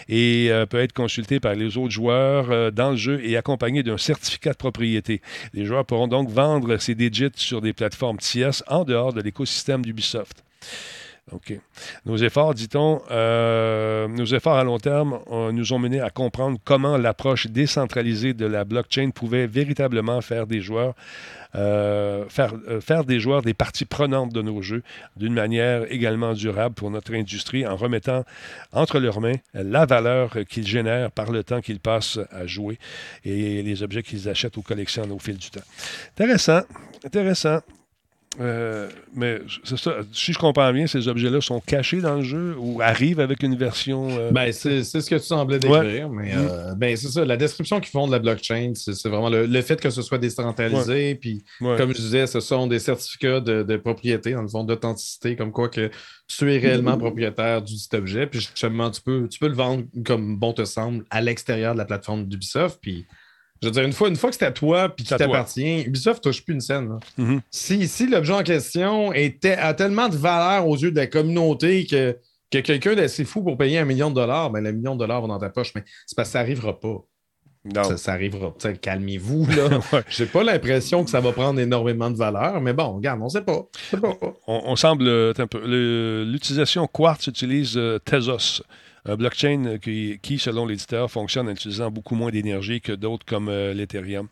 et 0.07 0.47
euh, 0.49 0.65
peut 0.65 0.79
être 0.79 0.93
consulté 0.93 1.39
par 1.39 1.55
les 1.55 1.77
autres 1.77 1.91
joueurs 1.91 2.71
dans 2.71 2.91
le 2.91 2.97
jeu 2.97 3.21
et 3.23 3.37
accompagné 3.37 3.83
d'un 3.83 3.97
certificat 3.97 4.51
de 4.51 4.57
propriété. 4.57 5.21
Les 5.53 5.65
joueurs 5.65 5.85
pourront 5.85 6.07
donc 6.07 6.29
vendre 6.29 6.77
ces 6.77 6.95
digits 6.95 7.31
sur 7.35 7.61
des 7.61 7.73
plateformes 7.73 8.17
tierces 8.17 8.63
en 8.67 8.83
dehors 8.83 9.13
de 9.13 9.21
l'écosystème 9.21 9.83
d'Ubisoft. 9.83 10.43
OK. 11.31 11.59
Nos 12.05 12.17
efforts, 12.17 12.53
dit-on, 12.53 13.01
euh, 13.09 14.07
nos 14.07 14.25
efforts 14.25 14.57
à 14.57 14.63
long 14.63 14.77
terme 14.77 15.19
nous 15.53 15.73
ont 15.73 15.79
menés 15.79 15.99
à 15.99 16.11
comprendre 16.11 16.59
comment 16.63 16.97
l'approche 16.97 17.47
décentralisée 17.47 18.35
de 18.35 18.45
la 18.45 18.63
blockchain 18.63 19.09
pouvait 19.09 19.47
véritablement 19.47 20.21
faire 20.21 20.45
des 20.45 20.61
joueurs, 20.61 20.93
euh, 21.55 22.25
euh, 22.37 22.79
faire 22.79 23.05
des 23.05 23.19
joueurs 23.19 23.41
des 23.41 23.55
parties 23.55 23.85
prenantes 23.85 24.33
de 24.33 24.43
nos 24.43 24.61
jeux 24.61 24.83
d'une 25.17 25.33
manière 25.33 25.91
également 25.91 26.33
durable 26.33 26.75
pour 26.75 26.91
notre 26.91 27.15
industrie 27.15 27.65
en 27.65 27.75
remettant 27.75 28.23
entre 28.71 28.99
leurs 28.99 29.19
mains 29.19 29.37
la 29.55 29.87
valeur 29.87 30.37
qu'ils 30.47 30.67
génèrent 30.67 31.11
par 31.11 31.31
le 31.31 31.43
temps 31.43 31.61
qu'ils 31.61 31.79
passent 31.79 32.19
à 32.29 32.45
jouer 32.45 32.77
et 33.23 33.63
les 33.63 33.81
objets 33.81 34.03
qu'ils 34.03 34.29
achètent 34.29 34.57
ou 34.57 34.61
collectionnent 34.61 35.11
au 35.11 35.19
fil 35.19 35.37
du 35.37 35.49
temps. 35.49 35.61
Intéressant, 36.11 36.61
intéressant. 37.03 37.61
Euh, 38.39 38.89
mais 39.13 39.41
c'est 39.63 39.77
ça. 39.77 39.97
Si 40.11 40.33
je 40.33 40.39
comprends 40.39 40.71
bien, 40.73 40.87
ces 40.87 41.07
objets-là 41.07 41.41
sont 41.41 41.59
cachés 41.59 42.01
dans 42.01 42.15
le 42.15 42.23
jeu 42.23 42.55
ou 42.57 42.81
arrivent 42.81 43.19
avec 43.19 43.43
une 43.43 43.55
version. 43.55 44.09
Euh, 44.09 44.31
ben, 44.31 44.51
c'est 44.51 44.83
ce 44.83 45.09
que 45.09 45.15
tu 45.15 45.23
semblais 45.23 45.59
décrire. 45.59 46.09
Mais 46.09 46.33
euh, 46.35 46.73
mm. 46.73 46.77
ben, 46.77 46.97
c'est 46.97 47.07
ça. 47.07 47.23
La 47.23 47.37
description 47.37 47.79
qu'ils 47.79 47.91
font 47.91 48.07
de 48.07 48.11
la 48.11 48.19
blockchain, 48.19 48.73
c'est 48.75 49.07
vraiment 49.07 49.29
le, 49.29 49.61
fait 49.61 49.79
que 49.79 49.89
ce 49.89 50.01
soit 50.01 50.17
décentralisé. 50.17 51.15
Puis, 51.15 51.43
comme 51.59 51.93
je 51.93 52.01
disais, 52.01 52.27
ce 52.27 52.39
sont 52.39 52.67
des 52.67 52.79
certificats 52.79 53.39
de, 53.39 53.77
propriété, 53.77 54.33
dans 54.33 54.41
le 54.41 54.47
fond, 54.47 54.63
d'authenticité, 54.63 55.35
comme 55.35 55.51
quoi 55.51 55.69
que 55.69 55.89
tu 56.27 56.53
es 56.53 56.57
réellement 56.57 56.97
propriétaire 56.97 57.61
du 57.61 57.77
cet 57.77 57.93
objet. 57.93 58.27
Puis, 58.27 58.39
justement, 58.39 58.89
tu 58.91 59.01
peux, 59.01 59.27
tu 59.29 59.39
peux 59.39 59.47
le 59.47 59.55
vendre 59.55 59.85
comme 60.05 60.37
bon 60.37 60.53
te 60.53 60.65
semble 60.65 61.05
à 61.09 61.21
l'extérieur 61.21 61.73
de 61.73 61.79
la 61.79 61.85
plateforme 61.85 62.25
d'Ubisoft. 62.25 62.79
Puis, 62.81 63.05
Je 63.61 63.67
veux 63.67 63.71
dire, 63.71 63.83
une 63.83 63.93
fois, 63.93 64.09
une 64.09 64.15
fois 64.15 64.29
que 64.29 64.35
c'est 64.35 64.45
à 64.45 64.51
toi 64.51 64.89
puis 64.89 65.05
qui 65.05 65.15
t'appartient, 65.15 65.83
Ubisoft 65.83 66.23
touche 66.23 66.43
plus 66.43 66.53
une 66.53 66.61
scène. 66.61 66.99
Mm-hmm. 67.17 67.39
Si, 67.49 67.87
si 67.87 68.07
l'objet 68.07 68.33
en 68.33 68.43
question 68.43 69.13
était, 69.13 69.55
a 69.55 69.73
tellement 69.73 70.09
de 70.09 70.15
valeur 70.15 70.67
aux 70.67 70.75
yeux 70.75 70.91
de 70.91 70.97
la 70.97 71.07
communauté 71.07 71.85
que, 71.85 72.17
que 72.51 72.59
quelqu'un 72.59 72.95
d'assez 72.95 73.25
fou 73.25 73.41
pour 73.41 73.57
payer 73.57 73.79
un 73.79 73.85
million 73.85 74.09
de 74.09 74.15
dollars, 74.15 74.51
ben 74.51 74.63
le 74.63 74.71
million 74.71 74.95
de 74.95 74.99
dollars 74.99 75.21
va 75.21 75.27
dans 75.27 75.39
ta 75.39 75.49
poche, 75.49 75.71
mais 75.73 75.83
c'est 76.05 76.15
parce 76.15 76.29
que 76.29 76.33
ça 76.33 76.39
n'arrivera 76.39 76.79
pas. 76.79 77.05
Non. 77.73 77.97
Ça, 77.97 78.13
arrivera. 78.13 78.53
Calmez-vous. 78.79 79.47
là. 79.47 79.79
J'ai 80.09 80.27
pas 80.27 80.43
l'impression 80.43 81.03
que 81.03 81.09
ça 81.09 81.19
va 81.19 81.31
prendre 81.31 81.59
énormément 81.59 82.11
de 82.11 82.17
valeur, 82.17 82.61
mais 82.61 82.73
bon, 82.73 82.97
regarde, 82.97 83.19
on 83.23 83.29
sait 83.29 83.41
pas. 83.41 83.65
Sait 83.89 83.97
pas. 83.97 84.15
On, 84.45 84.75
semble. 84.75 85.05
Euh, 85.07 86.25
l'utilisation 86.25 86.85
Quartz 86.85 87.25
utilise 87.25 87.75
euh, 87.75 87.97
Tezos 87.97 88.61
un 89.05 89.15
blockchain 89.15 89.77
qui, 89.81 90.19
qui, 90.21 90.39
selon 90.39 90.65
l'éditeur, 90.65 91.09
fonctionne 91.09 91.47
en 91.47 91.51
utilisant 91.51 91.91
beaucoup 91.91 92.15
moins 92.15 92.31
d'énergie 92.31 92.81
que 92.81 92.91
d'autres 92.91 93.25
comme 93.25 93.49
euh, 93.49 93.73
l'Ethereum. 93.73 94.27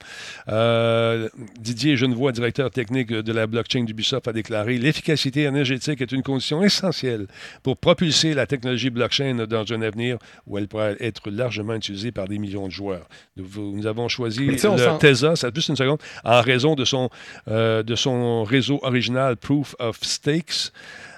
Euh, 0.49 1.30
Didier 1.59 1.95
Genevois, 1.95 2.32
directeur 2.32 2.71
technique 2.71 3.09
de 3.09 3.34
la 3.34 3.47
blockchain 3.47 3.84
d'Ubisoft, 3.84 4.28
a 4.28 4.34
déclaré 4.34 4.78
L'efficacité 4.78 5.43
énergétique 5.43 6.01
est 6.01 6.11
une 6.11 6.24
condition 6.24 6.63
essentielle 6.63 7.28
pour 7.61 7.78
propulser 7.78 8.34
la 8.34 8.47
technologie 8.47 8.89
blockchain 8.89 9.45
dans 9.47 9.71
un 9.71 9.82
avenir 9.82 10.17
où 10.47 10.57
elle 10.57 10.67
pourrait 10.67 10.97
être 10.99 11.30
largement 11.30 11.76
utilisée 11.76 12.11
par 12.11 12.28
des 12.28 12.39
millions 12.39 12.67
de 12.67 12.71
joueurs. 12.71 13.07
Nous, 13.38 13.86
avons 13.88 14.07
choisi 14.07 14.45
le 14.45 14.97
Tesa, 14.97 15.36
ça 15.36 15.51
plus 15.51 15.67
une 15.67 15.76
seconde, 15.76 15.99
en 16.24 16.41
raison 16.41 16.76
de 16.76 16.86
son, 16.86 17.09
euh, 17.47 17.84
de 17.84 17.95
son 17.95 18.43
réseau 18.43 18.80
original 18.84 19.38
Proof 19.38 19.76
of 19.80 19.99
Stakes. 20.01 20.71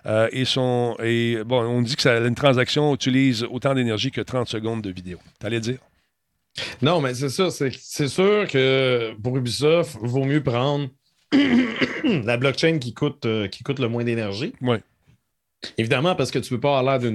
Euh, 0.06 0.30
et, 0.32 0.46
son, 0.46 0.96
et 1.04 1.38
bon, 1.46 1.64
on 1.64 1.82
dit 1.82 1.96
que 1.96 2.02
ça, 2.02 2.18
une 2.18 2.36
transaction 2.36 2.94
utilise 2.94 3.44
autant 3.44 3.74
d'énergie 3.74 4.12
que 4.12 4.22
30 4.22 4.48
secondes 4.48 4.82
de 4.82 4.92
vidéo. 4.92 5.18
T'allais 5.40 5.60
dire? 5.60 5.80
Non, 6.82 7.02
mais 7.02 7.14
c'est 7.14 7.30
ça. 7.30 7.50
C'est 7.50 8.08
sûr 8.08 8.48
que 8.48 9.14
pour 9.22 9.38
Ubisoft, 9.38 9.98
il 10.02 10.08
vaut 10.08 10.24
mieux 10.24 10.44
prendre 10.44 10.90
la 12.04 12.38
blockchain 12.38 12.78
qui 12.80 12.94
coûte, 12.94 13.26
euh, 13.26 13.48
qui 13.48 13.64
coûte 13.64 13.80
le 13.80 13.88
moins 13.88 14.04
d'énergie. 14.04 14.54
Oui. 14.62 14.78
Évidemment, 15.78 16.16
parce 16.16 16.32
que 16.32 16.40
tu 16.40 16.54
ne 16.54 16.58
peux 16.58 16.62
pas 16.62 16.78
avoir 16.78 17.00
l'air 17.00 17.12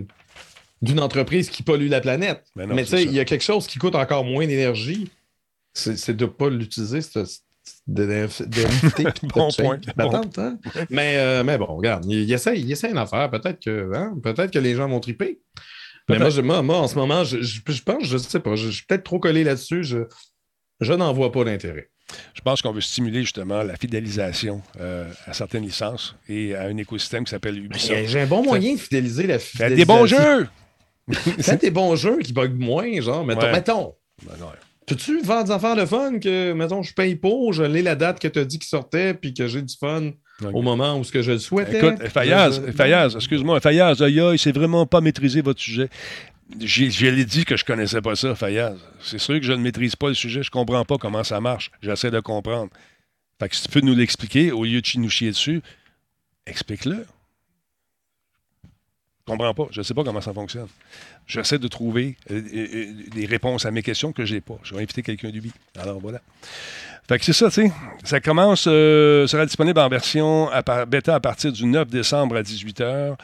d'une 0.82 1.00
entreprise 1.00 1.48
qui 1.48 1.62
pollue 1.62 1.88
la 1.88 2.00
planète. 2.00 2.44
Ben 2.56 2.66
mais 2.66 2.84
tu 2.84 2.90
sais, 2.90 3.04
il 3.04 3.12
y 3.12 3.20
a 3.20 3.24
quelque 3.24 3.44
chose 3.44 3.66
qui 3.66 3.78
coûte 3.78 3.94
encore 3.94 4.24
moins 4.24 4.46
d'énergie. 4.46 5.10
C'est 5.72 6.16
de 6.16 6.24
ne 6.24 6.30
pas 6.30 6.50
l'utiliser, 6.50 7.00
de, 7.86 8.28
bon 9.34 9.50
point. 9.50 9.80
Hein? 10.38 10.58
mais, 10.90 11.16
euh, 11.16 11.44
mais 11.44 11.58
bon, 11.58 11.76
regarde, 11.76 12.04
il, 12.06 12.30
essaie, 12.32 12.58
il 12.58 12.70
essaie 12.70 12.90
une 12.90 12.98
affaire. 12.98 13.30
Peut-être 13.30 13.60
que, 13.62 13.90
hein, 13.94 14.14
peut-être 14.22 14.52
que 14.52 14.58
les 14.58 14.74
gens 14.74 14.88
vont 14.88 15.00
triper. 15.00 15.40
Mais 16.08 16.18
moi, 16.18 16.62
moi, 16.62 16.78
en 16.78 16.88
ce 16.88 16.96
moment, 16.96 17.24
je, 17.24 17.40
je, 17.40 17.82
pense, 17.82 18.04
je 18.04 18.18
sais 18.18 18.40
pas, 18.40 18.56
je, 18.56 18.68
suis 18.70 18.84
peut-être 18.84 19.04
trop 19.04 19.18
collé 19.18 19.44
là-dessus. 19.44 19.84
Je, 19.84 19.98
je 20.80 20.92
n'en 20.92 21.12
vois 21.12 21.30
pas 21.30 21.44
d'intérêt. 21.44 21.90
Je 22.34 22.40
pense 22.40 22.60
qu'on 22.60 22.72
veut 22.72 22.80
stimuler 22.80 23.20
justement 23.20 23.62
la 23.62 23.76
fidélisation 23.76 24.62
euh, 24.80 25.08
à 25.26 25.32
certaines 25.32 25.62
licences 25.62 26.16
et 26.28 26.56
à 26.56 26.62
un 26.62 26.76
écosystème 26.76 27.24
qui 27.24 27.30
s'appelle 27.30 27.56
Ubisoft. 27.58 28.06
J'ai 28.06 28.20
un 28.20 28.26
bon 28.26 28.42
moyen 28.42 28.74
de 28.74 28.80
fidéliser 28.80 29.28
la 29.28 29.38
fidélisation. 29.38 29.76
des 29.76 29.84
bons 29.84 30.06
jeux! 30.06 30.48
C'est 31.38 31.60
des 31.60 31.70
bons 31.70 31.94
jeux 31.96 32.18
qui 32.18 32.32
bug 32.32 32.58
moins, 32.58 33.00
genre, 33.00 33.24
mettons. 33.24 33.52
mettons. 33.52 33.94
Ben 34.26 34.34
Peux-tu 34.90 35.22
vendre 35.22 35.44
des 35.44 35.50
affaires 35.52 35.76
de 35.76 35.86
fun 35.86 36.18
que, 36.18 36.52
mettons, 36.52 36.82
je 36.82 36.92
paye 36.92 37.14
pour, 37.14 37.52
je 37.52 37.62
l'ai 37.62 37.82
la 37.82 37.94
date 37.94 38.20
que 38.20 38.28
tu 38.28 38.38
as 38.38 38.44
dit 38.44 38.58
qu'il 38.58 38.68
sortait, 38.68 39.14
puis 39.14 39.32
que 39.32 39.46
j'ai 39.46 39.62
du 39.62 39.74
fun 39.76 40.10
au 40.52 40.62
moment 40.62 40.98
où 40.98 41.04
ce 41.04 41.12
que 41.12 41.22
je 41.22 41.32
le 41.32 41.38
souhaitais? 41.38 41.78
Écoute, 41.78 42.08
Fayaz, 42.08 42.60
Fayaz 42.76 43.14
excuse-moi, 43.14 43.60
Fayaz, 43.60 44.02
aïe, 44.02 44.20
aïe, 44.20 44.38
c'est 44.38 44.52
vraiment 44.52 44.86
pas 44.86 45.00
maîtriser 45.00 45.42
votre 45.42 45.60
sujet. 45.60 45.88
J'ai 46.58 47.24
dit 47.24 47.44
que 47.44 47.56
je 47.56 47.64
connaissais 47.64 48.00
pas 48.00 48.16
ça, 48.16 48.34
Fayaz. 48.34 48.76
C'est 49.00 49.18
sûr 49.18 49.38
que 49.38 49.46
je 49.46 49.52
ne 49.52 49.62
maîtrise 49.62 49.94
pas 49.94 50.08
le 50.08 50.14
sujet, 50.14 50.42
je 50.42 50.50
comprends 50.50 50.84
pas 50.84 50.98
comment 50.98 51.22
ça 51.22 51.40
marche. 51.40 51.70
J'essaie 51.82 52.10
de 52.10 52.20
comprendre. 52.20 52.70
Fait 53.38 53.48
que 53.48 53.56
si 53.56 53.62
tu 53.62 53.68
peux 53.68 53.80
nous 53.80 53.94
l'expliquer, 53.94 54.50
au 54.50 54.64
lieu 54.64 54.80
de 54.80 54.98
nous 54.98 55.10
chier 55.10 55.30
dessus, 55.30 55.62
explique-le. 56.46 57.06
Je 59.30 59.36
comprends 59.36 59.54
pas. 59.54 59.68
Je 59.70 59.78
ne 59.78 59.84
sais 59.84 59.94
pas 59.94 60.02
comment 60.02 60.20
ça 60.20 60.32
fonctionne. 60.32 60.66
J'essaie 61.28 61.58
de 61.58 61.68
trouver 61.68 62.16
euh, 62.32 62.42
euh, 62.52 62.66
euh, 62.74 62.86
des 63.14 63.26
réponses 63.26 63.64
à 63.64 63.70
mes 63.70 63.82
questions 63.82 64.12
que 64.12 64.24
je 64.24 64.34
n'ai 64.34 64.40
pas. 64.40 64.58
Je 64.64 64.74
vais 64.74 64.82
inviter 64.82 65.02
quelqu'un 65.02 65.30
du 65.30 65.40
Alors 65.78 66.00
voilà. 66.00 66.20
Fait 67.08 67.18
que 67.18 67.24
c'est 67.24 67.32
ça, 67.32 67.48
tu 67.48 67.62
sais. 67.62 67.72
Ça 68.02 68.20
commence, 68.20 68.62
sera 68.62 69.46
disponible 69.46 69.78
en 69.78 69.88
version 69.88 70.50
bêta 70.88 71.14
à 71.14 71.20
partir 71.20 71.52
du 71.52 71.64
9 71.64 71.88
décembre 71.88 72.36
à 72.36 72.42
18h. 72.42 73.16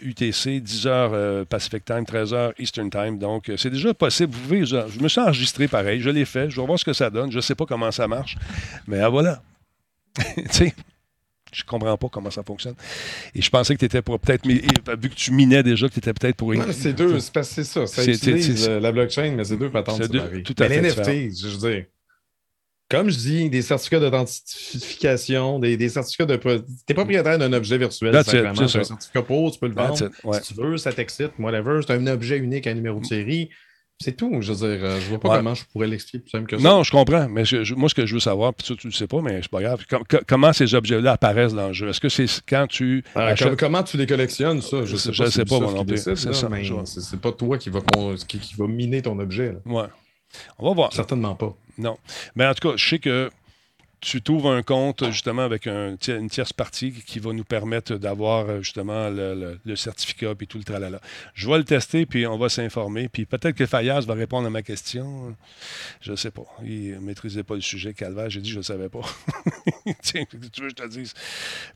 UTC, 0.00 0.60
10h 0.60 1.44
Pacific 1.44 1.84
Time, 1.84 2.04
13h 2.04 2.52
Eastern 2.58 2.88
Time. 2.88 3.18
Donc, 3.18 3.50
c'est 3.58 3.70
déjà 3.70 3.92
possible. 3.92 4.32
Vous 4.34 4.40
pouvez, 4.40 4.64
je, 4.64 5.02
me 5.02 5.08
suis 5.08 5.20
enregistré 5.20 5.68
pareil, 5.68 6.00
je 6.00 6.08
l'ai 6.08 6.24
fait. 6.24 6.50
Je 6.50 6.60
vais 6.60 6.66
voir 6.66 6.78
ce 6.78 6.84
que 6.84 6.94
ça 6.94 7.10
donne. 7.10 7.30
Je 7.30 7.36
ne 7.36 7.42
sais 7.42 7.54
pas 7.54 7.66
comment 7.66 7.90
ça 7.90 8.08
marche. 8.08 8.36
Mais 8.86 9.00
ah, 9.00 9.10
voilà. 9.10 9.42
tu 10.18 10.42
sais, 10.50 10.74
je 11.52 11.64
comprends 11.64 11.96
pas 11.96 12.08
comment 12.08 12.30
ça 12.30 12.42
fonctionne. 12.42 12.74
Et 13.34 13.42
je 13.42 13.50
pensais 13.50 13.74
que 13.74 13.78
tu 13.78 13.84
étais 13.84 14.02
pour 14.02 14.18
peut-être, 14.18 14.46
vu 14.46 15.08
que 15.08 15.14
tu 15.14 15.32
minais 15.32 15.62
déjà, 15.62 15.88
que 15.88 15.92
tu 15.92 15.98
étais 15.98 16.12
peut-être 16.12 16.36
pour. 16.36 16.52
c'est 16.72 16.92
deux, 16.92 17.18
c'est 17.20 17.64
ça. 17.64 17.86
Ça 17.86 18.04
utilise 18.04 18.68
la 18.68 18.92
blockchain, 18.92 19.32
mais 19.36 19.44
c'est 19.44 19.56
deux 19.56 19.70
patentes 19.70 20.02
séparées. 20.02 20.42
Tout 20.42 20.54
à 20.58 20.68
mais 20.68 20.80
l'NFT, 20.80 21.36
je 21.36 21.48
veux 21.48 21.70
dire. 21.70 21.84
Comme 22.92 23.08
je 23.08 23.16
dis, 23.16 23.48
des 23.48 23.62
certificats 23.62 24.00
d'authentification, 24.00 25.58
des, 25.58 25.78
des, 25.78 25.88
certificats 25.88 26.26
de. 26.26 26.36
Tu 26.36 26.62
es 26.88 26.94
propriétaire 26.94 27.38
d'un 27.38 27.52
objet 27.54 27.78
virtuel, 27.78 28.22
c'est 28.22 28.46
un 28.46 28.68
certificat 28.68 29.22
pour, 29.22 29.50
tu 29.50 29.58
peux 29.58 29.68
le 29.68 29.74
vendre. 29.74 29.96
Si 29.96 30.54
tu 30.54 30.60
veux, 30.60 30.76
ça 30.76 30.92
t'excite, 30.92 31.32
whatever. 31.38 31.80
C'est 31.86 31.94
un 31.94 32.06
objet 32.06 32.36
unique 32.36 32.66
à 32.66 32.74
numéro 32.74 33.00
de 33.00 33.06
série. 33.06 33.48
C'est 34.02 34.16
tout. 34.16 34.38
Je 34.40 34.52
veux 34.52 34.68
dire, 34.68 34.84
euh, 34.84 35.00
je 35.00 35.08
vois 35.08 35.20
pas 35.20 35.36
comment 35.36 35.54
je 35.54 35.64
pourrais 35.72 35.86
l'expliquer 35.86 36.18
plus 36.18 36.30
simple 36.30 36.46
que 36.46 36.58
ça. 36.58 36.62
Non, 36.62 36.82
je 36.82 36.90
comprends. 36.90 37.28
Mais 37.28 37.44
moi, 37.76 37.88
ce 37.88 37.94
que 37.94 38.04
je 38.04 38.14
veux 38.14 38.20
savoir, 38.20 38.52
puis 38.52 38.66
tu, 38.66 38.76
tu 38.76 38.88
le 38.88 38.92
sais 38.92 39.06
pas, 39.06 39.20
mais 39.20 39.40
c'est 39.42 39.50
pas 39.50 39.62
grave. 39.62 39.84
comment 40.26 40.52
ces 40.52 40.74
objets-là 40.74 41.12
apparaissent 41.12 41.54
dans 41.54 41.68
le 41.68 41.72
jeu? 41.72 41.88
Est-ce 41.88 42.00
que 42.00 42.08
c'est 42.08 42.26
quand 42.48 42.66
tu. 42.66 43.04
Ah, 43.14 43.34
comment 43.58 43.82
tu 43.82 43.96
les 43.96 44.06
collectionnes, 44.06 44.60
ça? 44.60 44.84
Je 44.84 44.96
sais 44.96 45.10
pas. 45.10 45.30
Sais 45.30 45.44
pas, 45.44 45.58
C'est 45.96 46.16
ça. 46.16 46.32
C'est 46.84 47.20
pas 47.20 47.32
toi 47.32 47.58
qui 47.58 47.70
va, 47.70 47.80
qui, 48.26 48.54
va 48.58 48.66
miner 48.66 49.02
ton 49.02 49.18
objet. 49.18 49.54
Ouais. 49.64 49.84
On 50.58 50.68
va 50.68 50.74
voir. 50.74 50.92
Certainement 50.92 51.34
pas. 51.34 51.54
Non. 51.78 51.96
Mais 52.34 52.46
en 52.46 52.54
tout 52.54 52.68
cas, 52.68 52.76
je 52.76 52.88
sais 52.88 52.98
que 52.98 53.30
tu 54.02 54.20
t'ouvres 54.20 54.50
un 54.50 54.62
compte 54.62 55.10
justement 55.12 55.42
avec 55.42 55.68
un, 55.68 55.96
une 56.08 56.28
tierce 56.28 56.52
partie 56.52 56.92
qui 56.92 57.20
va 57.20 57.32
nous 57.32 57.44
permettre 57.44 57.94
d'avoir 57.94 58.48
euh, 58.48 58.58
justement 58.60 59.08
le, 59.08 59.76
certificat 59.76 60.34
puis 60.34 60.48
tout 60.48 60.58
le 60.58 60.64
tralala. 60.64 61.00
Je 61.34 61.48
vais 61.48 61.56
le 61.56 61.64
tester 61.64 62.04
puis 62.04 62.26
on 62.26 62.36
va 62.36 62.48
s'informer. 62.48 63.08
Puis 63.08 63.26
peut-être 63.26 63.54
que 63.54 63.64
Fayaz 63.64 64.04
va 64.04 64.14
répondre 64.14 64.48
à 64.48 64.50
ma 64.50 64.62
question. 64.62 65.36
Je 66.00 66.10
ne 66.10 66.16
sais 66.16 66.32
pas. 66.32 66.42
Il 66.64 66.94
ne 66.94 66.98
maîtrisait 66.98 67.44
pas 67.44 67.54
le 67.54 67.60
sujet, 67.60 67.94
Calvaire. 67.94 68.28
J'ai 68.28 68.40
dit 68.40 68.50
je 68.50 68.58
ne 68.58 68.62
savais 68.62 68.88
pas. 68.88 69.02
Tiens, 70.02 70.24
tu 70.28 70.36
veux 70.36 70.48
que 70.48 70.68
je 70.68 70.74
te 70.74 70.88
dise? 70.88 71.14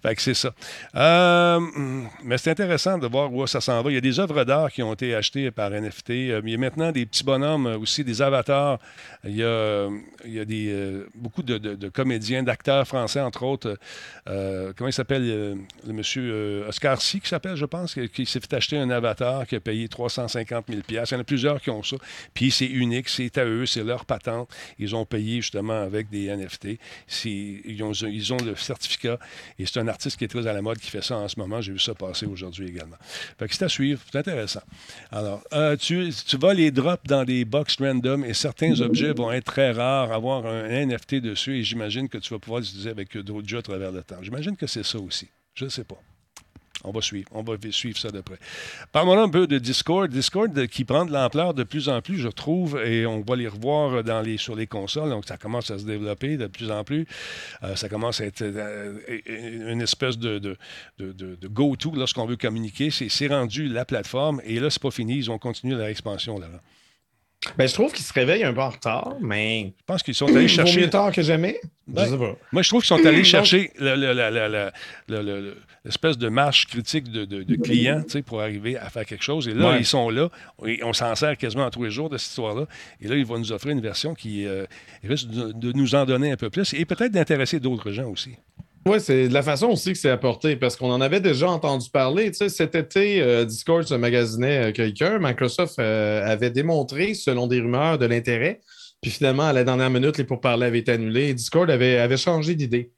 Fait 0.02 0.16
que 0.16 0.20
c'est 0.20 0.34
ça. 0.34 0.52
Euh, 0.96 1.60
mais 2.24 2.38
c'est 2.38 2.50
intéressant 2.50 2.98
de 2.98 3.06
voir 3.06 3.32
où 3.32 3.46
ça 3.46 3.60
s'en 3.60 3.80
va. 3.82 3.90
Il 3.90 3.94
y 3.94 3.98
a 3.98 4.00
des 4.00 4.18
œuvres 4.18 4.42
d'art 4.42 4.72
qui 4.72 4.82
ont 4.82 4.92
été 4.92 5.14
achetées 5.14 5.52
par 5.52 5.70
NFT. 5.70 6.10
Euh, 6.10 6.42
il 6.44 6.50
y 6.50 6.54
a 6.54 6.58
maintenant 6.58 6.90
des 6.90 7.06
petits 7.06 7.24
bonhommes 7.24 7.66
aussi, 7.80 8.02
des 8.02 8.20
avatars. 8.20 8.80
Il 9.22 9.36
y 9.36 9.44
a, 9.44 9.88
il 10.24 10.32
y 10.32 10.40
a 10.40 10.44
des, 10.44 11.04
beaucoup 11.14 11.44
de, 11.44 11.58
de, 11.58 11.76
de 11.76 11.88
comédiens 11.88 12.15
d'acteurs 12.18 12.86
français, 12.86 13.20
entre 13.20 13.42
autres. 13.42 13.78
Euh, 14.28 14.72
comment 14.76 14.88
il 14.88 14.92
s'appelle 14.92 15.22
euh, 15.24 15.54
Le 15.86 15.92
monsieur 15.92 16.22
euh, 16.32 16.68
Oscar 16.68 17.00
Sy, 17.00 17.20
qui 17.20 17.28
s'appelle, 17.28 17.56
je 17.56 17.64
pense, 17.64 17.94
qui, 18.12 18.26
s'est 18.26 18.40
fait 18.40 18.52
acheter 18.54 18.76
un 18.76 18.90
avatar 18.90 19.46
qui 19.46 19.56
a 19.56 19.60
payé 19.60 19.88
350 19.88 20.66
000 20.68 20.80
Il 20.88 20.94
y 20.94 20.98
en 20.98 21.20
a 21.20 21.24
plusieurs 21.24 21.60
qui 21.60 21.70
ont 21.70 21.82
ça. 21.82 21.96
Puis 22.34 22.50
c'est 22.50 22.66
unique, 22.66 23.08
c'est 23.08 23.38
à 23.38 23.44
eux, 23.44 23.66
c'est 23.66 23.84
leur 23.84 24.04
patente. 24.04 24.48
Ils 24.78 24.96
ont 24.96 25.04
payé 25.04 25.36
justement 25.36 25.80
avec 25.80 26.10
des 26.10 26.34
NFT. 26.34 26.78
Ils 27.24 27.82
ont, 27.82 27.92
ils 27.92 28.32
ont 28.32 28.38
le 28.38 28.56
certificat. 28.56 29.18
Et 29.58 29.66
c'est 29.66 29.80
un 29.80 29.88
artiste 29.88 30.16
qui 30.16 30.24
est 30.24 30.28
très 30.28 30.46
à 30.46 30.52
la 30.52 30.62
mode 30.62 30.78
qui 30.78 30.90
fait 30.90 31.04
ça 31.04 31.16
en 31.16 31.28
ce 31.28 31.38
moment. 31.38 31.60
J'ai 31.60 31.72
vu 31.72 31.78
ça 31.78 31.94
passer 31.94 32.26
aujourd'hui 32.26 32.68
également. 32.68 32.96
Fait 33.38 33.48
que 33.48 33.54
c'est 33.54 33.64
à 33.64 33.68
suivre. 33.68 34.00
C'est 34.10 34.18
intéressant. 34.18 34.62
Alors, 35.12 35.42
tu, 35.78 36.10
tu 36.26 36.36
vas 36.36 36.54
les 36.54 36.70
drop 36.70 37.00
dans 37.06 37.24
des 37.24 37.44
box 37.44 37.76
random 37.80 38.24
et 38.24 38.34
certains 38.34 38.80
objets 38.80 39.12
vont 39.12 39.30
être 39.32 39.44
très 39.44 39.72
rares, 39.72 40.12
avoir 40.12 40.46
un 40.46 40.86
NFT 40.86 41.16
dessus. 41.16 41.58
Et 41.58 41.62
j'imagine 41.62 42.05
que 42.08 42.18
tu 42.18 42.32
vas 42.32 42.38
pouvoir 42.38 42.60
l'utiliser 42.60 42.90
avec 42.90 43.16
d'autres 43.16 43.48
jeux 43.48 43.58
à 43.58 43.62
travers 43.62 43.92
le 43.92 44.02
temps. 44.02 44.22
J'imagine 44.22 44.56
que 44.56 44.66
c'est 44.66 44.84
ça 44.84 44.98
aussi. 44.98 45.28
Je 45.54 45.64
ne 45.64 45.70
sais 45.70 45.84
pas. 45.84 46.00
On 46.84 46.92
va 46.92 47.00
suivre. 47.00 47.28
On 47.32 47.42
va 47.42 47.54
suivre 47.70 47.98
ça 47.98 48.10
de 48.10 48.20
près. 48.20 48.38
Parlons 48.92 49.20
un 49.20 49.28
peu 49.28 49.46
de 49.46 49.58
Discord. 49.58 50.08
Discord 50.10 50.66
qui 50.68 50.84
prend 50.84 51.04
de 51.04 51.12
l'ampleur 51.12 51.54
de 51.54 51.64
plus 51.64 51.88
en 51.88 52.00
plus, 52.00 52.18
je 52.18 52.28
trouve, 52.28 52.80
et 52.84 53.06
on 53.06 53.22
va 53.22 53.34
les 53.34 53.48
revoir 53.48 54.02
les, 54.22 54.36
sur 54.36 54.54
les 54.54 54.66
consoles. 54.66 55.10
Donc, 55.10 55.26
ça 55.26 55.36
commence 55.36 55.70
à 55.70 55.78
se 55.78 55.84
développer 55.84 56.36
de 56.36 56.46
plus 56.46 56.70
en 56.70 56.84
plus. 56.84 57.06
Euh, 57.62 57.74
ça 57.74 57.88
commence 57.88 58.20
à 58.20 58.26
être 58.26 58.42
euh, 58.42 58.98
une 59.26 59.82
espèce 59.82 60.18
de, 60.18 60.56
go-to 61.44 61.92
lorsqu'on 61.92 62.26
veut 62.26 62.36
communiquer. 62.36 62.90
C'est 62.90 63.26
rendu 63.28 63.68
la 63.68 63.84
plateforme. 63.84 64.40
Et 64.44 64.60
là, 64.60 64.70
c'est 64.70 64.82
pas 64.82 64.90
fini. 64.90 65.16
Ils 65.16 65.30
ont 65.30 65.38
continué 65.38 65.74
leur 65.74 65.86
expansion 65.86 66.38
là-bas. 66.38 66.62
Ben, 67.56 67.68
je 67.68 67.74
trouve 67.74 67.92
qu'ils 67.92 68.04
se 68.04 68.12
réveillent 68.12 68.44
un 68.44 68.52
peu 68.52 68.60
en 68.60 68.70
retard, 68.70 69.16
mais. 69.20 69.72
Je 69.78 69.84
pense 69.86 70.02
qu'ils 70.02 70.14
sont 70.14 70.34
allés 70.34 70.48
chercher. 70.48 70.80
mieux 70.80 70.90
tard 70.90 71.12
que 71.12 71.22
jamais. 71.22 71.60
je 71.94 72.04
sais 72.04 72.18
pas. 72.18 72.36
Moi, 72.52 72.62
je 72.62 72.68
trouve 72.68 72.82
qu'ils 72.82 72.96
sont 72.96 73.06
allés 73.06 73.24
chercher 73.24 73.72
l'espèce 75.84 76.18
de 76.18 76.28
marche 76.28 76.66
critique 76.66 77.10
de, 77.10 77.24
de, 77.24 77.42
de 77.42 77.56
clients 77.56 78.02
pour 78.26 78.42
arriver 78.42 78.76
à 78.76 78.90
faire 78.90 79.04
quelque 79.04 79.22
chose. 79.22 79.48
Et 79.48 79.54
là, 79.54 79.76
ils 79.78 79.86
sont 79.86 80.10
là. 80.10 80.28
Et 80.66 80.82
on 80.82 80.92
s'en 80.92 81.14
sert 81.14 81.36
quasiment 81.36 81.70
tous 81.70 81.84
les 81.84 81.90
jours 81.90 82.10
de 82.10 82.18
cette 82.18 82.30
histoire-là. 82.30 82.66
Et 83.00 83.08
là, 83.08 83.16
ils 83.16 83.26
vont 83.26 83.38
nous 83.38 83.52
offrir 83.52 83.72
une 83.72 83.80
version 83.80 84.14
qui 84.14 84.46
euh, 84.46 84.66
risque 85.04 85.28
de, 85.28 85.72
nous 85.72 85.94
en 85.94 86.04
donner 86.04 86.32
un 86.32 86.36
peu 86.36 86.50
plus 86.50 86.74
et 86.74 86.84
peut-être 86.84 87.12
d'intéresser 87.12 87.60
d'autres 87.60 87.92
gens 87.92 88.08
aussi. 88.08 88.36
Oui, 88.86 89.00
c'est 89.00 89.26
de 89.26 89.34
la 89.34 89.42
façon 89.42 89.66
aussi 89.66 89.92
que 89.92 89.98
c'est 89.98 90.10
apporté, 90.10 90.54
parce 90.54 90.76
qu'on 90.76 90.92
en 90.92 91.00
avait 91.00 91.20
déjà 91.20 91.50
entendu 91.50 91.90
parler. 91.90 92.30
Tu 92.30 92.36
sais, 92.36 92.48
cet 92.48 92.76
été, 92.76 93.20
euh, 93.20 93.44
Discord 93.44 93.82
se 93.82 93.94
magasinait 93.94 94.68
euh, 94.68 94.72
quelqu'un. 94.72 95.18
Microsoft 95.18 95.80
euh, 95.80 96.24
avait 96.24 96.50
démontré, 96.50 97.14
selon 97.14 97.48
des 97.48 97.60
rumeurs, 97.60 97.98
de 97.98 98.06
l'intérêt. 98.06 98.60
Puis 99.02 99.10
finalement, 99.10 99.42
à 99.42 99.52
la 99.52 99.64
dernière 99.64 99.90
minute, 99.90 100.16
les 100.18 100.24
pourparlers 100.24 100.66
avaient 100.66 100.78
été 100.78 100.92
annulés. 100.92 101.34
Discord 101.34 101.68
avait, 101.68 101.98
avait 101.98 102.16
changé 102.16 102.54
d'idée. 102.54 102.92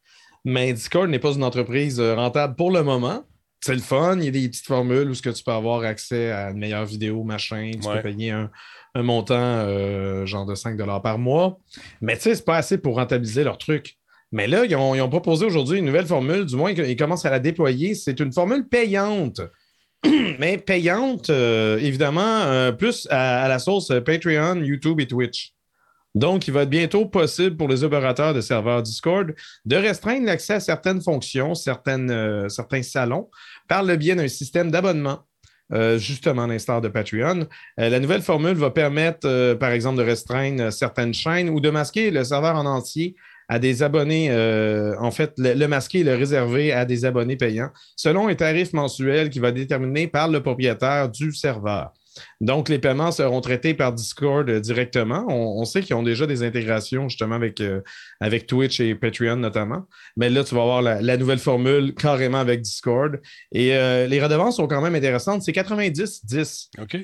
Mais 0.45 0.75
Discord 0.75 1.09
n'est 1.09 1.19
pas 1.19 1.33
une 1.33 1.43
entreprise 1.43 1.99
rentable 1.99 2.55
pour 2.55 2.71
le 2.71 2.83
moment. 2.83 3.25
C'est 3.63 3.75
le 3.75 3.81
fun. 3.81 4.19
Il 4.19 4.25
y 4.25 4.29
a 4.29 4.31
des 4.31 4.47
petites 4.47 4.67
formules 4.67 5.09
où 5.09 5.15
ce 5.15 5.23
que 5.23 5.31
tu 5.31 5.43
peux 5.43 5.53
avoir 5.53 5.85
accès 5.85 6.31
à 6.31 6.51
une 6.51 6.59
meilleure 6.59 6.85
vidéo, 6.85 7.25
machin. 7.25 7.71
Tu 7.73 7.89
peux 7.89 8.03
payer 8.03 8.33
un, 8.33 8.51
montant 8.95 9.67
genre 10.27 10.45
de 10.45 10.55
5 10.55 10.77
par 11.03 11.19
mois. 11.19 11.59
Mais 12.03 12.17
tu 12.17 12.25
sais, 12.25 12.35
c'est 12.35 12.45
pas 12.45 12.57
assez 12.57 12.77
pour 12.77 12.97
rentabiliser 12.97 13.43
leur 13.43 13.57
truc. 13.57 13.98
Mais 14.33 14.47
là, 14.47 14.65
ils 14.65 14.77
ont, 14.77 15.09
proposé 15.09 15.47
aujourd'hui 15.47 15.79
une 15.79 15.87
nouvelle 15.87 16.07
formule, 16.07 16.45
du 16.45 16.57
moins 16.57 16.71
ils 16.71 16.97
commencent 16.97 17.25
à 17.25 17.31
la 17.31 17.39
déployer. 17.39 17.95
C'est 17.95 18.21
une 18.21 18.33
formule 18.33 18.69
payante. 18.69 19.41
Mais 20.39 20.59
payante, 20.59 21.31
euh, 21.31 21.79
évidemment, 21.79 22.43
euh, 22.43 22.73
plus 22.73 23.09
à, 23.11 23.49
la 23.49 23.59
source 23.59 23.93
Patreon, 24.05 24.63
YouTube 24.63 25.01
et 25.01 25.07
Twitch. 25.07 25.55
Donc, 26.15 26.47
il 26.47 26.55
va 26.55 26.63
être 26.63 26.71
bientôt 26.71 27.07
possible 27.07 27.57
pour 27.57 27.69
les 27.69 27.85
opérateurs 27.85 28.35
de 28.35 28.41
serveurs 28.41 28.83
Discord 28.83 29.35
de 29.65 29.77
restreindre 29.77 30.27
l'accès 30.27 30.55
à 30.55 30.61
certaines 30.61 31.01
fonctions, 31.01 31.55
certaines, 31.55 32.11
euh, 32.11 32.49
certains 32.49 32.83
salons, 32.83 33.29
par 33.69 33.83
le 33.83 33.97
biais 33.97 34.15
d'un 34.15 34.29
système 34.29 34.71
d'abonnement. 34.71 35.25
justement 35.99 36.45
à 36.45 36.47
l'instar 36.47 36.81
de 36.81 36.89
Patreon. 36.89 37.47
la 37.77 38.01
nouvelle 38.01 38.23
formule 38.23 38.57
va 38.57 38.71
permettre, 38.71 39.53
par 39.61 39.71
exemple, 39.71 39.99
de 39.99 40.03
restreindre 40.03 40.73
certaines 40.73 41.13
chaînes 41.13 41.51
ou 41.51 41.61
de 41.61 41.69
masquer 41.69 42.11
le 42.11 42.25
serveur 42.25 42.57
en 42.57 42.65
entier 42.65 43.17
à 43.49 43.59
des 43.59 43.83
abonnés, 43.83 44.29
euh, 44.31 44.95
en 45.01 45.11
fait, 45.11 45.33
le, 45.39 45.67
masqué 45.67 46.01
est 46.01 46.05
le 46.05 46.15
réservé 46.15 46.73
à 46.73 46.85
des 46.85 47.05
abonnés 47.05 47.37
payants 47.37 47.71
selon 47.97 48.29
un 48.29 48.35
tarif 48.35 48.73
mensuel 48.73 49.31
qui 49.31 49.39
va 49.39 49.49
être 49.49 49.55
déterminé 49.55 50.07
par 50.07 50.29
le 50.29 50.43
propriétaire 50.43 51.09
du 51.09 51.33
serveur. 51.33 51.93
Donc, 52.41 52.69
les 52.69 52.79
paiements 52.79 53.13
seront 53.13 53.41
traités 53.41 53.75
par 53.75 53.93
Discord 53.93 54.51
directement. 54.51 55.25
On, 55.29 55.65
sait 55.65 55.83
qu'ils 55.83 55.95
ont 55.95 56.03
déjà 56.03 56.27
des 56.27 56.43
intégrations 56.43 57.09
justement 57.09 57.37
avec, 57.37 57.61
euh, 57.61 57.81
avec 58.21 58.47
Twitch 58.47 58.81
et 58.81 58.95
Patreon 58.95 59.37
notamment. 59.37 59.85
Mais 60.17 60.29
là, 60.29 60.45
tu 60.45 60.55
vas 60.55 60.63
avoir 60.63 60.83
la, 60.83 61.17
nouvelle 61.17 61.39
formule 61.39 61.95
carrément 61.95 62.39
avec 62.39 62.63
Discord. 62.63 63.21
Et 63.53 63.75
euh, 63.75 64.07
les 64.07 64.23
redevances 64.23 64.57
sont 64.57 64.67
quand 64.67 64.83
même 64.83 64.95
intéressantes. 64.95 65.43
C'est 65.43 65.53
90-10. 65.53 66.71
OK. 66.81 66.99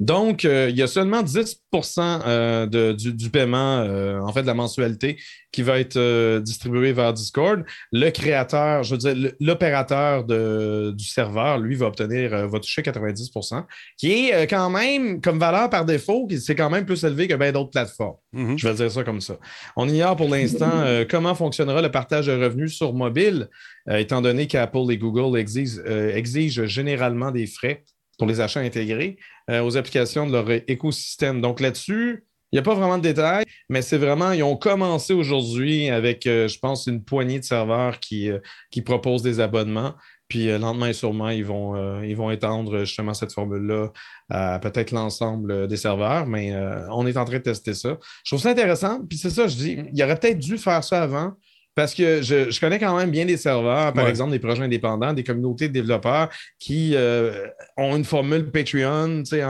Donc, 0.00 0.46
euh, 0.46 0.68
il 0.70 0.76
y 0.76 0.82
a 0.82 0.86
seulement 0.86 1.22
10% 1.22 2.22
euh, 2.26 2.94
du, 2.94 3.30
paiement, 3.30 3.80
euh, 3.80 4.18
en 4.20 4.32
fait, 4.32 4.40
de 4.40 4.46
la 4.46 4.54
mensualité, 4.54 5.18
qui 5.52 5.60
va 5.60 5.78
être 5.78 6.38
distribué 6.38 6.92
vers 6.92 7.12
Discord. 7.12 7.64
Le 7.92 8.08
créateur, 8.10 8.82
je 8.82 8.94
veux 8.94 8.98
dire, 8.98 9.32
l'opérateur 9.40 10.24
du 10.24 11.04
serveur, 11.04 11.58
lui, 11.58 11.76
va 11.76 11.86
obtenir, 11.86 12.48
va 12.48 12.60
toucher 12.60 12.82
90% 12.82 13.64
qui 13.98 14.12
est 14.12 14.46
quand 14.46 14.70
même, 14.70 15.20
comme 15.20 15.38
valeur 15.38 15.68
par 15.68 15.84
défaut, 15.84 16.28
c'est 16.38 16.54
quand 16.54 16.70
même 16.70 16.86
plus 16.86 17.02
élevé 17.04 17.26
que 17.26 17.34
bien 17.34 17.50
d'autres 17.50 17.70
plateformes. 17.70 18.16
Mm-hmm. 18.32 18.58
Je 18.58 18.68
vais 18.68 18.74
dire 18.74 18.90
ça 18.92 19.02
comme 19.02 19.20
ça. 19.20 19.38
On 19.76 19.88
ignore 19.88 20.14
pour 20.14 20.28
l'instant 20.28 20.84
comment 21.10 21.34
fonctionnera 21.34 21.82
le 21.82 21.90
partage 21.90 22.26
de 22.26 22.32
revenus 22.32 22.76
sur 22.76 22.94
mobile, 22.94 23.48
étant 23.90 24.22
donné 24.22 24.46
qu'Apple 24.46 24.90
et 24.90 24.98
Google 24.98 25.36
exigent 25.36 26.66
généralement 26.66 27.32
des 27.32 27.48
frais 27.48 27.82
pour 28.20 28.28
les 28.28 28.42
achats 28.42 28.60
intégrés 28.60 29.16
euh, 29.48 29.62
aux 29.62 29.78
applications 29.78 30.26
de 30.26 30.32
leur 30.32 30.50
écosystème. 30.68 31.40
Donc 31.40 31.58
là-dessus, 31.58 32.26
il 32.52 32.56
n'y 32.56 32.58
a 32.58 32.62
pas 32.62 32.74
vraiment 32.74 32.98
de 32.98 33.02
détails, 33.02 33.46
mais 33.70 33.80
c'est 33.80 33.96
vraiment, 33.96 34.32
ils 34.32 34.42
ont 34.42 34.58
commencé 34.58 35.14
aujourd'hui 35.14 35.88
avec, 35.88 36.26
euh, 36.26 36.46
je 36.46 36.58
pense, 36.58 36.86
une 36.86 37.02
poignée 37.02 37.38
de 37.38 37.44
serveurs 37.44 37.98
qui, 37.98 38.28
euh, 38.30 38.38
qui 38.70 38.82
proposent 38.82 39.22
des 39.22 39.40
abonnements. 39.40 39.94
Puis 40.28 40.46
lentement 40.58 40.84
et 40.84 40.92
sûrement, 40.92 41.30
ils 41.30 41.44
vont, 41.44 42.02
ils 42.04 42.14
vont 42.14 42.30
étendre 42.30 42.84
justement 42.84 43.14
cette 43.14 43.32
formule-là 43.32 43.88
à 44.28 44.60
peut-être 44.60 44.92
l'ensemble 44.92 45.66
des 45.66 45.76
serveurs, 45.76 46.24
mais 46.26 46.54
on 46.92 47.04
est 47.04 47.16
en 47.16 47.24
train 47.24 47.38
de 47.38 47.42
tester 47.42 47.74
ça. 47.74 47.98
Je 48.22 48.30
trouve 48.30 48.40
ça 48.40 48.50
intéressant. 48.50 49.00
Puis 49.08 49.18
c'est 49.18 49.30
ça, 49.30 49.48
je 49.48 49.56
dis, 49.56 49.78
il 49.92 50.04
aurait 50.04 50.14
peut-être 50.14 50.38
dû 50.38 50.56
faire 50.56 50.84
ça 50.84 51.02
avant. 51.02 51.32
Parce 51.80 51.94
que 51.94 52.20
je, 52.20 52.60
connais 52.60 52.78
quand 52.78 52.94
même 52.94 53.10
bien 53.10 53.24
des 53.24 53.38
serveurs, 53.38 53.94
par 53.94 54.06
exemple 54.06 54.32
des 54.32 54.38
projets 54.38 54.62
indépendants, 54.62 55.14
des 55.14 55.24
communautés 55.24 55.68
de 55.68 55.72
développeurs 55.72 56.28
qui 56.58 56.94
euh, 56.94 57.46
ont 57.78 57.96
une 57.96 58.04
formule 58.04 58.50
Patreon, 58.50 59.22
tu 59.22 59.36
sais, 59.36 59.42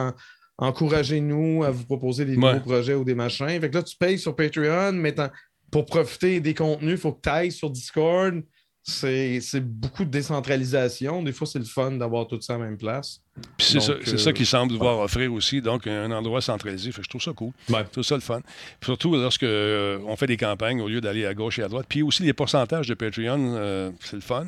encouragez-nous 0.57 1.65
à 1.65 1.73
vous 1.73 1.85
proposer 1.87 2.25
des 2.25 2.37
nouveaux 2.37 2.61
projets 2.61 2.95
ou 2.95 3.03
des 3.03 3.17
machins. 3.17 3.61
Fait 3.61 3.69
que 3.69 3.79
là, 3.79 3.83
tu 3.83 3.97
payes 3.97 4.17
sur 4.17 4.37
Patreon, 4.37 4.93
mais 4.93 5.13
pour 5.73 5.87
profiter 5.87 6.39
des 6.39 6.55
contenus, 6.55 6.93
il 6.93 6.99
faut 6.99 7.15
que 7.15 7.21
tu 7.21 7.29
ailles 7.31 7.51
sur 7.51 7.69
Discord 7.69 8.41
c'est 8.83 9.61
beaucoup 9.61 10.05
de 10.05 10.11
décentralisation. 10.11 11.23
Des 11.23 11.33
fois, 11.33 11.47
c'est 11.47 11.59
le 11.59 11.65
fun 11.65 11.93
d'avoir 11.93 12.27
tout 12.27 12.41
ça 12.41 12.55
à 12.55 12.59
la 12.59 12.65
même 12.65 12.79
place. 12.79 13.21
c'est 13.59 13.81
ça, 13.81 13.93
euh, 13.93 14.33
qu'ils 14.33 14.47
semblent 14.47 14.73
devoir 14.73 14.99
offrir 15.01 15.33
aussi, 15.33 15.61
donc 15.61 15.87
un 15.87 16.11
endroit 16.11 16.41
centralisé. 16.41 16.91
je 16.93 17.09
trouve 17.09 17.23
ça 17.23 17.33
cool. 17.33 17.53
Je 17.69 17.75
trouve 17.93 18.05
ça 18.05 18.15
le 18.15 18.21
fun. 18.21 18.41
surtout 18.83 19.15
lorsque 19.17 19.43
euh, 19.43 19.99
on 20.07 20.17
fait 20.17 20.27
des 20.27 20.37
campagnes 20.37 20.81
au 20.81 20.89
lieu 20.89 21.01
d'aller 21.01 21.27
à 21.27 21.35
gauche 21.35 21.59
et 21.59 21.63
à 21.63 21.69
droite. 21.69 21.87
Puis 21.89 22.03
aussi 22.03 22.23
les 22.23 22.33
pourcentages 22.33 22.89
de 22.89 22.95
Patreon, 22.95 23.55
euh, 23.57 23.91
c'est 24.01 24.17
le 24.17 24.23
fun. 24.23 24.47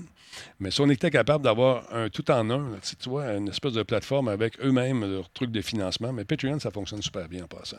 Mais 0.61 0.70
si 0.70 0.80
on 0.80 0.89
était 0.89 1.11
capable 1.11 1.45
d'avoir 1.45 1.85
un 1.93 2.09
tout 2.09 2.30
en 2.30 2.51
un, 2.51 2.78
tu 2.99 3.09
vois, 3.09 3.33
une 3.35 3.49
espèce 3.49 3.72
de 3.72 3.83
plateforme 3.83 4.28
avec 4.28 4.59
eux-mêmes 4.61 5.05
leur 5.05 5.30
truc 5.30 5.51
de 5.51 5.61
financement, 5.61 6.12
mais 6.12 6.24
Patreon, 6.24 6.59
ça 6.61 6.70
fonctionne 6.70 7.03
super 7.03 7.28
bien 7.28 7.45
en 7.45 7.47
passant. 7.47 7.78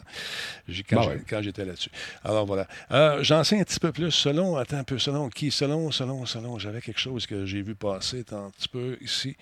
Quand, 0.89 1.41
j'étais 1.41 1.66
là-dessus. 1.66 1.89
Alors 2.24 2.45
voilà. 2.45 2.68
Euh, 2.91 3.24
j'en 3.24 3.43
sais 3.43 3.60
un 3.60 3.64
petit 3.64 3.80
peu 3.80 3.91
plus 3.91 4.12
selon, 4.12 4.56
attends 4.58 4.78
un 4.78 4.84
peu, 4.84 4.99
selon 4.99 5.30
qui? 5.30 5.51
Selon, 5.51 5.91
selon, 5.91 6.26
selon, 6.26 6.60
j'avais 6.60 6.82
quelque 6.82 6.99
chose 6.99 7.26
que 7.26 7.45
j'ai 7.45 7.62
vu 7.62 7.76
passer 7.76 8.26
un 8.32 8.49
petit 8.49 8.68
peu 8.68 8.97
ici. 9.01 9.36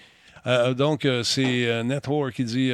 Euh, 0.48 0.74
donc, 0.74 1.06
euh, 1.06 1.22
c'est 1.22 1.84
NetWar 1.84 2.32
qui 2.32 2.44
dit 2.44 2.72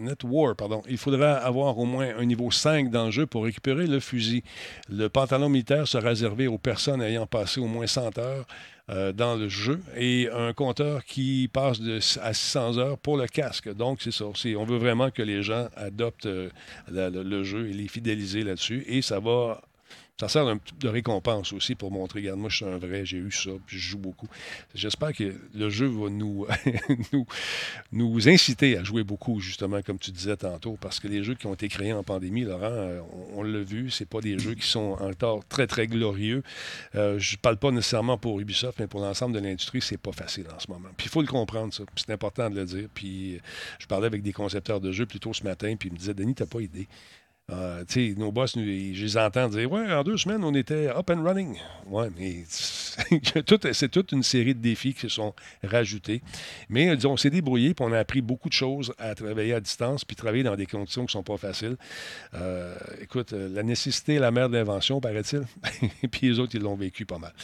NetWar, 0.00 0.56
pardon. 0.56 0.82
Il 0.88 0.96
faudra 0.96 1.34
avoir 1.34 1.76
au 1.78 1.84
moins 1.84 2.08
un 2.18 2.24
niveau 2.24 2.50
5 2.50 2.90
dans 2.90 3.06
le 3.06 3.10
jeu 3.10 3.26
pour 3.26 3.44
récupérer 3.44 3.86
le 3.86 4.00
fusil. 4.00 4.42
Le 4.88 5.08
pantalon 5.08 5.48
militaire 5.48 5.86
sera 5.86 6.08
réservé 6.08 6.46
aux 6.46 6.58
personnes 6.58 7.02
ayant 7.02 7.26
passé 7.26 7.60
au 7.60 7.66
moins 7.66 7.86
100 7.86 8.18
heures 8.18 8.46
euh, 8.90 9.12
dans 9.12 9.36
le 9.36 9.48
jeu 9.48 9.80
et 9.96 10.28
un 10.30 10.52
compteur 10.52 11.06
qui 11.06 11.48
passe 11.50 11.80
de, 11.80 12.00
à 12.20 12.34
600 12.34 12.76
heures 12.76 12.98
pour 12.98 13.16
le 13.16 13.26
casque. 13.26 13.72
Donc, 13.74 14.02
c'est 14.02 14.12
ça. 14.12 14.26
On 14.26 14.64
veut 14.64 14.76
vraiment 14.76 15.10
que 15.10 15.22
les 15.22 15.42
gens 15.42 15.68
adoptent 15.74 16.26
euh, 16.26 16.50
le 16.88 17.42
jeu 17.44 17.68
et 17.70 17.72
les 17.72 17.88
fidéliser 17.88 18.42
là-dessus. 18.42 18.84
Et 18.86 19.00
ça 19.00 19.20
va 19.20 19.62
ça 20.20 20.28
sert 20.28 20.46
de 20.46 20.88
récompense 20.88 21.52
aussi 21.52 21.74
pour 21.74 21.90
montrer, 21.90 22.20
regarde, 22.20 22.38
moi 22.38 22.48
je 22.48 22.56
suis 22.56 22.64
un 22.64 22.78
vrai, 22.78 23.04
j'ai 23.04 23.16
eu 23.16 23.32
ça, 23.32 23.50
puis 23.66 23.78
je 23.78 23.90
joue 23.90 23.98
beaucoup. 23.98 24.28
J'espère 24.72 25.12
que 25.12 25.34
le 25.52 25.70
jeu 25.70 25.86
va 25.86 26.08
nous, 26.08 26.46
nous, 27.12 27.26
nous 27.90 28.28
inciter 28.28 28.78
à 28.78 28.84
jouer 28.84 29.02
beaucoup, 29.02 29.40
justement, 29.40 29.82
comme 29.82 29.98
tu 29.98 30.12
disais 30.12 30.36
tantôt, 30.36 30.78
parce 30.80 31.00
que 31.00 31.08
les 31.08 31.24
jeux 31.24 31.34
qui 31.34 31.48
ont 31.48 31.54
été 31.54 31.66
créés 31.66 31.92
en 31.92 32.04
pandémie, 32.04 32.44
Laurent, 32.44 32.62
euh, 32.62 33.00
on, 33.32 33.42
l'a 33.42 33.58
vu, 33.58 33.90
c'est 33.90 34.08
pas 34.08 34.20
des 34.20 34.38
jeux 34.38 34.54
qui 34.54 34.68
sont 34.68 34.96
encore 35.00 35.44
très, 35.48 35.66
très 35.66 35.88
glorieux. 35.88 36.44
Euh, 36.94 37.18
je 37.18 37.36
parle 37.36 37.56
pas 37.56 37.72
nécessairement 37.72 38.16
pour 38.16 38.38
Ubisoft, 38.38 38.78
mais 38.78 38.86
pour 38.86 39.00
l'ensemble 39.00 39.34
de 39.34 39.40
l'industrie, 39.40 39.80
c'est 39.80 39.98
pas 39.98 40.12
facile 40.12 40.46
en 40.54 40.60
ce 40.60 40.70
moment. 40.70 40.90
Puis 40.96 41.06
il 41.08 41.10
faut 41.10 41.22
le 41.22 41.26
comprendre, 41.26 41.74
ça. 41.74 41.82
C'est 41.96 42.12
important 42.12 42.48
de 42.50 42.54
le 42.54 42.64
dire. 42.64 42.88
Puis 42.94 43.40
je 43.80 43.86
parlais 43.86 44.06
avec 44.06 44.22
des 44.22 44.32
concepteurs 44.32 44.80
de 44.80 44.92
jeux 44.92 45.06
plus 45.06 45.18
tôt 45.18 45.32
ce 45.32 45.42
matin, 45.42 45.74
puis 45.76 45.88
ils 45.88 45.92
me 45.92 45.98
disaient, 45.98 46.14
Denis, 46.14 46.34
t'as 46.36 46.46
pas 46.46 46.60
idée. 46.60 46.86
Euh, 47.52 47.84
nos 48.16 48.32
boss, 48.32 48.54
je 48.56 48.60
les 48.62 49.16
entends 49.18 49.48
dire 49.48 49.70
Ouais, 49.70 49.92
en 49.92 50.02
deux 50.02 50.16
semaines, 50.16 50.42
on 50.44 50.54
était 50.54 50.88
up 50.88 51.10
and 51.10 51.22
running. 51.22 51.58
Ouais, 51.86 52.08
mais 52.18 52.42
c'est 52.48 53.44
toute 53.90 54.12
une 54.12 54.22
série 54.22 54.54
de 54.54 54.60
défis 54.60 54.94
qui 54.94 55.02
se 55.02 55.08
sont 55.10 55.34
rajoutés. 55.62 56.22
Mais 56.70 56.96
disons, 56.96 57.12
on 57.12 57.16
s'est 57.18 57.28
débrouillé, 57.28 57.74
puis 57.74 57.84
on 57.86 57.92
a 57.92 57.98
appris 57.98 58.22
beaucoup 58.22 58.48
de 58.48 58.54
choses 58.54 58.94
à 58.98 59.14
travailler 59.14 59.52
à 59.52 59.60
distance, 59.60 60.06
puis 60.06 60.16
travailler 60.16 60.42
dans 60.42 60.56
des 60.56 60.64
conditions 60.64 61.02
qui 61.02 61.08
ne 61.08 61.20
sont 61.20 61.22
pas 61.22 61.36
faciles. 61.36 61.76
Euh, 62.32 62.74
écoute, 63.02 63.34
euh, 63.34 63.50
la 63.52 63.62
nécessité 63.62 64.14
est 64.14 64.20
la 64.20 64.30
mère 64.30 64.48
de 64.48 64.56
l'invention, 64.56 65.00
paraît-il. 65.02 65.42
Et 66.02 66.08
puis 66.08 66.28
les 66.28 66.38
autres, 66.38 66.54
ils 66.54 66.62
l'ont 66.62 66.76
vécu 66.76 67.04
pas 67.04 67.18
mal. 67.18 67.34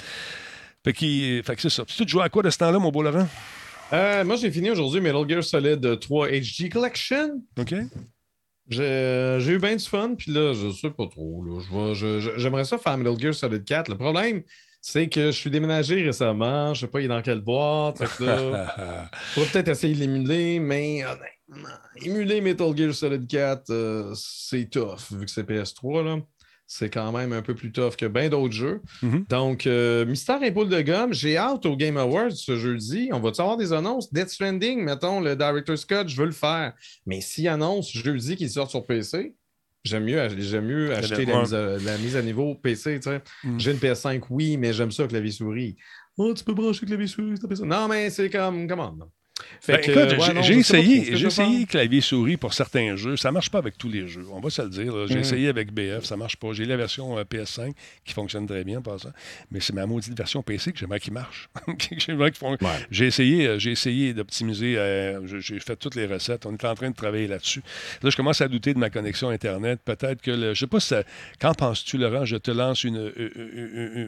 Fait, 0.83 0.95
fait 0.95 1.57
que 1.57 1.61
c'est 1.61 1.69
ça. 1.69 1.85
Tu 1.85 2.09
joues 2.09 2.23
à 2.23 2.31
quoi 2.31 2.43
de 2.43 2.49
ce 2.49 2.57
temps-là, 2.57 2.79
mon 2.79 2.91
beau 2.91 3.03
Laurent? 3.03 3.29
moi, 3.93 4.37
j'ai 4.37 4.51
fini 4.51 4.71
aujourd'hui 4.71 5.03
Metal 5.03 5.29
Gear 5.29 5.45
Solid 5.45 6.01
3 6.01 6.29
HD 6.29 6.71
Collection. 6.73 7.43
OK. 7.59 7.75
J'ai 8.71 9.49
eu 9.49 9.59
bien 9.59 9.77
du 9.77 9.85
fun, 9.85 10.15
puis 10.17 10.33
là, 10.33 10.53
je 10.55 10.71
sais 10.71 10.91
pas 10.91 11.07
trop. 11.07 11.45
J'aimerais 11.95 12.65
ça 12.65 12.79
faire 12.79 12.97
Metal 12.97 13.19
Gear 13.19 13.35
Solid 13.35 13.65
4. 13.65 13.89
Le 13.89 13.97
problème, 13.97 14.43
c'est 14.81 15.09
que 15.09 15.27
je 15.27 15.37
suis 15.37 15.51
déménagé 15.51 16.03
récemment. 16.03 16.73
Je 16.73 16.81
sais 16.81 16.87
pas, 16.87 17.01
il 17.01 17.07
est 17.07 17.09
dans 17.09 17.23
quelle 17.23 17.41
boîte. 17.41 18.01
Là, 18.21 19.11
pourrais 19.35 19.47
peut-être 19.47 19.69
essayer 19.69 19.95
de 19.95 20.01
l'émuler, 20.01 20.61
mais 20.61 21.05
émuler 21.97 22.41
Metal 22.41 22.77
Gear 22.77 22.95
Solid 22.95 23.27
4, 23.27 23.71
euh, 23.71 24.13
c'est 24.15 24.71
tough, 24.71 25.11
vu 25.11 25.25
que 25.25 25.31
c'est 25.31 25.49
PS3. 25.49 26.05
Là. 26.05 26.19
C'est 26.73 26.89
quand 26.89 27.11
même 27.11 27.33
un 27.33 27.43
peu 27.43 27.57
plus 27.57 27.73
tough 27.73 27.97
que 27.97 28.07
bien 28.07 28.29
d'autres 28.29 28.55
jeux. 28.55 28.81
Mhm. 29.03 29.25
Donc, 29.29 29.67
euh, 29.67 30.07
Mystère 30.07 30.41
et 30.45 30.53
Boule 30.53 30.69
de 30.69 30.81
gomme, 30.81 31.13
j'ai 31.13 31.37
hâte 31.37 31.67
au 31.67 31.77
Game 31.77 31.97
Awards 31.97 32.31
ce 32.31 32.57
jeudi. 32.57 33.11
On 33.13 33.19
va-tu 33.19 33.41
avoir 33.41 33.57
des 33.57 33.73
annonces? 33.73 34.13
Death 34.13 34.29
Stranding, 34.29 34.81
mettons, 34.81 35.19
le 35.19 35.35
Director's 35.35 35.85
Cut, 35.85 36.07
je 36.07 36.17
veux 36.17 36.27
le 36.27 36.33
faire. 36.33 36.73
Mais 37.07 37.21
s'il 37.21 37.49
annonce 37.49 37.91
jeudi 37.91 38.37
qu'il 38.37 38.49
sort 38.49 38.71
sur 38.71 38.87
PC, 38.87 39.35
J'aime 39.83 40.05
mieux, 40.05 40.19
mieux 40.61 40.95
acheter 40.95 41.25
la 41.25 41.41
mise, 41.41 41.55
à, 41.55 41.79
la 41.79 41.99
mise, 41.99 42.15
à, 42.15 42.23
niveau 42.23 42.55
PC. 42.55 43.01
Mhm. 43.43 43.59
J'ai 43.59 43.73
une 43.73 43.79
PS5, 43.79 44.23
oui, 44.31 44.57
mais 44.57 44.73
j'aime 44.73 44.93
ça, 44.93 45.09
clavier 45.09 45.33
souris. 45.33 45.77
Oh, 46.19 46.33
tu 46.35 46.45
peux 46.45 46.55
brancher 46.55 46.87
clavier 46.87 47.09
souris, 47.09 47.35
Non, 47.65 47.89
mais 47.89 48.11
c'est 48.11 48.31
comme, 48.31 48.69
comment? 48.69 48.97
Ben, 49.69 49.81
j'ai 50.43 50.59
essayé, 50.59 51.17
j'ai 51.17 51.27
essayé 51.27 51.67
clavier 51.67 52.01
souris 52.01 52.37
pour 52.37 52.55
certains 52.55 52.97
jeux. 52.97 53.17
Ça 53.17 53.29
ne 53.29 53.35
marche 53.35 53.51
pas 53.51 53.59
avec 53.59 53.77
tous 53.77 53.89
les 53.89 54.09
jeux. 54.09 54.27
On 54.33 54.41
va 54.41 54.51
se 54.51 54.63
le 54.63 54.69
dire. 54.69 55.07
J'ai 55.07 55.17
mm. 55.17 55.21
essayé 55.21 55.49
avec 55.49 55.73
BF, 55.73 56.05
ça 56.05 56.15
ne 56.15 56.21
marche 56.21 56.37
pas. 56.37 56.53
J'ai 56.53 56.65
la 56.65 56.77
version 56.77 57.19
euh, 57.19 57.25
PS5 57.25 57.73
qui 58.05 58.13
fonctionne 58.13 58.47
très 58.47 58.65
bien, 58.65 58.81
par 58.81 58.99
ça. 59.01 59.13
Mais 59.51 59.61
c'est 59.61 59.73
ma 59.73 59.87
maudite 59.87 60.17
version 60.17 60.43
PC 60.43 60.73
que 60.73 60.79
j'aimerais 60.79 61.01
qu'il 61.01 61.13
marche. 61.13 61.49
J'ai 62.91 63.07
essayé, 63.07 63.47
euh, 63.47 63.59
j'ai 63.59 63.73
essayé 63.73 64.15
d'optimiser. 64.15 64.77
Euh, 64.77 65.21
j'ai 65.41 65.61
fait 65.61 65.77
toutes 65.77 65.95
les 65.95 66.07
recettes. 66.07 66.47
On 66.47 66.53
est 66.53 66.65
en 66.65 66.75
train 66.75 66.91
de 66.91 66.95
travailler 66.95 67.27
là-dessus. 67.27 67.63
Là, 68.03 68.11
je 68.11 68.17
commence 68.17 68.41
à 68.41 68.49
douter 68.49 68.75
de 68.75 68.79
ma 68.79 68.91
connexion 68.91 69.31
Internet. 69.31 69.81
Peut-être 69.85 70.21
que 70.23 70.31
le, 70.31 70.55
je 70.55 70.61
sais 70.61 70.67
pas 70.67 70.81
si 70.81 70.95
Qu'en 71.41 71.55
penses-tu, 71.55 71.99
Laurent? 71.99 72.25
Je 72.25 72.37
te 72.37 72.51
lance 72.51 72.85
une, 72.85 73.13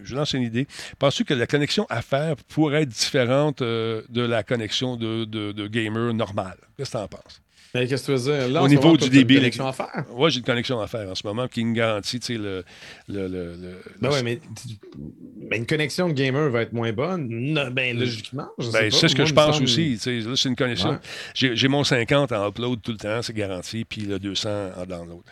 je 0.04 0.14
lance 0.14 0.32
une 0.32 0.42
idée. 0.42 0.66
Penses-tu 0.98 1.24
que 1.24 1.34
la 1.34 1.46
connexion 1.46 1.86
à 1.88 2.02
faire 2.02 2.36
pourrait 2.48 2.82
être 2.82 2.88
différente 2.88 3.62
de 3.62 4.02
la 4.20 4.42
connexion 4.42 4.96
de 4.96 5.21
de, 5.24 5.66
gamer 5.68 6.12
normal. 6.14 6.56
Qu'est-ce 6.76 6.92
que 6.92 6.98
tu 6.98 7.02
en 7.02 7.08
penses? 7.08 7.42
Qu'est-ce 7.72 8.06
que 8.06 8.12
tu 8.12 8.18
veux 8.18 8.48
dire? 8.48 8.62
Au 8.62 8.68
niveau 8.68 8.98
du 8.98 9.08
débit. 9.08 9.34
Une 9.34 9.40
connexion 9.40 9.66
à 9.66 9.72
faire? 9.72 10.04
Oui, 10.10 10.30
j'ai 10.30 10.40
une 10.40 10.44
connexion 10.44 10.80
à 10.80 10.86
faire 10.86 11.08
en 11.08 11.14
ce 11.14 11.26
moment 11.26 11.48
qui 11.48 11.64
me 11.64 11.72
garantit 11.72 12.20
le. 12.28 12.64
le, 13.08 13.28
le, 13.28 13.80
ben 13.98 14.10
oui, 14.12 14.22
mais, 14.22 15.56
une 15.56 15.64
connexion 15.64 16.08
de 16.08 16.12
gamer 16.12 16.50
va 16.50 16.62
être 16.62 16.74
moins 16.74 16.92
bonne. 16.92 17.54
ben, 17.72 17.98
logiquement. 17.98 18.48
Ben, 18.72 18.90
c'est 18.90 19.08
ce 19.08 19.16
que 19.16 19.24
je 19.24 19.32
pense 19.32 19.60
aussi. 19.60 19.98
Là, 20.04 20.32
c'est 20.36 20.48
une 20.48 20.56
connexion. 20.56 20.98
J'ai 21.34 21.68
mon 21.68 21.82
50 21.82 22.32
en 22.32 22.48
upload 22.48 22.82
tout 22.82 22.92
le 22.92 22.98
temps, 22.98 23.22
c'est 23.22 23.34
garanti, 23.34 23.86
puis 23.86 24.02
le 24.02 24.18
200 24.18 24.72
en 24.76 24.84
download. 24.84 25.22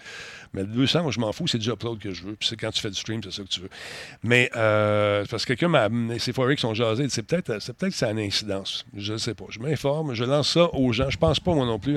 Mais 0.53 0.63
le 0.63 0.69
200, 0.69 1.03
moi, 1.03 1.13
je 1.13 1.21
m'en 1.21 1.33
fous, 1.33 1.47
c'est 1.47 1.59
du 1.59 1.71
upload 1.71 1.99
que 1.99 2.13
je 2.13 2.25
veux. 2.25 2.35
Puis 2.35 2.49
c'est 2.49 2.57
quand 2.57 2.71
tu 2.71 2.81
fais 2.81 2.91
du 2.91 2.97
stream, 2.97 3.21
c'est 3.23 3.31
ça 3.31 3.43
que 3.43 3.49
tu 3.49 3.61
veux. 3.61 3.71
Mais 4.23 4.51
euh, 4.57 5.25
parce 5.31 5.45
que 5.45 5.49
quelqu'un 5.49 5.69
m'a 5.69 5.83
amené, 5.83 6.19
ces 6.19 6.33
foirés 6.33 6.57
qui 6.57 6.63
sont 6.63 6.75
jasés, 6.75 7.07
c'est 7.09 7.23
peut-être 7.23 7.61
c'est 7.61 7.77
peut-être 7.77 7.93
que 7.93 7.99
ça 7.99 8.09
a 8.09 8.11
une 8.11 8.19
incidence. 8.19 8.85
Je 8.97 9.13
ne 9.13 9.19
sais 9.19 9.35
pas. 9.35 9.45
Je 9.51 9.61
m'informe, 9.61 10.15
je 10.15 10.25
lance 10.25 10.51
ça 10.51 10.69
aux 10.75 10.93
gens. 10.93 11.09
Je 11.09 11.19
pense 11.19 11.39
pas, 11.39 11.55
moi 11.55 11.67
non 11.67 11.79
plus, 11.79 11.97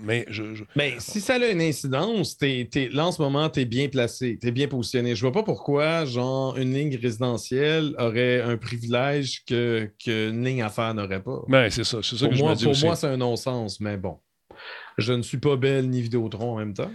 mais 0.00 0.24
je. 0.28 0.42
Mais 0.76 0.94
si 0.98 1.20
ça 1.20 1.34
a 1.34 1.46
une 1.46 1.60
incidence, 1.60 2.36
là, 2.40 3.06
en 3.06 3.12
ce 3.12 3.20
moment, 3.20 3.48
tu 3.50 3.60
es 3.60 3.64
bien 3.64 3.88
placé, 3.88 4.38
tu 4.40 4.48
es 4.48 4.50
bien 4.50 4.68
positionné. 4.68 5.14
Je 5.14 5.20
vois 5.20 5.32
pas 5.32 5.42
pourquoi, 5.42 6.04
genre, 6.04 6.56
une 6.56 6.72
ligne 6.72 6.96
résidentielle 6.96 7.94
aurait 7.98 8.40
un 8.40 8.56
privilège 8.56 9.44
que, 9.44 9.90
qu'une 9.98 10.44
ligne 10.44 10.62
affaires 10.62 10.94
n'aurait 10.94 11.22
pas. 11.22 11.42
Ben, 11.48 11.68
c'est 11.70 11.84
ça. 11.84 11.98
C'est 12.02 12.16
ça 12.16 12.26
pour 12.26 12.34
que 12.34 12.40
moi, 12.40 12.54
je 12.54 12.66
me 12.66 12.72
dis 12.72 12.80
Pour 12.80 12.88
moi, 12.88 12.96
c'est 12.96 13.08
un 13.08 13.16
non-sens, 13.16 13.80
mais 13.80 13.96
bon. 13.96 14.18
Je 14.98 15.12
ne 15.12 15.22
suis 15.22 15.38
pas 15.38 15.56
belle 15.56 15.88
ni 15.88 16.02
Vidéotron 16.02 16.52
en 16.52 16.56
même 16.58 16.74
temps. 16.74 16.90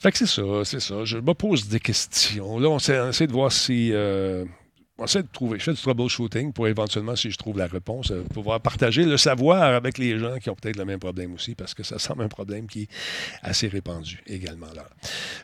Fait 0.00 0.10
que 0.10 0.16
c'est 0.16 0.26
ça, 0.26 0.42
c'est 0.64 0.80
ça. 0.80 1.04
Je 1.04 1.18
me 1.18 1.34
pose 1.34 1.68
des 1.68 1.78
questions. 1.78 2.58
Là, 2.58 2.70
on 2.70 2.78
essaie, 2.78 3.26
de 3.26 3.32
voir 3.32 3.52
si. 3.52 3.90
Euh, 3.92 4.46
on 4.96 5.04
essaie 5.04 5.22
de 5.22 5.28
trouver. 5.30 5.58
Je 5.58 5.64
fais 5.64 5.74
du 5.74 5.80
troubleshooting 5.80 6.54
pour 6.54 6.68
éventuellement, 6.68 7.14
si 7.16 7.30
je 7.30 7.36
trouve 7.36 7.58
la 7.58 7.66
réponse, 7.66 8.10
euh, 8.10 8.22
pouvoir 8.32 8.60
partager 8.60 9.04
le 9.04 9.18
savoir 9.18 9.62
avec 9.62 9.98
les 9.98 10.18
gens 10.18 10.38
qui 10.38 10.48
ont 10.48 10.54
peut-être 10.54 10.78
le 10.78 10.86
même 10.86 10.98
problème 10.98 11.34
aussi, 11.34 11.54
parce 11.54 11.74
que 11.74 11.82
ça 11.82 11.98
semble 11.98 12.22
un 12.22 12.28
problème 12.28 12.66
qui 12.66 12.82
est 12.82 12.88
assez 13.42 13.68
répandu 13.68 14.22
également 14.26 14.72
là. 14.74 14.86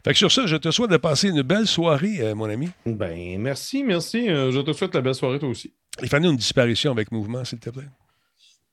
Fait 0.05 0.13
que 0.13 0.19
sur 0.19 0.33
ça, 0.33 0.47
je 0.47 0.57
te 0.57 0.71
souhaite 0.71 0.91
de 0.91 0.97
passer 0.97 1.29
une 1.29 1.43
belle 1.43 1.67
soirée, 1.67 2.21
euh, 2.21 2.35
mon 2.35 2.49
ami. 2.49 2.71
Ben, 2.87 3.39
merci, 3.39 3.85
merci. 3.85 4.27
je 4.27 4.61
te 4.63 4.73
souhaite 4.73 4.95
la 4.95 5.03
belle 5.03 5.15
soirée, 5.15 5.39
toi 5.39 5.51
aussi. 5.51 5.75
Il 6.03 6.09
fallait 6.09 6.29
une 6.29 6.37
disparition 6.37 6.93
avec 6.93 7.13
mouvement, 7.13 7.45
s'il 7.45 7.59
te 7.59 7.69
plaît. 7.69 7.89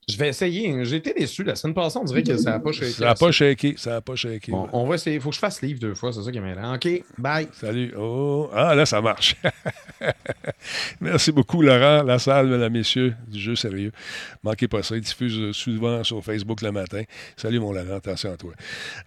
Je 0.10 0.18
vais 0.18 0.30
essayer. 0.30 0.84
J'ai 0.86 0.98
été 0.98 1.14
déçu. 1.14 1.44
La 1.44 1.56
semaine 1.56 1.74
passée, 1.74 1.98
on 1.98 2.04
dirait 2.04 2.24
que 2.24 2.36
ça 2.38 2.52
n'a 2.52 2.60
pas 2.60 2.72
shaké. 2.72 2.92
Ça 2.92 3.06
n'a 3.06 3.16
pas 3.16 3.32
shaké. 3.32 3.76
Ça 3.78 3.90
n'a 3.92 4.02
pas 4.02 4.16
shaké. 4.16 4.52
On 4.52 4.86
va 4.86 4.96
essayer. 4.96 5.16
Il 5.16 5.22
faut 5.22 5.30
que 5.30 5.36
je 5.36 5.40
fasse 5.40 5.62
livre 5.62 5.80
deux 5.80 5.96
fois. 5.96 6.12
C'est 6.12 6.22
ça 6.22 6.32
qui 6.32 6.38
est. 6.38 6.42
OK. 6.42 7.04
Bye. 7.18 7.48
Salut. 7.54 7.94
Oh. 7.98 8.50
Ah, 8.54 8.76
là, 8.76 8.86
ça 8.86 9.02
marche. 9.02 9.36
Merci 11.02 11.32
beaucoup, 11.32 11.62
Laurent. 11.62 12.04
La 12.04 12.20
salle, 12.20 12.48
mesdames, 12.48 12.74
messieurs, 12.74 13.16
du 13.28 13.40
jeu 13.40 13.56
sérieux. 13.56 13.92
Manquez 14.44 14.68
pas 14.68 14.84
ça. 14.84 14.96
Il 14.96 15.02
diffuse 15.02 15.56
souvent 15.56 16.04
sur 16.04 16.24
Facebook 16.24 16.62
le 16.62 16.72
matin. 16.72 17.04
Salut, 17.38 17.60
mon 17.60 17.72
Laurent. 17.72 17.96
Attention 17.96 18.34
à 18.34 18.38
toi. 18.38 18.52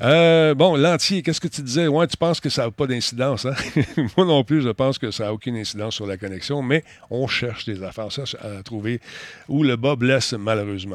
Euh, 0.00 0.54
bon, 0.54 0.76
l'entier, 0.76 1.22
qu'est-ce 1.22 1.40
que 1.40 1.48
tu 1.48 1.62
disais? 1.62 1.88
Ouais, 1.88 2.06
tu 2.06 2.16
penses 2.16 2.40
que 2.40 2.48
ça 2.48 2.64
n'a 2.64 2.70
pas 2.70 2.86
d'incidence. 2.86 3.44
Hein? 3.44 3.54
Moi 4.16 4.26
non 4.26 4.44
plus, 4.44 4.62
je 4.62 4.70
pense 4.70 4.98
que 4.98 5.10
ça 5.10 5.24
n'a 5.24 5.32
aucune 5.34 5.56
incidence 5.56 5.94
sur 5.94 6.06
la 6.06 6.16
connexion, 6.16 6.62
mais 6.62 6.84
on 7.10 7.26
cherche 7.26 7.66
des 7.66 7.82
affaires 7.82 8.10
ça, 8.10 8.22
à 8.40 8.62
trouver 8.62 9.00
où 9.48 9.62
le 9.62 9.76
bas 9.76 9.96
blesse 9.96 10.32
malheureusement. 10.32 10.85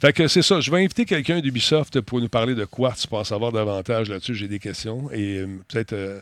Fait 0.00 0.12
que 0.12 0.28
c'est 0.28 0.42
ça. 0.42 0.60
Je 0.60 0.70
vais 0.70 0.78
inviter 0.78 1.04
quelqu'un 1.04 1.40
d'Ubisoft 1.40 2.00
pour 2.00 2.20
nous 2.20 2.28
parler 2.28 2.54
de 2.54 2.64
Quartz 2.64 3.06
pour 3.06 3.18
en 3.18 3.24
savoir 3.24 3.52
davantage 3.52 4.08
là-dessus. 4.08 4.34
J'ai 4.34 4.48
des 4.48 4.58
questions 4.58 5.10
et 5.12 5.38
euh, 5.38 5.46
peut-être. 5.68 5.92
Euh, 5.92 6.20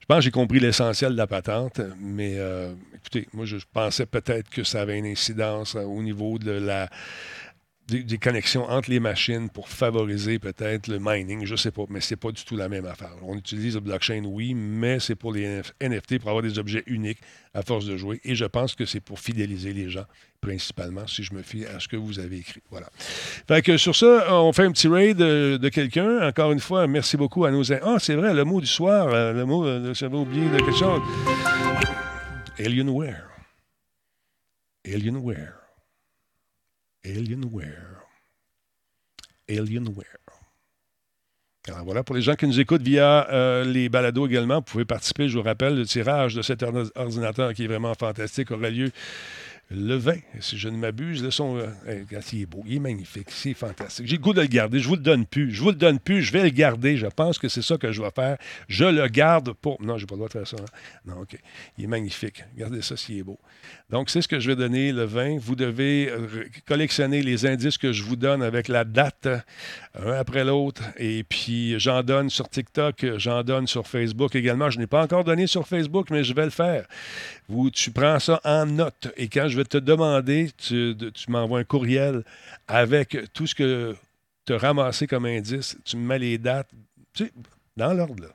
je 0.00 0.14
pense 0.14 0.18
que 0.18 0.24
j'ai 0.26 0.30
compris 0.30 0.60
l'essentiel 0.60 1.12
de 1.12 1.16
la 1.16 1.26
patente, 1.26 1.80
mais 2.00 2.34
euh, 2.36 2.72
écoutez, 2.94 3.26
moi, 3.32 3.44
je 3.44 3.56
pensais 3.72 4.06
peut-être 4.06 4.48
que 4.48 4.62
ça 4.62 4.82
avait 4.82 4.96
une 4.96 5.06
incidence 5.06 5.74
au 5.74 6.00
niveau 6.00 6.38
de 6.38 6.52
la 6.52 6.88
des, 7.88 8.18
connexions 8.18 8.68
entre 8.68 8.90
les 8.90 9.00
machines 9.00 9.48
pour 9.48 9.68
favoriser 9.68 10.38
peut-être 10.38 10.88
le 10.88 10.98
mining, 11.00 11.44
je 11.44 11.54
sais 11.54 11.70
pas, 11.70 11.84
mais 11.88 12.00
ce 12.00 12.12
n'est 12.12 12.16
pas 12.16 12.32
du 12.32 12.44
tout 12.44 12.56
la 12.56 12.68
même 12.68 12.86
affaire. 12.86 13.12
On 13.22 13.36
utilise 13.36 13.74
le 13.74 13.80
blockchain, 13.80 14.24
oui, 14.24 14.54
mais 14.54 14.98
c'est 14.98 15.14
pour 15.14 15.32
les 15.32 15.62
NFT, 15.80 16.18
pour 16.18 16.30
avoir 16.30 16.42
des 16.42 16.58
objets 16.58 16.82
uniques 16.86 17.20
à 17.54 17.62
force 17.62 17.86
de 17.86 17.96
jouer. 17.96 18.20
Et 18.24 18.34
je 18.34 18.44
pense 18.44 18.74
que 18.74 18.84
c'est 18.86 19.00
pour 19.00 19.20
fidéliser 19.20 19.72
les 19.72 19.88
gens, 19.88 20.04
principalement, 20.40 21.06
si 21.06 21.22
je 21.22 21.32
me 21.32 21.42
fie 21.42 21.64
à 21.64 21.78
ce 21.78 21.86
que 21.86 21.96
vous 21.96 22.18
avez 22.18 22.38
écrit. 22.38 22.62
Voilà. 22.70 22.88
Fait 22.96 23.62
que 23.62 23.76
sur 23.76 23.94
ça, 23.94 24.34
on 24.34 24.52
fait 24.52 24.64
un 24.64 24.72
petit 24.72 24.88
raid 24.88 25.16
de, 25.16 25.68
quelqu'un. 25.68 26.26
Encore 26.26 26.52
une 26.52 26.60
fois, 26.60 26.86
merci 26.88 27.16
beaucoup 27.16 27.44
à 27.44 27.52
nos... 27.52 27.72
Ah, 27.72 27.98
c'est 28.00 28.16
vrai, 28.16 28.34
le 28.34 28.44
mot 28.44 28.60
du 28.60 28.66
soir, 28.66 29.08
euh, 29.08 29.32
le 29.32 29.44
mot, 29.44 29.64
euh, 29.64 29.94
j'avais 29.94 30.16
oublié 30.16 30.48
de 30.48 30.56
quelque 30.56 30.76
chose. 30.76 31.02
Alienware. 32.58 33.28
Alienware. 34.84 35.65
Alienware. 37.06 38.02
Alienware. 39.48 40.04
Alors 41.68 41.84
voilà, 41.84 42.04
pour 42.04 42.14
les 42.14 42.22
gens 42.22 42.34
qui 42.34 42.46
nous 42.46 42.60
écoutent 42.60 42.82
via 42.82 43.28
euh, 43.30 43.64
les 43.64 43.88
balados 43.88 44.26
également, 44.26 44.56
vous 44.56 44.62
pouvez 44.62 44.84
participer. 44.84 45.28
Je 45.28 45.36
vous 45.36 45.42
rappelle, 45.44 45.76
le 45.76 45.84
tirage 45.84 46.34
de 46.34 46.42
cet 46.42 46.64
ordinateur 46.94 47.54
qui 47.54 47.64
est 47.64 47.66
vraiment 47.66 47.94
fantastique 47.94 48.50
aura 48.52 48.70
lieu 48.70 48.92
le 49.68 49.96
20, 49.96 50.14
si 50.38 50.58
je 50.58 50.68
ne 50.68 50.76
m'abuse, 50.76 51.24
le 51.24 51.32
son, 51.32 51.56
euh, 51.56 52.04
il 52.32 52.42
est 52.42 52.46
beau, 52.46 52.62
il 52.66 52.76
est 52.76 52.80
magnifique, 52.80 53.26
c'est 53.30 53.52
fantastique. 53.52 54.06
J'ai 54.06 54.16
le 54.16 54.22
goût 54.22 54.32
de 54.32 54.40
le 54.40 54.46
garder. 54.46 54.78
Je 54.78 54.86
vous 54.86 54.94
le 54.94 55.02
donne 55.02 55.26
plus. 55.26 55.52
Je 55.52 55.60
vous 55.60 55.70
le 55.70 55.76
donne 55.76 55.98
plus. 55.98 56.22
Je 56.22 56.32
vais 56.32 56.44
le 56.44 56.50
garder. 56.50 56.96
Je 56.96 57.08
pense 57.08 57.38
que 57.38 57.48
c'est 57.48 57.62
ça 57.62 57.76
que 57.76 57.90
je 57.90 58.00
vais 58.00 58.10
faire. 58.12 58.38
Je 58.68 58.84
le 58.84 59.08
garde 59.08 59.52
pour. 59.54 59.82
Non, 59.82 59.98
j'ai 59.98 60.06
pas 60.06 60.14
le 60.14 60.18
droit 60.18 60.28
de 60.28 60.32
faire 60.32 60.46
ça. 60.46 60.56
Hein. 60.60 60.78
Non, 61.04 61.22
OK. 61.22 61.36
Il 61.78 61.84
est 61.84 61.88
magnifique. 61.88 62.44
Regardez 62.54 62.80
ça 62.80 62.96
s'il 62.96 63.18
est 63.18 63.22
beau. 63.24 63.40
Donc, 63.90 64.08
c'est 64.08 64.22
ce 64.22 64.28
que 64.28 64.38
je 64.38 64.48
vais 64.48 64.56
donner 64.56 64.92
le 64.92 65.04
20. 65.04 65.38
Vous 65.38 65.56
devez 65.56 66.10
euh, 66.10 66.44
collectionner 66.66 67.22
les 67.22 67.44
indices 67.44 67.78
que 67.78 67.92
je 67.92 68.04
vous 68.04 68.16
donne 68.16 68.44
avec 68.44 68.68
la 68.68 68.84
date, 68.84 69.28
un 69.98 70.12
après 70.12 70.44
l'autre. 70.44 70.82
Et 70.96 71.24
puis, 71.24 71.78
j'en 71.80 72.04
donne 72.04 72.30
sur 72.30 72.48
TikTok, 72.48 73.04
j'en 73.16 73.42
donne 73.42 73.66
sur 73.66 73.88
Facebook 73.88 74.36
également. 74.36 74.70
Je 74.70 74.78
n'ai 74.78 74.86
pas 74.86 75.02
encore 75.02 75.24
donné 75.24 75.48
sur 75.48 75.66
Facebook, 75.66 76.10
mais 76.10 76.22
je 76.22 76.34
vais 76.34 76.44
le 76.44 76.50
faire. 76.50 76.86
Vous, 77.48 77.70
tu 77.70 77.90
prends 77.92 78.18
ça 78.18 78.40
en 78.44 78.66
note. 78.66 79.12
Et 79.16 79.28
quand 79.28 79.48
je 79.48 79.56
vais 79.56 79.64
te 79.64 79.78
demander, 79.78 80.50
tu, 80.56 80.96
m'envoies 81.28 81.60
un 81.60 81.64
courriel 81.64 82.24
avec 82.66 83.16
tout 83.32 83.46
ce 83.46 83.54
que 83.54 83.94
tu 84.44 84.52
as 84.52 84.58
ramassé 84.58 85.06
comme 85.06 85.26
indice, 85.26 85.76
tu 85.84 85.96
me 85.96 86.06
mets 86.06 86.18
les 86.18 86.38
dates, 86.38 86.70
tu 87.12 87.30
dans 87.76 87.92
l'ordre. 87.92 88.32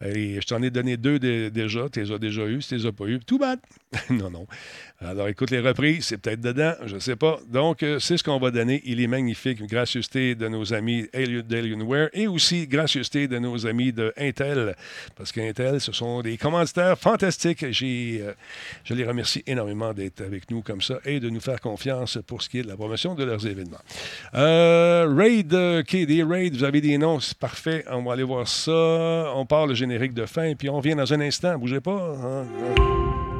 Et 0.00 0.40
je 0.40 0.46
t'en 0.46 0.60
ai 0.62 0.70
donné 0.70 0.96
deux 0.96 1.18
déjà, 1.18 1.88
tu 1.88 2.02
les 2.02 2.12
as 2.12 2.18
déjà 2.18 2.46
eu, 2.46 2.60
si 2.60 2.70
tu 2.70 2.76
les 2.76 2.86
as 2.86 2.92
pas 2.92 3.06
eu, 3.06 3.20
tout 3.20 3.38
bad. 3.38 3.60
non, 4.10 4.30
non. 4.30 4.46
Alors, 5.06 5.28
écoute, 5.28 5.50
les 5.50 5.60
reprises, 5.60 6.06
c'est 6.06 6.16
peut-être 6.16 6.40
dedans, 6.40 6.72
je 6.86 6.94
ne 6.94 7.00
sais 7.00 7.16
pas. 7.16 7.38
Donc, 7.48 7.82
euh, 7.82 7.98
c'est 7.98 8.16
ce 8.16 8.24
qu'on 8.24 8.38
va 8.38 8.50
donner. 8.50 8.80
Il 8.86 9.02
est 9.02 9.06
magnifique. 9.06 9.60
Une 9.60 9.66
gracieuseté 9.66 10.34
de 10.34 10.48
nos 10.48 10.72
amis 10.72 11.06
d'Alienware 11.12 12.08
et 12.14 12.26
aussi 12.26 12.66
gracieuseté 12.66 13.28
de 13.28 13.38
nos 13.38 13.66
amis 13.66 13.92
de. 13.92 14.14
Parce 15.14 15.30
qu'Intel, 15.30 15.80
ce 15.80 15.92
sont 15.92 16.22
des 16.22 16.38
commanditaires 16.38 16.98
fantastiques. 16.98 17.70
J'ai, 17.70 18.20
euh, 18.22 18.32
je 18.84 18.94
les 18.94 19.04
remercie 19.04 19.42
énormément 19.46 19.92
d'être 19.92 20.22
avec 20.22 20.50
nous 20.50 20.62
comme 20.62 20.80
ça 20.80 20.98
et 21.04 21.20
de 21.20 21.28
nous 21.28 21.40
faire 21.40 21.60
confiance 21.60 22.18
pour 22.26 22.40
ce 22.40 22.48
qui 22.48 22.60
est 22.60 22.62
de 22.62 22.68
la 22.68 22.76
promotion 22.76 23.14
de 23.14 23.24
leurs 23.24 23.46
événements. 23.46 23.82
Euh, 24.34 25.06
Raid, 25.14 25.50
KD 25.84 26.22
Raid, 26.22 26.54
vous 26.54 26.64
avez 26.64 26.80
des 26.80 26.96
noms, 26.96 27.20
c'est 27.20 27.36
parfait. 27.36 27.84
On 27.90 28.02
va 28.02 28.14
aller 28.14 28.22
voir 28.22 28.48
ça. 28.48 29.32
On 29.34 29.44
part 29.44 29.66
le 29.66 29.74
générique 29.74 30.14
de 30.14 30.24
fin, 30.24 30.54
puis 30.54 30.70
on 30.70 30.80
vient 30.80 30.96
dans 30.96 31.12
un 31.12 31.20
instant. 31.20 31.58
Bougez 31.58 31.80
pas. 31.80 32.16
Hein? 32.22 33.33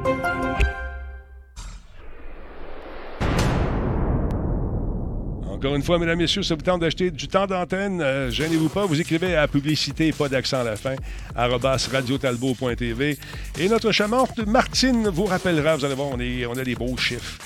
Encore 5.55 5.73
une 5.73 5.83
fois, 5.83 5.97
mesdames, 5.99 6.17
messieurs, 6.17 6.43
ça 6.43 6.53
vous 6.53 6.61
tente 6.61 6.81
d'acheter 6.81 7.11
du 7.11 7.29
temps 7.29 7.47
d'antenne, 7.47 8.01
euh, 8.01 8.29
gênez-vous 8.29 8.67
pas, 8.67 8.85
vous 8.85 8.99
écrivez 8.99 9.37
à 9.37 9.47
publicité, 9.47 10.11
pas 10.11 10.27
d'accent 10.27 10.59
à 10.59 10.63
la 10.65 10.75
fin, 10.75 10.95
radiotalbo.tv. 11.33 13.17
Et 13.57 13.69
notre 13.69 13.93
charmante 13.93 14.37
Martine 14.45 15.07
vous 15.07 15.23
rappellera, 15.23 15.77
vous 15.77 15.85
allez 15.85 15.95
voir, 15.95 16.09
on, 16.11 16.19
est, 16.19 16.45
on 16.45 16.57
a 16.57 16.63
des 16.65 16.75
beaux 16.75 16.97
chiffres. 16.97 17.37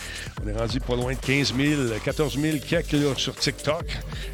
On 0.43 0.47
est 0.49 0.57
rendu 0.57 0.79
pas 0.79 0.95
loin 0.95 1.13
de 1.13 1.19
15 1.19 1.53
000, 1.55 1.81
14 2.03 2.39
000 2.39 2.57
quelques 2.67 3.19
sur 3.19 3.35
TikTok. 3.35 3.85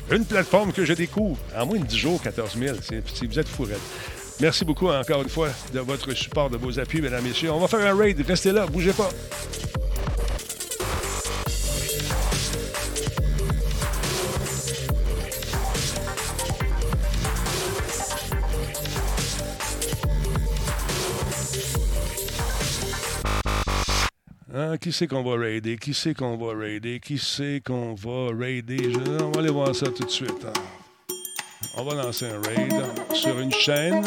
Une 0.10 0.24
plateforme 0.24 0.72
que 0.72 0.86
je 0.86 0.94
découvre 0.94 1.38
en 1.58 1.66
moins 1.66 1.80
de 1.80 1.86
10 1.86 1.98
jours, 1.98 2.22
14 2.22 2.58
000. 2.58 2.78
Si 3.14 3.28
vous 3.28 3.40
êtes 3.40 3.50
fourrés. 3.50 3.74
Merci 4.40 4.64
beaucoup 4.64 4.88
encore 4.88 5.22
une 5.22 5.30
fois 5.30 5.50
de 5.74 5.82
votre 5.82 6.14
support, 6.14 6.50
de 6.50 6.56
vos 6.56 6.80
appuis, 6.80 7.02
mesdames, 7.02 7.26
messieurs. 7.26 7.52
On 7.52 7.60
va 7.60 7.68
faire 7.68 7.86
un 7.86 7.98
raid. 7.98 8.24
Restez 8.26 8.54
là, 8.54 8.68
bougez 8.68 8.94
pas. 8.94 9.10
Hein, 24.58 24.78
qui 24.78 24.94
c'est 24.94 25.06
qu'on 25.06 25.22
va 25.22 25.36
raider? 25.36 25.76
Qui 25.76 25.94
c'est 25.94 26.14
qu'on 26.14 26.38
va 26.38 26.58
raider? 26.58 27.02
Qui 27.02 27.18
c'est 27.18 27.62
qu'on 27.62 27.94
va 27.94 28.30
raider? 28.34 28.94
On 29.22 29.32
va 29.32 29.42
aller 29.42 29.52
voir 29.52 29.76
ça 29.76 29.88
tout 29.88 30.06
de 30.06 30.10
suite. 30.10 30.46
Hein. 30.48 30.54
On 31.76 31.84
va 31.84 31.96
lancer 31.96 32.28
un 32.28 32.42
raid 32.42 32.74
sur 33.14 33.38
une 33.38 33.52
chaîne. 33.52 34.02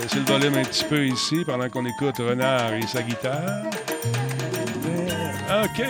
Baisser 0.00 0.20
le 0.20 0.24
volume 0.24 0.54
un 0.54 0.62
petit 0.62 0.84
peu 0.84 1.04
ici 1.04 1.42
pendant 1.44 1.68
qu'on 1.68 1.84
écoute 1.84 2.16
Renard 2.18 2.74
et 2.74 2.82
sa 2.82 3.02
guitare. 3.02 3.64
OK. 5.64 5.84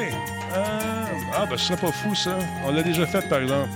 Ah, 0.54 1.08
ah, 1.34 1.44
ben 1.44 1.58
ce 1.58 1.66
serait 1.66 1.76
pas 1.78 1.92
fou, 1.92 2.14
ça. 2.14 2.38
On 2.64 2.72
l'a 2.72 2.82
déjà 2.82 3.06
fait, 3.06 3.28
par 3.28 3.40
exemple. 3.40 3.68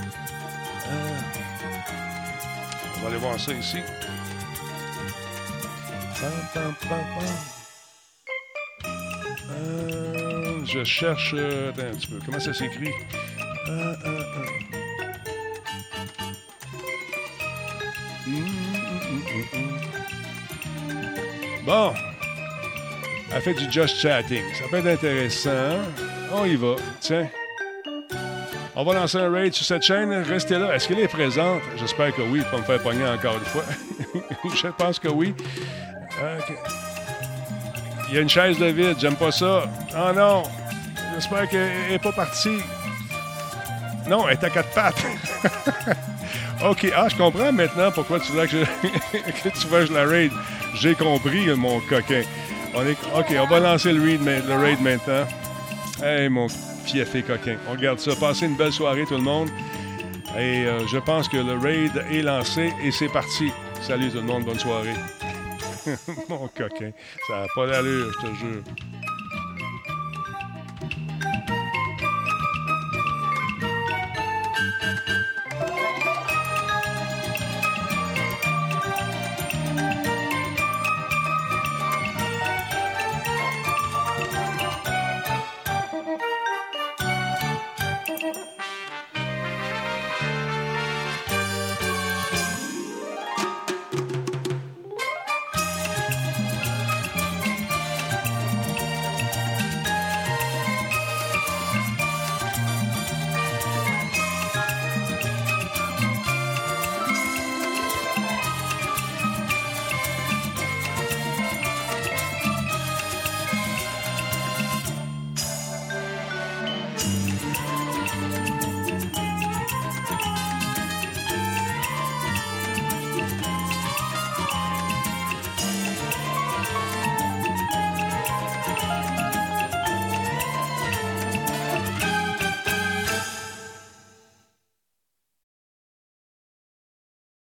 on 2.97 3.01
va 3.01 3.07
aller 3.07 3.17
voir 3.17 3.39
ça 3.39 3.53
ici. 3.53 3.77
Je 10.73 10.83
cherche. 10.83 11.35
Euh, 11.37 11.69
attends 11.69 11.83
un 11.83 11.95
petit 11.95 12.07
peu. 12.07 12.19
Comment 12.25 12.39
ça 12.39 12.53
s'écrit? 12.53 12.89
Bon. 21.65 21.93
Elle 23.35 23.41
fait 23.41 23.53
du 23.53 23.71
just 23.71 23.97
chatting. 23.97 24.43
Ça 24.53 24.65
peut 24.69 24.77
être 24.77 24.87
intéressant. 24.87 25.79
On 26.33 26.45
y 26.45 26.55
va. 26.55 26.75
Tiens. 26.99 27.27
On 28.75 28.83
va 28.83 28.93
lancer 28.95 29.17
un 29.19 29.31
raid 29.31 29.53
sur 29.53 29.65
cette 29.65 29.83
chaîne. 29.83 30.11
Restez 30.11 30.57
là. 30.57 30.73
Est-ce 30.75 30.87
qu'elle 30.87 30.99
est 30.99 31.07
présente? 31.07 31.61
J'espère 31.77 32.15
que 32.15 32.21
oui, 32.23 32.41
pour 32.49 32.59
me 32.59 32.63
faire 32.63 32.81
pogner 32.81 33.05
encore 33.05 33.35
une 33.35 33.45
fois. 33.45 33.63
Je 34.55 34.67
pense 34.69 34.97
que 34.99 35.09
oui. 35.09 35.35
Il 38.09 38.15
y 38.15 38.17
a 38.17 38.21
une 38.21 38.29
chaise 38.29 38.57
de 38.57 38.65
vide. 38.65 38.95
J'aime 38.99 39.15
pas 39.15 39.31
ça. 39.31 39.65
Oh 39.95 40.11
non. 40.15 40.43
J'espère 41.15 41.47
qu'elle 41.49 41.89
n'est 41.89 41.99
pas 41.99 42.11
partie. 42.11 42.57
Non, 44.07 44.27
elle 44.27 44.37
est 44.37 44.43
à 44.43 44.49
quatre 44.49 44.69
pattes. 44.71 45.03
OK. 46.65 46.91
Ah, 46.95 47.07
je 47.09 47.15
comprends 47.15 47.51
maintenant 47.51 47.91
pourquoi 47.91 48.19
tu 48.19 48.31
veux 48.31 48.45
que, 48.45 48.57
je... 48.57 48.63
que 49.43 49.49
tu 49.49 49.67
veux 49.67 49.85
je 49.85 49.93
la 49.93 50.05
raid. 50.05 50.31
J'ai 50.75 50.95
compris, 50.95 51.47
mon 51.55 51.79
coquin. 51.81 52.23
On 52.73 52.81
est... 52.85 52.97
OK, 53.15 53.35
on 53.39 53.47
va 53.47 53.59
lancer 53.59 53.93
le 53.93 54.01
raid, 54.01 54.21
le 54.23 54.55
raid 54.55 54.81
maintenant. 54.81 55.25
Hey, 56.03 56.29
mon 56.29 56.47
fiefé 56.49 57.21
coquin. 57.21 57.57
On 57.69 57.73
regarde 57.73 57.99
ça. 57.99 58.15
Passez 58.15 58.45
une 58.45 58.57
belle 58.57 58.73
soirée, 58.73 59.05
tout 59.05 59.15
le 59.15 59.21
monde. 59.21 59.49
Et 60.37 60.65
euh, 60.65 60.87
je 60.87 60.97
pense 60.97 61.29
que 61.29 61.37
le 61.37 61.57
raid 61.57 61.91
est 62.11 62.23
lancé 62.23 62.73
et 62.83 62.91
c'est 62.91 63.09
parti. 63.09 63.51
Salut 63.81 64.09
tout 64.09 64.17
le 64.17 64.23
monde, 64.23 64.45
bonne 64.45 64.59
soirée. 64.59 64.95
mon 66.29 66.47
coquin. 66.47 66.91
Ça 67.27 67.41
n'a 67.41 67.47
pas 67.53 67.67
d'allure, 67.67 68.11
je 68.13 68.27
te 68.27 68.35
jure. 68.35 68.63